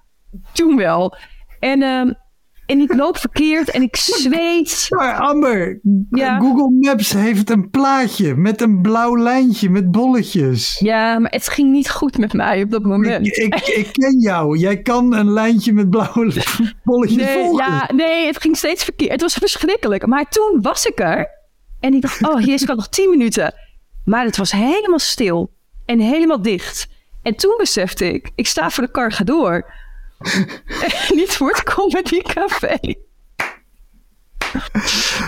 toen 0.51 0.75
wel. 0.75 1.15
En, 1.59 1.81
ehm, 1.81 2.11
en 2.65 2.79
ik 2.79 2.93
loop 2.93 3.17
verkeerd 3.17 3.69
en 3.71 3.81
ik 3.81 3.95
zweet. 3.95 4.85
Maar 4.89 5.15
Amber, 5.15 5.79
Ja. 6.09 6.39
Google 6.39 6.71
Maps 6.79 7.13
heeft 7.13 7.49
een 7.49 7.69
plaatje 7.69 8.35
met 8.35 8.61
een 8.61 8.81
blauw 8.81 9.17
lijntje 9.17 9.69
met 9.69 9.91
bolletjes. 9.91 10.79
Ja, 10.79 11.19
maar 11.19 11.31
het 11.31 11.49
ging 11.49 11.71
niet 11.71 11.89
goed 11.89 12.17
met 12.17 12.33
mij 12.33 12.63
op 12.63 12.71
dat 12.71 12.83
moment. 12.83 13.27
Ik, 13.27 13.35
ik, 13.55 13.67
ik 13.67 13.89
ken 13.91 14.19
jou. 14.19 14.57
Jij 14.57 14.81
kan 14.81 15.13
een 15.15 15.31
lijntje 15.31 15.73
met 15.73 15.89
blauwe 15.89 16.33
bolletjes 16.83 17.23
Nee, 17.23 17.33
volgen. 17.43 17.65
ja, 17.65 17.89
nee, 17.95 18.25
het 18.25 18.41
ging 18.41 18.57
steeds 18.57 18.83
verkeerd. 18.83 19.11
Het 19.11 19.21
was 19.21 19.33
verschrikkelijk. 19.33 20.05
Maar 20.05 20.29
toen 20.29 20.59
was 20.61 20.85
ik 20.85 20.99
er. 20.99 21.29
En 21.79 21.93
ik 21.93 22.01
dacht, 22.01 22.27
oh, 22.27 22.37
hier 22.37 22.53
is 22.53 22.61
ik 22.61 22.67
had 22.67 22.77
nog 22.77 22.89
tien 22.89 23.09
minuten. 23.09 23.53
Maar 24.05 24.25
het 24.25 24.37
was 24.37 24.51
helemaal 24.51 24.99
stil. 24.99 25.51
En 25.85 25.99
helemaal 25.99 26.41
dicht. 26.41 26.87
En 27.21 27.35
toen 27.35 27.55
besefte 27.57 28.13
ik, 28.13 28.31
ik 28.35 28.47
sta 28.47 28.69
voor 28.69 28.83
de 28.83 28.91
Cargador. 28.91 29.65
niet 31.19 31.31
voor 31.31 31.49
het 31.49 31.63
Comedy 31.63 32.21
Café. 32.21 32.77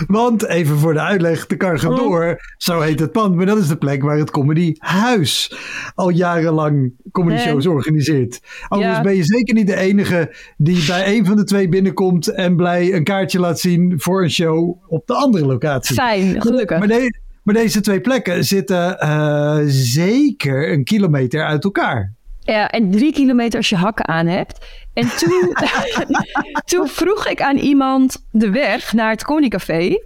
Want 0.06 0.46
even 0.46 0.76
voor 0.78 0.92
de 0.92 1.00
uitleg, 1.00 1.46
de 1.46 1.56
Cargador, 1.56 2.28
Oh. 2.30 2.34
zo 2.56 2.80
heet 2.80 3.00
het 3.00 3.12
pand. 3.12 3.34
Maar 3.34 3.46
dat 3.46 3.58
is 3.58 3.68
de 3.68 3.76
plek 3.76 4.02
waar 4.02 4.18
het 4.18 4.30
Comedy 4.30 4.74
Huis 4.78 5.56
al 5.94 6.08
jarenlang 6.10 6.92
comedy 7.12 7.34
Nee. 7.36 7.44
shows 7.46 7.66
organiseert. 7.66 8.40
Overigens 8.68 8.96
Ja. 8.96 9.02
ben 9.02 9.16
je 9.16 9.24
zeker 9.24 9.54
niet 9.54 9.66
de 9.66 9.76
enige 9.76 10.34
die 10.56 10.86
bij 10.86 11.16
een 11.16 11.26
van 11.26 11.36
de 11.36 11.44
twee 11.44 11.68
binnenkomt 11.68 12.28
en 12.28 12.56
blij 12.56 12.94
een 12.94 13.04
kaartje 13.04 13.40
laat 13.40 13.60
zien 13.60 13.94
voor 13.96 14.22
een 14.22 14.30
show 14.30 14.82
op 14.88 15.06
de 15.06 15.14
andere 15.14 15.46
locatie. 15.46 15.94
Fijn, 15.94 16.40
gelukkig. 16.42 16.78
Maar, 16.78 16.88
de- 16.88 17.18
maar 17.42 17.54
deze 17.54 17.80
twee 17.80 18.00
plekken 18.00 18.44
zitten 18.44 18.98
eh, 18.98 19.58
zeker 19.66 20.72
een 20.72 20.84
kilometer 20.84 21.44
uit 21.44 21.64
elkaar. 21.64 22.12
Ja, 22.46 22.70
en 22.70 22.90
drie 22.90 23.12
kilometer 23.12 23.56
als 23.58 23.68
je 23.68 23.76
hakken 23.76 24.08
aan 24.08 24.26
hebt. 24.26 24.66
En 24.94 25.08
toen, 25.16 25.56
toen 26.70 26.88
vroeg 26.88 27.26
ik 27.26 27.40
aan 27.42 27.56
iemand 27.56 28.26
de 28.30 28.50
weg 28.50 28.92
naar 28.92 29.10
het 29.10 29.24
Comedycafé. 29.24 29.98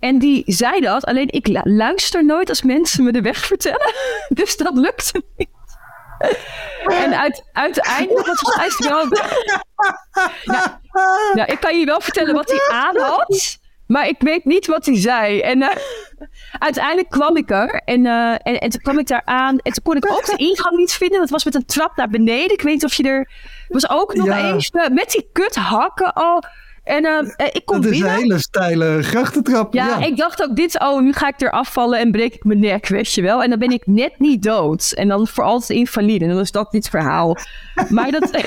En 0.00 0.18
die 0.18 0.42
zei 0.46 0.80
dat, 0.80 1.04
alleen 1.04 1.30
ik 1.30 1.46
lu- 1.46 1.60
luister 1.62 2.24
nooit 2.24 2.48
als 2.48 2.62
mensen 2.62 3.04
me 3.04 3.12
de 3.12 3.22
weg 3.22 3.46
vertellen. 3.46 3.92
Dus 4.28 4.56
dat 4.56 4.74
lukte 4.74 5.22
niet. 5.36 5.48
En 6.86 7.18
uit, 7.18 7.44
uiteindelijk, 7.52 8.26
wat 8.26 8.38
volgens 8.38 8.78
mij 8.78 8.88
wel... 8.90 9.06
Ja, 10.44 10.80
nou, 11.34 11.52
ik 11.52 11.60
kan 11.60 11.78
je 11.78 11.86
wel 11.86 12.00
vertellen 12.00 12.34
wat 12.34 12.50
hij 12.50 12.78
aan 12.78 12.96
had. 12.96 13.58
Maar 13.86 14.08
ik 14.08 14.16
weet 14.18 14.44
niet 14.44 14.66
wat 14.66 14.86
hij 14.86 15.00
zei. 15.00 15.40
En 15.40 15.62
eh, 15.62 15.76
uiteindelijk 16.58 17.10
kwam 17.10 17.36
ik 17.36 17.50
er. 17.50 17.74
En, 17.84 18.06
eh, 18.06 18.30
en, 18.30 18.58
en 18.60 18.70
toen 18.70 18.80
kwam 18.80 18.98
ik 18.98 19.06
daar 19.06 19.22
aan. 19.24 19.58
En 19.58 19.72
toen 19.72 19.82
kon 19.82 19.96
ik 19.96 20.10
ook 20.10 20.24
de 20.26 20.36
ingang 20.48 20.76
niet 20.76 20.92
vinden. 20.92 21.20
Dat 21.20 21.30
was 21.30 21.44
met 21.44 21.54
een 21.54 21.66
trap 21.66 21.96
naar 21.96 22.08
beneden. 22.08 22.52
Ik 22.52 22.62
weet 22.62 22.72
niet 22.74 22.84
of 22.84 22.94
je 22.94 23.02
er... 23.02 23.30
was 23.68 23.88
ook 23.90 24.14
nog 24.14 24.26
Ja. 24.26 24.52
eens 24.52 24.70
eh, 24.70 24.88
met 24.88 25.10
die 25.10 25.28
kut 25.32 25.54
hakken 25.54 26.12
al. 26.12 26.42
En 26.84 27.04
ik 27.52 27.62
kom 27.64 27.80
Dat 27.80 27.90
is 27.90 27.96
een 27.98 28.02
binnen. 28.04 28.20
hele 28.20 28.38
steile 28.38 29.02
grachtentrap. 29.02 29.74
Ja, 29.74 29.86
Ja, 29.86 30.06
ik 30.06 30.16
dacht 30.16 30.42
ook 30.42 30.56
dit, 30.56 30.80
oh, 30.80 31.00
nu 31.00 31.12
ga 31.12 31.28
ik 31.28 31.40
er 31.40 31.50
afvallen 31.50 31.98
en 31.98 32.10
breek 32.10 32.34
ik 32.34 32.44
mijn 32.44 32.58
nek, 32.60 32.88
weet 32.88 33.12
je 33.12 33.22
wel. 33.22 33.42
En 33.42 33.50
dan 33.50 33.58
ben 33.58 33.70
ik 33.70 33.86
net 33.86 34.18
niet 34.18 34.42
dood. 34.42 34.92
En 34.92 35.08
dan 35.08 35.26
voor 35.26 35.44
altijd 35.44 35.78
invalide. 35.78 36.24
En 36.24 36.30
dan 36.30 36.40
is 36.40 36.50
dat 36.50 36.72
niet 36.72 36.82
het 36.82 36.90
verhaal. 36.90 37.36
Maar 37.88 38.10
dat... 38.10 38.30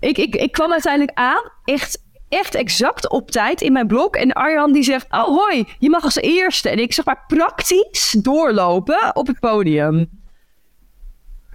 ik, 0.00 0.18
ik, 0.18 0.34
ik 0.34 0.52
kwam 0.52 0.72
uiteindelijk 0.72 1.18
aan, 1.18 1.50
echt, 1.64 2.03
echt 2.34 2.54
exact 2.54 3.08
op 3.08 3.30
tijd 3.30 3.60
in 3.60 3.72
mijn 3.72 3.86
blok. 3.86 4.16
En 4.16 4.32
Arjan 4.32 4.72
die 4.72 4.82
zegt, 4.82 5.06
oh 5.10 5.26
hoi, 5.26 5.64
je 5.78 5.90
mag 5.90 6.02
als 6.02 6.16
eerste. 6.16 6.68
En 6.68 6.78
ik 6.78 6.92
zeg 6.92 7.04
maar 7.04 7.24
praktisch 7.26 8.16
doorlopen 8.22 9.16
op 9.16 9.26
het 9.26 9.40
podium. 9.40 10.10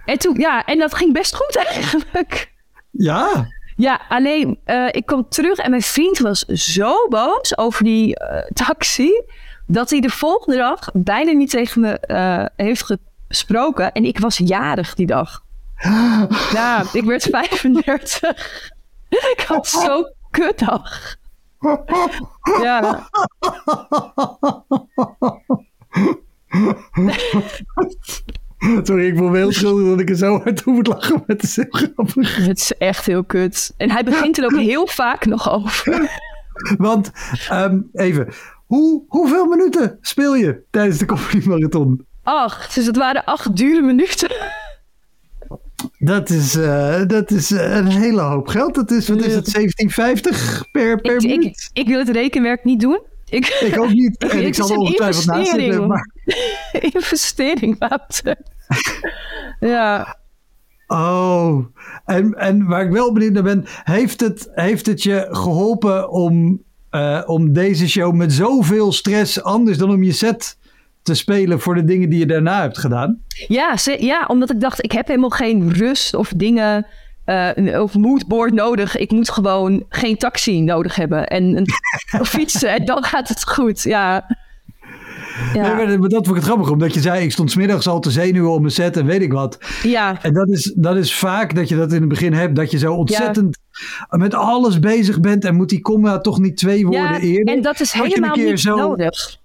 En 0.04 0.18
toen, 0.18 0.34
ja, 0.38 0.64
en 0.64 0.78
dat 0.78 0.94
ging 0.94 1.12
best 1.12 1.34
goed 1.36 1.56
eigenlijk. 1.66 2.52
ja. 2.90 3.48
Ja, 3.76 4.00
alleen 4.08 4.58
eh, 4.64 4.86
ik 4.90 5.06
kwam 5.06 5.28
terug 5.28 5.58
en 5.58 5.70
mijn 5.70 5.82
vriend 5.82 6.18
was 6.18 6.44
zo 6.44 7.08
boos 7.08 7.58
over 7.58 7.84
die 7.84 8.16
eh, 8.16 8.46
taxi. 8.52 9.22
dat 9.66 9.90
hij 9.90 10.00
de 10.00 10.10
volgende 10.10 10.58
dag 10.58 10.90
bijna 10.92 11.32
niet 11.32 11.50
tegen 11.50 11.80
me 11.80 11.98
eh, 11.98 12.44
heeft 12.56 12.84
gesproken. 13.28 13.92
En 13.92 14.04
ik 14.04 14.18
was 14.18 14.38
jarig 14.38 14.94
die 14.94 15.06
dag. 15.06 15.42
Ja, 16.52 16.84
ik 16.92 17.04
werd 17.04 17.22
35. 17.22 18.70
ik 19.36 19.44
had 19.46 19.68
zo'n 19.68 20.12
kutdag. 20.30 21.16
Ja, 22.62 23.08
Sorry, 28.82 29.06
ik 29.06 29.16
voel 29.16 29.28
me 29.28 29.36
heel 29.36 29.52
schuldig 29.52 29.88
dat 29.88 30.00
ik 30.00 30.08
er 30.08 30.16
zo 30.16 30.38
hard 30.38 30.60
over 30.60 30.72
moet 30.72 30.86
lachen. 30.86 31.14
Maar 31.14 31.24
het 31.26 31.42
is 31.42 31.56
heel 31.56 31.66
grappig. 31.68 32.36
het 32.36 32.58
is 32.58 32.72
echt 32.78 33.06
heel 33.06 33.24
kut. 33.24 33.74
En 33.76 33.90
hij 33.90 34.04
begint 34.04 34.38
er 34.38 34.44
ook 34.44 34.56
heel 34.56 34.86
vaak 34.86 35.26
nog 35.26 35.50
over. 35.50 36.10
Want, 36.78 37.10
ehm, 37.48 37.80
even. 37.92 38.28
Hoe, 38.66 39.04
hoeveel 39.08 39.46
minuten 39.46 39.98
speel 40.00 40.34
je 40.34 40.62
tijdens 40.70 40.98
de 40.98 41.04
Comedy 41.04 41.48
Marathon? 41.48 42.06
Acht, 42.22 42.74
dus 42.74 42.86
het 42.86 42.96
waren 42.96 43.24
acht 43.24 43.56
dure 43.56 43.82
minuten. 43.82 44.30
Dat 46.02 46.30
is, 46.30 46.54
eh, 46.56 47.00
dat 47.06 47.30
is 47.30 47.50
eh, 47.50 47.76
een 47.76 47.86
hele 47.86 48.20
hoop 48.20 48.48
geld. 48.48 48.74
Dat 48.74 48.90
is, 48.90 49.08
wat 49.08 49.18
is 49.18 49.34
het, 49.34 49.52
1750 49.52 50.64
per, 50.72 51.00
per 51.00 51.14
Ik, 51.14 51.22
minuut? 51.22 51.44
ik, 51.72 51.80
ik 51.82 51.86
wil 51.86 51.98
het 51.98 52.08
rekenwerk 52.08 52.64
niet 52.64 52.80
doen. 52.80 53.00
Ik, 53.28 53.46
Ik 53.46 53.78
ook 53.78 53.90
niet. 53.92 54.14
Ik- 54.24 54.30
En 54.30 54.36
het 54.36 54.46
ik 54.46 54.54
zal 54.54 54.70
er 54.70 54.76
ongetwijfeld 54.76 55.26
naast 55.26 55.50
zitten. 55.50 55.86
Maar, 55.86 56.10
investering, 56.94 57.78
Wouter. 57.78 58.36
ja, 59.60 60.18
oh, 60.86 61.64
en, 62.04 62.34
en 62.34 62.66
waar 62.66 62.84
ik 62.84 62.90
wel 62.92 63.12
benieuwd 63.12 63.32
naar 63.32 63.42
ben, 63.42 63.64
heeft 63.84 64.20
het, 64.20 64.48
heeft 64.52 64.86
het 64.86 65.02
je 65.02 65.26
geholpen 65.30 66.10
om, 66.10 66.62
eh, 66.90 67.22
om 67.26 67.52
deze 67.52 67.88
show 67.88 68.14
met 68.14 68.32
zoveel 68.32 68.92
stress, 68.92 69.42
anders 69.42 69.78
dan 69.78 69.90
om 69.90 70.02
je 70.02 70.12
set 70.12 70.58
te 71.02 71.14
spelen 71.14 71.60
voor 71.60 71.74
de 71.74 71.84
dingen 71.84 72.08
die 72.10 72.18
je 72.18 72.26
daarna 72.26 72.60
hebt 72.60 72.78
gedaan? 72.78 73.18
Ja, 73.48 73.76
ze- 73.76 74.04
ja, 74.04 74.24
omdat 74.28 74.50
ik 74.50 74.60
dacht, 74.60 74.84
ik 74.84 74.92
heb 74.92 75.06
helemaal 75.06 75.30
geen 75.30 75.72
rust 75.72 76.14
of 76.14 76.32
dingen 76.36 76.86
eh, 77.24 77.80
of 77.82 77.94
moodboard 77.94 78.52
nodig. 78.52 78.96
Ik 78.96 79.10
moet 79.10 79.30
gewoon 79.30 79.84
geen 79.88 80.16
taxi 80.16 80.60
nodig 80.60 80.94
hebben 80.94 81.26
en 81.26 81.56
een, 81.56 81.66
of 82.20 82.28
fietsen 82.28 82.70
en 82.72 82.84
dan 82.84 83.02
gaat 83.02 83.28
het 83.28 83.48
goed. 83.48 83.82
Ja. 83.82 84.36
Nee, 85.54 85.62
Ja, 85.64 85.74
maar 85.74 85.98
dat 85.98 86.10
vond 86.12 86.28
ik 86.28 86.34
het 86.34 86.44
grappig, 86.44 86.70
omdat 86.70 86.94
je 86.94 87.00
zei, 87.00 87.24
ik 87.24 87.32
stond 87.32 87.50
smiddags 87.50 87.86
al 87.88 88.00
te 88.00 88.10
zenuwen 88.10 88.50
om 88.50 88.60
mijn 88.60 88.72
set 88.72 88.96
en 88.96 89.06
weet 89.06 89.22
ik 89.22 89.32
wat. 89.32 89.58
ja, 89.82 90.18
En 90.22 90.32
dat 90.32 90.48
is, 90.48 90.72
dat 90.76 90.96
is 90.96 91.14
vaak 91.14 91.54
dat 91.54 91.68
je 91.68 91.76
dat 91.76 91.92
in 91.92 92.00
het 92.00 92.08
begin 92.08 92.32
hebt, 92.32 92.56
dat 92.56 92.70
je 92.70 92.78
zo 92.78 92.94
ontzettend 92.94 93.58
met 94.10 94.34
alles 94.34 94.78
bezig 94.78 95.20
bent 95.20 95.44
en 95.44 95.54
moet 95.54 95.68
die 95.68 95.80
comma 95.80 96.18
toch 96.18 96.38
niet 96.38 96.56
twee 96.56 96.82
woorden 96.86 97.02
ja 97.02 97.18
eerder. 97.20 97.54
en 97.54 97.62
dat 97.62 97.80
is 97.80 97.92
helemaal 97.92 98.36
niet 98.36 98.60
zo- 98.60 98.76
nodig. 98.76 99.38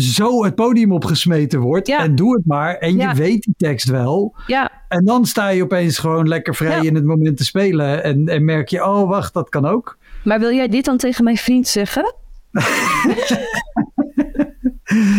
Zo 0.00 0.44
het 0.44 0.54
podium 0.54 0.92
opgesmeten 0.92 1.60
wordt 1.60 1.86
Ja. 1.86 1.98
en 1.98 2.14
doe 2.14 2.34
het 2.34 2.46
maar. 2.46 2.74
En 2.74 2.96
Ja. 2.96 3.10
je 3.10 3.16
weet 3.16 3.42
die 3.42 3.54
tekst 3.56 3.88
wel. 3.88 4.34
Ja, 4.46 4.70
En 4.88 5.04
dan 5.04 5.26
sta 5.26 5.48
je 5.48 5.62
opeens 5.62 5.98
gewoon 5.98 6.28
lekker 6.28 6.54
vrij 6.54 6.76
Ja. 6.76 6.88
in 6.88 6.94
het 6.94 7.04
moment 7.04 7.36
te 7.36 7.44
spelen. 7.44 8.02
En, 8.04 8.28
en 8.28 8.44
merk 8.44 8.68
je, 8.68 8.84
oh 8.84 9.08
wacht, 9.08 9.34
dat 9.34 9.48
kan 9.48 9.66
ook. 9.66 9.98
maar 10.24 10.38
wil 10.40 10.52
jij 10.52 10.68
dit 10.68 10.84
dan 10.84 10.96
tegen 10.96 11.24
mijn 11.24 11.36
vriend 11.36 11.68
zeggen? 11.68 12.14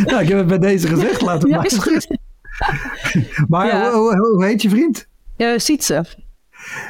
Nou, 0.05 0.21
ik 0.21 0.27
heb 0.27 0.38
het 0.38 0.47
bij 0.47 0.57
deze 0.57 0.88
gezegd, 0.88 1.21
laten 1.21 1.41
we 1.41 1.49
Ja, 1.49 1.55
maar. 1.55 1.65
is 1.65 1.77
goed. 1.77 2.07
Maar 3.47 3.67
Ja. 3.67 3.91
hoe, 3.91 3.99
hoe, 4.15 4.32
hoe 4.36 4.45
heet 4.45 4.61
je 4.61 4.69
vriend? 4.69 5.07
Uh, 5.38 5.57
Sietse, 5.57 6.05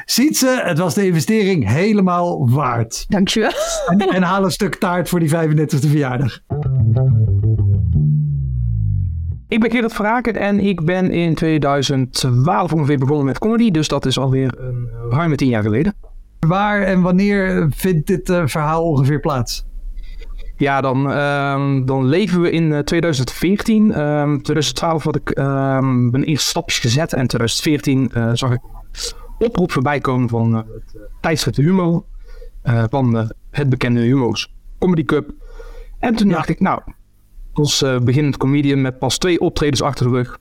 Sietse, 0.05 0.61
het 0.63 0.77
was 0.77 0.93
de 0.93 1.05
investering 1.05 1.67
helemaal 1.67 2.49
waard. 2.49 3.05
dankjewel. 3.09 3.51
En, 3.87 3.99
en 3.99 4.23
haal 4.23 4.43
een 4.43 4.51
stuk 4.51 4.75
taart 4.75 5.09
voor 5.09 5.19
die 5.19 5.29
35e 5.29 5.65
verjaardag. 5.89 6.39
Ik 9.51 9.59
ben 9.59 9.71
Gerrit 9.71 9.93
Vraken 9.93 10.35
en 10.35 10.59
ik 10.59 10.85
ben 10.85 11.11
in 11.11 11.35
2012 11.35 12.73
ongeveer 12.73 12.97
begonnen 12.97 13.25
met 13.25 13.39
comedy. 13.39 13.71
Dus 13.71 13.87
dat 13.87 14.05
is 14.05 14.17
alweer 14.17 14.53
een 14.57 14.89
ruime 15.09 15.35
tien 15.35 15.47
jaar 15.47 15.63
geleden. 15.63 15.93
Waar 16.39 16.81
en 16.81 17.01
wanneer 17.01 17.67
vindt 17.75 18.07
dit 18.07 18.29
eh, 18.29 18.41
verhaal 18.45 18.83
ongeveer 18.83 19.19
plaats? 19.19 19.65
Ja, 20.57 20.81
dan, 20.81 21.11
ehm, 21.11 21.85
dan 21.85 22.05
leven 22.05 22.41
we 22.41 22.51
in 22.51 22.73
eh, 22.73 22.79
2014. 22.79 23.91
Ehm 23.91 24.37
2012 24.37 25.03
had 25.03 25.15
ik 25.15 25.29
ehm, 25.29 26.09
mijn 26.09 26.23
eerste 26.23 26.47
stapjes 26.47 26.79
gezet. 26.79 27.13
En 27.13 27.27
2014 27.27 28.11
eh, 28.11 28.29
zag 28.33 28.51
ik 28.51 28.61
oproep 29.39 29.71
voorbij 29.71 29.99
komen 29.99 30.29
van 30.29 30.55
eh, 30.55 30.61
het 30.73 31.09
tijdschrift 31.21 31.57
Humo. 31.57 32.05
van 32.89 33.31
het 33.51 33.69
bekende 33.69 33.99
Humo's 33.99 34.53
Comedy 34.79 35.03
Cup. 35.03 35.33
En 35.99 36.15
toen 36.15 36.29
dacht 36.29 36.49
ik, 36.49 36.59
nou, 36.59 36.81
als 37.53 37.81
eh, 37.81 37.99
beginnend 37.99 38.37
comedian 38.37 38.81
met 38.81 38.99
pas 38.99 39.17
twee 39.17 39.39
optredens 39.39 39.81
achter 39.81 40.05
de 40.05 40.11
rug... 40.11 40.37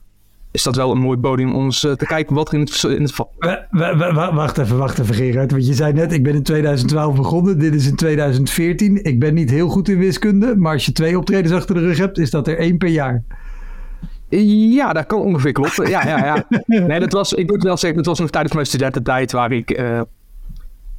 is 0.51 0.63
dat 0.63 0.75
wel 0.75 0.91
een 0.91 0.97
mooi 0.97 1.17
podium 1.17 1.53
om 1.55 1.63
eens 1.63 1.83
eh, 1.83 1.91
te 1.91 2.05
kijken 2.05 2.35
wat 2.35 2.47
er 2.47 2.53
in 2.53 2.59
het, 2.59 2.83
in 2.83 3.01
het 3.01 3.13
vat 3.13 3.27
wa- 3.39 4.33
Wacht 4.33 4.57
even, 4.57 4.77
wacht 4.77 4.99
even 4.99 5.15
Gerard. 5.15 5.51
Want 5.51 5.67
je 5.67 5.73
zei 5.73 5.93
net, 5.93 6.11
ik 6.13 6.23
ben 6.23 6.35
in 6.35 6.43
2012 6.43 7.15
begonnen. 7.15 7.59
Dit 7.59 7.73
is 7.75 7.87
in 7.87 7.95
2014. 7.95 9.03
Ik 9.03 9.19
ben 9.19 9.33
niet 9.33 9.49
heel 9.49 9.67
goed 9.69 9.89
in 9.89 9.97
wiskunde. 9.97 10.55
Maar 10.57 10.73
als 10.73 10.85
je 10.85 10.91
twee 10.91 11.17
optredens 11.17 11.53
achter 11.53 11.75
de 11.75 11.81
rug 11.81 11.97
hebt, 11.97 12.17
is 12.17 12.29
dat 12.29 12.47
er 12.47 12.57
één 12.57 12.77
per 12.77 12.89
jaar. 12.89 13.23
Ja, 14.29 14.93
dat 14.93 15.05
kan 15.05 15.19
ongeveer 15.21 15.51
kloppen. 15.51 15.89
Ja, 15.89 16.07
ja, 16.07 16.25
ja. 16.25 16.45
Nee, 16.87 16.99
dat 16.99 17.11
was, 17.11 17.33
ik 17.33 17.49
moet 17.49 17.63
wel 17.63 17.77
zeggen, 17.77 17.97
het 17.99 18.07
was 18.07 18.19
nog 18.19 18.29
tijdens 18.29 18.53
mijn 18.53 18.65
studententijd 18.65 19.31
waar 19.31 19.51
ik, 19.51 19.69
eh, 19.71 20.01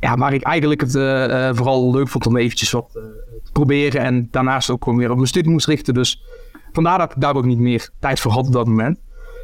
ja, 0.01 0.17
waar 0.17 0.33
ik 0.35 0.43
eigenlijk 0.43 0.81
het 0.81 0.95
eh, 0.95 1.49
eh, 1.49 1.57
vooral 1.57 1.93
leuk 1.93 2.09
vond 2.09 2.27
om 2.27 2.37
eventjes 2.37 2.71
wat 2.71 2.91
eh, 2.95 3.03
proberen. 3.53 4.01
En 4.01 4.29
daarnaast 4.31 4.71
ook 4.71 4.85
gewoon 4.85 4.99
weer 4.99 5.11
op 5.11 5.17
mijn 5.17 5.29
studie 5.29 5.51
moest 5.51 5.67
richten. 5.67 5.95
Dus 5.95 6.23
vandaar 6.73 6.99
dat 6.99 7.11
ik 7.15 7.21
daar 7.21 7.37
ook 7.37 7.45
niet 7.45 7.59
meer 7.59 7.91
tijd 8.01 8.21
voor 8.21 8.33
had 8.33 8.47
op 8.47 8.53
dat 8.53 8.67
moment. 8.67 8.99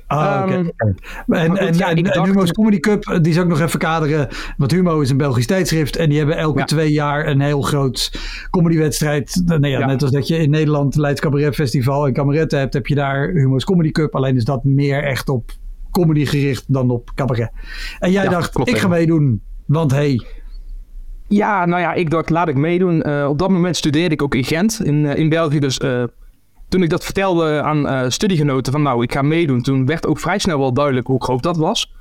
Ah, 0.07 0.43
oké. 0.45 0.53
Ehm, 0.55 0.67
En, 0.77 0.95
en, 1.41 1.49
goed, 1.49 1.59
en, 1.59 1.75
ja, 1.77 1.89
ik 1.89 1.97
en 1.97 2.03
dacht- 2.05 2.27
Humo's 2.27 2.53
Comedy 2.53 2.79
Cup, 2.81 3.05
eh, 3.09 3.21
die 3.21 3.33
zou 3.33 3.45
ik 3.47 3.51
nog 3.53 3.61
even 3.61 3.79
kaderen. 3.79 4.29
Want 4.57 4.71
Humo 4.71 5.01
is 5.01 5.11
een 5.11 5.17
Belgisch 5.17 5.47
tijdschrift. 5.47 5.97
En 5.97 6.09
die 6.09 6.19
hebben 6.19 6.37
elke 6.37 6.59
Ja. 6.59 6.65
twee 6.65 6.93
jaar 6.93 7.27
een 7.27 7.41
heel 7.41 7.63
groot 7.63 8.13
comedywedstrijd. 8.51 9.43
Nou 9.45 9.67
ja, 9.67 9.79
Ja. 9.79 9.87
Net 9.87 10.03
als 10.03 10.11
dat 10.11 10.29
je 10.29 10.37
in 10.37 10.51
Nederland 10.51 10.95
Leids 10.97 11.21
Cabaret 11.21 11.55
Festival 11.55 12.07
en 12.07 12.13
Kameretten 12.13 12.59
hebt, 12.59 12.75
heb 12.75 12.87
je 12.87 12.95
daar 12.95 13.29
Humo's 13.29 13.65
Comedy 13.65 13.91
Cup. 13.91 14.15
Alleen 14.15 14.37
is 14.37 14.45
dat 14.45 14.65
meer 14.65 15.05
echt 15.05 15.29
op 15.29 15.51
comedy 15.91 16.25
gericht 16.27 16.65
dan 16.69 16.91
op 16.91 17.11
cabaret. 17.15 17.51
En 17.99 18.11
jij 18.11 18.29
dacht, 18.29 18.53
klopt 18.53 18.71
ik 18.71 18.79
ga 18.79 18.89
meedoen. 18.89 19.43
Want 19.67 19.91
hey, 19.91 20.27
Ja, 21.29 21.67
nou 21.67 21.81
ja, 21.81 21.93
ik 21.93 22.11
dacht, 22.11 22.31
laat 22.31 22.49
ik 22.49 22.57
meedoen. 22.57 23.03
Eh, 23.03 23.29
op 23.29 23.39
dat 23.39 23.51
moment 23.51 23.77
studeerde 23.77 24.15
ik 24.15 24.23
ook 24.23 24.35
in 24.35 24.45
Gent, 24.45 24.81
in, 24.85 25.07
eh, 25.07 25.17
in 25.17 25.29
België. 25.29 25.59
Dus 25.59 25.79
eh, 25.79 26.05
toen 26.69 26.83
ik 26.83 26.91
dat 26.91 27.05
vertelde 27.05 27.63
aan 27.63 28.13
studiegenoten 28.13 28.73
van 28.73 28.83
nou, 28.83 29.03
ik 29.03 29.13
ga 29.13 29.23
meedoen. 29.23 29.63
Toen 29.63 29.87
werd 29.87 30.07
ook 30.07 30.19
vrij 30.19 30.39
snel 30.39 30.59
wel 30.59 30.73
duidelijk 30.73 31.07
hoe 31.07 31.23
groot 31.23 31.43
dat 31.43 31.57
was. 31.57 31.93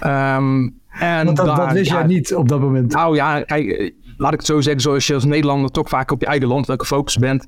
Ehm, 0.00 0.68
en 0.88 1.24
want 1.24 1.36
dat, 1.36 1.56
dat 1.56 1.72
wist 1.72 1.90
ja, 1.90 1.98
jij 1.98 2.06
niet 2.06 2.34
op 2.34 2.48
dat 2.48 2.60
moment. 2.60 2.92
Nou 2.92 3.14
ja, 3.14 3.42
kijk, 3.42 3.94
laat 4.16 4.32
ik 4.32 4.38
het 4.38 4.46
zo 4.46 4.60
zeggen. 4.60 4.82
Zoals 4.82 5.06
je 5.06 5.14
als 5.14 5.24
Nederlander 5.24 5.70
toch 5.70 5.88
vaak 5.88 6.10
op 6.10 6.20
je 6.20 6.26
eigen 6.26 6.48
land 6.48 6.66
welke 6.66 6.84
focus 6.84 7.16
bent. 7.16 7.46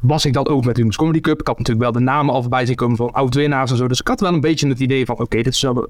Was 0.00 0.24
ik 0.24 0.32
dat 0.32 0.48
ook 0.48 0.64
met 0.64 0.74
de 0.74 0.80
Humus 0.80 0.96
Comedy 0.96 1.20
Cup. 1.20 1.40
Ik 1.40 1.46
had 1.46 1.58
natuurlijk 1.58 1.84
wel 1.84 2.02
de 2.02 2.10
namen 2.10 2.34
al 2.34 2.40
voorbij 2.40 2.66
zien 2.66 2.76
komen 2.76 2.96
van 2.96 3.12
oud-winnaars 3.12 3.70
en 3.70 3.76
zo. 3.76 3.88
Dus 3.88 4.00
ik 4.00 4.08
had 4.08 4.20
wel 4.20 4.32
een 4.32 4.40
beetje 4.40 4.68
het 4.68 4.80
idee 4.80 5.06
van, 5.06 5.18
oké, 5.18 5.36
dit, 5.36 5.46
is 5.46 5.62
wel, 5.62 5.88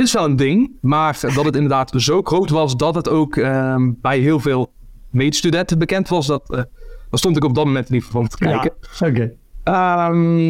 dit 0.00 0.08
is 0.08 0.14
wel 0.14 0.24
een 0.24 0.36
ding. 0.36 0.72
Maar 0.80 1.18
dat 1.20 1.44
het 1.44 1.54
inderdaad 1.54 1.92
zo 2.02 2.22
groot 2.22 2.50
was 2.50 2.76
dat 2.76 2.94
het 2.94 3.08
ook 3.08 3.36
ehm, 3.36 3.92
bij 4.00 4.18
heel 4.18 4.40
veel 4.40 4.72
medestudenten 5.10 5.78
bekend 5.78 6.08
was. 6.08 6.26
Dat, 6.26 6.50
eh, 6.50 6.56
daar 6.56 7.18
stond 7.18 7.36
ik 7.36 7.44
op 7.44 7.54
dat 7.54 7.64
moment 7.64 7.88
liever 7.88 8.10
van 8.10 8.28
te 8.28 8.36
kijken. 8.36 8.72
Ja, 8.98 9.06
oké. 9.08 9.32
Ehm, 9.62 10.48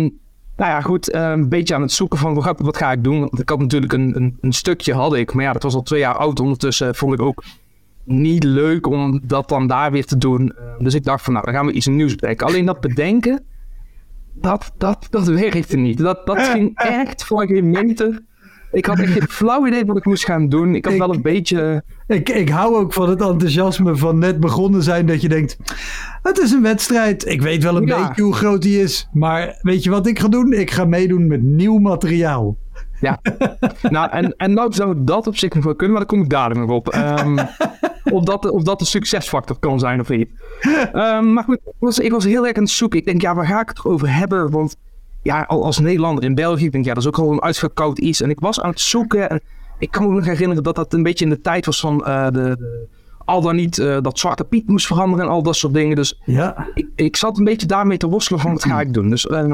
nou 0.57 0.71
ja, 0.71 0.81
goed. 0.81 1.11
eh, 1.11 1.31
een 1.31 1.49
beetje 1.49 1.75
aan 1.75 1.83
het 1.83 1.93
zoeken 1.93 2.19
van 2.19 2.35
wat 2.35 2.45
ga, 2.45 2.55
wat 2.59 2.77
ga 2.77 2.93
ik 2.93 3.05
doen. 3.05 3.21
Want 3.21 3.41
ik 3.41 3.49
had 3.49 3.59
natuurlijk 3.59 3.93
een, 3.93 4.17
een, 4.17 4.39
een 4.41 4.53
stukje, 4.53 4.95
had 4.95 5.15
ik. 5.15 5.33
Maar 5.33 5.45
ja, 5.45 5.53
dat 5.53 5.63
was 5.63 5.75
al 5.75 5.83
twee 5.83 6.01
jaar 6.01 6.17
oud. 6.17 6.41
Ondertussen 6.41 6.95
vond 6.95 7.13
ik 7.13 7.23
ook 7.23 7.45
niet 8.05 8.45
leuk 8.45 8.87
om 8.87 9.21
dat 9.25 9.49
dan 9.49 9.67
daar 9.67 9.91
weer 9.91 10.07
te 10.07 10.17
doen. 10.17 10.53
Dus 10.79 10.95
ik 10.95 11.05
dacht 11.05 11.25
van, 11.25 11.33
nou, 11.33 11.45
dan 11.45 11.55
gaan 11.55 11.67
we 11.67 11.73
iets 11.73 11.87
nieuws 11.87 12.15
bedenken. 12.15 12.47
Alleen 12.47 12.67
dat 12.67 12.81
bedenken, 12.81 13.45
dat, 14.33 14.73
dat, 14.79 15.07
dat 15.11 15.27
werkte 15.27 15.77
niet. 15.77 15.99
Dat, 15.99 16.27
dat 16.27 16.39
ging 16.53 16.79
echt 16.79 17.25
voor 17.25 17.47
geen 17.47 17.71
meter. 17.71 18.29
Ik 18.73 18.87
had 18.87 18.99
echt 18.99 19.13
geen 19.13 19.29
flauw 19.41 19.67
idee 19.67 19.85
wat 19.85 19.97
ik 19.97 20.05
moest 20.05 20.25
gaan 20.25 20.49
doen. 20.49 20.75
Ik 20.75 20.85
had 20.85 20.93
Ik- 20.95 20.99
wel 21.01 21.15
een 21.15 21.23
beetje... 21.23 21.83
Ik, 22.07 22.29
ik 22.29 22.49
hou 22.49 22.77
ook 22.77 22.93
van 22.93 23.09
het 23.09 23.21
enthousiasme 23.21 23.97
van 23.97 24.19
net 24.19 24.41
begonnen 24.41 24.83
zijn. 24.83 25.07
Dat 25.07 25.21
je 25.21 25.29
denkt, 25.29 25.57
het 26.23 26.39
is 26.39 26.51
een 26.53 26.63
wedstrijd. 26.63 27.27
Ik 27.27 27.43
weet 27.43 27.63
wel 27.63 27.77
een 27.77 27.87
Ja. 27.87 28.07
beetje 28.09 28.23
hoe 28.23 28.35
groot 28.35 28.63
die 28.63 28.81
is. 28.83 29.09
Maar 29.13 29.59
weet 29.63 29.83
je 29.85 29.91
wat 29.91 30.07
ik 30.07 30.19
ga 30.19 30.29
doen? 30.29 30.53
Ik 30.53 30.71
ga 30.71 30.85
meedoen 30.85 31.27
met 31.27 31.43
nieuw 31.43 31.79
materiaal. 31.79 32.57
Ja, 33.01 33.21
nou, 33.91 34.11
en, 34.11 34.35
en 34.37 34.53
nou 34.53 34.73
zou 34.73 34.95
dat 34.99 35.27
op 35.27 35.37
zich 35.37 35.55
nog 35.55 35.65
wel 35.65 35.75
kunnen, 35.75 35.97
maar 35.97 36.07
daar 36.07 36.15
kom 36.17 36.25
ik 36.25 36.31
dadelijk 36.31 36.61
nog 36.61 36.71
op. 36.77 36.89
Ehm, 36.89 37.39
of, 38.17 38.25
dat, 38.25 38.51
of 38.51 38.63
dat 38.63 38.81
een 38.81 38.87
succesfactor 38.87 39.59
kan 39.59 39.79
zijn 39.79 40.01
of 40.01 40.09
niet. 40.09 40.29
Ehm, 40.93 41.33
maar 41.33 41.45
goed, 41.45 41.57
ik 41.65 41.73
was, 41.79 41.99
ik 41.99 42.11
was 42.11 42.25
heel 42.25 42.47
erg 42.47 42.57
aan 42.57 42.63
het 42.63 42.73
zoeken. 42.73 42.99
Ik 42.99 43.05
denk, 43.05 43.21
ja, 43.21 43.35
waar 43.35 43.47
ga 43.47 43.61
ik 43.61 43.67
het 43.69 43.77
toch 43.77 43.87
over 43.87 44.15
hebben? 44.15 44.51
Want 44.51 44.77
ja, 45.23 45.43
al 45.43 45.65
als 45.65 45.79
Nederlander 45.79 46.25
in 46.25 46.35
België, 46.35 46.65
ik 46.65 46.73
denk, 46.73 46.85
ja, 46.85 46.95
dat 46.95 47.03
is 47.03 47.09
ook 47.09 47.19
al 47.19 47.33
een 47.33 47.43
uitgekoud 47.43 47.99
iets. 47.99 48.23
En 48.23 48.31
ik 48.31 48.41
was 48.41 48.61
aan 48.61 48.71
het 48.71 48.81
zoeken 48.81 49.31
en 49.31 49.41
ik 49.79 49.91
kan 49.91 50.09
me 50.09 50.15
nog 50.15 50.25
herinneren 50.25 50.63
dat 50.63 50.75
dat 50.75 50.93
een 50.93 51.03
beetje 51.03 51.25
in 51.25 51.31
de 51.31 51.41
tijd 51.41 51.67
was 51.67 51.81
van 51.81 52.05
eh, 52.05 52.25
de, 52.25 52.31
de, 52.33 52.89
al 53.25 53.41
dan 53.41 53.57
niet 53.57 53.79
eh, 53.79 53.99
dat 54.01 54.19
Zwarte 54.19 54.45
Piet 54.45 54.69
moest 54.69 54.87
veranderen 54.87 55.25
en 55.25 55.31
al 55.31 55.43
dat 55.43 55.57
soort 55.57 55.75
dingen. 55.75 55.97
Dus 55.97 56.21
Ja, 56.25 56.69
ik, 56.75 56.89
ik 56.95 57.17
zat 57.17 57.39
een 57.39 57.45
beetje 57.45 57.67
daarmee 57.67 57.97
te 57.97 58.09
worstelen 58.09 58.41
van 58.41 58.53
wat 58.53 58.65
ga 58.65 58.81
ik 58.81 58.95
doen. 58.95 59.11
Dus 59.11 59.27
eh, 59.27 59.53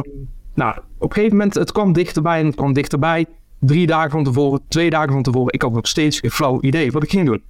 nou, 0.54 0.76
op 0.98 1.08
een 1.08 1.12
gegeven 1.12 1.36
moment, 1.36 1.54
het 1.54 1.72
kwam 1.72 1.92
dichterbij 1.92 2.40
en 2.40 2.46
het 2.46 2.54
kwam 2.54 2.72
dichterbij. 2.72 3.26
Drie 3.58 3.86
dagen 3.86 4.10
van 4.10 4.24
tevoren, 4.24 4.60
twee 4.68 4.90
dagen 4.90 5.12
van 5.12 5.22
tevoren. 5.22 5.52
Ik 5.52 5.62
had 5.62 5.72
nog 5.72 5.86
steeds 5.86 6.20
geen 6.20 6.30
flauw 6.30 6.60
idee 6.60 6.92
wat 6.92 7.02
ik 7.02 7.10
ging 7.10 7.26
doen. 7.26 7.42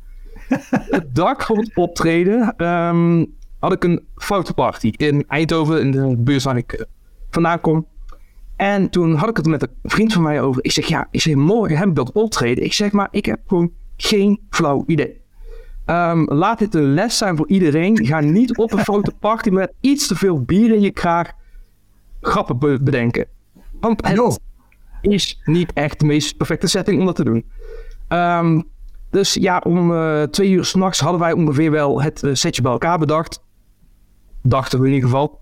het 0.96 1.14
dag 1.14 1.44
voor 1.44 1.56
het 1.56 1.70
optreden 1.74 2.54
ehm, 2.56 3.24
had 3.58 3.72
ik 3.72 3.84
een 3.84 4.06
fotoparty 4.14 4.92
in 4.96 5.24
Eindhoven, 5.28 5.80
in 5.80 5.90
de 5.90 6.14
buurt 6.18 6.42
waar 6.42 6.56
ik 6.56 6.86
vandaan 7.30 7.60
kom. 7.60 7.86
En 8.56 8.90
toen 8.90 9.14
had 9.14 9.28
ik 9.28 9.36
het 9.36 9.46
met 9.46 9.62
een 9.62 9.68
vriend 9.82 10.12
van 10.12 10.22
mij 10.22 10.40
over. 10.40 10.64
Ik 10.64 10.72
zeg, 10.72 10.86
ja, 10.86 11.08
ik 11.10 11.20
zeg, 11.20 11.34
morgen 11.34 11.76
heb 11.76 11.88
ik 11.88 11.94
dat 11.94 12.12
optreden. 12.12 12.64
Ik 12.64 12.72
zeg, 12.72 12.92
maar 12.92 13.08
ik 13.10 13.26
heb 13.26 13.40
gewoon 13.46 13.72
geen 13.96 14.40
flauw 14.50 14.84
idee. 14.86 15.20
Ehm, 15.84 16.24
laat 16.32 16.58
dit 16.58 16.74
een 16.74 16.94
les 16.94 17.18
zijn 17.18 17.36
voor 17.36 17.48
iedereen. 17.48 18.06
Ga 18.06 18.20
niet 18.20 18.56
op 18.56 18.72
een 18.72 18.78
fotoparty 18.78 19.50
met 19.60 19.72
iets 19.80 20.06
te 20.06 20.16
veel 20.16 20.42
bier 20.42 20.74
in 20.74 20.80
je 20.80 20.90
kraag 20.90 21.32
grappen 22.20 22.58
be- 22.58 22.82
bedenken. 22.82 23.26
Want 23.80 24.06
het 24.06 24.40
is 25.00 25.40
niet 25.44 25.72
echt 25.72 26.00
de 26.00 26.06
meest 26.06 26.36
perfecte 26.36 26.66
setting 26.66 27.00
om 27.00 27.06
dat 27.06 27.16
te 27.16 27.24
doen. 27.24 27.44
Ehm, 28.08 28.60
dus 29.10 29.34
ja, 29.34 29.58
om 29.58 29.92
eh, 29.94 30.22
twee 30.22 30.50
uur 30.50 30.64
s'nachts 30.64 31.00
hadden 31.00 31.20
wij 31.20 31.32
ongeveer 31.32 31.70
wel 31.70 32.02
het 32.02 32.22
eh, 32.22 32.30
setje 32.34 32.62
bij 32.62 32.72
elkaar 32.72 32.98
bedacht. 32.98 33.44
Dachten 34.42 34.80
we 34.80 34.86
in 34.86 34.92
ieder 34.94 35.08
geval. 35.08 35.40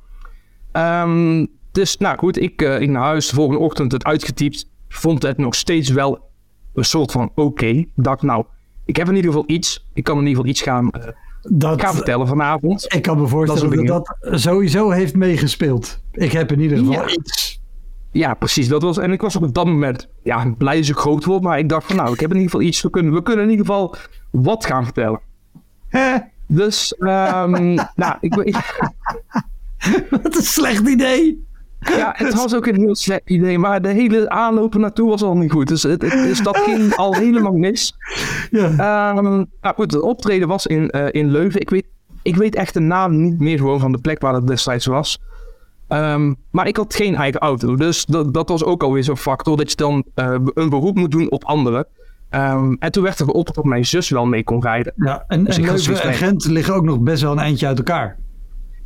Ehm, 0.73 1.47
dus 1.75 1.97
nou 1.97 2.19
goed, 2.19 2.41
ik, 2.41 2.63
eh, 2.63 2.81
ik 2.81 2.89
naar 2.89 3.03
huis, 3.03 3.29
de 3.29 3.35
volgende 3.35 3.61
ochtend 3.61 3.93
het 3.93 4.05
uitgetypt. 4.05 4.71
Vond 4.89 5.23
het 5.23 5.39
nog 5.39 5.55
steeds 5.55 5.91
wel 5.91 6.31
een 6.75 6.85
soort 6.85 7.13
van 7.13 7.33
oké. 7.35 7.67
Ik 7.67 7.89
dacht 7.95 8.23
nou, 8.23 8.45
ik 8.85 8.97
heb 8.97 9.09
in 9.09 9.15
ieder 9.17 9.31
geval 9.31 9.45
iets. 9.47 9.87
Ik 9.95 10.05
kan 10.05 10.15
in 10.19 10.27
ieder 10.27 10.37
geval 10.37 10.51
iets 10.51 10.63
gaan, 10.63 10.91
eh, 10.91 11.09
Dat, 11.41 11.81
gaan 11.81 11.95
vertellen 11.95 12.27
vanavond. 12.27 12.95
ik 12.95 13.03
kan 13.03 13.21
me 13.21 13.27
voorstellen 13.27 13.87
Dat 13.87 14.17
dat 14.21 14.41
sowieso 14.41 14.91
heeft 14.91 15.15
meegespeeld. 15.17 16.01
Ik 16.13 16.33
heb 16.33 16.53
in 16.53 16.61
ieder 16.61 16.79
geval 16.79 16.93
Ja. 16.93 17.09
iets. 17.09 17.63
Ja, 18.11 18.35
precies. 18.35 18.69
Dat 18.69 18.83
was, 18.83 18.99
en 18.99 19.13
ik 19.13 19.21
was 19.21 19.37
op 19.37 19.55
dat 19.55 19.67
moment 19.67 20.09
ja, 20.23 20.55
blij 20.59 20.77
dat 20.81 20.89
ik 20.89 20.97
groot 20.97 21.25
word. 21.25 21.43
Maar 21.43 21.59
ik 21.59 21.69
dacht 21.69 21.87
van 21.87 21.97
nou, 21.97 22.13
ik 22.13 22.21
heb 22.21 22.31
in 22.31 22.37
ieder 22.37 22.51
geval 22.51 22.67
iets. 22.67 22.83
We 22.83 22.91
kunnen, 22.91 23.13
we 23.13 23.23
kunnen 23.23 23.45
in 23.45 23.51
ieder 23.51 23.67
geval 23.67 23.97
wat 24.31 24.67
gaan 24.67 24.85
vertellen. 24.85 25.21
Dus, 26.47 26.95
ehm, 26.95 27.75
nou, 28.03 28.17
ik, 28.21 28.35
Wat 30.11 30.37
een 30.37 30.43
slecht 30.43 30.89
idee. 30.89 31.47
Ja, 31.81 32.13
het 32.17 32.35
was 32.35 32.55
ook 32.55 32.67
een 32.67 32.77
heel 32.81 32.95
slecht 32.97 33.23
idee. 33.31 33.59
Maar 33.59 33.83
de 33.83 33.89
hele 33.89 34.29
aanloop 34.29 34.75
naartoe 34.75 35.09
was 35.11 35.23
al 35.23 35.37
niet 35.37 35.51
goed. 35.51 35.69
Dus, 35.69 35.83
het, 35.83 36.03
het- 36.03 36.11
dus 36.13 36.43
dat 36.43 36.57
ging 36.59 36.95
al 36.97 37.15
helemaal 37.15 37.53
mis. 37.53 37.95
Ja. 38.51 38.65
Ehm, 38.71 39.23
nou 39.61 39.75
goed, 39.75 39.93
het 39.93 40.03
optreden 40.03 40.49
was 40.49 40.67
in, 40.67 40.91
eh, 40.91 41.07
in 41.11 41.31
Leuven. 41.31 41.61
Ik 41.61 41.71
weet, 41.71 41.87
ik 42.23 42.37
weet 42.37 42.55
echt 42.55 42.75
de 42.75 42.81
naam 42.81 43.23
niet 43.23 43.39
meer 43.39 43.59
gewoon 43.59 43.81
van 43.81 43.93
de 43.93 43.99
plek 43.99 44.21
waar 44.21 44.35
het 44.35 44.47
destijds 44.47 44.87
was. 44.87 45.19
Ehm, 45.89 46.33
maar 46.51 46.67
ik 46.67 46.77
had 46.77 46.95
geen 46.95 47.15
eigen 47.15 47.41
auto. 47.41 47.77
Dus 47.77 48.05
dat, 48.05 48.35
dat 48.35 48.49
was 48.49 48.65
ook 48.65 48.83
alweer 48.83 49.05
zo'n 49.05 49.17
factor. 49.17 49.57
Dat 49.57 49.71
je 49.71 49.77
dan 49.77 50.05
eh, 50.15 50.35
een 50.55 50.69
beroep 50.69 50.97
moet 50.97 51.11
doen 51.11 51.31
op 51.31 51.45
anderen. 51.45 51.87
Ehm, 52.31 52.75
en 52.79 52.93
toen 52.93 53.03
werd 53.03 53.19
er 53.19 53.25
geopperd 53.25 53.57
dat 53.57 53.65
mijn 53.65 53.87
zus 53.87 54.09
wel 54.09 54.27
mee 54.27 54.45
kon 54.45 54.63
rijden. 54.63 54.93
Ja, 54.97 55.25
en, 55.29 55.45
Dus 55.45 55.57
en 55.57 55.63
Leuven 55.63 56.15
Gent 56.15 56.45
liggen 56.45 56.75
ook 56.75 56.85
nog 56.85 56.99
best 57.01 57.23
wel 57.23 57.33
een 57.33 57.39
eindje 57.39 57.67
uit 57.67 57.79
elkaar. 57.79 58.17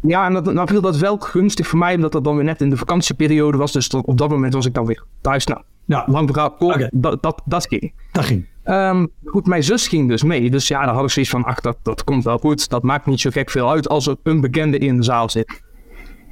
Ja, 0.02 0.26
en 0.26 0.32
dat, 0.32 0.52
nou 0.52 0.68
viel 0.68 0.80
dat 0.80 0.96
wel 0.96 1.16
gunstig 1.18 1.66
voor 1.66 1.78
mij. 1.78 1.94
Omdat 1.94 2.12
dat 2.12 2.24
dan 2.24 2.34
weer 2.36 2.44
net 2.44 2.60
in 2.60 2.70
de 2.70 2.76
vakantieperiode 2.76 3.56
was. 3.58 3.72
Dus 3.72 3.88
tot- 3.88 4.06
op 4.06 4.18
dat 4.18 4.28
moment 4.28 4.54
was 4.54 4.66
ik 4.66 4.74
dan 4.74 4.86
weer 4.86 5.04
thuis. 5.20 5.46
Nou, 5.46 5.60
Ja, 5.84 6.04
lang 6.06 6.28
verhaal 6.28 6.50
kort. 6.50 6.88
Dat, 6.92 7.22
dat, 7.22 7.42
dat 7.44 7.66
ging. 7.66 7.92
dat 8.12 8.24
ging. 8.24 8.46
Ehm, 8.64 9.06
goed, 9.24 9.46
mijn 9.46 9.62
zus 9.62 9.88
ging 9.88 10.08
dus 10.08 10.22
mee. 10.22 10.50
Dus 10.50 10.68
ja, 10.68 10.84
dan 10.84 10.94
had 10.94 11.04
ik 11.04 11.10
zoiets 11.10 11.30
van, 11.32 11.44
ach, 11.44 11.60
dat, 11.60 11.76
dat 11.82 12.04
komt 12.04 12.24
wel 12.24 12.38
goed. 12.38 12.68
Dat 12.68 12.82
maakt 12.82 13.06
niet 13.06 13.20
zo 13.20 13.30
gek 13.30 13.50
veel 13.50 13.70
uit 13.70 13.88
als 13.88 14.06
er 14.06 14.16
een 14.22 14.40
bekende 14.40 14.78
in 14.78 14.96
de 14.96 15.02
zaal 15.02 15.28
zit. 15.30 15.62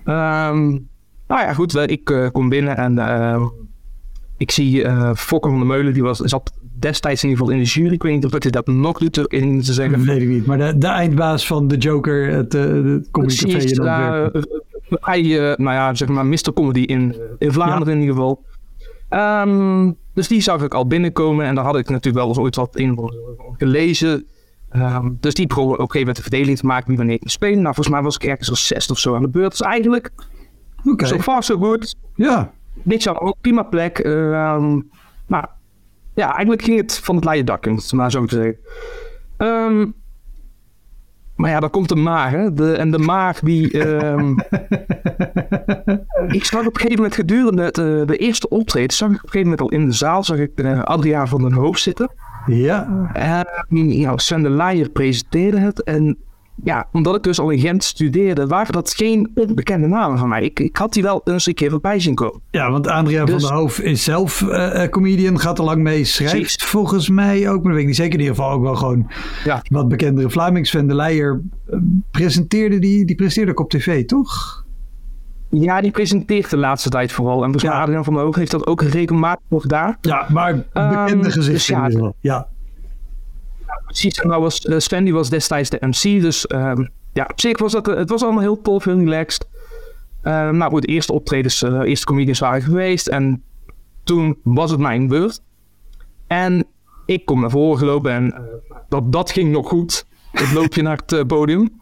Ehm, 0.05 0.69
nou 1.29 1.41
ja, 1.43 1.53
goed, 1.55 1.75
ik 1.91 2.11
eh, 2.11 2.29
kom 2.33 2.49
binnen 2.49 2.77
en 2.77 2.99
ehm, 2.99 3.43
ik 4.37 4.51
zie 4.51 4.85
eh 4.85 5.11
Fokker 5.14 5.51
van 5.51 5.59
der 5.59 5.69
Meulen. 5.69 5.93
Die 5.93 6.03
was, 6.03 6.19
zat 6.19 6.53
destijds 6.79 7.22
in 7.22 7.29
ieder 7.29 7.45
geval 7.45 7.59
in 7.61 7.64
de 7.64 7.70
jury. 7.70 7.93
Ik 7.93 8.03
weet 8.03 8.14
niet 8.14 8.24
of 8.24 8.33
hij 8.43 8.51
dat 8.51 8.66
nog 8.66 8.99
doet 8.99 9.16
in 9.33 9.51
te 9.61 9.66
Dat 9.66 9.74
zeggen. 9.74 10.05
weet 10.05 10.22
ik 10.22 10.29
niet. 10.29 10.47
Maar 10.47 10.59
de, 10.59 10.79
de 10.79 10.87
eindbaas 10.87 11.47
van 11.47 11.68
de 11.68 11.77
Joker, 11.77 12.29
het, 12.31 12.55
eh 12.55 12.62
het 12.62 13.09
Comedy 13.11 13.37
Café 13.37 13.59
eh, 13.59 13.62
Antwerpen. 13.62 14.43
eh, 14.43 14.97
hij, 15.01 15.20
eh, 15.51 15.57
nou 15.57 15.74
ja, 15.74 15.95
zeg 15.95 16.09
maar 16.09 16.27
Mr. 16.27 16.53
Comedy 16.55 16.81
in, 16.81 17.16
in 17.39 17.53
Vlaanderen 17.53 17.95
in 17.95 18.01
ieder 18.01 18.14
geval. 18.14 18.45
Ehm, 19.09 19.93
dus 20.14 20.29
die 20.29 20.41
zag 20.41 20.62
ik 20.62 20.74
al 20.74 20.87
binnenkomen 20.87 21.47
en 21.47 21.55
daar 21.55 21.64
had 21.64 21.77
ik 21.77 21.89
natuurlijk 21.89 22.16
wel 22.16 22.29
eens 22.29 22.39
ooit 22.39 22.57
wat 22.57 22.77
in 22.77 23.11
gelezen. 23.57 24.27
Ehm, 24.70 25.11
dus 25.20 25.35
die 25.35 25.47
begon 25.47 25.64
op 25.64 25.70
een 25.70 25.77
gegeven 25.79 25.99
moment 25.99 26.16
de 26.16 26.22
verdeling 26.22 26.59
te 26.59 26.66
maken 26.66 26.89
wie 26.89 26.97
wanneer 26.97 27.16
ik 27.20 27.29
spelen. 27.31 27.62
Nou, 27.62 27.74
volgens 27.74 27.89
mij 27.95 28.03
was 28.03 28.14
ik 28.16 28.24
ergens 28.24 28.51
als 28.51 28.66
zesde 28.66 28.93
of 28.93 28.99
zo 28.99 29.14
aan 29.14 29.22
de 29.22 29.29
beurt. 29.29 29.51
Dus 29.51 29.61
eigenlijk, 29.61 30.11
Oké. 30.85 31.07
zo 31.07 31.18
far 31.18 31.43
so 31.43 31.57
good. 31.59 31.97
Ja. 32.14 32.53
Niks 32.83 33.09
aan, 33.09 33.20
ook 33.20 33.37
prima 33.41 33.62
plek. 33.62 33.99
Ehm, 33.99 34.81
maar 35.27 35.49
ja, 36.17 36.33
eigenlijk 36.33 36.62
ging 36.62 36.81
het 36.81 36.99
van 36.99 37.14
het 37.14 37.25
leien 37.25 37.45
dak, 37.45 37.67
om 37.67 37.75
het 37.75 37.93
maar 37.93 38.11
zo 38.11 38.25
te 38.25 38.35
zeggen. 38.35 38.57
Ehm, 39.37 39.87
maar 41.35 41.51
ja, 41.51 41.61
dan 41.61 41.71
komt 41.71 41.89
de 41.89 41.97
maar, 41.97 42.31
hè. 42.31 42.53
De, 42.53 42.73
en 42.73 42.91
de 42.91 42.99
maar 42.99 43.39
die... 43.43 43.85
ehm, 43.85 44.31
ik 46.39 46.45
zag 46.45 46.61
op 46.61 46.67
een 46.67 46.81
gegeven 46.81 46.97
moment 46.97 47.14
gedurende 47.14 47.62
het, 47.62 47.79
eh, 47.79 48.07
de 48.07 48.17
eerste 48.17 48.49
optreden... 48.49 48.97
zag 48.97 49.09
ik 49.09 49.17
op 49.17 49.23
een 49.23 49.31
gegeven 49.31 49.51
moment 49.51 49.71
al 49.71 49.79
in 49.79 49.87
de 49.87 49.93
zaal... 49.93 50.25
zag 50.25 50.39
ik 50.39 50.53
eh, 50.55 50.83
Adriaan 50.83 51.29
van 51.29 51.43
den 51.43 51.53
Hoofd 51.53 51.81
zitten. 51.81 52.11
Ja. 52.47 53.11
En 53.12 53.93
ja, 53.93 54.17
Sven 54.17 54.43
de 54.43 54.91
presenteerde 54.93 55.59
het. 55.59 55.83
En 55.83 56.19
ja, 56.65 56.87
omdat 56.93 57.17
ik 57.17 57.23
dus 57.23 57.41
al 57.41 57.51
in 57.51 57.59
Gent 57.59 57.85
studeerde... 57.85 58.47
waren 58.47 58.73
dat 58.73 58.95
geen 58.95 59.31
onbekende 59.35 59.87
namen 59.87 60.19
van 60.19 60.29
mij. 60.29 60.43
Ik, 60.43 60.61
ik 60.61 60.77
had 60.77 60.93
die 60.93 61.03
wel 61.03 61.21
eens 61.25 61.47
een 61.47 61.55
keer 61.55 61.71
voorbij 61.71 62.01
zien 62.01 62.15
komen. 62.15 62.41
ja, 62.51 62.71
want 62.71 62.87
Adriaan 62.89 63.27
Dus- 63.27 63.43
van 63.43 63.51
der 63.51 63.59
Hoof 63.61 63.79
is 63.81 64.05
zelf 64.05 64.43
eh, 64.49 64.83
eh, 64.83 64.91
comedian, 64.91 65.41
gaat 65.41 65.59
er 65.59 65.65
lang 65.65 65.83
mee, 65.83 66.05
schrijft 66.05 66.65
volgens 66.65 67.09
mij 67.09 67.49
ook, 67.51 67.55
maar 67.63 67.63
dat 67.63 67.73
weet 67.73 67.81
ik 67.81 67.87
niet 67.87 67.97
zeker. 67.97 68.15
In 68.15 68.21
ieder 68.21 68.35
geval 68.37 68.51
ook 68.51 68.63
wel 68.63 68.75
gewoon 68.77 69.11
Ja. 69.45 69.63
wat 69.71 69.89
bekendere 69.89 70.31
Vlamings. 70.31 70.71
Sven 70.71 70.87
de 70.87 70.95
Leijer 70.95 71.41
eh, 71.71 71.79
presenteerde 72.11 72.79
die, 72.79 73.05
die 73.05 73.17
presenteerde 73.17 73.51
ook 73.51 73.61
op 73.61 73.71
tv, 73.71 74.05
toch? 74.05 74.65
Ja, 75.51 75.81
die 75.81 75.91
presenteert 75.91 76.51
de 76.51 76.57
laatste 76.57 76.89
tijd 76.89 77.13
vooral. 77.13 77.45
En 77.45 77.53
Ja. 77.57 77.81
Adriaan 77.83 78.05
van 78.05 78.15
der 78.15 78.23
Hoog 78.23 78.37
heeft 78.37 78.51
dat 78.51 78.67
ook 78.67 78.83
regelmatig 78.83 79.45
nog 79.49 79.63
gedaan. 79.63 79.97
Ja, 80.01 80.27
maar 80.33 80.55
bekende 80.73 81.31
gezichten 81.31 81.53
dus 81.53 81.67
ja, 81.67 81.77
in 81.77 81.83
ieder 81.83 81.97
geval. 81.99 82.17
Ja. 82.21 82.49
Precies, 83.97 84.21
en 84.21 84.29
nou 84.29 84.43
was, 84.43 84.61
eh, 84.61 84.79
Sven 84.79 85.05
die 85.05 85.13
was 85.13 85.31
destijds 85.31 85.71
de 85.71 85.79
MC. 85.81 86.21
Dus 86.21 86.47
ehm, 86.47 86.87
ja, 87.13 87.29
op 87.31 87.41
zich 87.41 87.59
was 87.59 87.73
dat, 87.73 87.89
eh, 87.89 87.97
het 87.97 88.11
was 88.11 88.23
allemaal 88.23 88.41
heel 88.41 88.61
tof, 88.63 88.85
heel 88.85 88.99
relaxed. 88.99 89.49
Ehm, 90.23 90.57
nou 90.57 90.71
goed, 90.71 90.83
de 90.83 90.89
eerste 90.89 91.13
optredens, 91.13 91.63
eh, 91.63 91.81
de 91.81 91.87
eerste 91.87 92.07
comedians 92.07 92.39
waren 92.39 92.63
geweest. 92.63 93.07
En 93.07 93.43
toen 94.05 94.39
was 94.43 94.71
het 94.71 94.81
mijn 94.81 95.09
beurt. 95.09 95.43
En 96.27 96.67
ik 97.07 97.25
kom 97.25 97.41
naar 97.41 97.51
voren 97.51 97.79
gelopen 97.79 98.11
en 98.13 98.35
dat, 98.89 99.13
dat 99.13 99.31
ging 99.31 99.53
nog 99.53 99.69
goed. 99.69 100.07
Het 100.33 100.53
loopje 100.53 100.83
naar 100.83 101.01
het 101.07 101.27
podium. 101.27 101.81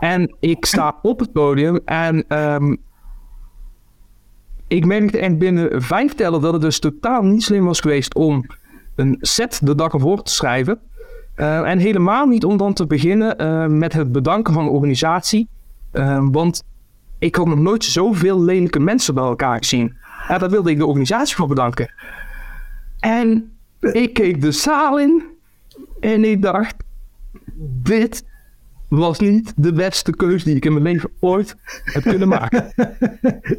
En 0.00 0.36
ik 0.40 0.64
sta 0.64 0.98
op 1.02 1.18
het 1.18 1.32
podium 1.32 1.80
en 1.84 2.24
ehm, 2.28 2.76
ik 4.68 4.86
merkte 4.86 5.18
echt 5.18 5.38
binnen 5.38 5.82
vijf 5.82 6.14
tellen 6.14 6.40
dat 6.40 6.52
het 6.52 6.62
dus 6.62 6.78
totaal 6.78 7.22
niet 7.22 7.42
slim 7.42 7.64
was 7.64 7.80
geweest 7.80 8.14
om 8.14 8.46
een 8.94 9.18
set 9.20 9.60
de 9.62 9.74
dag 9.74 9.92
ervoor 9.92 10.22
te 10.22 10.32
schrijven. 10.32 10.80
Eh, 11.36 11.70
en 11.70 11.78
helemaal 11.78 12.26
niet 12.26 12.44
om 12.44 12.56
dan 12.56 12.72
te 12.72 12.86
beginnen 12.86 13.38
eh, 13.38 13.66
met 13.66 13.92
het 13.92 14.12
bedanken 14.12 14.54
van 14.54 14.64
de 14.64 14.70
organisatie. 14.70 15.48
Eh, 15.90 16.26
want 16.30 16.62
ik 17.18 17.34
had 17.34 17.46
nog 17.46 17.58
nooit 17.58 17.84
zoveel 17.84 18.42
lelijke 18.42 18.80
mensen 18.80 19.14
bij 19.14 19.24
elkaar 19.24 19.58
gezien. 19.58 19.96
Ja, 20.28 20.38
daar 20.38 20.50
wilde 20.50 20.70
ik 20.70 20.78
de 20.78 20.86
organisatie 20.86 21.36
voor 21.36 21.48
bedanken. 21.48 21.92
En 22.98 23.52
ik 23.80 24.12
keek 24.14 24.40
de 24.40 24.52
zaal 24.52 24.98
in 24.98 25.22
en 26.00 26.24
ik 26.24 26.42
dacht, 26.42 26.76
dit 27.82 28.24
was 28.88 29.18
niet 29.18 29.52
de 29.56 29.72
beste 29.72 30.16
keuze 30.16 30.44
die 30.44 30.56
ik 30.56 30.64
in 30.64 30.72
mijn 30.72 30.84
leven 30.84 31.10
ooit 31.20 31.56
heb 31.84 32.02
kunnen 32.02 32.28
maken. 32.28 32.72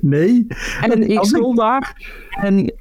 Nee? 0.02 0.48
En 0.82 1.10
ik 1.10 1.24
stond 1.24 1.58
daar 1.58 2.16
en 2.30 2.74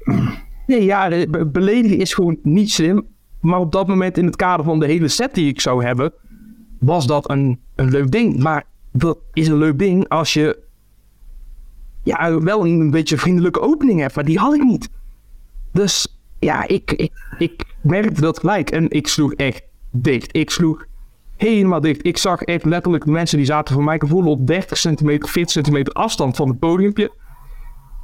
nee, 0.67 0.83
ja, 0.83 1.25
beledigen 1.47 1.97
is 1.97 2.13
gewoon 2.13 2.37
niet 2.43 2.71
slim. 2.71 3.07
Maar 3.39 3.59
op 3.59 3.71
dat 3.71 3.87
moment 3.87 4.17
in 4.17 4.25
het 4.25 4.35
kader 4.35 4.65
van 4.65 4.79
de 4.79 4.85
hele 4.85 5.07
set 5.07 5.33
die 5.33 5.47
ik 5.47 5.61
zou 5.61 5.83
hebben, 5.85 6.13
was 6.79 7.07
dat 7.07 7.29
een, 7.29 7.59
een 7.75 7.89
leuk 7.89 8.11
ding. 8.11 8.39
Maar 8.39 8.65
dat 8.91 9.17
is 9.33 9.47
een 9.47 9.57
leuk 9.57 9.79
ding 9.79 10.09
als 10.09 10.33
je 10.33 10.59
ja, 12.03 12.39
wel 12.39 12.65
een, 12.65 12.91
beetje 12.91 13.17
vriendelijke 13.17 13.61
opening 13.61 13.99
hebt. 13.99 14.15
Maar 14.15 14.25
die 14.25 14.39
had 14.39 14.53
ik 14.53 14.63
niet. 14.63 14.89
Dus 15.71 16.19
ja, 16.39 16.67
ik, 16.67 16.91
ik, 16.91 17.11
ik 17.37 17.63
merkte 17.81 18.21
dat 18.21 18.39
gelijk. 18.39 18.71
En 18.71 18.89
ik 18.89 19.07
sloeg 19.07 19.33
echt 19.33 19.61
dicht. 19.91 20.35
Ik 20.35 20.49
sloeg 20.49 20.85
helemaal 21.35 21.81
dicht. 21.81 22.05
Ik 22.05 22.17
zag 22.17 22.41
echt 22.41 22.65
letterlijk 22.65 23.05
mensen 23.05 23.37
die 23.37 23.45
zaten 23.45 23.73
voor 23.73 23.83
mij 23.83 23.99
gevoel 23.99 24.25
op 24.25 24.47
30 24.47 24.77
centimeter, 24.77 25.29
40 25.29 25.51
centimeter 25.51 25.93
afstand 25.93 26.35
van 26.35 26.47
het 26.47 26.59
podiumpje. 26.59 27.11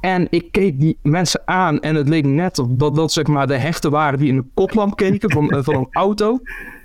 En 0.04 0.26
ik 0.30 0.52
keek 0.52 0.80
die 0.80 0.98
mensen 1.02 1.42
aan 1.44 1.80
en 1.80 1.94
het 1.94 2.08
leek 2.08 2.24
net 2.26 2.58
op 2.58 2.78
dat 2.78 2.94
dat 2.94 3.12
zeg 3.12 3.26
maar 3.26 3.46
de 3.46 3.56
hechten 3.56 3.90
waren 3.90 4.18
die 4.18 4.28
in 4.28 4.36
de 4.36 4.44
koplamp 4.54 4.96
keken 4.96 5.30
van, 5.30 5.50
eh, 5.50 5.62
van 5.62 5.74
een 5.74 5.86
auto. 5.90 6.38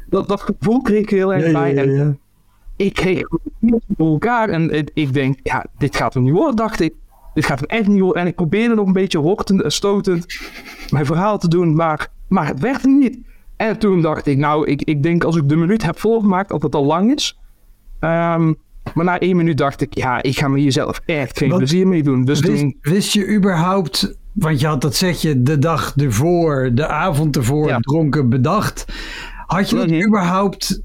Dat, 0.10 0.28
dat 0.28 0.42
gevoel 0.42 0.82
kreeg 0.82 1.00
ik 1.02 1.10
heel 1.10 1.34
erg 1.34 1.46
Ja, 1.46 1.52
bij. 1.52 1.74
ja, 1.74 1.82
En 1.82 2.20
ik 2.76 2.94
kreeg 2.94 3.28
voor 3.98 4.08
elkaar 4.08 4.50
en 4.50 4.86
ik 4.94 5.14
denk, 5.14 5.40
ja, 5.44 5.66
dit 5.78 5.96
gaat 5.96 6.14
hem 6.14 6.24
niet 6.24 6.34
worden, 6.34 6.56
dacht 6.56 6.80
ik. 6.80 6.94
Dit 7.34 7.46
gaat 7.46 7.60
hem 7.60 7.68
echt 7.70 7.88
niet 7.88 8.00
worden. 8.00 8.22
En 8.22 8.28
ik 8.28 8.36
probeerde 8.36 8.76
nog 8.76 8.88
een 8.88 8.94
beetje 8.94 9.18
hortend 9.18 9.62
en 9.62 9.72
stotend 9.72 10.26
mijn 10.90 11.06
verhaal 11.06 11.38
te 11.38 11.48
doen, 11.48 11.76
maar, 11.76 12.08
maar 12.28 12.48
het 12.48 12.60
werd 12.60 12.82
hem 12.82 12.98
niet. 12.98 13.18
En 13.56 13.80
toen 13.80 14.02
dacht 14.02 14.26
ik, 14.26 14.38
nou, 14.38 14.68
ik, 14.68 14.82
ik 14.82 15.04
denk 15.04 15.24
als 15.24 15.36
ik 15.36 15.50
de 15.50 15.56
minuut 15.56 15.84
heb 15.84 16.00
volgemaakt, 16.00 16.50
dat 16.50 16.62
het 16.62 16.76
al 16.76 16.86
lang 16.86 17.14
is. 17.14 17.40
Ehm, 18.00 18.54
maar 18.94 19.06
na 19.06 19.20
één 19.20 19.36
minuut 19.36 19.58
dacht 19.58 19.82
ik, 19.82 19.98
ja, 19.98 20.22
ik 20.24 20.38
ga 20.40 20.48
me 20.48 20.60
hier 20.60 20.72
zelf 20.72 21.02
echt 21.06 21.38
geen 21.38 21.50
Wat- 21.50 21.58
plezier 21.58 21.88
mee 21.88 22.04
doen. 22.04 22.26
Dus 22.26 22.40
Wist, 22.40 22.60
toen, 22.60 22.78
wist 22.82 23.14
je 23.14 23.28
überhaupt, 23.36 24.18
want 24.34 24.60
je 24.60 24.68
had 24.68 24.82
dat 24.82 24.96
setje 24.96 25.44
de 25.44 25.60
dag 25.60 25.94
ervoor, 25.96 26.72
de 26.74 26.88
avond 26.88 27.36
ervoor 27.36 27.68
Ja. 27.68 27.78
dronken 27.80 28.30
bedacht. 28.30 28.86
Had 29.46 29.70
je 29.70 29.76
dat 29.76 29.92
überhaupt 30.06 30.82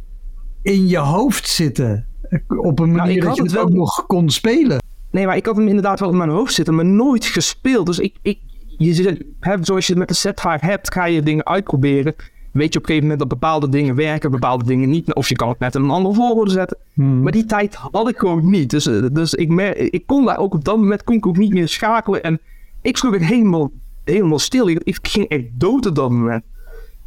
in 0.63 0.89
je 0.89 0.99
hoofd 0.99 1.49
zitten? 1.49 2.07
Op 2.49 2.79
een 2.79 2.93
manier 2.93 2.97
Nou, 2.97 3.11
ik 3.11 3.23
dat 3.23 3.37
je 3.37 3.43
het 3.43 3.51
het 3.51 3.61
wel- 3.61 3.69
ook 3.69 3.77
nog 3.77 4.07
kon 4.07 4.31
spelen? 4.31 4.83
Nee, 5.11 5.27
maar 5.27 5.37
ik 5.37 5.47
had 5.47 5.57
hem 5.57 5.69
inderdaad 5.69 6.01
wel 6.01 6.11
in 6.11 6.17
mijn 6.17 6.31
hoofd 6.31 6.55
zitten, 6.55 6.75
maar 6.75 6.85
nooit 6.85 7.25
gespeeld. 7.25 7.87
Dus 7.87 7.99
ik, 7.99 8.15
ik 8.23 8.39
je 8.79 8.95
zit, 8.95 9.25
hè, 9.41 9.57
zoals 9.61 9.85
je 9.87 9.91
het 9.93 10.01
met 10.01 10.09
de 10.09 10.15
set 10.15 10.41
vaak 10.41 10.61
hebt, 10.61 10.93
ga 10.93 11.05
je 11.05 11.23
dingen 11.23 11.47
uitproberen. 11.47 12.15
Weet 12.55 12.73
je 12.73 12.79
op 12.79 12.85
een 12.85 12.91
gegeven 12.95 13.03
moment 13.03 13.19
dat 13.19 13.29
bepaalde 13.29 13.69
dingen 13.69 13.95
werken, 13.95 14.31
bepaalde 14.31 14.65
dingen 14.65 14.89
niet. 14.91 15.15
Of 15.15 15.29
je 15.29 15.35
kan 15.37 15.55
het 15.59 15.75
in 15.75 15.83
een 15.83 15.91
andere 15.91 16.15
volgorde 16.15 16.51
zetten. 16.51 16.77
Hmm. 16.95 17.23
Maar 17.23 17.33
die 17.33 17.45
tijd 17.45 17.75
had 17.75 18.09
ik 18.09 18.19
gewoon 18.19 18.51
niet. 18.51 18.71
Dus, 18.71 18.87
eh, 18.87 19.03
dus 19.13 19.35
ik, 19.35 19.49
mer- 19.49 19.77
ik 19.95 20.07
kon 20.07 20.25
daar 20.25 20.39
ook 20.39 20.55
op 20.55 20.65
dat 20.65 20.77
moment 20.77 21.05
kon 21.05 21.15
ik 21.17 21.27
ook 21.27 21.37
niet 21.37 21.53
meer 21.53 21.69
schakelen. 21.69 22.23
En 22.23 22.41
ik 22.83 22.97
sloeg 22.97 23.13
weer 23.19 23.27
helemaal, 23.27 23.71
helemaal 24.05 24.39
stil. 24.39 24.69
Ik, 24.69 24.81
ik 24.85 24.99
ging 25.03 25.29
echt 25.29 25.45
dood 25.53 25.87
op 25.87 25.95
dat 25.95 26.11
moment. 26.11 26.45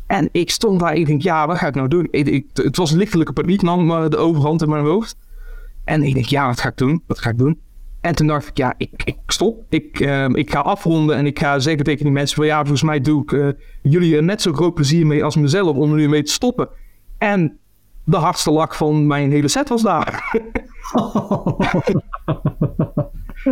En 0.08 0.30
ik 0.32 0.50
stond 0.52 0.80
daar 0.80 0.92
en 0.94 1.00
ik 1.00 1.06
denk, 1.06 1.22
ja, 1.22 1.48
wat 1.48 1.58
ga 1.58 1.68
ik 1.68 1.76
nou 1.76 1.88
doen? 1.88 2.08
Ik, 2.12 2.28
ik- 2.28 2.46
het 2.54 2.78
was 2.78 2.92
lichtelijke 2.92 3.34
paniek, 3.34 3.62
nam 3.62 3.86
maar 3.86 4.10
de 4.10 4.18
overhand 4.18 4.62
in 4.62 4.70
mijn 4.70 4.84
hoofd. 4.86 5.16
En 5.84 6.04
ik 6.04 6.14
denk, 6.14 6.26
ja, 6.26 6.48
wat 6.48 6.60
ga 6.62 6.70
ik 6.70 6.78
doen? 6.78 7.04
Wat 7.08 7.20
ga 7.20 7.30
ik 7.30 7.38
doen? 7.38 7.60
En 8.02 8.16
toen 8.16 8.28
dacht 8.28 8.48
ik, 8.48 8.58
ja, 8.58 8.74
ik, 8.78 9.02
ik 9.06 9.18
stop. 9.28 9.66
Ik, 9.70 10.00
ehm, 10.00 10.36
ik 10.36 10.52
ga 10.52 10.60
afronden 10.60 11.16
en 11.16 11.26
ik 11.26 11.40
ga 11.40 11.60
zeggen 11.60 11.84
tegen 11.84 12.04
die 12.04 12.14
mensen 12.14 12.36
van, 12.36 12.46
ja, 12.46 12.58
volgens 12.58 12.84
mij 12.84 13.00
doe 13.00 13.22
ik 13.24 13.32
eh, 13.32 13.48
jullie 13.82 14.16
er 14.16 14.24
net 14.24 14.42
zo 14.42 14.54
groot 14.54 14.74
plezier 14.74 15.06
mee 15.08 15.24
als 15.24 15.36
mezelf 15.36 15.76
om 15.78 15.92
er 15.92 15.98
nu 15.98 16.10
mee 16.10 16.24
te 16.24 16.32
stoppen. 16.32 16.70
En 17.18 17.58
de 18.04 18.18
hardste 18.18 18.52
lak 18.52 18.76
van 18.76 19.08
mijn 19.08 19.32
hele 19.32 19.48
set 19.48 19.70
was 19.70 19.82
daar. 19.82 20.32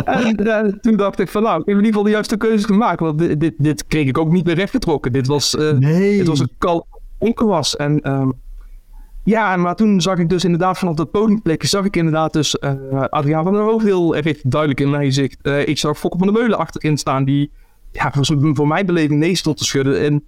en 0.05 0.35
eh, 0.35 0.73
toen 0.81 0.95
dacht 0.95 1.19
ik 1.19 1.29
van, 1.29 1.43
nou, 1.43 1.59
ik 1.59 1.65
heb 1.65 1.77
in 1.77 1.83
ieder 1.83 1.87
geval 1.87 2.03
de 2.03 2.09
juiste 2.09 2.37
keuze 2.37 2.65
gemaakt. 2.65 2.99
Want 2.99 3.19
dit, 3.19 3.39
dit, 3.39 3.53
dit 3.57 3.87
kreeg 3.87 4.07
ik 4.07 4.17
ook 4.17 4.31
niet 4.31 4.45
meer 4.45 4.55
rechtgetrokken. 4.55 5.11
Dit 5.11 5.27
was, 5.27 5.55
eh, 5.55 5.71
Nee. 5.71 6.17
dit 6.17 6.27
was 6.27 6.39
een 6.39 6.51
kal 6.57 6.87
onkewas. 7.17 7.75
En 7.75 8.01
ehm, 8.01 8.29
ja, 9.25 9.55
maar 9.55 9.75
toen 9.75 10.01
zag 10.01 10.17
ik 10.17 10.29
dus 10.29 10.43
inderdaad 10.43 10.77
vanaf 10.77 10.95
dat 10.95 11.11
podiumplekje, 11.11 11.67
zag 11.67 11.85
ik 11.85 11.95
inderdaad 11.95 12.33
dus 12.33 12.59
eh 12.59 12.73
Adriaan 13.09 13.43
van 13.43 13.53
der 13.53 13.61
Hoofd 13.61 13.85
heel 13.85 14.15
erg 14.15 14.41
duidelijk 14.41 14.81
in 14.81 14.89
mijn 14.89 15.05
gezicht. 15.05 15.37
Eh, 15.41 15.67
ik 15.67 15.77
zag 15.77 15.97
Fokke 15.97 16.17
van 16.17 16.27
de 16.27 16.33
Meulen 16.33 16.57
achterin 16.57 16.97
staan, 16.97 17.23
die 17.25 17.51
ja, 17.91 18.11
voor, 18.11 18.37
voor 18.53 18.67
mijn 18.67 18.85
beleving 18.85 19.19
nee 19.19 19.35
stond 19.35 19.57
te 19.57 19.63
schudden. 19.63 19.99
En 20.01 20.23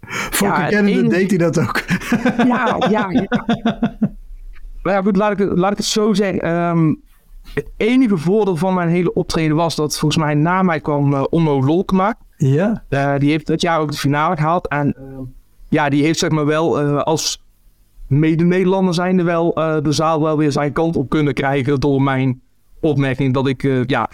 Fokke 0.38 0.60
Ja, 0.60 0.66
kennende 0.68 1.08
deed 1.08 1.30
hij 1.30 1.38
dat 1.38 1.58
ook. 1.60 1.82
ja, 2.52 2.76
ja, 2.90 3.10
ja. 3.10 3.28
Maar 4.82 4.92
ja, 4.94 5.02
goed, 5.02 5.16
laat 5.16 5.32
ik, 5.32 5.38
het- 5.38 5.58
laat 5.58 5.70
ik 5.70 5.76
het 5.76 5.86
zo 5.86 6.12
zeggen. 6.14 6.40
Ehm, 6.40 6.94
het 7.54 7.70
enige 7.76 8.16
voordeel 8.16 8.56
van 8.56 8.74
mijn 8.74 8.88
hele 8.88 9.12
optreden 9.12 9.56
was 9.56 9.76
dat 9.76 9.98
volgens 9.98 10.22
mij 10.24 10.34
na 10.34 10.62
mij 10.62 10.80
kwam 10.80 11.14
eh 11.14 11.24
Onno 11.30 11.64
Lolkema. 11.64 12.14
ja. 12.36 12.82
Die 13.18 13.30
heeft 13.30 13.46
dat 13.46 13.60
jaar 13.60 13.80
ook 13.80 13.90
de 13.90 13.96
finale 13.96 14.36
gehaald. 14.36 14.68
En 14.68 14.94
ehm, 14.96 15.22
ja, 15.68 15.88
die 15.88 16.02
heeft 16.02 16.18
zeg 16.18 16.30
maar 16.30 16.46
wel 16.46 16.80
eh, 16.80 16.96
als 18.10 18.18
mede-Nederlander 18.18 18.94
zijnde 18.94 19.22
wel 19.22 19.54
eh, 19.54 19.76
de 19.82 19.92
zaal 19.92 20.22
wel 20.22 20.36
weer 20.36 20.52
zijn 20.52 20.72
kant 20.72 20.96
op 20.96 21.08
kunnen 21.08 21.34
krijgen 21.34 21.80
door 21.80 22.02
mijn 22.02 22.40
opmerking 22.80 23.34
dat 23.34 23.46
ik, 23.46 23.62
eh, 23.64 23.84
ja, 23.84 24.10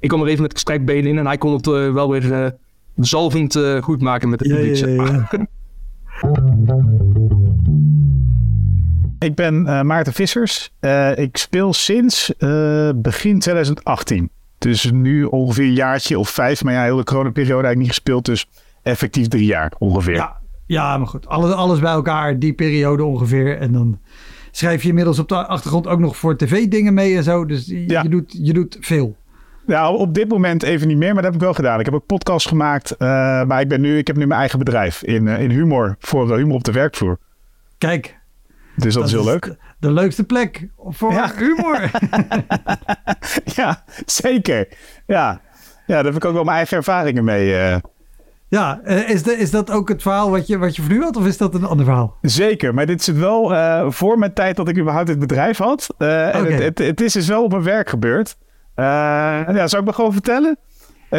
ik 0.00 0.08
kwam 0.08 0.20
er 0.22 0.28
even 0.28 0.42
met 0.42 0.52
gestrekt 0.52 0.84
benen 0.84 1.10
in 1.10 1.18
en 1.18 1.26
hij 1.26 1.38
kon 1.38 1.52
het 1.52 1.66
eh, 1.66 1.92
wel 1.92 2.10
weer 2.10 2.32
eh 2.32 2.50
zalvend 2.96 3.56
eh, 3.56 3.82
goed 3.82 4.00
maken 4.02 4.28
met 4.28 4.40
het 4.40 4.48
Ja, 4.48 4.54
publiek. 4.56 4.76
ja, 4.76 4.88
ja. 4.88 5.46
Ik 9.18 9.34
ben 9.34 9.66
eh, 9.66 9.82
Maarten 9.82 10.12
Vissers. 10.12 10.70
Eh, 10.80 11.16
ik 11.18 11.36
speel 11.36 11.72
sinds 11.72 12.36
eh, 12.36 12.90
begin 12.96 13.38
2018. 13.38 14.30
Dus 14.58 14.90
nu 14.90 15.24
ongeveer 15.24 15.64
een 15.64 15.72
jaartje 15.74 16.18
of 16.18 16.28
vijf. 16.30 16.64
Maar 16.64 16.72
ja, 16.74 16.82
heel 16.82 16.96
de 16.96 17.04
coronaperiode 17.04 17.52
eigenlijk 17.52 17.78
niet 17.78 17.88
gespeeld. 17.88 18.24
Dus 18.24 18.46
effectief 18.82 19.28
drie 19.28 19.46
jaar 19.46 19.72
ongeveer. 19.78 20.14
Ja, 20.14 20.36
ja, 20.72 20.98
maar 20.98 21.06
goed. 21.06 21.26
Alles, 21.28 21.52
alles 21.52 21.78
bij 21.80 21.92
elkaar, 21.92 22.38
die 22.38 22.52
periode 22.52 23.04
ongeveer. 23.04 23.58
En 23.58 23.72
dan 23.72 23.98
schrijf 24.50 24.82
je 24.82 24.88
inmiddels 24.88 25.18
op 25.18 25.28
de 25.28 25.46
achtergrond 25.46 25.86
ook 25.86 25.98
nog 25.98 26.16
voor 26.16 26.36
tv 26.36 26.68
dingen 26.68 26.94
mee 26.94 27.16
en 27.16 27.22
zo. 27.22 27.46
Dus 27.46 27.66
je, 27.66 27.88
Ja. 27.88 28.02
je, 28.02 28.08
doet, 28.08 28.38
je 28.42 28.52
doet 28.52 28.76
veel. 28.80 29.16
Nou, 29.66 29.96
op 29.98 30.14
dit 30.14 30.28
moment 30.28 30.62
even 30.62 30.88
niet 30.88 30.96
meer, 30.96 31.12
maar 31.14 31.22
dat 31.22 31.24
heb 31.24 31.34
ik 31.34 31.40
wel 31.40 31.54
gedaan. 31.54 31.78
Ik 31.78 31.84
heb 31.84 31.94
ook 31.94 32.06
podcasts 32.06 32.48
gemaakt. 32.48 32.90
eh, 32.90 33.08
maar 33.44 33.60
ik, 33.60 33.68
ben 33.68 33.80
nu, 33.80 33.98
ik 33.98 34.06
heb 34.06 34.16
nu 34.16 34.26
mijn 34.26 34.40
eigen 34.40 34.58
bedrijf 34.58 35.02
in, 35.02 35.28
eh, 35.28 35.40
in 35.42 35.50
humor. 35.50 35.96
Voor 35.98 36.30
eh, 36.30 36.36
humor 36.36 36.54
op 36.54 36.64
de 36.64 36.72
werkvloer. 36.72 37.18
Kijk, 37.78 38.18
Dus 38.76 38.94
dat, 38.94 39.04
is 39.06 39.12
heel 39.12 39.24
leuk. 39.24 39.54
De, 39.78 39.92
leukste 39.92 40.24
plek 40.24 40.68
voor 40.78 41.12
Ja. 41.12 41.32
humor. 41.38 41.90
Ja, 43.56 43.84
zeker. 44.06 44.68
Ja. 45.06 45.40
ja, 45.86 45.94
daar 45.94 46.04
heb 46.04 46.14
ik 46.16 46.24
ook 46.24 46.32
wel 46.34 46.44
mijn 46.44 46.56
eigen 46.56 46.76
ervaringen 46.76 47.24
mee. 47.24 47.54
eh. 47.56 47.76
Ja, 48.58 48.80
eh, 48.84 49.08
is, 49.08 49.22
de, 49.22 49.32
is 49.32 49.50
dat 49.50 49.70
ook 49.70 49.88
het 49.88 50.02
verhaal 50.02 50.30
wat 50.30 50.46
je, 50.46 50.58
wat 50.58 50.76
je 50.76 50.82
voor 50.82 50.90
nu 50.92 51.02
had? 51.02 51.16
Of 51.16 51.26
is 51.26 51.36
dat 51.36 51.54
een 51.54 51.64
ander 51.64 51.84
verhaal? 51.86 52.16
Zeker, 52.22 52.74
maar 52.74 52.86
dit 52.86 53.02
zit 53.02 53.18
wel 53.18 53.54
eh, 53.54 53.84
voor 53.90 54.18
mijn 54.18 54.32
tijd 54.32 54.56
dat 54.56 54.68
ik 54.68 54.78
überhaupt 54.78 55.06
dit 55.06 55.18
bedrijf 55.18 55.58
had. 55.58 55.86
Eh, 55.98 56.34
en 56.34 56.44
het, 56.44 56.62
het, 56.62 56.78
het 56.78 57.00
is 57.00 57.12
dus 57.12 57.28
wel 57.28 57.42
op 57.44 57.50
mijn 57.50 57.62
werk 57.62 57.88
gebeurd. 57.88 58.36
Eh, 58.74 58.84
ja, 59.54 59.66
zou 59.66 59.82
ik 59.82 59.88
me 59.88 59.94
gewoon 59.94 60.12
vertellen? 60.12 60.56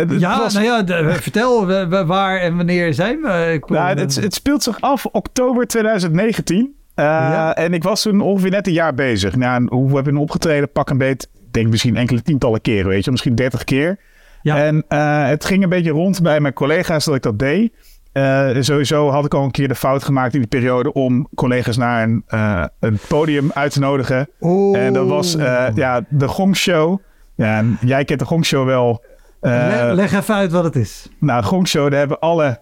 Ja, 0.08 0.38
was- 0.38 0.54
nou 0.54 0.66
ja, 0.66 0.82
de- 0.84 1.18
vertel 1.22 1.66
waar 2.06 2.38
en 2.38 2.56
wanneer 2.56 2.94
zijn 2.94 3.22
we? 3.22 3.50
Ik 3.54 3.70
nou, 3.70 4.00
het, 4.00 4.16
het 4.16 4.34
speelt 4.34 4.64
zich 4.64 4.82
af 4.82 5.06
oktober 5.06 5.68
2019. 5.68 6.76
Eh, 6.96 7.06
Ja. 7.06 7.56
En 7.56 7.74
ik 7.74 7.84
was 7.84 8.02
toen 8.02 8.22
ongeveer 8.22 8.50
net 8.50 8.68
een 8.68 8.74
jaar 8.74 8.94
bezig. 8.94 9.36
Nou, 9.36 9.68
hoe 9.70 9.96
heb 9.96 10.08
ik 10.08 10.18
opgetreden? 10.18 10.72
Pak 10.72 10.90
een 10.90 10.98
beet. 10.98 11.24
Ik 11.34 11.54
denk 11.54 11.68
misschien 11.70 11.98
enkele 11.98 12.22
tientallen 12.22 12.62
keren, 12.62 12.88
weet 12.90 13.06
je. 13.06 13.12
Misschien 13.12 13.36
dertig 13.36 13.64
keer. 13.64 13.98
Ja. 14.44 14.58
En 14.64 14.84
eh, 14.88 15.26
het 15.28 15.46
ging 15.46 15.64
een 15.64 15.70
beetje 15.70 15.92
rond 15.92 16.22
bij 16.22 16.40
mijn 16.40 16.54
collega's 16.54 17.06
dat 17.06 17.16
ik 17.16 17.22
dat 17.22 17.40
deed. 17.40 17.74
Eh, 18.12 18.50
sowieso 18.60 19.10
had 19.10 19.26
ik 19.26 19.34
al 19.34 19.44
een 19.44 19.52
keer 19.52 19.68
de 19.68 19.76
fout 19.76 20.04
gemaakt 20.04 20.34
in 20.34 20.40
die 20.40 20.50
periode 20.50 20.94
om 20.94 21.28
collega's 21.36 21.78
naar 21.78 22.04
een, 22.04 22.24
eh, 22.28 22.64
een 22.80 22.98
podium 23.08 23.52
uit 23.54 23.72
te 23.72 23.80
nodigen. 23.80 24.30
En 24.74 24.94
dat 24.94 25.08
was 25.08 25.32
ja, 25.76 26.02
de 26.10 26.28
Gong 26.28 26.58
Show. 26.58 27.00
Ja, 27.36 27.58
en 27.58 27.78
jij 27.86 28.06
kent 28.06 28.20
de 28.20 28.26
Gong 28.26 28.46
Show 28.46 28.66
wel. 28.66 29.04
Eh, 29.42 29.52
Le- 29.52 29.94
leg 29.94 30.14
even 30.14 30.36
uit 30.36 30.52
wat 30.52 30.64
het 30.64 30.76
is. 30.76 31.10
nou, 31.20 31.44
Gong 31.44 31.68
Show, 31.68 31.90
daar 31.90 32.00
hebben 32.00 32.20
alle, 32.20 32.60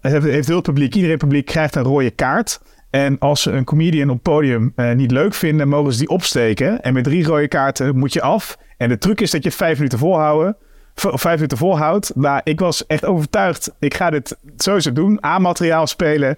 heeft, 0.00 0.24
heeft 0.24 0.46
heel 0.46 0.56
het 0.56 0.64
publiek, 0.64 0.94
iedereen 0.94 1.18
publiek 1.18 1.46
krijgt 1.46 1.74
een 1.76 1.82
rode 1.82 2.10
kaart. 2.10 2.60
En 2.90 3.18
als 3.18 3.42
ze 3.42 3.50
een 3.50 3.64
comedian 3.64 4.08
op 4.08 4.14
het 4.14 4.22
podium 4.22 4.72
niet 4.94 5.10
leuk 5.10 5.34
vinden, 5.34 5.68
mogen 5.68 5.92
ze 5.92 5.98
die 5.98 6.08
opsteken. 6.08 6.80
En 6.82 6.92
met 6.92 7.04
drie 7.04 7.26
rode 7.26 7.48
kaarten 7.48 7.98
moet 7.98 8.12
je 8.12 8.22
af. 8.22 8.56
En 8.76 8.88
de 8.88 8.98
truc 8.98 9.20
is 9.20 9.30
dat 9.30 9.44
je 9.44 9.50
vijf 9.50 9.76
minuten 9.76 9.98
volhouden. 9.98 10.56
Vijf 10.94 11.34
minuten 11.34 11.58
volhoudt. 11.58 12.12
Nou, 12.14 12.40
ik 12.44 12.60
was 12.60 12.86
echt 12.86 13.04
overtuigd. 13.04 13.72
Ik 13.78 13.94
ga 13.94 14.10
dit 14.10 14.36
sowieso 14.56 14.92
doen. 14.92 15.24
A-materiaal 15.24 15.86
spelen. 15.86 16.36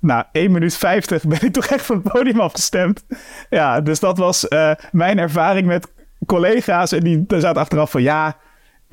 Nou, 0.00 0.24
1 0.32 0.52
minuut 0.52 0.76
50 0.76 1.24
ben 1.24 1.42
ik 1.42 1.52
toch 1.58 1.66
echt 1.66 1.86
van 1.86 2.00
het 2.02 2.12
podium 2.12 2.40
afgestemd. 2.40 3.04
Ja, 3.50 3.80
dus 3.80 4.00
dat 4.00 4.18
was 4.18 4.48
eh, 4.48 4.70
mijn 4.92 5.18
ervaring 5.18 5.66
met 5.66 5.92
collega's. 6.26 6.92
En 6.92 7.00
die 7.00 7.24
zaten 7.28 7.62
achteraf 7.62 7.90
van 7.90 8.02
ja, 8.02 8.36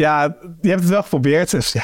ja, 0.02 0.36
je 0.62 0.70
hebt 0.70 0.82
het 0.82 0.90
wel 0.90 1.02
geprobeerd. 1.04 1.52
Dus, 1.52 1.72
ja, 1.72 1.84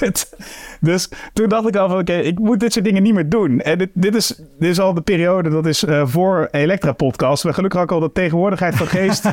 dus 0.80 1.10
toen 1.32 1.48
dacht 1.48 1.68
ik 1.68 1.76
al 1.76 1.88
van 1.88 1.98
oké, 1.98 2.12
ik 2.12 2.38
moet 2.38 2.60
dit 2.60 2.72
soort 2.72 2.84
dingen 2.84 3.02
niet 3.02 3.14
meer 3.14 3.28
doen. 3.28 3.60
En 3.60 3.78
dit, 3.78 3.90
dit, 3.94 4.14
is, 4.14 4.26
dit 4.58 4.70
is 4.70 4.80
al 4.80 4.94
de 4.94 5.00
periode, 5.00 5.48
dat 5.50 5.66
is 5.66 5.84
eh, 5.84 6.02
voor 6.06 6.48
Elektra 6.50 6.92
podcast. 6.92 7.44
Maar 7.44 7.54
gelukkig 7.54 7.78
had 7.80 7.88
ik 7.90 7.94
al 7.96 8.00
de 8.02 8.12
tegenwoordigheid 8.12 8.74
van 8.76 8.86
geest. 8.86 9.24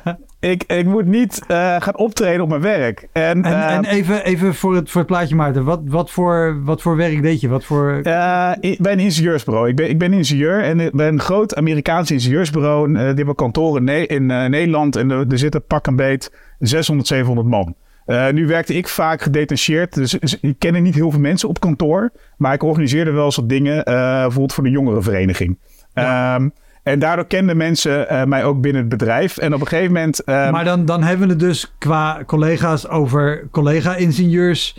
ik, 0.40 0.64
ik 0.66 0.86
moet 0.86 1.06
niet 1.06 1.42
eh, 1.46 1.56
gaan 1.80 1.96
optreden 1.96 2.40
op 2.42 2.48
mijn 2.48 2.60
werk. 2.60 3.08
En, 3.12 3.42
En, 3.44 3.44
eh, 3.44 3.74
en 3.74 3.84
even, 3.84 4.24
even 4.24 4.54
voor, 4.54 4.74
het, 4.74 4.90
voor 4.90 5.00
het 5.00 5.10
plaatje, 5.10 5.34
Maarten. 5.34 5.64
Wat, 5.64 5.80
wat, 5.84 6.10
voor, 6.10 6.60
wat 6.64 6.82
voor 6.82 6.96
werk 6.96 7.22
deed 7.22 7.40
je? 7.40 7.48
Wat 7.48 7.64
voor... 7.64 8.00
Eh, 8.02 8.50
i- 8.62 8.76
bij 8.80 8.92
een 8.92 8.98
ingenieursbureau. 8.98 9.68
Ik 9.68 9.76
ben, 9.76 9.88
ik 9.88 9.98
ben 9.98 10.12
ingenieur 10.12 10.62
en 10.62 10.80
ik 10.80 10.92
ben 10.92 11.06
een 11.06 11.20
groot 11.20 11.54
Amerikaans 11.54 12.10
ingenieursbureau. 12.10 12.92
Die 12.92 13.02
hebben 13.04 13.34
kantoren 13.34 13.76
in, 13.78 13.84
Ne- 13.84 14.06
in 14.06 14.26
Nederland 14.50 14.96
en 14.96 15.10
er, 15.10 15.26
er 15.28 15.38
zitten 15.38 15.66
pak 15.66 15.86
een 15.86 15.96
beet 15.96 16.32
600, 16.58 17.08
700 17.08 17.48
man. 17.48 17.74
Eh, 18.06 18.28
nu 18.30 18.46
werkte 18.46 18.74
ik 18.74 18.88
vaak 18.88 19.22
gedetacheerd, 19.22 19.94
dus, 19.94 20.18
ik 20.40 20.58
ken 20.58 20.82
niet 20.82 20.94
heel 20.94 21.10
veel 21.10 21.20
mensen 21.20 21.48
op 21.48 21.60
kantoor. 21.60 22.10
Maar 22.36 22.54
ik 22.54 22.62
organiseerde 22.62 23.10
wel 23.10 23.24
eens 23.24 23.36
wat 23.36 23.48
dingen, 23.48 23.84
eh, 23.84 23.94
bijvoorbeeld 24.20 24.52
voor 24.52 24.64
de 24.64 24.70
jongerenvereniging. 24.70 25.58
Ehm, 25.94 26.48
en 26.82 26.98
daardoor 26.98 27.26
kenden 27.26 27.56
mensen 27.56 28.08
eh, 28.08 28.24
mij 28.24 28.44
ook 28.44 28.60
binnen 28.60 28.80
het 28.80 28.90
bedrijf. 28.90 29.36
En 29.38 29.54
op 29.54 29.60
een 29.60 29.66
gegeven 29.66 29.92
moment... 29.92 30.24
ehm, 30.24 30.52
maar 30.52 30.64
dan, 30.64 30.84
dan 30.84 31.02
hebben 31.02 31.26
we 31.26 31.32
het 31.32 31.42
dus 31.42 31.74
qua 31.78 32.22
collega's 32.26 32.88
over 32.88 33.48
collega-ingenieurs. 33.50 34.78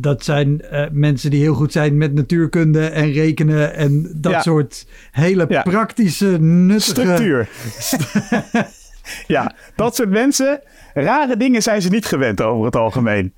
Dat- 0.00 0.24
zijn 0.24 0.64
mensen 0.92 1.30
die 1.30 1.40
heel 1.40 1.54
goed 1.54 1.72
zijn 1.72 1.96
met 1.96 2.14
natuurkunde 2.14 2.86
en 2.86 3.12
rekenen 3.12 3.74
en 3.74 4.12
dat 4.16 4.32
Ja. 4.32 4.40
soort 4.42 4.86
hele 5.10 5.44
Ja. 5.48 5.62
praktische, 5.62 6.26
nuttige... 6.40 6.90
Structuur. 6.90 7.48
ja, 9.26 9.52
dat 9.76 9.94
soort 9.94 10.10
mensen. 10.10 10.60
Rare 10.94 11.36
dingen 11.36 11.62
zijn 11.62 11.82
ze 11.82 11.88
niet 11.88 12.06
gewend 12.06 12.40
over 12.42 12.64
het 12.64 12.76
algemeen. 12.76 13.34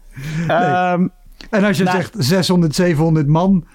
Ehm, 0.48 1.06
En 1.50 1.64
als 1.64 1.76
je 1.76 1.84
Nou- 1.84 1.96
zegt 1.96 2.14
600, 2.18 2.74
700 2.74 3.26
man, 3.28 3.66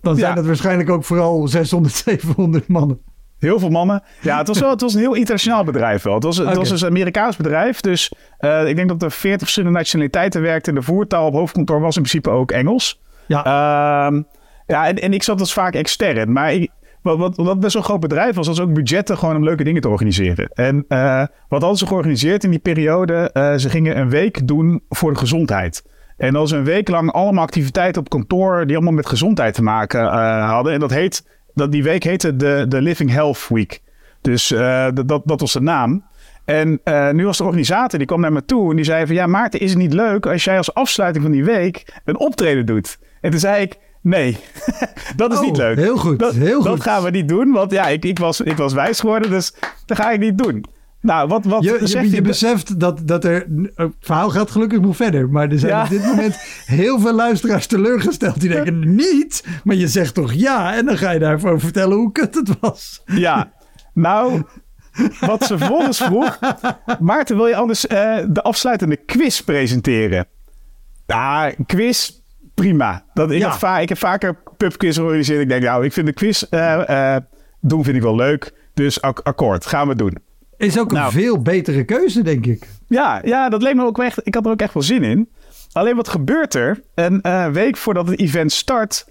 dan 0.00 0.16
zijn 0.16 0.28
Ja. 0.28 0.34
dat 0.36 0.46
waarschijnlijk 0.46 0.90
ook 0.90 1.04
vooral 1.04 1.48
600, 1.48 1.94
700 1.94 2.68
mannen. 2.78 3.00
heel 3.38 3.58
veel 3.58 3.68
mannen. 3.70 4.02
Ja, 4.20 4.38
het 4.38 4.48
was, 4.48 4.58
wel, 4.60 4.70
het 4.70 4.80
was 4.80 4.94
een 4.94 5.00
heel 5.00 5.14
internationaal 5.14 5.64
bedrijf 5.64 6.02
wel. 6.02 6.14
Het 6.14 6.22
was, 6.24 6.36
het 6.36 6.56
was 6.56 6.68
dus 6.68 6.80
een 6.80 6.88
Amerikaans 6.88 7.36
bedrijf. 7.36 7.80
Dus 7.80 8.12
eh, 8.38 8.68
ik 8.68 8.76
denk 8.76 8.88
dat 8.88 9.02
er 9.02 9.10
40 9.10 9.40
verschillende 9.40 9.78
nationaliteiten 9.78 10.42
werkten. 10.42 10.74
De 10.74 10.82
voertaal 10.82 11.26
op 11.26 11.32
hoofdkantoor 11.34 11.80
was 11.80 11.96
in 11.96 12.02
principe 12.02 12.30
ook 12.30 12.50
Engels. 12.50 13.00
Ja. 13.26 13.38
Ehm, 13.44 14.22
ja, 14.66 14.86
en, 14.86 14.96
en 14.96 15.12
ik 15.12 15.22
zat 15.22 15.38
dus 15.38 15.52
vaak 15.52 15.74
extern. 15.74 16.32
Maar 16.32 16.52
ik, 16.52 16.70
wat, 17.14 17.36
wat, 17.36 17.60
best 17.60 17.72
wel 17.72 17.82
een 17.82 17.88
groot 17.88 18.00
bedrijf 18.00 18.34
was, 18.34 18.46
was 18.46 18.60
ook 18.60 18.72
budgetten 18.72 19.18
gewoon 19.18 19.36
om 19.36 19.44
leuke 19.44 19.64
dingen 19.64 19.82
te 19.82 19.88
organiseren. 19.88 20.50
En 20.54 20.84
eh, 20.88 21.22
wat 21.48 21.60
hadden 21.60 21.78
ze 21.78 21.86
georganiseerd 21.86 22.44
in 22.44 22.50
die 22.50 22.58
periode? 22.58 23.30
Eh, 23.32 23.54
ze 23.54 23.70
gingen 23.70 23.98
een 23.98 24.10
week 24.10 24.48
doen 24.48 24.82
voor 24.88 25.12
de 25.12 25.18
gezondheid. 25.18 25.84
En 26.16 26.32
dat 26.32 26.40
was 26.40 26.50
een 26.50 26.64
week 26.64 26.88
lang 26.88 27.12
allemaal 27.12 27.44
activiteiten 27.44 28.02
op 28.02 28.08
kantoor 28.08 28.66
die 28.66 28.76
allemaal 28.76 28.94
met 28.94 29.06
gezondheid 29.06 29.54
te 29.54 29.62
maken 29.62 30.00
eh, 30.00 30.50
hadden. 30.50 30.72
En 30.72 30.80
dat 30.80 30.90
heet, 30.90 31.26
dat, 31.54 31.72
die 31.72 31.82
week 31.82 32.02
heette 32.02 32.36
de, 32.36 32.64
de 32.68 32.82
Living 32.82 33.10
Health 33.10 33.46
Week. 33.48 33.82
Dus 34.20 34.48
dat, 34.94 35.22
dat, 35.24 35.40
was 35.40 35.52
de 35.52 35.60
naam. 35.60 36.04
En 36.44 36.80
nu 37.12 37.24
was 37.24 37.36
de 37.36 37.44
organisator, 37.44 37.98
die 37.98 38.08
kwam 38.08 38.20
naar 38.20 38.32
me 38.32 38.44
toe 38.44 38.70
en 38.70 38.76
die 38.76 38.84
zei 38.84 39.06
van... 39.06 39.14
Ja, 39.14 39.26
Maarten, 39.26 39.60
is 39.60 39.70
het 39.70 39.78
niet 39.78 39.92
leuk 39.92 40.26
als 40.26 40.44
jij 40.44 40.56
als 40.56 40.74
afsluiting 40.74 41.24
van 41.24 41.32
die 41.32 41.44
week 41.44 42.00
een 42.04 42.18
optreden 42.18 42.66
doet? 42.66 42.98
En 43.20 43.30
toen 43.30 43.40
zei 43.40 43.62
ik, 43.62 43.78
nee, 44.08 44.36
dat 45.16 45.32
is 45.32 45.38
Oh, 45.38 45.44
niet 45.44 45.56
leuk. 45.56 45.76
heel 45.76 45.96
goed, 45.96 46.18
Dat, 46.18 46.34
heel 46.34 46.62
dat 46.62 46.72
goed. 46.72 46.82
gaan 46.82 47.02
we 47.02 47.10
niet 47.10 47.28
doen, 47.28 47.52
want 47.52 47.70
ja, 47.70 47.86
ik, 47.86 48.04
ik, 48.04 48.18
was, 48.18 48.40
ik 48.40 48.56
was 48.56 48.72
wijs 48.72 49.00
geworden, 49.00 49.30
dus 49.30 49.54
dat 49.86 49.96
ga 49.96 50.10
ik 50.10 50.20
niet 50.20 50.38
doen. 50.38 50.64
Nou, 51.00 51.28
wat, 51.28 51.44
wat 51.44 51.62
Je, 51.64 51.80
je, 51.84 52.10
je? 52.10 52.22
beseft 52.22 52.80
dat, 52.80 53.00
dat 53.04 53.24
er... 53.24 53.46
Het 53.74 53.92
verhaal 54.00 54.30
gaat 54.30 54.50
gelukkig 54.50 54.80
nog 54.80 54.96
verder. 54.96 55.28
Maar 55.28 55.50
er 55.50 55.58
zijn 55.58 55.72
Ja. 55.72 55.82
op 55.82 55.88
dit 55.88 56.04
moment 56.04 56.36
heel 56.66 56.98
veel 57.00 57.12
luisteraars 57.14 57.66
teleurgesteld. 57.66 58.40
Die 58.40 58.48
denken, 58.50 58.94
niet? 58.94 59.44
Maar 59.64 59.76
je 59.76 59.88
zegt 59.88 60.14
toch 60.14 60.32
ja? 60.32 60.74
En 60.76 60.86
dan 60.86 60.96
ga 60.98 61.10
je 61.10 61.18
daarvoor 61.18 61.60
vertellen 61.60 61.96
hoe 61.96 62.12
kut 62.12 62.34
het 62.34 62.48
was. 62.60 63.02
Ja, 63.04 63.52
nou, 63.94 64.42
wat 65.20 65.44
ze 65.44 65.58
vervolgens 65.58 65.98
vroeg. 65.98 66.38
Maarten, 67.00 67.36
wil 67.36 67.46
je 67.46 67.56
anders 67.56 67.86
eh, 67.86 68.16
de 68.28 68.42
afsluitende 68.42 68.96
quiz 68.96 69.40
presenteren? 69.40 70.26
Ja, 71.06 71.52
quiz, 71.66 72.10
prima. 72.60 73.04
Dat, 73.14 73.30
ik, 73.30 73.38
Ja. 73.60 73.78
ik 73.78 73.88
heb 73.88 73.98
vaker 73.98 74.36
pubquiz 74.56 74.96
georganiseerd. 74.96 75.40
Ik 75.40 75.48
denk, 75.48 75.62
nou, 75.62 75.84
ik 75.84 75.92
vind 75.92 76.06
de 76.06 76.12
quiz 76.12 76.42
eh, 76.42 77.14
eh, 77.14 77.22
doen 77.60 77.84
vind 77.84 77.96
ik 77.96 78.02
wel 78.02 78.16
leuk. 78.16 78.52
Dus 78.74 79.00
ak- 79.00 79.20
akkoord, 79.22 79.66
gaan 79.66 79.88
we 79.88 79.96
doen. 79.96 80.16
Is 80.56 80.78
ook 80.78 80.88
een 80.90 80.96
Nou. 80.96 81.12
veel 81.12 81.42
betere 81.42 81.84
keuze, 81.84 82.22
denk 82.22 82.46
ik. 82.46 82.66
Ja, 82.88 83.20
ja, 83.24 83.48
dat 83.48 83.62
leek 83.62 83.74
me 83.74 83.84
ook 83.84 83.98
echt. 83.98 84.20
Ik 84.26 84.34
had 84.34 84.44
er 84.44 84.50
ook 84.50 84.60
echt 84.60 84.74
wel 84.74 84.82
zin 84.82 85.02
in. 85.02 85.28
Alleen 85.72 85.96
wat 85.96 86.08
gebeurt 86.08 86.54
er? 86.54 86.80
Een 86.94 87.20
eh, 87.22 87.46
week 87.48 87.76
voordat 87.76 88.08
het 88.08 88.20
event 88.20 88.52
start, 88.52 89.06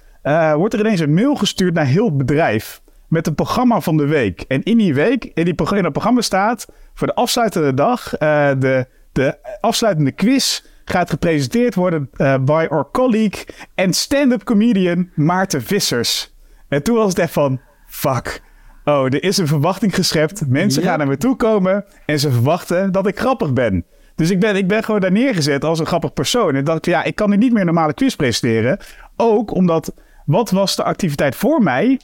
wordt 0.56 0.74
er 0.74 0.80
ineens 0.80 1.00
een 1.00 1.14
mail 1.14 1.36
gestuurd 1.36 1.74
naar 1.74 1.86
heel 1.86 2.06
het 2.06 2.18
bedrijf. 2.18 2.82
Met 3.08 3.28
een 3.28 3.36
programma 3.36 3.80
van 3.80 3.98
de 3.98 4.06
week. 4.06 4.42
En 4.48 4.64
in 4.64 4.78
die 4.78 4.94
week, 4.94 5.24
in, 5.34 5.46
die, 5.46 5.54
in 5.76 5.84
dat 5.84 5.92
programma 5.92 6.22
staat 6.22 6.66
voor 6.94 7.08
de 7.08 7.16
afsluitende 7.16 7.74
dag, 7.74 8.10
de, 8.18 8.86
de 9.12 9.38
afsluitende 9.62 10.12
quiz 10.12 10.62
gaat 10.86 11.10
gepresenteerd 11.10 11.76
worden 11.76 12.10
eh, 12.14 12.38
by 12.38 12.68
our 12.70 12.88
colleague 12.92 13.46
en 13.76 13.94
stand-up 13.94 14.44
comedian 14.44 15.10
Maarten 15.16 15.62
Vissers. 15.64 16.34
En 16.68 16.84
toen 16.84 16.96
was 16.96 17.10
het 17.10 17.20
echt 17.20 17.34
van, 17.34 17.62
fuck. 17.88 18.42
Oh, 18.84 19.06
er 19.06 19.24
is 19.24 19.38
een 19.38 19.48
verwachting 19.48 19.96
geschept. 19.96 20.48
Mensen 20.48 20.82
Ja. 20.82 20.88
gaan 20.90 20.98
naar 20.98 21.08
me 21.08 21.18
toe 21.18 21.36
komen 21.36 21.86
en 22.06 22.20
ze 22.20 22.32
verwachten 22.32 22.92
dat 22.92 23.08
ik 23.08 23.20
grappig 23.20 23.54
ben. 23.54 23.86
Dus 24.16 24.30
ik 24.30 24.40
ben, 24.40 24.56
ik 24.56 24.68
ben 24.68 24.84
gewoon 24.84 25.00
daar 25.00 25.12
neergezet 25.12 25.64
als 25.64 25.80
een 25.80 25.86
grappig 25.86 26.14
persoon. 26.14 26.56
En 26.56 26.64
dacht 26.64 26.78
ik, 26.78 26.86
ja, 26.86 27.04
ik 27.04 27.16
kan 27.16 27.30
nu 27.30 27.38
niet 27.38 27.52
meer 27.52 27.60
een 27.60 27.66
normale 27.66 27.94
quiz 27.94 28.16
presenteren. 28.16 28.80
Ook 29.16 29.54
omdat, 29.54 29.94
wat 30.26 30.50
was 30.52 30.76
de 30.76 30.84
activiteit 30.84 31.36
voor 31.36 31.64
mij? 31.64 32.00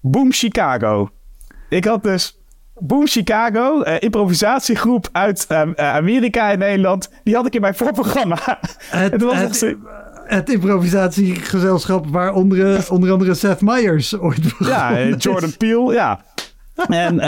Boom 0.00 0.32
Chicago. 0.32 1.10
Ik 1.68 1.84
had 1.84 2.02
dus 2.02 2.38
Boom 2.80 3.06
Chicago, 3.06 3.82
eh, 3.82 3.96
improvisatiegroep 3.98 5.08
uit 5.12 5.44
eh, 5.48 5.60
eh, 5.60 5.70
Amerika 5.76 6.50
en 6.50 6.58
Nederland. 6.58 7.10
Die 7.24 7.34
had 7.34 7.46
ik 7.46 7.54
in 7.54 7.60
mijn 7.60 7.74
voorprogramma. 7.74 8.38
Het, 8.90 9.12
Het 9.12 9.22
was 9.22 9.36
het, 9.36 9.76
het 10.24 10.50
improvisatiegezelschap 10.50 12.06
waar 12.06 12.34
onder, 12.34 12.86
onder 12.90 13.12
andere 13.12 13.34
Seth 13.34 13.60
Meyers 13.60 14.18
ooit 14.18 14.54
Ja, 14.58 14.96
eh. 14.98 15.14
Jordan 15.18 15.56
Peele, 15.56 15.92
ja. 15.92 16.20
En 16.88 17.20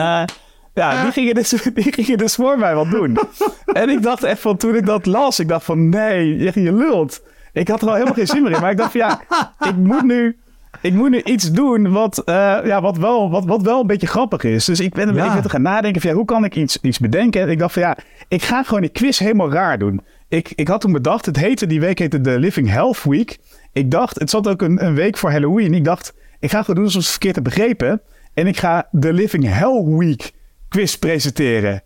ja, 0.74 1.02
die 1.02 1.12
gingen, 1.12 1.34
dus, 1.34 1.50
die 1.74 1.92
gingen 1.92 2.18
dus 2.18 2.34
voor 2.34 2.58
mij 2.58 2.74
wat 2.74 2.90
doen. 2.90 3.18
En 3.66 3.88
ik 3.88 4.02
dacht 4.02 4.22
echt 4.22 4.40
van, 4.40 4.56
toen 4.56 4.74
ik 4.74 4.86
dat 4.86 5.06
las, 5.06 5.38
ik 5.38 5.48
dacht 5.48 5.64
van, 5.64 5.88
nee, 5.88 6.36
je, 6.36 6.62
je 6.62 6.72
lult. 6.72 7.22
Ik 7.52 7.68
had 7.68 7.82
er 7.82 7.88
al 7.88 7.92
helemaal 7.92 8.14
geen 8.14 8.26
zin 8.26 8.42
meer 8.42 8.52
in. 8.52 8.60
Maar 8.60 8.70
ik 8.70 8.76
dacht 8.76 8.90
van, 8.90 9.00
ja, 9.00 9.20
ik 9.68 9.76
moet 9.76 10.02
nu, 10.02 10.38
ik 10.80 10.92
moet 10.92 11.10
nu 11.10 11.22
iets 11.22 11.52
doen 11.52 11.92
wat, 11.92 12.18
eh, 12.18 12.34
ja, 12.64 12.80
wat, 12.80 12.96
wel, 12.96 13.30
wat, 13.30 13.44
wat 13.44 13.62
wel 13.62 13.80
een 13.80 13.86
beetje 13.86 14.06
grappig 14.06 14.42
is. 14.44 14.64
Dus 14.64 14.80
ik 14.80 14.92
ben, 14.94 15.14
Ja. 15.14 15.24
ik 15.26 15.32
ben 15.32 15.42
er 15.42 15.50
gaan 15.50 15.62
nadenken 15.62 16.00
van, 16.00 16.10
ja, 16.10 16.16
hoe 16.16 16.24
kan 16.24 16.44
ik 16.44 16.56
iets, 16.56 16.78
iets 16.82 16.98
bedenken? 16.98 17.40
En 17.42 17.48
ik 17.48 17.58
dacht 17.58 17.72
van, 17.72 17.82
ja, 17.82 17.96
ik 18.28 18.42
ga 18.42 18.62
gewoon 18.62 18.80
die 18.80 18.90
quiz 18.90 19.18
helemaal 19.18 19.52
raar 19.52 19.78
doen. 19.78 20.00
Ik, 20.28 20.52
ik 20.54 20.68
had 20.68 20.80
toen 20.80 20.92
bedacht, 20.92 21.26
het 21.26 21.36
heette, 21.36 21.66
die 21.66 21.80
week 21.80 21.98
heette 21.98 22.20
de 22.20 22.38
Living 22.38 22.68
Health 22.70 23.02
Week. 23.02 23.38
Ik 23.72 23.90
dacht, 23.90 24.18
het 24.18 24.30
zat 24.30 24.48
ook 24.48 24.62
een, 24.62 24.84
een 24.84 24.94
week 24.94 25.16
voor 25.16 25.30
Halloween. 25.30 25.74
Ik 25.74 25.84
dacht, 25.84 26.14
ik 26.40 26.50
ga 26.50 26.60
gewoon 26.60 26.76
doen 26.76 26.84
alsof 26.84 27.00
ik 27.00 27.06
het 27.06 27.12
verkeerd 27.12 27.34
heb 27.34 27.44
begrepen. 27.44 28.00
En 28.34 28.46
ik 28.46 28.56
ga 28.58 28.88
de 28.90 29.12
Living 29.12 29.44
Hell 29.46 29.84
Week 29.84 30.32
quiz 30.68 30.94
presenteren. 30.94 31.82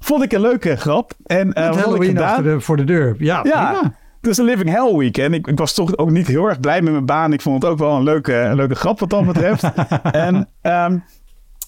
Vond 0.00 0.22
ik 0.22 0.32
een 0.32 0.40
leuke 0.40 0.76
grap. 0.76 1.12
En 1.26 1.52
wat 1.52 1.80
had 1.80 1.94
ik 1.94 2.02
gedaan? 2.02 2.42
de, 2.42 2.60
voor 2.60 2.76
de 2.76 2.84
deur. 2.84 3.16
Ja, 3.18 3.40
Ja, 3.44 3.70
prima. 3.72 3.94
Het 4.20 4.30
is 4.30 4.36
de 4.36 4.42
Living 4.42 4.70
Hell 4.70 4.96
Week. 4.96 5.18
En 5.18 5.34
ik, 5.34 5.46
ik 5.46 5.58
was 5.58 5.74
toch 5.74 5.96
ook 5.96 6.10
niet 6.10 6.26
heel 6.26 6.48
erg 6.48 6.60
blij 6.60 6.82
met 6.82 6.92
mijn 6.92 7.06
baan. 7.06 7.32
Ik 7.32 7.40
vond 7.40 7.62
het 7.62 7.72
ook 7.72 7.78
wel 7.78 7.96
een 7.96 8.02
leuke, 8.02 8.34
een 8.34 8.56
leuke 8.56 8.74
grap 8.74 9.00
wat 9.00 9.10
dat 9.10 9.26
betreft. 9.26 9.62
en 10.12 10.48
ehm, 10.60 10.98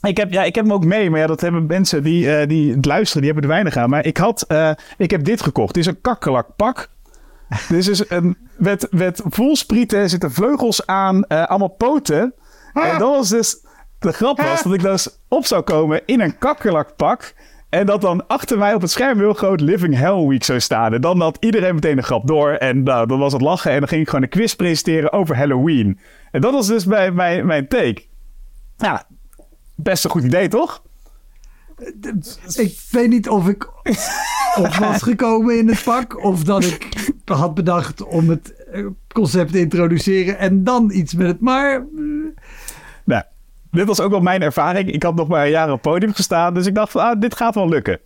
ik, 0.02 0.16
heb, 0.16 0.32
ja, 0.32 0.42
ik 0.42 0.54
heb 0.54 0.64
hem 0.64 0.72
ook 0.72 0.84
mee. 0.84 1.10
Maar 1.10 1.20
ja, 1.20 1.26
dat 1.26 1.40
hebben 1.40 1.66
mensen 1.66 2.02
die, 2.02 2.36
eh, 2.36 2.48
die 2.48 2.74
het 2.74 2.84
luisteren, 2.84 3.22
die 3.22 3.32
hebben 3.32 3.50
er 3.50 3.56
weinig 3.56 3.76
aan. 3.82 3.90
Maar 3.90 4.06
ik, 4.06 4.16
had, 4.16 4.42
eh, 4.42 4.70
ik 4.96 5.10
heb 5.10 5.24
dit 5.24 5.42
gekocht. 5.42 5.74
Dit 5.74 5.86
is 5.86 5.92
een 5.92 6.00
kakkelakpak. 6.00 6.88
Dit 7.68 7.88
is 7.88 8.10
een, 8.10 8.36
met, 8.56 8.86
met 8.90 9.22
voelsprieten, 9.24 10.10
zitten 10.10 10.32
vleugels 10.32 10.86
aan, 10.86 11.24
eh, 11.24 11.46
allemaal 11.46 11.68
poten. 11.68 12.34
En 12.72 12.98
dat 12.98 13.16
was 13.16 13.28
dus... 13.28 13.68
De 13.98 14.12
grap 14.12 14.40
was 14.42 14.62
dat 14.62 14.72
ik 14.72 14.82
dus 14.82 15.18
op 15.28 15.46
zou 15.46 15.62
komen 15.62 16.02
in 16.06 16.20
een 16.20 16.38
kakkelakpak. 16.38 17.34
En 17.70 17.86
dat 17.86 18.00
dan 18.00 18.26
achter 18.26 18.58
mij 18.58 18.74
op 18.74 18.80
het 18.80 18.90
scherm 18.90 19.18
heel 19.18 19.32
groot 19.32 19.60
Living 19.60 19.96
Hell 19.96 20.26
Week 20.26 20.44
zou 20.44 20.60
staan. 20.60 20.94
En 20.94 21.00
dan 21.00 21.20
had 21.20 21.36
iedereen 21.40 21.74
meteen 21.74 21.96
een 21.96 22.02
grap 22.02 22.26
door. 22.26 22.50
En 22.50 22.82
nou, 22.82 23.06
dan 23.06 23.18
was 23.18 23.32
het 23.32 23.42
lachen. 23.42 23.70
En 23.70 23.78
dan 23.78 23.88
ging 23.88 24.00
ik 24.00 24.08
gewoon 24.08 24.24
een 24.24 24.30
quiz 24.30 24.54
presenteren 24.54 25.12
over 25.12 25.36
Halloween. 25.36 25.98
En 26.30 26.40
dat 26.40 26.52
was 26.52 26.66
dus 26.66 26.84
mijn, 26.84 27.14
mijn, 27.14 27.46
mijn 27.46 27.68
take. 27.68 28.02
Ja, 28.76 29.06
best 29.74 30.04
een 30.04 30.10
goed 30.10 30.24
idee, 30.24 30.48
toch? 30.48 30.82
Ik 32.54 32.78
weet 32.90 33.08
niet 33.08 33.28
of 33.28 33.48
ik 33.48 33.68
op 34.56 34.74
was 34.74 35.02
gekomen 35.02 35.58
in 35.58 35.68
het 35.68 35.82
pak. 35.84 36.24
Of 36.24 36.44
dat 36.44 36.64
ik 36.64 37.12
had 37.24 37.54
bedacht 37.54 38.02
om 38.04 38.28
het 38.28 38.54
concept 39.12 39.52
te 39.52 39.58
introduceren. 39.58 40.38
En 40.38 40.64
dan 40.64 40.90
iets 40.90 41.14
met 41.14 41.26
het. 41.26 41.40
Maar 41.40 41.74
eh, 41.74 41.82
Nou, 43.04 43.22
dit 43.70 43.86
was 43.86 44.00
ook 44.00 44.10
wel 44.10 44.20
mijn 44.20 44.42
ervaring. 44.42 44.92
Ik 44.92 45.02
had 45.02 45.14
nog 45.14 45.28
maar 45.28 45.44
een 45.44 45.50
jaar 45.50 45.66
op 45.66 45.72
het 45.72 45.92
podium 45.92 46.12
gestaan. 46.14 46.54
Dus 46.54 46.66
ik 46.66 46.74
dacht 46.74 46.90
van, 46.90 47.00
ah, 47.02 47.20
dit 47.20 47.36
gaat 47.36 47.54
wel 47.54 47.68
lukken. 47.68 47.98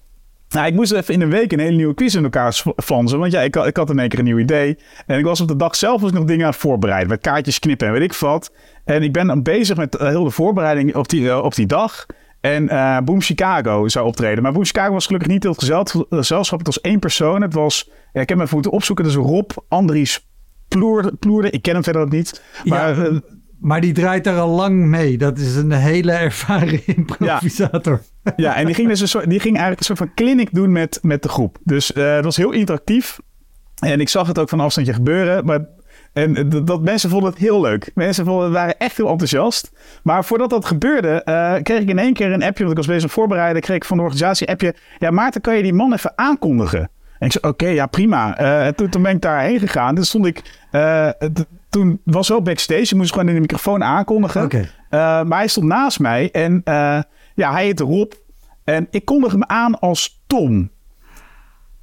Nou, 0.49 0.67
ik 0.67 0.75
moest 0.75 0.93
even 0.93 1.15
in 1.15 1.21
een 1.21 1.31
week 1.31 1.53
een 1.53 1.59
hele 1.59 1.77
nieuwe 1.77 1.95
quiz 1.95 2.15
in 2.15 2.25
elkaar 2.25 2.63
flansen. 2.77 3.19
Want 3.19 3.33
ja, 3.33 3.41
ik, 3.41 3.55
had- 3.55 3.67
ik 3.67 3.77
had 3.77 3.91
in 3.91 3.99
één 3.99 4.09
keer 4.09 4.19
een 4.19 4.25
nieuw 4.25 4.39
idee. 4.39 4.79
En 5.07 5.19
ik 5.19 5.25
was 5.25 5.41
op 5.41 5.49
de 5.49 5.57
dag 5.57 5.77
zelf 5.77 6.01
was 6.01 6.13
nog 6.13 6.25
dingen 6.25 6.45
aan 6.45 6.51
het 6.51 6.61
voorbereiden. 6.61 7.09
Met 7.09 7.21
kaartjes 7.21 7.59
knippen 7.59 7.87
en 7.87 7.93
weet 7.93 8.03
ik 8.03 8.13
wat. 8.13 8.53
En 8.85 9.03
ik 9.03 9.13
ben 9.13 9.27
dan 9.27 9.43
bezig 9.43 9.77
met 9.77 9.97
eh, 9.97 10.09
heel 10.09 10.25
de 10.25 10.31
voorbereiding 10.31 10.95
op 10.97 11.09
die, 11.09 11.29
eh, 11.31 11.39
op 11.45 11.55
die 11.55 11.67
dag. 11.67 12.07
En 12.41 12.69
eh 12.69 12.99
Boom 13.05 13.21
Chicago 13.21 13.89
zou 13.89 14.07
optreden. 14.07 14.43
Maar 14.43 14.53
Boom 14.53 14.65
Chicago 14.65 14.93
was 14.93 15.07
gelukkig 15.07 15.29
niet 15.31 15.43
heel 15.43 15.55
gezelschap. 15.55 16.07
gezelschap. 16.11 16.59
Het 16.59 16.67
was 16.67 16.81
één 16.81 16.99
persoon. 16.99 17.43
Het 17.43 17.55
was, 17.55 17.91
ja, 18.13 18.21
ik 18.21 18.29
heb 18.29 18.29
hem 18.29 18.41
even 18.41 18.55
moeten 18.55 18.73
opzoeken. 18.73 19.05
Is 19.07 19.15
Rob 19.15 19.51
Andries 19.69 20.27
Ploerde. 20.69 21.13
Ploerde. 21.19 21.51
Ik 21.51 21.63
ken 21.63 21.75
hem 21.75 21.83
verder 21.85 22.03
ook 22.03 22.11
niet. 22.11 22.43
Maar 22.65 23.13
Ja. 23.13 23.21
Maar 23.61 23.81
die 23.81 23.93
draait 23.93 24.25
daar 24.25 24.39
al 24.39 24.49
lang 24.49 24.87
mee. 24.87 25.19
Dat 25.19 25.39
is 25.39 25.57
een 25.57 25.73
hele 25.73 26.13
ervaren 26.29 26.81
improvisator. 26.87 28.01
Ja, 28.37 28.57
en 28.57 28.67
die 28.67 28.75
ging, 28.75 28.89
dus 28.89 29.01
een 29.01 29.09
soort, 29.09 29.31
die 29.31 29.41
ging 29.41 29.57
eigenlijk 29.57 29.79
een 29.79 29.97
soort 29.97 29.99
van 29.99 30.15
clinic 30.15 30.49
doen 30.53 30.73
met, 30.73 30.99
met 31.03 31.23
de 31.23 31.29
groep. 31.29 31.59
Dus 31.63 31.93
eh 31.93 32.15
dat 32.15 32.25
was 32.25 32.37
heel 32.37 32.51
interactief. 32.51 33.19
En 33.79 34.01
ik 34.01 34.09
zag 34.09 34.27
het 34.27 34.39
ook 34.39 34.49
van 34.49 34.61
afstandje 34.61 34.93
gebeuren. 34.93 35.45
Maar, 35.45 35.67
en 36.13 36.49
dat, 36.65 36.83
mensen 36.83 37.11
vonden 37.11 37.31
het 37.31 37.39
heel 37.39 37.61
leuk. 37.61 37.91
Mensen 37.95 38.25
vonden, 38.25 38.53
waren 38.53 38.79
echt 38.79 38.97
heel 38.97 39.09
enthousiast. 39.09 39.73
Maar 40.03 40.25
voordat 40.25 40.51
dat 40.51 40.65
gebeurde, 40.65 41.23
eh, 41.23 41.55
kreeg 41.63 41.81
ik 41.81 41.89
in 41.89 41.99
één 41.99 42.13
keer 42.13 42.33
een 42.33 42.43
appje. 42.43 42.65
Want 42.65 42.71
ik 42.71 42.77
was 42.77 42.87
bezig 42.87 43.03
met 43.03 43.13
voorbereiden. 43.13 43.63
Kreeg 43.63 43.77
ik 43.77 43.85
van 43.85 43.97
de 43.97 44.03
organisatie 44.03 44.47
een 44.47 44.53
appje. 44.53 44.75
Ja, 44.99 45.11
Maarten, 45.11 45.41
kan 45.41 45.57
je 45.57 45.63
die 45.63 45.73
man 45.73 45.93
even 45.93 46.13
aankondigen? 46.17 46.91
En 47.19 47.27
ik 47.27 47.33
zei, 47.33 47.53
oké, 47.53 47.67
ja, 47.67 47.87
prima. 47.87 48.39
Eh, 48.39 48.67
en 48.67 48.75
toen, 48.75 48.89
toen 48.89 49.03
ben 49.03 49.15
ik 49.15 49.21
daarheen 49.21 49.59
gegaan. 49.59 49.95
Toen 49.95 50.05
stond 50.05 50.27
ik... 50.27 50.43
toen 51.75 52.01
was 52.05 52.29
wel 52.29 52.43
backstage. 52.43 52.85
Je 52.89 52.95
moest 52.95 53.13
gewoon 53.13 53.29
in 53.29 53.35
de 53.35 53.41
microfoon 53.41 53.83
aankondigen. 53.83 54.43
Uh, 54.55 54.65
maar 55.01 55.39
hij 55.39 55.49
stond 55.49 55.67
naast 55.67 55.99
mij 56.01 56.31
en 56.31 56.53
uh, 56.65 57.01
ja, 57.35 57.53
hij 57.53 57.65
heette 57.65 57.85
Rob. 57.85 58.13
En 58.65 58.87
ik 58.91 59.05
kondig 59.05 59.33
hem 59.33 59.45
aan 59.45 59.79
als 59.79 60.23
Tom. 60.27 60.71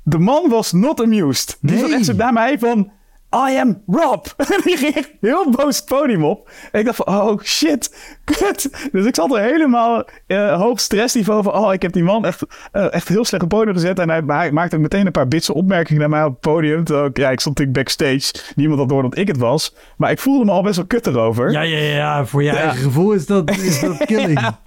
De 0.03 0.17
man 0.17 0.49
was 0.49 0.71
not 0.71 1.01
amused. 1.01 1.57
Die 1.61 1.71
Nee. 1.71 1.79
zat 1.81 1.91
echt 1.91 2.05
zo 2.05 2.13
naar 2.13 2.33
mij 2.33 2.59
van... 2.59 2.91
I 3.35 3.57
am 3.57 3.81
Rob. 3.87 4.25
En 4.53 4.61
die 4.63 4.77
ging 4.77 4.95
echt 4.95 5.11
heel 5.21 5.49
boos 5.49 5.75
het 5.77 5.85
podium 5.85 6.23
op. 6.23 6.49
En 6.71 6.79
ik 6.79 6.85
dacht 6.85 6.97
van, 6.97 7.07
oh 7.07 7.39
shit, 7.43 7.95
kut. 8.25 8.89
Dus 8.91 9.05
ik 9.05 9.15
zat 9.15 9.31
er 9.35 9.41
helemaal 9.41 10.05
uh, 10.27 10.61
hoog 10.61 10.79
stressniveau 10.79 11.43
van... 11.43 11.53
Oh, 11.53 11.73
ik 11.73 11.81
heb 11.81 11.93
die 11.93 12.03
man 12.03 12.25
echt, 12.25 12.41
uh, 12.73 12.93
echt 12.93 13.07
heel 13.07 13.25
slecht 13.25 13.43
op 13.43 13.49
het 13.51 13.59
podium 13.59 13.75
gezet. 13.75 13.99
En 13.99 14.09
hij, 14.09 14.23
hij 14.27 14.51
maakte 14.51 14.75
ook 14.75 14.81
meteen 14.81 15.05
een 15.05 15.11
paar 15.11 15.27
bitse 15.27 15.53
opmerkingen 15.53 15.99
naar 16.01 16.09
mij 16.09 16.23
op 16.23 16.31
het 16.31 16.39
podium. 16.39 16.83
Terwijl 16.83 17.07
ik, 17.07 17.17
ja, 17.17 17.29
ik 17.29 17.39
stond 17.39 17.57
natuurlijk 17.57 17.85
backstage. 17.85 18.53
Niemand 18.55 18.79
had 18.79 18.89
door 18.89 19.01
dat 19.01 19.17
ik 19.17 19.27
het 19.27 19.37
was. 19.37 19.75
Maar 19.97 20.11
ik 20.11 20.19
voelde 20.19 20.45
me 20.45 20.51
al 20.51 20.63
best 20.63 20.75
wel 20.75 20.85
kut 20.85 21.07
erover. 21.07 21.51
Ja, 21.51 21.61
ja, 21.61 21.77
ja. 21.77 22.25
Voor 22.25 22.43
je 22.43 22.51
Ja. 22.51 22.57
eigen 22.57 22.77
gevoel 22.83 23.11
is 23.11 23.25
dat, 23.25 23.49
is 23.49 23.79
dat 23.79 23.97
killing. 24.05 24.39
Ja, 24.39 24.59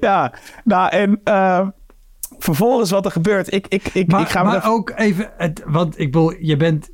ja, 0.00 0.32
nou 0.64 0.90
en 0.90 1.20
uh, 1.24 1.68
vervolgens 2.38 2.90
wat 2.90 3.04
er 3.04 3.10
gebeurt. 3.10 3.52
Ik, 3.52 3.66
ik, 3.68 3.88
ik, 3.92 4.10
Maar, 4.10 4.20
ik 4.20 4.28
ga 4.28 4.42
maar 4.42 4.68
ook 4.68 4.92
even, 4.96 5.30
het, 5.36 5.62
want 5.66 5.98
ik 5.98 6.12
bedoel, 6.12 6.34
je 6.38 6.56
bent 6.56 6.90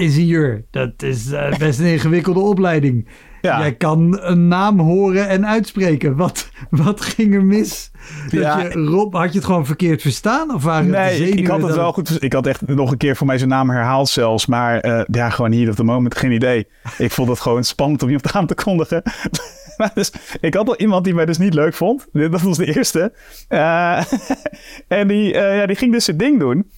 ingenieur. 0.00 0.64
Dat 0.70 1.02
is 1.02 1.32
eh, 1.32 1.58
best 1.58 1.78
een 1.78 1.86
ingewikkelde 1.86 2.40
opleiding. 2.40 3.08
Ja. 3.40 3.58
Jij 3.58 3.74
kan 3.74 4.18
een 4.20 4.48
naam 4.48 4.80
horen 4.80 5.28
en 5.28 5.46
uitspreken. 5.46 6.16
Wat, 6.16 6.50
wat 6.70 7.00
ging 7.00 7.34
er 7.34 7.44
mis? 7.44 7.90
Dat 8.22 8.40
Ja. 8.40 8.60
je, 8.60 8.68
Rob, 8.72 9.14
had 9.14 9.32
je 9.32 9.38
het 9.38 9.46
gewoon 9.46 9.66
verkeerd 9.66 10.02
verstaan? 10.02 10.54
Of 10.54 10.62
waren 10.62 10.94
het 10.94 11.12
de 11.12 11.18
Nee, 11.22 11.30
ik, 11.30 11.46
had 11.46 11.62
het 11.62 11.74
wel 11.74 11.92
goed. 11.92 12.22
Ik 12.22 12.32
had 12.32 12.46
echt 12.46 12.66
nog 12.66 12.90
een 12.90 12.96
keer 12.96 13.16
voor 13.16 13.26
mij 13.26 13.38
zijn 13.38 13.50
naam 13.50 13.70
herhaald 13.70 14.08
zelfs. 14.08 14.46
Maar 14.46 15.04
ja, 15.10 15.30
gewoon 15.30 15.52
hier 15.52 15.70
op 15.70 15.76
de 15.76 15.84
moment 15.84 16.16
geen 16.16 16.32
idee. 16.32 16.66
Ik 16.98 17.10
vond 17.10 17.28
het 17.28 17.40
gewoon 17.40 17.64
spannend 17.64 18.02
om 18.02 18.08
iemand 18.08 18.32
aan 18.32 18.46
te 18.46 18.54
kondigen. 18.54 19.02
Maar 19.76 19.90
dus, 19.94 20.12
ik 20.40 20.54
had 20.54 20.68
al 20.68 20.76
iemand 20.76 21.04
die 21.04 21.14
mij 21.14 21.24
dus 21.26 21.38
niet 21.38 21.54
leuk 21.54 21.74
vond. 21.74 22.06
Dat 22.12 22.42
was 22.42 22.56
de 22.56 22.74
eerste. 22.74 23.12
Eh, 23.48 24.04
en 24.88 25.08
die, 25.08 25.34
ja, 25.34 25.66
die 25.66 25.76
ging 25.76 25.92
dus 25.92 26.04
zijn 26.04 26.16
ding 26.16 26.38
doen. 26.38 26.70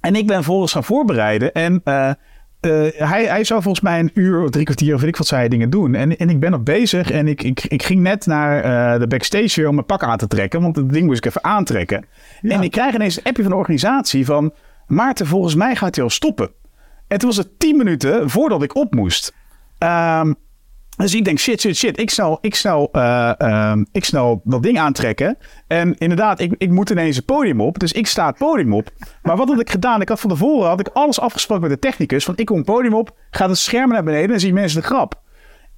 En 0.00 0.14
ik 0.14 0.26
ben 0.26 0.44
volgens 0.44 0.72
gaan 0.72 0.84
voorbereiden. 0.84 1.52
En 1.52 1.82
eh, 2.60 2.70
hij, 3.08 3.24
hij 3.24 3.44
zou 3.44 3.62
volgens 3.62 3.84
mij 3.84 3.98
een 3.98 4.10
uur 4.14 4.42
of 4.42 4.50
drie 4.50 4.64
kwartier 4.64 4.94
of 4.94 5.00
weet 5.00 5.08
ik 5.08 5.16
wat 5.16 5.26
zei 5.26 5.48
dingen 5.48 5.70
doen. 5.70 5.94
En, 5.94 6.16
en 6.16 6.30
ik 6.30 6.40
ben 6.40 6.50
nog 6.50 6.62
bezig 6.62 7.10
en 7.10 7.28
ik, 7.28 7.42
ik, 7.42 7.64
ik 7.64 7.82
ging 7.82 8.00
net 8.00 8.26
naar 8.26 8.62
eh, 8.62 9.00
de 9.00 9.06
backstage 9.06 9.60
weer 9.60 9.68
om 9.68 9.74
mijn 9.74 9.86
pak 9.86 10.02
aan 10.02 10.18
te 10.18 10.26
trekken. 10.26 10.60
Want 10.60 10.76
het 10.76 10.92
ding 10.92 11.06
moest 11.06 11.18
ik 11.18 11.24
even 11.24 11.44
aantrekken. 11.44 12.04
En 12.42 12.62
ik 12.62 12.70
krijg 12.70 12.94
ineens 12.94 13.16
een 13.16 13.24
appje 13.24 13.42
van 13.42 13.52
de 13.52 13.58
organisatie 13.58 14.24
van... 14.24 14.52
Maarten, 14.86 15.26
volgens 15.26 15.54
mij 15.54 15.76
gaat 15.76 15.94
hij 15.94 16.04
al 16.04 16.10
stoppen. 16.10 16.50
En 17.08 17.18
toen 17.18 17.28
was 17.28 17.36
het 17.36 17.58
tien 17.58 17.76
minuten 17.76 18.30
voordat 18.30 18.62
ik 18.62 18.76
op 18.76 18.94
moest. 18.94 19.34
Ehm, 19.78 20.32
dus 21.00 21.14
ik 21.14 21.24
denk, 21.24 21.38
shit, 21.38 21.60
shit, 21.60 21.76
shit. 21.76 21.98
Ik 21.98 22.10
snel, 22.10 22.38
ik 22.40 22.54
snel, 22.54 22.88
eh, 22.92 23.40
ehm, 23.40 23.84
ik 23.92 24.04
snel 24.04 24.40
dat 24.44 24.62
ding 24.62 24.78
aantrekken. 24.78 25.38
En 25.66 25.98
inderdaad, 25.98 26.40
ik, 26.40 26.54
ik 26.58 26.70
moet 26.70 26.90
ineens 26.90 27.16
het 27.16 27.24
podium 27.24 27.60
op. 27.60 27.78
Dus 27.78 27.92
ik 27.92 28.06
sta 28.06 28.26
het 28.26 28.38
podium 28.38 28.74
op. 28.74 28.90
Maar 29.22 29.36
wat 29.36 29.48
had 29.48 29.60
ik 29.60 29.70
gedaan? 29.70 30.00
Ik 30.00 30.08
had 30.08 30.20
van 30.20 30.30
tevoren 30.30 30.68
had 30.68 30.80
ik 30.80 30.88
alles 30.92 31.20
afgesproken 31.20 31.68
met 31.68 31.82
de 31.82 31.88
technicus. 31.88 32.24
Van 32.24 32.36
ik 32.36 32.46
kom 32.46 32.56
het 32.56 32.66
podium 32.66 32.94
op, 32.94 33.16
ga 33.30 33.48
het 33.48 33.58
scherm 33.58 33.90
naar 33.90 34.04
beneden 34.04 34.34
en 34.34 34.40
zien 34.40 34.54
mensen 34.54 34.80
de 34.80 34.86
grap. 34.86 35.20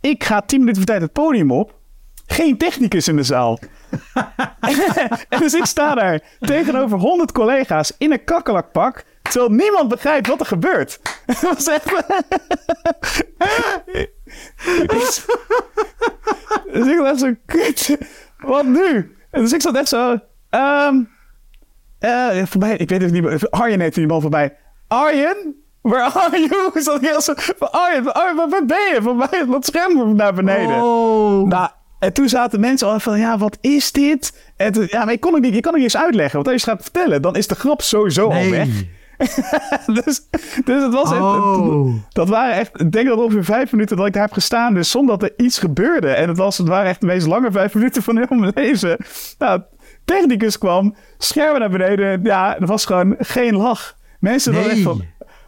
Ik 0.00 0.24
ga 0.24 0.40
tien 0.40 0.58
minuten 0.58 0.82
voor 0.82 0.90
tijd 0.90 1.02
het 1.02 1.12
podium 1.12 1.50
op. 1.50 1.80
Geen 2.26 2.56
technicus 2.56 3.08
in 3.08 3.16
de 3.16 3.22
zaal. 3.22 3.58
en 5.28 5.28
dus 5.40 5.54
ik 5.54 5.64
sta 5.64 5.94
daar 5.94 6.20
tegenover 6.40 6.98
100 6.98 7.32
collega's 7.32 7.92
in 7.98 8.12
een 8.12 8.24
kakkelakpak. 8.24 9.04
Terwijl 9.22 9.50
niemand 9.50 9.88
begrijpt 9.88 10.26
wat 10.26 10.40
er 10.40 10.46
gebeurt. 10.46 11.00
Dat 11.26 11.40
was 11.40 11.66
echt... 11.66 11.92
dus 16.72 16.86
ik 16.86 16.96
dacht 16.96 17.18
zo, 17.18 17.34
kut, 17.46 17.96
wat 18.38 18.64
nu? 18.64 19.16
En 19.30 19.42
dus 19.42 19.52
ik 19.52 19.60
zat 19.60 19.76
echt 19.76 19.88
zo... 19.88 20.18
ehm 20.50 20.96
eh, 22.02 22.42
voorbij, 22.44 22.76
ik 22.76 22.88
weet 22.88 23.02
het 23.02 23.12
niet 23.12 23.22
meer. 23.22 23.46
Arjen 23.50 23.80
heette 23.80 23.98
die 23.98 24.08
man 24.08 24.20
voorbij. 24.20 24.56
Arjen? 24.88 25.54
Where 25.82 26.02
are 26.02 26.40
you? 26.40 26.82
Zat 26.82 27.02
ik 27.02 27.08
heel 27.08 27.20
zo 27.20 27.34
Arjen, 27.58 28.14
Arjen, 28.14 28.36
waar, 28.36 28.48
waar 28.48 28.66
ben 28.66 28.94
je? 28.94 28.98
Van 29.02 29.16
mij, 29.16 29.46
dat 29.50 29.66
scherm 29.66 30.16
naar 30.16 30.34
beneden. 30.34 30.82
Oh. 30.82 31.48
Nou, 31.48 31.68
en 31.98 32.12
toen 32.12 32.28
zaten 32.28 32.60
mensen 32.60 32.88
al 32.88 33.00
van, 33.00 33.18
ja, 33.18 33.38
wat 33.38 33.58
is 33.60 33.92
dit? 33.92 34.52
En 34.56 34.72
toen, 34.72 34.86
ja, 34.90 35.04
maar 35.04 35.12
ik 35.12 35.20
kon 35.20 35.34
het 35.34 35.42
niet, 35.42 35.54
ik 35.54 35.62
kan 35.62 35.72
het 35.72 35.82
niet 35.82 35.94
eens 35.94 36.02
uitleggen. 36.02 36.34
Want 36.34 36.52
als 36.52 36.62
je 36.62 36.70
het 36.70 36.78
gaat 36.78 36.90
vertellen, 36.90 37.22
dan 37.22 37.36
is 37.36 37.46
de 37.46 37.54
grap 37.54 37.82
sowieso 37.82 38.30
al 38.30 38.50
weg. 38.50 38.68
dus, 40.04 40.20
dus 40.64 40.82
het 40.82 40.92
was 40.92 41.10
echt, 41.12 41.20
Oh. 41.20 41.94
dat 42.08 42.28
waren 42.28 42.54
echt, 42.54 42.80
ik 42.80 42.92
denk 42.92 43.08
dat 43.08 43.18
ongeveer 43.18 43.44
vijf 43.44 43.72
minuten 43.72 43.96
dat 43.96 44.06
ik 44.06 44.12
daar 44.12 44.22
heb 44.22 44.32
gestaan, 44.32 44.74
dus 44.74 44.90
zonder 44.90 45.18
dat 45.18 45.28
er 45.36 45.44
iets 45.44 45.58
gebeurde. 45.58 46.08
En 46.08 46.28
het, 46.28 46.38
was, 46.38 46.58
het 46.58 46.68
waren 46.68 46.88
echt 46.88 47.00
de 47.00 47.06
meest 47.06 47.26
lange 47.26 47.50
vijf 47.50 47.74
minuten 47.74 48.02
van 48.02 48.16
heel 48.16 48.38
mijn 48.38 48.52
leven. 48.54 48.96
Nou, 49.38 49.62
technicus 50.04 50.58
kwam, 50.58 50.94
schermen 51.18 51.60
naar 51.60 51.70
beneden, 51.70 52.20
ja, 52.22 52.58
er 52.58 52.66
was 52.66 52.84
gewoon 52.84 53.14
geen 53.18 53.56
lach. 53.56 53.96
Mensen 54.18 54.52
waren 54.52 54.66
echt 54.66 54.74
Nee. 54.74 54.84
van, 54.84 55.04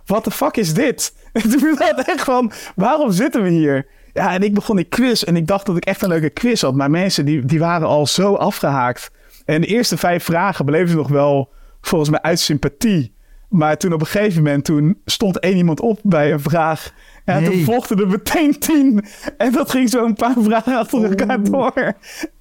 wat 0.07 0.25
de 0.25 0.31
fuck 0.31 0.57
is 0.57 0.75
dit? 0.75 1.12
En 1.33 1.51
toen 1.51 1.75
was 1.79 1.89
het 1.89 2.09
echt 2.09 2.25
van, 2.25 2.53
waarom 2.77 3.11
zitten 3.11 3.43
we 3.43 3.49
hier? 3.49 3.87
Ja, 4.12 4.33
en 4.33 4.43
ik 4.43 4.55
begon 4.55 4.77
die 4.77 4.85
quiz 4.85 5.22
en 5.22 5.37
ik 5.37 5.47
dacht 5.47 5.66
dat 5.66 5.77
ik 5.77 5.85
echt 5.85 6.03
een 6.03 6.09
leuke 6.09 6.31
quiz 6.31 6.62
had. 6.62 6.75
Maar 6.75 6.91
mensen 6.91 7.25
die, 7.25 7.45
die 7.45 7.59
waren 7.59 7.87
al 7.87 8.07
zo 8.07 8.35
afgehaakt. 8.35 9.11
En 9.45 9.61
de 9.61 9.66
eerste 9.66 9.97
vijf 9.97 10.25
vragen 10.25 10.89
ze 10.89 10.97
nog 10.97 11.09
wel 11.09 11.53
volgens 11.81 12.11
mij 12.11 12.20
uit 12.22 12.41
sympathie. 12.41 13.14
Maar 13.55 13.77
toen 13.77 13.93
op 13.93 14.01
een 14.01 14.07
gegeven 14.07 14.43
moment, 14.43 14.65
toen 14.65 15.01
stond 15.05 15.39
één 15.39 15.57
iemand 15.57 15.81
op 15.81 15.99
bij 16.03 16.33
een 16.33 16.41
vraag. 16.41 16.93
En 17.25 17.43
Nee. 17.43 17.51
toen 17.51 17.65
volgden 17.65 17.99
er 17.99 18.09
meteen 18.09 18.59
tien. 18.59 19.05
En 19.37 19.53
dat 19.53 19.71
ging 19.71 19.91
zo 19.91 20.05
een 20.05 20.15
paar 20.15 20.35
vragen 20.39 20.77
achter 20.79 21.05
elkaar 21.05 21.43
door. 21.43 21.93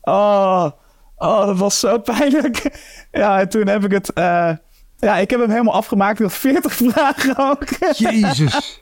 Oh, 0.02 0.66
oh, 1.16 1.46
dat 1.46 1.58
was 1.58 1.80
zo 1.80 1.98
pijnlijk. 2.00 2.78
Ja, 3.12 3.40
en 3.40 3.50
toen 3.50 3.68
heb 3.68 3.84
ik 3.84 3.92
het... 3.92 4.14
eh, 4.14 4.52
ja, 4.98 5.18
ik 5.18 5.30
heb 5.30 5.40
hem 5.40 5.50
helemaal 5.50 5.74
afgemaakt. 5.74 6.20
Ik 6.20 6.26
had 6.26 6.34
40 6.34 6.74
vragen 6.74 7.38
ook. 7.38 7.64
Jezus. 7.96 8.82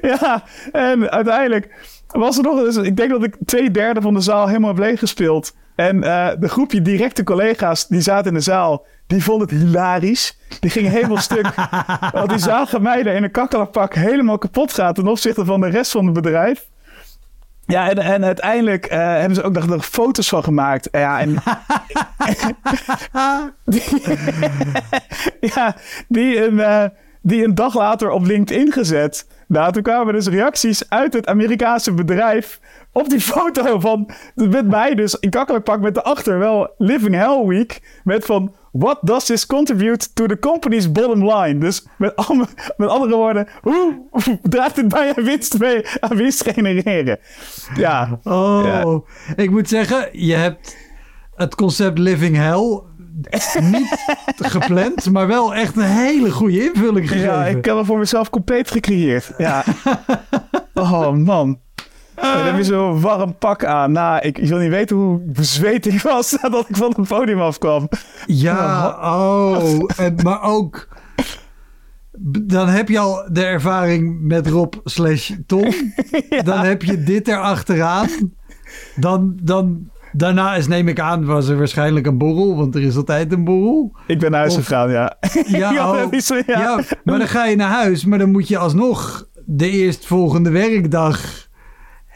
Ja, 0.00 0.42
en 0.72 1.10
uiteindelijk 1.10 1.74
was 2.06 2.36
er 2.36 2.42
nog... 2.42 2.60
Dus 2.60 2.76
ik 2.76 2.96
denk 2.96 3.10
dat 3.10 3.22
ik 3.24 3.36
twee 3.44 3.70
derde 3.70 4.00
van 4.00 4.14
de 4.14 4.20
zaal 4.20 4.46
helemaal 4.46 4.68
heb 4.74 4.78
leeggespeeld. 4.78 5.54
En 5.76 6.02
eh, 6.02 6.28
de 6.38 6.48
groepje 6.48 6.82
directe 6.82 7.22
collega's 7.24 7.86
die 7.86 8.00
zaten 8.00 8.26
in 8.28 8.34
de 8.34 8.40
zaal... 8.40 8.86
die 9.08 9.24
vonden 9.24 9.48
het 9.48 9.58
hilarisch. 9.58 10.38
Die 10.60 10.70
gingen 10.70 10.90
helemaal 10.90 11.16
stuk. 11.16 11.54
Want 12.12 12.28
die 12.28 12.38
zagen 12.38 12.82
mij 12.82 13.02
daar 13.02 13.14
in 13.14 13.22
een 13.22 13.30
kakkelakpak 13.30 13.94
helemaal 13.94 14.38
kapot 14.38 14.72
gaan... 14.72 14.94
ten 14.94 15.06
opzichte 15.06 15.44
van 15.44 15.60
de 15.60 15.68
rest 15.68 15.90
van 15.90 16.04
het 16.04 16.14
bedrijf. 16.14 16.68
Ja, 17.66 17.90
en, 17.90 17.98
en 17.98 18.24
uiteindelijk 18.24 18.86
eh, 18.86 18.98
hebben 18.98 19.34
ze 19.34 19.42
ook 19.42 19.66
nog 19.66 19.86
foto's 19.86 20.28
van 20.28 20.44
gemaakt. 20.44 20.88
Ja, 20.92 21.20
en... 21.20 21.36
die, 23.64 23.82
ja, 25.54 25.76
die 26.08 26.44
een, 26.44 26.60
eh, 26.60 26.84
die 27.22 27.44
een 27.44 27.54
dag 27.54 27.74
later 27.74 28.10
op 28.10 28.24
LinkedIn 28.24 28.72
gezet. 28.72 29.26
Nou, 29.46 29.72
toen 29.72 29.82
kwamen 29.82 30.14
dus 30.14 30.26
reacties 30.26 30.90
uit 30.90 31.12
het 31.12 31.26
Amerikaanse 31.26 31.92
bedrijf 31.92 32.60
op 32.92 33.08
die 33.08 33.20
foto 33.20 33.80
van 33.80 34.10
met 34.34 34.66
mij 34.68 34.94
dus 34.94 35.14
in 35.14 35.30
kakkelakpak 35.30 35.80
met 35.80 35.94
daarachter 35.94 36.38
wel 36.38 36.74
Living 36.78 37.14
Hell 37.14 37.44
Week 37.46 38.00
met 38.04 38.24
van 38.24 38.54
What 38.72 38.98
does 39.02 39.24
this 39.24 39.46
contribute 39.46 40.12
to 40.12 40.26
the 40.26 40.38
company's 40.38 40.92
bottom 40.92 41.32
line? 41.32 41.58
Dus 41.58 41.86
met, 41.98 42.16
alle- 42.16 42.46
met 42.76 42.88
andere 42.88 43.14
woorden, 43.16 43.48
hoe 43.62 44.08
draagt 44.42 44.74
dit 44.74 44.88
bij 44.88 45.14
aan 45.16 45.24
winst 45.24 45.58
mee, 45.58 45.84
aan 46.00 46.16
winst 46.16 46.42
genereren? 46.44 47.18
Ja, 47.74 48.18
Oh, 48.22 48.60
Ja. 48.64 49.00
ik 49.42 49.50
moet 49.50 49.68
zeggen, 49.68 50.08
je 50.12 50.34
hebt 50.34 50.76
het 51.34 51.54
concept 51.54 51.98
Living 51.98 52.36
Hell 52.36 52.80
niet 53.60 54.04
gepland, 54.54 55.10
maar 55.10 55.26
wel 55.26 55.54
echt 55.54 55.76
een 55.76 55.82
hele 55.82 56.30
goede 56.30 56.64
invulling 56.64 57.08
gegeven. 57.08 57.32
ja, 57.32 57.46
ik 57.46 57.64
heb 57.64 57.74
hem 57.76 57.84
voor 57.84 57.98
mezelf 57.98 58.30
compleet 58.30 58.70
gecreëerd. 58.70 59.30
Ja. 59.38 59.64
Oh 60.74 61.10
man. 61.12 61.60
En 62.20 62.36
dan 62.36 62.46
heb 62.46 62.56
je 62.56 62.64
zo'n 62.64 63.00
warm 63.00 63.38
pak 63.38 63.64
aan. 63.64 63.92
Nou, 63.92 64.20
ik, 64.20 64.36
je 64.36 64.46
wil 64.46 64.58
niet 64.58 64.70
weten 64.70 64.96
hoe 64.96 65.20
bezweet 65.24 65.86
ik 65.86 66.00
was 66.00 66.32
nadat 66.42 66.68
ik 66.68 66.76
van 66.76 66.94
het 66.96 67.08
podium 67.08 67.40
afkwam. 67.40 67.88
Ja, 68.26 68.88
oh, 69.02 69.82
en, 69.96 70.14
maar 70.22 70.42
ook... 70.42 70.88
Dan 72.40 72.68
heb 72.68 72.88
je 72.88 72.98
al 72.98 73.28
de 73.32 73.44
ervaring 73.44 74.20
met 74.20 74.46
Rob 74.46 74.74
slash 74.84 75.32
Tom. 75.46 75.72
Dan 76.44 76.58
heb 76.58 76.82
je 76.82 77.02
dit 77.02 77.28
erachteraan. 77.28 78.08
Dan, 78.96 79.38
dan, 79.42 79.90
daarna 80.12 80.54
is, 80.54 80.66
neem 80.66 80.88
ik 80.88 81.00
aan, 81.00 81.24
was 81.24 81.48
er 81.48 81.58
waarschijnlijk 81.58 82.06
een 82.06 82.18
borrel. 82.18 82.56
Want 82.56 82.74
er 82.74 82.82
is 82.82 82.96
altijd 82.96 83.32
een 83.32 83.44
borrel. 83.44 83.96
Ik 84.06 84.18
ben 84.18 84.30
naar 84.30 84.40
huis 84.40 84.56
Of- 84.56 84.66
gegaan, 84.66 84.90
ja. 84.90 85.16
Ja, 85.46 85.92
oh, 85.92 86.12
zo, 86.18 86.34
ja. 86.34 86.42
ja, 86.46 86.80
maar 87.04 87.18
dan 87.18 87.28
ga 87.28 87.46
je 87.46 87.56
naar 87.56 87.70
huis. 87.70 88.04
Maar 88.04 88.18
dan 88.18 88.30
moet 88.30 88.48
je 88.48 88.58
alsnog 88.58 89.28
de 89.44 89.70
eerstvolgende 89.70 90.50
werkdag... 90.50 91.47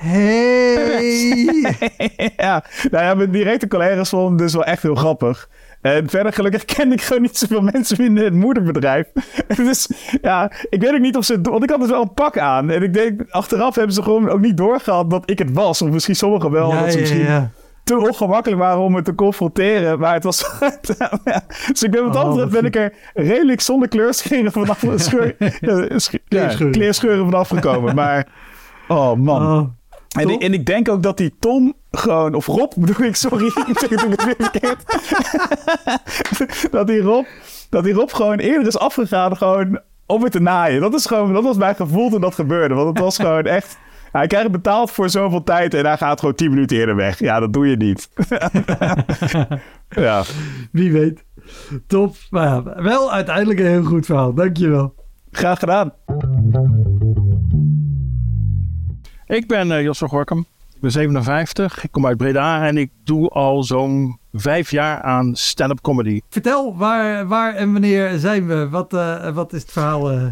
Hey! 0.03 1.45
ja, 2.37 2.65
nou 2.91 3.05
ja, 3.05 3.15
mijn 3.15 3.31
directe 3.31 3.69
collega's 3.69 4.09
vonden 4.09 4.31
het 4.31 4.39
dus 4.39 4.53
wel 4.53 4.65
echt 4.65 4.83
heel 4.83 4.95
grappig. 4.95 5.49
En 5.81 6.09
verder 6.09 6.33
gelukkig 6.33 6.65
ken 6.65 6.93
ik 6.93 7.03
gewoon 7.03 7.23
niet 7.23 7.37
zoveel 7.39 7.61
mensen 7.61 7.97
binnen 7.97 8.25
het 8.25 8.35
moederbedrijf. 8.35 9.07
dus 9.57 9.89
ja, 10.23 10.53
ik 10.71 10.81
weet 10.81 10.93
ook 10.93 11.01
niet 11.01 11.17
of 11.17 11.25
ze... 11.25 11.41
Want 11.41 11.63
ik 11.63 11.71
had 11.71 11.81
dus 11.81 11.91
wel 11.91 12.03
een 12.03 12.15
pak 12.15 12.39
aan. 12.39 12.71
En 12.71 12.83
ik 12.83 12.95
denk, 12.95 13.23
achteraf 13.31 13.75
hebben 13.75 13.95
ze 13.95 14.03
gewoon 14.03 14.29
ook 14.29 14.41
niet 14.41 14.57
doorgehad 14.57 15.11
dat 15.11 15.31
ik 15.31 15.39
het 15.39 15.53
was. 15.53 15.83
Of 15.83 15.91
misschien 15.91 16.17
sommigen 16.17 16.51
wel. 16.51 16.73
Ja, 16.73 16.81
dat 16.83 16.93
ze 16.93 16.99
misschien 16.99 17.25
ja. 17.25 17.51
te 17.85 17.99
ongemakkelijk 17.99 18.61
waren 18.61 18.81
om 18.81 18.93
me 18.93 19.03
te 19.03 19.15
confronteren. 19.15 19.99
Maar 19.99 20.15
het 20.15 20.25
was... 20.25 20.51
ja. 21.25 21.45
Dus 21.69 21.83
ik 21.83 21.91
ben 21.91 22.03
wat 22.05 22.13
dat 22.13 22.25
Oh, 22.25 22.47
ben 22.47 22.65
ik 22.65 22.77
er 22.77 22.93
redelijk 23.15 23.61
zonder 23.61 23.89
kleurscheren 23.89 24.53
vanaf... 24.53 24.85
Scheur, 24.95 25.35
ja, 25.39 25.99
sch- 25.99 26.13
ja, 26.13 26.19
Kleerscheuren. 26.29 26.73
kleerscheuren 26.73 27.25
vanaf 27.25 27.49
gekomen. 27.49 27.95
Maar... 27.95 28.27
Oh 28.89 29.15
man. 29.17 29.43
Oh, 29.59 29.69
En, 30.13 30.29
ik- 30.29 30.43
en 30.43 30.53
ik 30.53 30.67
denk 30.67 30.89
ook 30.89 31.03
dat 31.03 31.17
die 31.17 31.35
Tom 31.39 31.75
gewoon, 31.91 32.35
of 32.35 32.47
Rob 32.47 32.73
bedoel 32.77 33.07
ik, 33.07 33.17
sorry, 33.17 33.47
ik 33.67 33.79
het 33.79 33.89
doe 33.99 34.11
ik 34.13 34.21
het 34.21 34.25
weer 34.25 34.35
verkeerd. 34.51 34.85
dat 36.73 36.87
die 36.87 37.01
Rob, 37.01 37.25
dat 37.71 37.85
die 37.85 37.93
Rob 37.93 38.11
gewoon 38.11 38.39
eerder 38.39 38.67
is 38.67 38.79
afgegaan 38.79 39.37
gewoon 39.37 39.81
om 40.07 40.23
het 40.23 40.33
te 40.33 40.41
naaien. 40.41 40.81
Dat, 40.81 40.95
is 40.95 41.07
gewoon, 41.07 41.33
dat 41.33 41.43
was 41.43 41.57
mijn 41.57 41.75
gevoel 41.75 42.11
toen 42.11 42.21
dat 42.21 42.35
gebeurde. 42.35 42.75
Want 42.75 42.89
het 42.89 42.99
was 42.99 43.17
gewoon 43.17 43.45
echt, 43.45 43.79
hij 44.13 44.27
krijgt 44.27 44.51
betaald 44.51 44.91
voor 44.91 45.11
zoveel 45.11 45.43
tijd 45.43 45.75
en 45.75 45.87
hij 45.87 45.97
gaat 45.97 46.21
gewoon 46.21 46.35
10 46.35 46.51
minuten 46.51 46.77
eerder 46.77 46.97
weg. 46.97 47.19
Ja, 47.19 47.41
dat 47.41 47.53
doe 47.53 47.69
je 47.69 47.77
niet. 47.77 48.09
ja, 49.89 50.23
wie 50.73 50.93
weet. 50.93 51.25
Top. 51.87 52.15
Maar 52.31 52.47
ja, 52.47 52.83
wel 52.83 53.13
uiteindelijk 53.13 53.59
een 53.59 53.67
heel 53.67 53.85
goed 53.85 54.07
verhaal. 54.07 54.35
Dankjewel. 54.35 54.95
graag 55.31 55.59
gedaan. 55.59 55.93
Ik 59.33 59.47
ben 59.47 59.73
eh, 59.73 59.83
Jos 59.83 59.99
van 59.99 60.09
Gorkum. 60.09 60.39
Ik 60.75 60.81
ben 60.81 60.91
57. 60.91 61.85
Ik 61.85 61.91
kom 61.93 62.07
uit 62.07 62.17
Breda 62.17 62.67
en 62.67 62.77
ik 62.77 62.91
doe 63.05 63.29
al 63.29 63.63
zo'n 63.63 64.19
vijf 64.33 64.71
jaar 64.71 65.03
aan 65.03 65.35
stand-up 65.37 65.81
comedy. 65.81 66.21
Vertel, 66.29 66.77
waar, 66.77 67.27
waar 67.27 67.55
en 67.55 67.73
wanneer 67.73 68.19
zijn 68.19 68.47
we? 68.47 68.69
Wat, 68.69 68.93
eh, 68.95 69.35
wat 69.35 69.53
is 69.53 69.63
het 69.63 69.73
verhaal? 69.73 70.11
eh? 70.11 70.27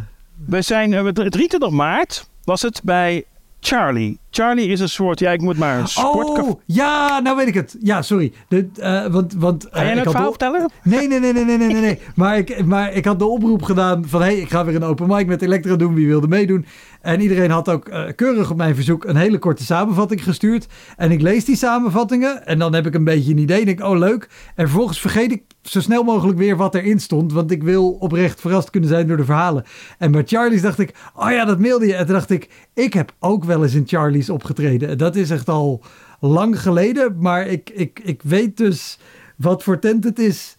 We 0.47 0.63
zijn 0.63 0.93
eh, 0.93 1.05
het 1.05 1.15
23 1.15 1.71
maart 1.71 2.31
was 2.45 2.63
het 2.63 2.81
bij 2.85 3.25
Charlie. 3.61 4.19
Charlie 4.31 4.69
is 4.69 4.81
een 4.81 4.89
soort, 4.89 5.19
ja, 5.19 5.31
ik 5.31 5.41
moet 5.41 5.59
maar 5.59 5.79
een 5.79 5.89
sportcafé. 5.89 6.51
Oh, 6.51 6.61
ja, 6.67 7.21
nou 7.21 7.37
weet 7.37 7.47
ik 7.47 7.55
het. 7.55 7.77
Ja, 7.81 8.03
sorry. 8.03 8.33
De, 8.49 8.69
eh, 8.77 9.07
want, 9.07 9.35
want, 9.35 9.67
Ga 9.71 9.83
jij 9.83 9.91
eh, 9.91 9.99
het 9.99 10.11
verhaal 10.11 10.29
vertellen? 10.29 10.71
Nee, 10.83 11.09
nee, 11.09 11.21
nee, 11.21 11.33
nee, 11.33 11.45
nee, 11.45 11.57
nee, 11.57 11.75
nee. 11.75 11.99
Maar, 12.15 12.39
ik, 12.39 12.65
maar 12.65 12.93
ik 12.93 13.05
had 13.05 13.19
de 13.19 13.27
oproep 13.27 13.63
gedaan 13.63 14.05
van... 14.07 14.23
hey, 14.23 14.37
ik 14.37 14.51
ga 14.51 14.65
weer 14.65 14.75
een 14.75 14.83
open 14.85 15.07
mic 15.09 15.27
met 15.27 15.43
Elektra 15.43 15.77
doen. 15.77 15.95
Wie 15.95 16.07
wilde 16.07 16.29
meedoen? 16.29 16.67
En 17.01 17.21
iedereen 17.21 17.51
had 17.51 17.69
ook 17.69 17.89
eh, 17.89 18.05
keurig 18.17 18.51
op 18.51 18.57
mijn 18.57 18.75
verzoek... 18.75 19.05
een 19.05 19.17
hele 19.17 19.39
korte 19.39 19.65
samenvatting 19.65 20.25
gestuurd. 20.25 20.67
En 20.97 21.11
ik 21.11 21.21
lees 21.21 21.45
die 21.45 21.57
samenvattingen. 21.57 22.47
En 22.47 22.59
dan 22.59 22.75
heb 22.75 22.87
ik 22.87 22.95
een 22.95 23.05
beetje 23.05 23.33
een 23.33 23.39
idee. 23.39 23.65
denk 23.65 23.83
oh 23.83 23.99
leuk. 23.99 24.29
En 24.55 24.67
vervolgens 24.67 25.01
vergeet 25.01 25.33
ik 25.33 25.43
zo 25.63 25.81
snel 25.81 26.03
mogelijk 26.03 26.39
weer 26.39 26.57
wat 26.57 26.75
erin 26.75 27.01
stond. 27.01 27.33
Want 27.33 27.51
ik 27.51 27.63
wil 27.63 27.91
oprecht 27.91 28.41
verrast 28.41 28.71
kunnen 28.71 28.89
zijn 28.91 29.07
door 29.07 29.17
de 29.17 29.25
verhalen. 29.25 29.65
En 29.99 30.13
bij 30.13 30.23
Charlie's 30.27 30.63
dacht 30.63 30.79
ik... 30.79 30.95
oh 31.15 31.31
ja, 31.31 31.45
dat 31.45 31.59
mailde 31.59 31.87
je. 31.87 31.95
En 31.95 32.05
toen 32.07 32.15
dacht 32.15 32.31
ik... 32.31 32.49
ik 32.75 32.95
heb 32.95 33.13
ook 33.19 33.45
wel 33.45 33.63
eens 33.63 33.75
in 33.75 33.87
Charlie's 33.87 34.29
opgetreden. 34.29 34.99
Dat 34.99 35.17
is 35.17 35.31
echt 35.31 35.49
al 35.49 35.83
lang 36.21 36.61
geleden. 36.61 37.17
Maar 37.19 37.47
ik, 37.47 37.71
ik, 37.71 38.01
ik 38.03 38.23
weet 38.23 38.57
dus 38.57 38.99
wat 39.37 39.63
voor 39.63 39.79
tent 39.79 40.05
het 40.05 40.19
is... 40.19 40.57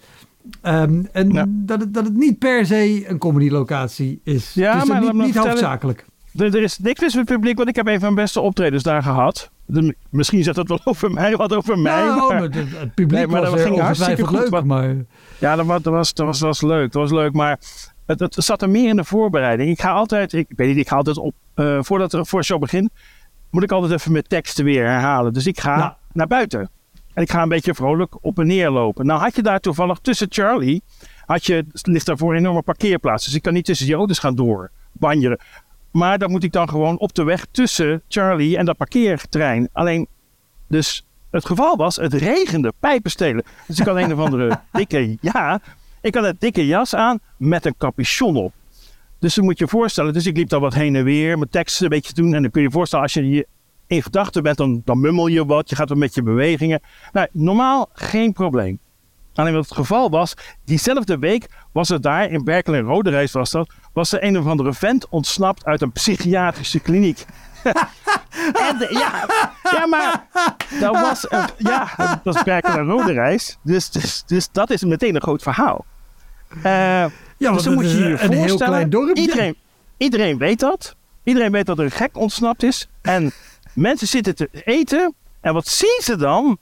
Ehm, 0.62 1.04
en 1.12 1.30
Ja. 1.30 1.46
dat, 1.48 1.80
het, 1.80 1.94
dat 1.94 2.04
het 2.04 2.18
niet 2.18 2.40
per 2.40 2.66
se 2.66 3.10
een 3.10 3.18
comedylocatie 3.18 4.22
is. 4.24 4.54
Ja, 4.54 4.80
dus 4.80 4.90
maar 4.90 5.02
niet, 5.02 5.14
niet 5.14 5.36
hoofdzakelijk. 5.36 6.06
Er, 6.38 6.56
er 6.56 6.62
is 6.62 6.78
niks 6.80 7.00
mis 7.02 7.16
met 7.16 7.28
het 7.28 7.36
publiek, 7.38 7.58
want 7.58 7.70
ik 7.70 7.76
heb 7.76 7.88
een 7.88 7.92
van 7.94 8.02
mijn 8.02 8.16
beste 8.16 8.40
optredens 8.42 8.84
daar 8.84 9.04
gehad. 9.04 9.50
De- 9.66 9.96
misschien 10.10 10.44
zegt 10.44 10.56
dat 10.56 10.68
wel 10.68 10.80
over 10.94 11.12
mij, 11.12 11.36
wat 11.36 11.54
over 11.56 11.80
mij. 11.80 12.06
Nou, 12.06 12.34
maar- 12.34 12.42
het, 12.42 12.56
het 12.56 12.94
publiek 12.94 13.12
Nee, 13.18 13.28
maar 13.28 13.42
was 13.42 13.50
dat 13.50 13.60
ging 13.62 13.80
hartstikke 13.80 14.26
goed, 14.26 14.50
leuk. 14.52 14.64
Maar, 14.64 14.96
Ja, 15.40 15.56
dat 15.56 15.66
was, 15.66 15.82
dat 15.82 15.94
was, 15.94 16.14
dat 16.14 16.26
was, 16.26 16.40
dat 16.40 16.48
was 16.48 16.62
leuk. 16.62 16.92
Dat 16.92 17.02
was 17.02 17.12
leuk. 17.12 17.34
Maar 17.34 17.60
het, 18.06 18.20
het 18.20 18.36
zat 18.38 18.62
er 18.62 18.70
meer 18.70 18.90
in 18.90 18.96
de 18.96 19.04
voorbereiding. 19.04 19.70
Ik 19.70 19.82
ga 19.82 19.92
altijd, 19.92 20.34
ik 20.34 20.48
weet 20.56 20.68
niet, 20.68 20.78
ik 20.78 20.88
ga 20.88 20.96
altijd 20.96 21.18
op, 21.18 21.34
eh, 21.54 21.78
voordat 21.82 22.14
er 22.14 22.26
voor 22.26 22.40
een 22.40 22.46
show 22.46 22.60
begint, 22.60 22.90
moet 23.50 23.64
ik 23.64 23.72
altijd 23.72 23.92
even 23.92 24.12
mijn 24.12 24.24
teksten 24.28 24.66
weer 24.66 24.86
herhalen. 24.86 25.34
Dus 25.34 25.48
ik 25.48 25.60
ga 25.60 25.98
naar 26.14 26.28
buiten. 26.28 26.70
En 27.14 27.24
ik 27.24 27.32
ga 27.32 27.42
een 27.42 27.50
beetje 27.50 27.74
vrolijk 27.74 28.16
op 28.22 28.40
en 28.40 28.48
neer 28.48 28.70
lopen. 28.70 29.06
Nou 29.06 29.20
had 29.20 29.36
je 29.36 29.42
daar 29.42 29.60
toevallig 29.60 29.98
tussen 30.00 30.28
Charlie, 30.30 30.84
had 31.26 31.46
je, 31.46 31.66
ligt 31.82 32.06
daarvoor 32.06 32.32
een 32.34 32.40
enorme 32.40 32.62
parkeerplaats. 32.62 33.26
Dus 33.26 33.34
ik 33.34 33.42
kan 33.42 33.54
niet 33.54 33.66
tussen 33.66 33.86
die 33.86 33.96
auto's 33.96 34.20
gaan 34.20 34.36
door 34.36 34.72
banjeren. 34.92 35.40
Maar 35.92 36.18
dan 36.18 36.32
moet 36.32 36.44
ik 36.44 36.52
dan 36.52 36.70
gewoon 36.70 36.98
op 36.98 37.14
de 37.14 37.24
weg 37.24 37.46
tussen 37.52 38.02
Charlie 38.08 38.58
en 38.58 38.66
dat 38.66 38.78
parkeerterrein. 38.78 39.70
Alleen, 39.74 40.08
dus 40.68 41.06
het 41.32 41.46
geval 41.46 41.78
was, 41.78 41.96
het 41.96 42.14
regende 42.14 42.74
pijpenstelen. 42.80 43.44
Dus 43.68 43.80
ik 43.80 43.86
had 43.86 43.96
een 43.96 44.14
of 44.14 44.20
andere 44.20 44.60
dikke, 44.72 45.18
ja, 45.22 45.62
ik 46.02 46.16
had 46.16 46.24
een 46.24 46.36
dikke 46.40 46.66
jas 46.66 46.96
aan 46.96 47.20
met 47.38 47.66
een 47.66 47.78
capuchon 47.78 48.36
op. 48.36 48.54
Dus 49.20 49.36
dan 49.36 49.44
moet 49.44 49.58
je 49.58 49.64
je 49.64 49.70
voorstellen, 49.70 50.14
dus 50.14 50.26
ik 50.26 50.38
liep 50.38 50.50
dan 50.50 50.62
wat 50.62 50.74
heen 50.74 50.96
en 50.96 51.04
weer, 51.04 51.38
mijn 51.38 51.50
teksten 51.50 51.84
een 51.84 51.90
beetje 51.90 52.14
doen. 52.14 52.34
En 52.34 52.42
dan 52.42 52.52
kun 52.52 52.62
je 52.62 52.68
je 52.68 52.74
voorstellen, 52.74 53.06
als 53.06 53.14
je 53.14 53.30
je 53.30 53.48
in 53.88 54.04
gedachten 54.04 54.44
bent, 54.44 54.58
dan, 54.58 54.82
dan 54.86 55.00
mummel 55.00 55.28
je 55.28 55.46
wat, 55.46 55.70
je 55.70 55.76
gaat 55.76 55.90
wat 55.90 55.98
met 55.98 56.16
je 56.16 56.24
bewegingen. 56.24 56.82
Nou, 57.12 57.28
normaal 57.32 57.90
geen 57.94 58.34
probleem. 58.34 58.80
Alleen 59.36 59.54
wat 59.54 59.64
het 59.64 59.74
geval 59.78 60.10
was, 60.10 60.34
diezelfde 60.66 61.18
week 61.20 61.48
was 61.72 61.90
er 61.90 62.02
daar, 62.02 62.30
in 62.30 62.44
Berkel 62.44 62.74
en 62.74 62.82
Roderijs 62.82 63.32
was 63.32 63.52
dat, 63.52 63.74
was 63.94 64.12
er 64.12 64.24
een 64.24 64.38
of 64.38 64.46
andere 64.46 64.74
vent 64.74 65.10
ontsnapt 65.10 65.66
uit 65.66 65.82
een 65.82 65.92
psychiatrische 65.92 66.80
kliniek. 66.80 67.26
en 68.68 68.78
de- 68.78 68.88
ja, 68.92 69.26
ja, 69.72 69.86
maar 69.86 70.28
dat 70.80 71.00
was, 71.00 71.26
een, 71.32 71.46
ja, 71.58 71.90
dat 71.98 72.20
was 72.24 72.44
Berkel 72.44 72.74
en 72.78 72.86
Roderijs. 72.86 73.58
Dus, 73.64 73.90
dus, 73.90 74.24
dus 74.26 74.50
dat 74.52 74.70
is 74.70 74.84
meteen 74.84 75.16
een 75.16 75.22
groot 75.22 75.42
verhaal. 75.42 75.86
Eh, 76.64 77.06
ja, 77.38 77.52
dus 77.52 77.64
dan 77.64 77.74
moet 77.74 77.92
je 77.92 77.98
je 77.98 78.20
een 78.22 78.34
heel 78.34 78.58
klein 78.58 78.90
dorpje. 78.90 79.22
Iedereen, 79.22 79.56
iedereen 79.98 80.38
weet 80.38 80.60
dat. 80.60 80.96
Iedereen 81.24 81.52
weet 81.52 81.66
dat 81.66 81.78
er 81.80 81.86
een 81.86 81.92
gek 81.92 82.18
ontsnapt 82.18 82.64
is. 82.64 82.88
En 83.02 83.32
mensen 83.74 84.08
zitten 84.08 84.36
te 84.36 84.50
eten. 84.52 85.14
En 85.42 85.54
wat 85.54 85.68
zien 85.68 86.00
ze 86.04 86.16
dan? 86.16 86.58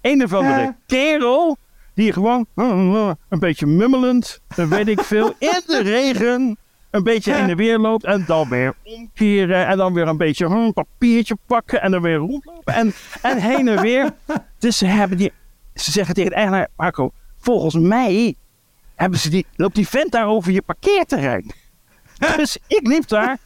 Een 0.00 0.24
of 0.24 0.32
andere 0.32 0.76
kerel 0.86 1.56
die 1.94 2.12
gewoon 2.12 2.46
een 2.54 3.38
beetje 3.38 3.66
mummelend, 3.66 4.40
eh, 4.56 4.68
weet 4.68 4.88
ik 4.88 5.00
veel, 5.00 5.34
in 5.38 5.60
de 5.66 5.82
regen 5.82 6.56
een 6.92 7.02
beetje 7.02 7.32
heen 7.32 7.50
en 7.50 7.56
weer 7.56 7.78
loopt. 7.78 8.04
En 8.04 8.24
dan 8.26 8.48
weer 8.48 8.74
omkeren. 8.84 9.66
En 9.66 9.76
dan 9.76 9.92
weer 9.92 10.08
een 10.08 10.16
beetje 10.16 10.46
hm, 10.46 10.52
een 10.52 10.72
papiertje 10.72 11.36
pakken. 11.46 11.82
En 11.82 11.90
dan 11.90 12.02
weer 12.02 12.16
rondlopen. 12.16 12.74
En, 12.74 12.92
en 13.22 13.38
heen 13.38 13.68
en 13.68 13.80
weer. 13.80 14.10
Dus 14.58 14.78
ze 14.78 14.86
hebben 14.86 15.18
die. 15.18 15.32
Ze 15.74 15.90
zeggen 15.90 16.14
tegen 16.14 16.30
de 16.30 16.36
eigenaar, 16.36 16.68
Marco, 16.76 17.10
volgens 17.38 17.74
mij 17.74 18.34
hebben 18.94 19.18
ze 19.18 19.30
die, 19.30 19.46
loopt 19.56 19.74
die 19.74 19.88
vent 19.88 20.12
daar 20.12 20.26
over 20.26 20.52
je 20.52 20.62
parkeerterrein. 20.62 21.52
Dus 22.36 22.58
ik 22.66 22.86
liep 22.86 23.08
daar. 23.08 23.38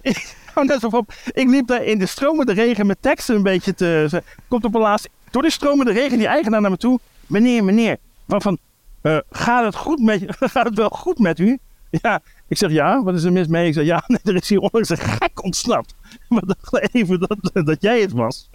ik, 0.00 0.34
net 0.54 0.80
zo 0.80 0.86
op. 0.86 1.12
ik 1.32 1.48
liep 1.48 1.66
daar 1.66 1.84
in 1.84 1.98
de 1.98 2.06
stromende 2.06 2.52
regen 2.52 2.86
met 2.86 3.02
teksten 3.02 3.34
een 3.36 3.42
beetje 3.42 3.74
te. 3.74 4.22
Komt 4.48 4.64
op 4.64 4.74
een 4.74 4.80
laatst. 4.80 5.08
Door 5.36 5.44
de 5.44 5.50
stromende 5.50 5.92
regen 5.92 6.18
die 6.18 6.26
eigenaar 6.26 6.60
naar 6.60 6.70
me 6.70 6.76
toe. 6.76 6.98
Meneer, 7.26 7.64
meneer. 7.64 7.96
Van, 8.28 8.42
van 8.42 8.58
eh, 9.00 9.16
gaat, 9.30 9.64
het 9.64 9.74
goed 9.74 10.00
met, 10.02 10.20
je- 10.20 10.32
gaat 10.52 10.64
het 10.64 10.74
wel 10.74 10.88
goed 10.88 11.18
met 11.18 11.38
u? 11.38 11.58
Ja, 11.90 12.20
ik 12.48 12.56
zeg 12.58 12.70
ja, 12.70 13.02
wat 13.02 13.14
is 13.14 13.22
er 13.24 13.32
mis 13.32 13.46
mee? 13.46 13.66
Ik 13.66 13.74
zeg 13.74 13.84
ja, 13.84 14.02
nee, 14.06 14.18
er 14.24 14.34
is 14.34 14.48
hier 14.48 14.58
onlangs 14.58 14.88
een 14.88 14.96
gek 14.96 15.42
ontsnapt. 15.44 15.94
We 16.28 16.42
dachten 16.46 16.82
even 16.92 17.20
dat, 17.20 17.66
dat 17.66 17.82
jij 17.82 18.00
het 18.00 18.12
was. 18.12 18.50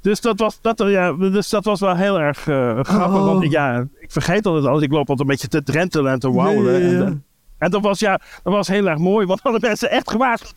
Dus 0.00 0.20
dat 0.20 0.38
was, 0.38 0.58
dat, 0.60 0.78
ja, 0.86 1.12
dus 1.12 1.48
dat 1.48 1.64
was 1.64 1.80
wel 1.80 1.96
heel 1.96 2.20
erg 2.20 2.48
eh, 2.48 2.78
grappig. 2.82 3.18
Oh. 3.18 3.24
Want 3.24 3.42
ik- 3.42 3.50
ja, 3.50 3.86
ik 3.98 4.12
vergeet 4.12 4.46
altijd 4.46 4.66
alles. 4.66 4.82
Ik 4.82 4.90
loop 4.90 4.98
altijd 5.08 5.20
een 5.20 5.26
beetje 5.26 5.48
te 5.48 5.62
drentelen 5.62 6.12
en 6.12 6.18
te 6.18 6.32
wauwelen. 6.32 6.90
Ja. 6.98 7.04
En, 7.04 7.24
en 7.58 7.70
dat 7.70 7.82
was, 7.82 7.98
ja, 7.98 8.20
dat 8.42 8.52
was 8.52 8.68
heel 8.68 8.86
erg 8.88 8.98
mooi. 8.98 9.26
Want 9.26 9.42
alle 9.42 9.58
mensen 9.60 9.90
echt 9.90 10.10
gewaarschuwd. 10.10 10.54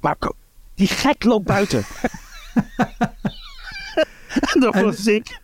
Marco, 0.00 0.32
die 0.74 0.86
gek 0.88 1.24
loopt 1.24 1.44
buiten. 1.46 1.84
En 4.54 4.60
dat 4.66 4.74
En- 4.74 4.84
was 4.84 5.06
ik. 5.06 5.38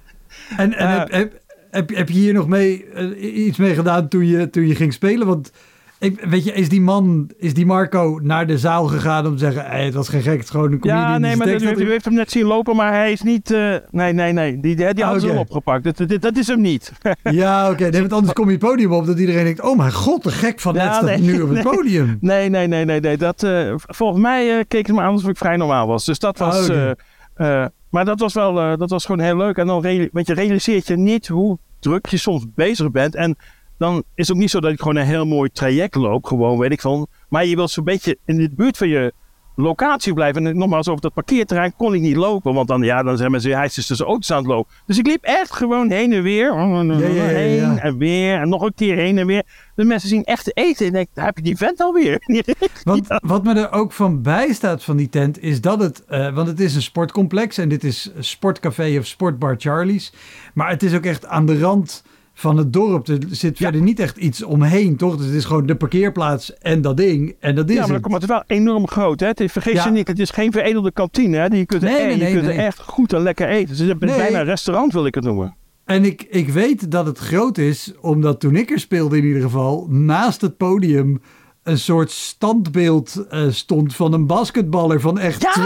En, 0.57 0.73
en 0.75 0.91
heb, 0.99 1.11
heb, 1.13 1.33
heb, 1.71 1.95
heb 1.97 2.09
je 2.09 2.15
hier 2.15 2.33
nog 2.33 2.49
mee, 2.49 2.85
eh, 2.95 3.45
iets 3.47 3.59
mee 3.59 3.75
gedaan 3.75 4.09
toen 4.09 4.27
je, 4.27 4.51
toen 4.51 4.67
je 4.67 4.75
ging 4.75 4.93
spelen? 4.93 5.27
Want 5.27 5.53
ik, 5.99 6.21
weet 6.29 6.45
je, 6.45 6.53
is 6.53 6.69
die 6.69 6.81
man, 6.81 7.31
is 7.39 7.55
die 7.55 7.67
Marco 7.67 8.19
naar 8.23 8.47
de 8.47 8.59
zaal 8.59 8.87
gegaan 8.87 9.27
om 9.27 9.33
te 9.33 9.39
zeggen... 9.39 9.65
Hey, 9.65 9.85
het 9.85 9.95
was 9.95 10.09
geen 10.09 10.23
gek, 10.23 10.33
het 10.33 10.43
is 10.43 10.51
gewoon 10.51 10.73
een 10.73 10.79
comedian. 10.79 11.11
Ja, 11.11 11.19
nee, 11.19 11.37
maar 11.37 11.49
u, 11.49 11.67
had- 11.67 11.81
u 11.81 11.91
heeft 11.91 12.05
hem 12.05 12.15
net 12.15 12.31
zien 12.31 12.45
lopen, 12.45 12.77
maar 12.77 12.93
hij 12.93 13.13
is 13.13 13.23
niet... 13.23 13.51
eh, 13.51 13.75
nee, 13.91 14.13
nee, 14.13 14.33
nee. 14.33 14.61
Die, 14.61 14.77
die, 14.77 14.95
die 14.95 15.05
hadden 15.05 15.21
ze 15.21 15.27
Oké. 15.27 15.35
wel 15.37 15.45
opgepakt. 15.45 15.85
Dat, 15.85 16.09
dat, 16.09 16.21
dat 16.23 16.37
is 16.37 16.47
hem 16.47 16.61
niet. 16.61 16.93
Ja, 17.23 17.71
oké. 17.71 17.89
Nee, 17.89 18.01
want 18.01 18.13
anders 18.13 18.33
kom 18.33 18.45
je 18.47 18.51
het 18.51 18.61
podium 18.61 18.93
op 18.93 19.07
dat 19.07 19.19
iedereen 19.19 19.45
denkt... 19.45 19.61
Oh 19.63 19.77
mijn 19.77 19.93
god, 19.93 20.23
de 20.23 20.31
gek 20.31 20.61
van 20.61 20.75
net 20.75 20.83
Ja, 20.83 20.93
staat 20.93 21.05
nee, 21.05 21.19
nu 21.21 21.41
op 21.43 21.49
het 21.51 21.63
podium. 21.77 22.17
Nee, 22.21 22.49
nee, 22.49 22.67
nee, 22.67 22.85
nee. 22.85 23.01
nee. 23.01 23.17
Dat, 23.17 23.43
eh, 23.43 23.73
volgens 23.77 24.23
mij 24.23 24.65
keken 24.69 24.87
ze 24.87 25.01
me 25.01 25.01
aan 25.07 25.13
alsof 25.13 25.31
ik 25.31 25.37
vrij 25.37 25.57
normaal 25.57 25.87
was. 25.87 26.05
Dus 26.05 26.19
dat 26.19 26.39
was... 26.39 26.69
Ah, 26.71 26.91
oké. 27.35 27.71
Maar 27.93 28.05
dat 28.05 28.21
was 28.21 28.35
wel 28.35 28.61
eh, 28.61 28.77
dat 28.77 28.91
was 28.91 29.05
gewoon 29.05 29.21
heel 29.21 29.37
leuk. 29.37 29.57
En 29.57 29.67
dan 29.67 29.83
je 29.83 30.11
realiseert 30.25 30.87
je 30.87 30.97
niet 30.97 31.29
hoe 31.29 31.59
druk 31.79 32.07
je 32.07 32.17
soms 32.17 32.47
bezig 32.55 32.91
bent. 32.91 33.15
En 33.15 33.37
dan 33.79 33.97
is 34.15 34.27
het 34.27 34.37
ook 34.37 34.43
niet 34.43 34.51
zo 34.51 34.61
dat 34.61 34.73
ik 34.73 34.79
gewoon 34.79 34.97
een 34.97 35.07
heel 35.07 35.27
mooi 35.27 35.51
traject 35.51 35.95
loop. 35.95 36.25
Gewoon, 36.25 36.59
weet 36.59 36.73
ik 36.73 36.81
van. 36.81 37.07
Maar 37.29 37.47
je 37.47 37.57
wilt 37.57 37.71
zo'n 37.71 37.85
beetje 37.85 38.19
in 38.25 38.37
de 38.37 38.51
buurt 38.55 38.77
van 38.77 38.89
je 38.89 39.13
locatie 39.55 40.13
blijven. 40.13 40.47
En 40.47 40.59
nogmaals, 40.59 40.89
over 40.89 41.01
dat 41.01 41.15
parkeerterrein 41.15 41.77
kon 41.77 41.95
ik 41.95 42.01
niet 42.01 42.17
lopen. 42.17 42.55
Want 42.55 42.69
dan, 42.69 42.83
ja, 42.83 43.03
dan 43.03 43.17
zijn 43.17 43.31
mensen, 43.31 43.57
hij 43.57 43.65
is 43.65 43.75
dus 43.75 43.87
tussen 43.87 44.07
auto's 44.07 44.31
aan 44.31 44.39
het 44.39 44.47
lopen. 44.47 44.73
Dus 44.87 44.99
ik 44.99 45.07
liep 45.07 45.25
echt 45.25 45.53
gewoon 45.53 45.91
heen 45.91 46.13
en 46.13 46.23
weer. 46.23 46.55
ja, 46.55 46.83
ja, 46.83 47.25
heen 47.25 47.79
en 47.79 47.99
weer. 47.99 48.41
En 48.41 48.49
nog 48.49 48.63
een 48.63 48.75
keer 48.75 48.97
heen 48.97 49.19
en 49.19 49.27
weer. 49.27 49.43
De 49.75 49.85
mensen 49.85 50.09
zien 50.09 50.25
echt 50.25 50.45
te 50.45 50.51
eten. 50.53 50.87
En 50.87 50.93
denk, 50.93 51.09
daar 51.15 51.25
heb 51.25 51.37
je 51.37 51.43
die 51.43 51.57
vent 51.57 51.81
alweer. 51.81 52.19
Want 52.83 53.07
wat 53.09 53.45
me 53.45 53.55
er 53.55 53.73
ook 53.73 53.93
van 53.93 54.23
bijstaat 54.23 54.85
van 54.85 54.97
die 54.97 55.09
tent 55.09 55.43
is 55.43 55.61
dat 55.61 55.81
het, 55.81 56.05
eh, 56.05 56.35
want 56.35 56.49
het 56.49 56.61
is 56.61 56.75
een 56.75 56.83
sportcomplex 56.83 57.59
en 57.59 57.69
dit 57.69 57.85
is 57.85 58.11
Sportcafé 58.19 58.99
of 58.99 59.07
Sportbar 59.07 59.55
Charlie's. 59.59 60.13
Maar 60.55 60.69
het 60.69 60.83
is 60.83 60.95
ook 60.95 61.05
echt 61.05 61.27
aan 61.27 61.47
de 61.47 61.59
rand 61.59 62.03
van 62.35 62.57
het 62.57 62.73
dorp. 62.73 63.09
Er 63.09 63.19
zit 63.31 63.57
verder 63.57 63.81
niet 63.81 64.01
echt 64.01 64.17
iets 64.17 64.43
omheen, 64.43 64.97
toch? 64.97 65.17
Dus 65.17 65.27
het 65.27 65.35
is 65.35 65.45
gewoon 65.45 65.67
de 65.67 65.77
parkeerplaats 65.77 66.59
en 66.59 66.81
dat 66.81 66.97
ding 66.97 67.35
en 67.41 67.55
dat 67.55 67.69
is 67.71 67.75
Ja, 67.77 67.81
maar, 67.87 67.93
het. 67.93 68.03
komt 68.03 68.15
het 68.15 68.27
wel 68.27 68.43
enorm 68.47 68.89
groot. 68.89 69.21
Hè? 69.21 69.27
Het 69.27 69.41
is, 69.41 69.53
vergeet 69.53 69.75
Ja. 69.75 69.85
je 69.85 69.91
niet, 69.91 70.09
het 70.09 70.19
is 70.19 70.31
geen 70.31 70.53
veredelde 70.53 70.93
kantine. 70.93 71.37
Hè? 71.37 71.45
Je 71.45 71.67
kunt, 71.67 71.83
er, 71.83 71.89
Nee, 71.91 72.19
je 72.19 72.33
kunt 72.33 72.47
er 72.47 72.57
echt 72.59 72.81
goed 72.81 73.13
en 73.13 73.21
lekker 73.23 73.49
eten. 73.49 73.69
Dus 73.69 73.79
het 73.79 74.03
is 74.03 74.17
bijna 74.17 74.39
een 74.41 74.45
restaurant, 74.45 74.93
wil 74.93 75.07
ik 75.07 75.15
het 75.15 75.25
noemen. 75.25 75.57
En 75.85 76.05
ik, 76.05 76.27
ik 76.31 76.49
weet 76.49 76.91
dat 76.91 77.07
het 77.07 77.19
groot 77.19 77.59
is, 77.59 77.93
omdat 78.01 78.41
toen 78.41 78.57
ik 78.57 78.71
er 78.71 78.81
speelde 78.81 79.17
in 79.17 79.25
ieder 79.25 79.43
geval, 79.43 79.87
naast 79.91 80.41
het 80.41 80.57
podium 80.57 81.21
een 81.63 81.79
soort 81.79 82.11
standbeeld 82.11 83.27
eh, 83.31 83.43
stond 83.51 83.95
van 83.95 84.13
een 84.13 84.27
basketballer 84.27 85.01
van 85.01 85.19
echt 85.19 85.59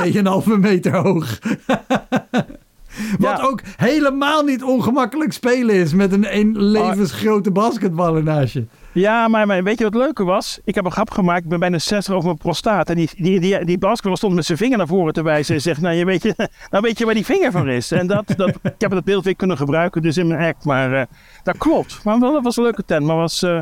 2,5 0.49 0.59
meter 0.61 0.97
hoog. 0.97 1.39
Wat 3.19 3.39
Ja. 3.39 3.45
ook 3.45 3.61
helemaal 3.77 4.43
niet 4.43 4.63
ongemakkelijk 4.63 5.33
spelen 5.33 5.75
is 5.75 5.95
met 5.95 6.13
een, 6.13 6.37
een 6.37 6.63
levensgrote 6.63 7.51
basketballer 7.51 8.23
naast 8.23 8.53
je. 8.53 8.65
Ja, 8.93 9.29
maar, 9.29 9.47
maar 9.47 9.63
weet 9.63 9.79
je 9.79 9.85
wat 9.85 9.95
leuker 9.95 10.25
was? 10.25 10.61
Ik 10.65 10.75
heb 10.75 10.85
een 10.85 10.91
grap 10.93 11.11
gemaakt, 11.11 11.43
ik 11.43 11.49
ben 11.49 11.59
bijna 11.61 11.79
60 11.79 12.15
over 12.15 12.27
mijn 12.27 12.39
prostaat. 12.39 12.91
En 12.91 12.97
die, 12.97 13.09
die, 13.17 13.41
die, 13.41 13.65
die 13.65 13.79
basketballer 13.79 14.17
stond 14.19 14.35
met 14.35 14.45
zijn 14.45 14.59
vinger 14.59 14.79
naar 14.79 14.87
voren 14.87 15.13
te 15.13 15.23
wijzen 15.23 15.55
en 15.55 15.61
zegt, 15.61 15.81
nou, 15.87 15.95
je 15.95 16.05
weet, 16.05 16.23
je, 16.23 16.35
nou 16.71 16.83
weet 16.83 16.99
je 16.99 17.05
waar 17.05 17.15
die 17.15 17.25
vinger 17.25 17.51
van 17.51 17.69
is. 17.69 17.91
En 17.91 18.07
dat, 18.07 18.25
dat, 18.37 18.49
ik 18.49 18.75
heb 18.79 18.91
dat 18.91 19.05
beeld 19.05 19.25
weer 19.25 19.37
kunnen 19.37 19.57
gebruiken, 19.57 20.03
dus 20.03 20.17
in 20.17 20.27
mijn 20.27 20.41
act. 20.49 20.65
Maar 20.65 20.93
eh, 20.93 21.07
dat 21.43 21.59
klopt. 21.59 22.01
Maar 22.05 22.21
wel, 22.21 22.33
dat 22.33 22.43
was 22.43 22.57
een 22.57 22.63
leuke 22.63 22.85
tent, 22.85 23.07
maar 23.07 23.17
was, 23.17 23.43
eh, 23.43 23.61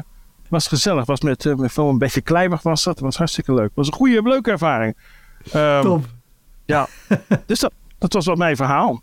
was 0.48 0.66
gezellig. 0.66 1.04
Was 1.04 1.20
met, 1.20 1.46
eh, 1.46 1.54
met 1.54 1.72
veel 1.72 1.88
een 1.88 1.98
beetje 1.98 2.20
kleinig 2.20 2.62
was 2.62 2.84
dat. 2.84 3.00
was 3.00 3.16
hartstikke 3.16 3.54
leuk. 3.54 3.70
was 3.74 3.86
een 3.86 3.92
goede, 3.92 4.22
leuke 4.22 4.50
ervaring. 4.50 4.96
Ehm, 5.52 5.82
Top. 5.82 6.04
Ja, 6.64 6.86
dus 7.46 7.60
dat, 7.60 7.72
dat 7.98 8.12
was 8.12 8.26
wat 8.26 8.36
mijn 8.38 8.56
verhaal. 8.56 9.02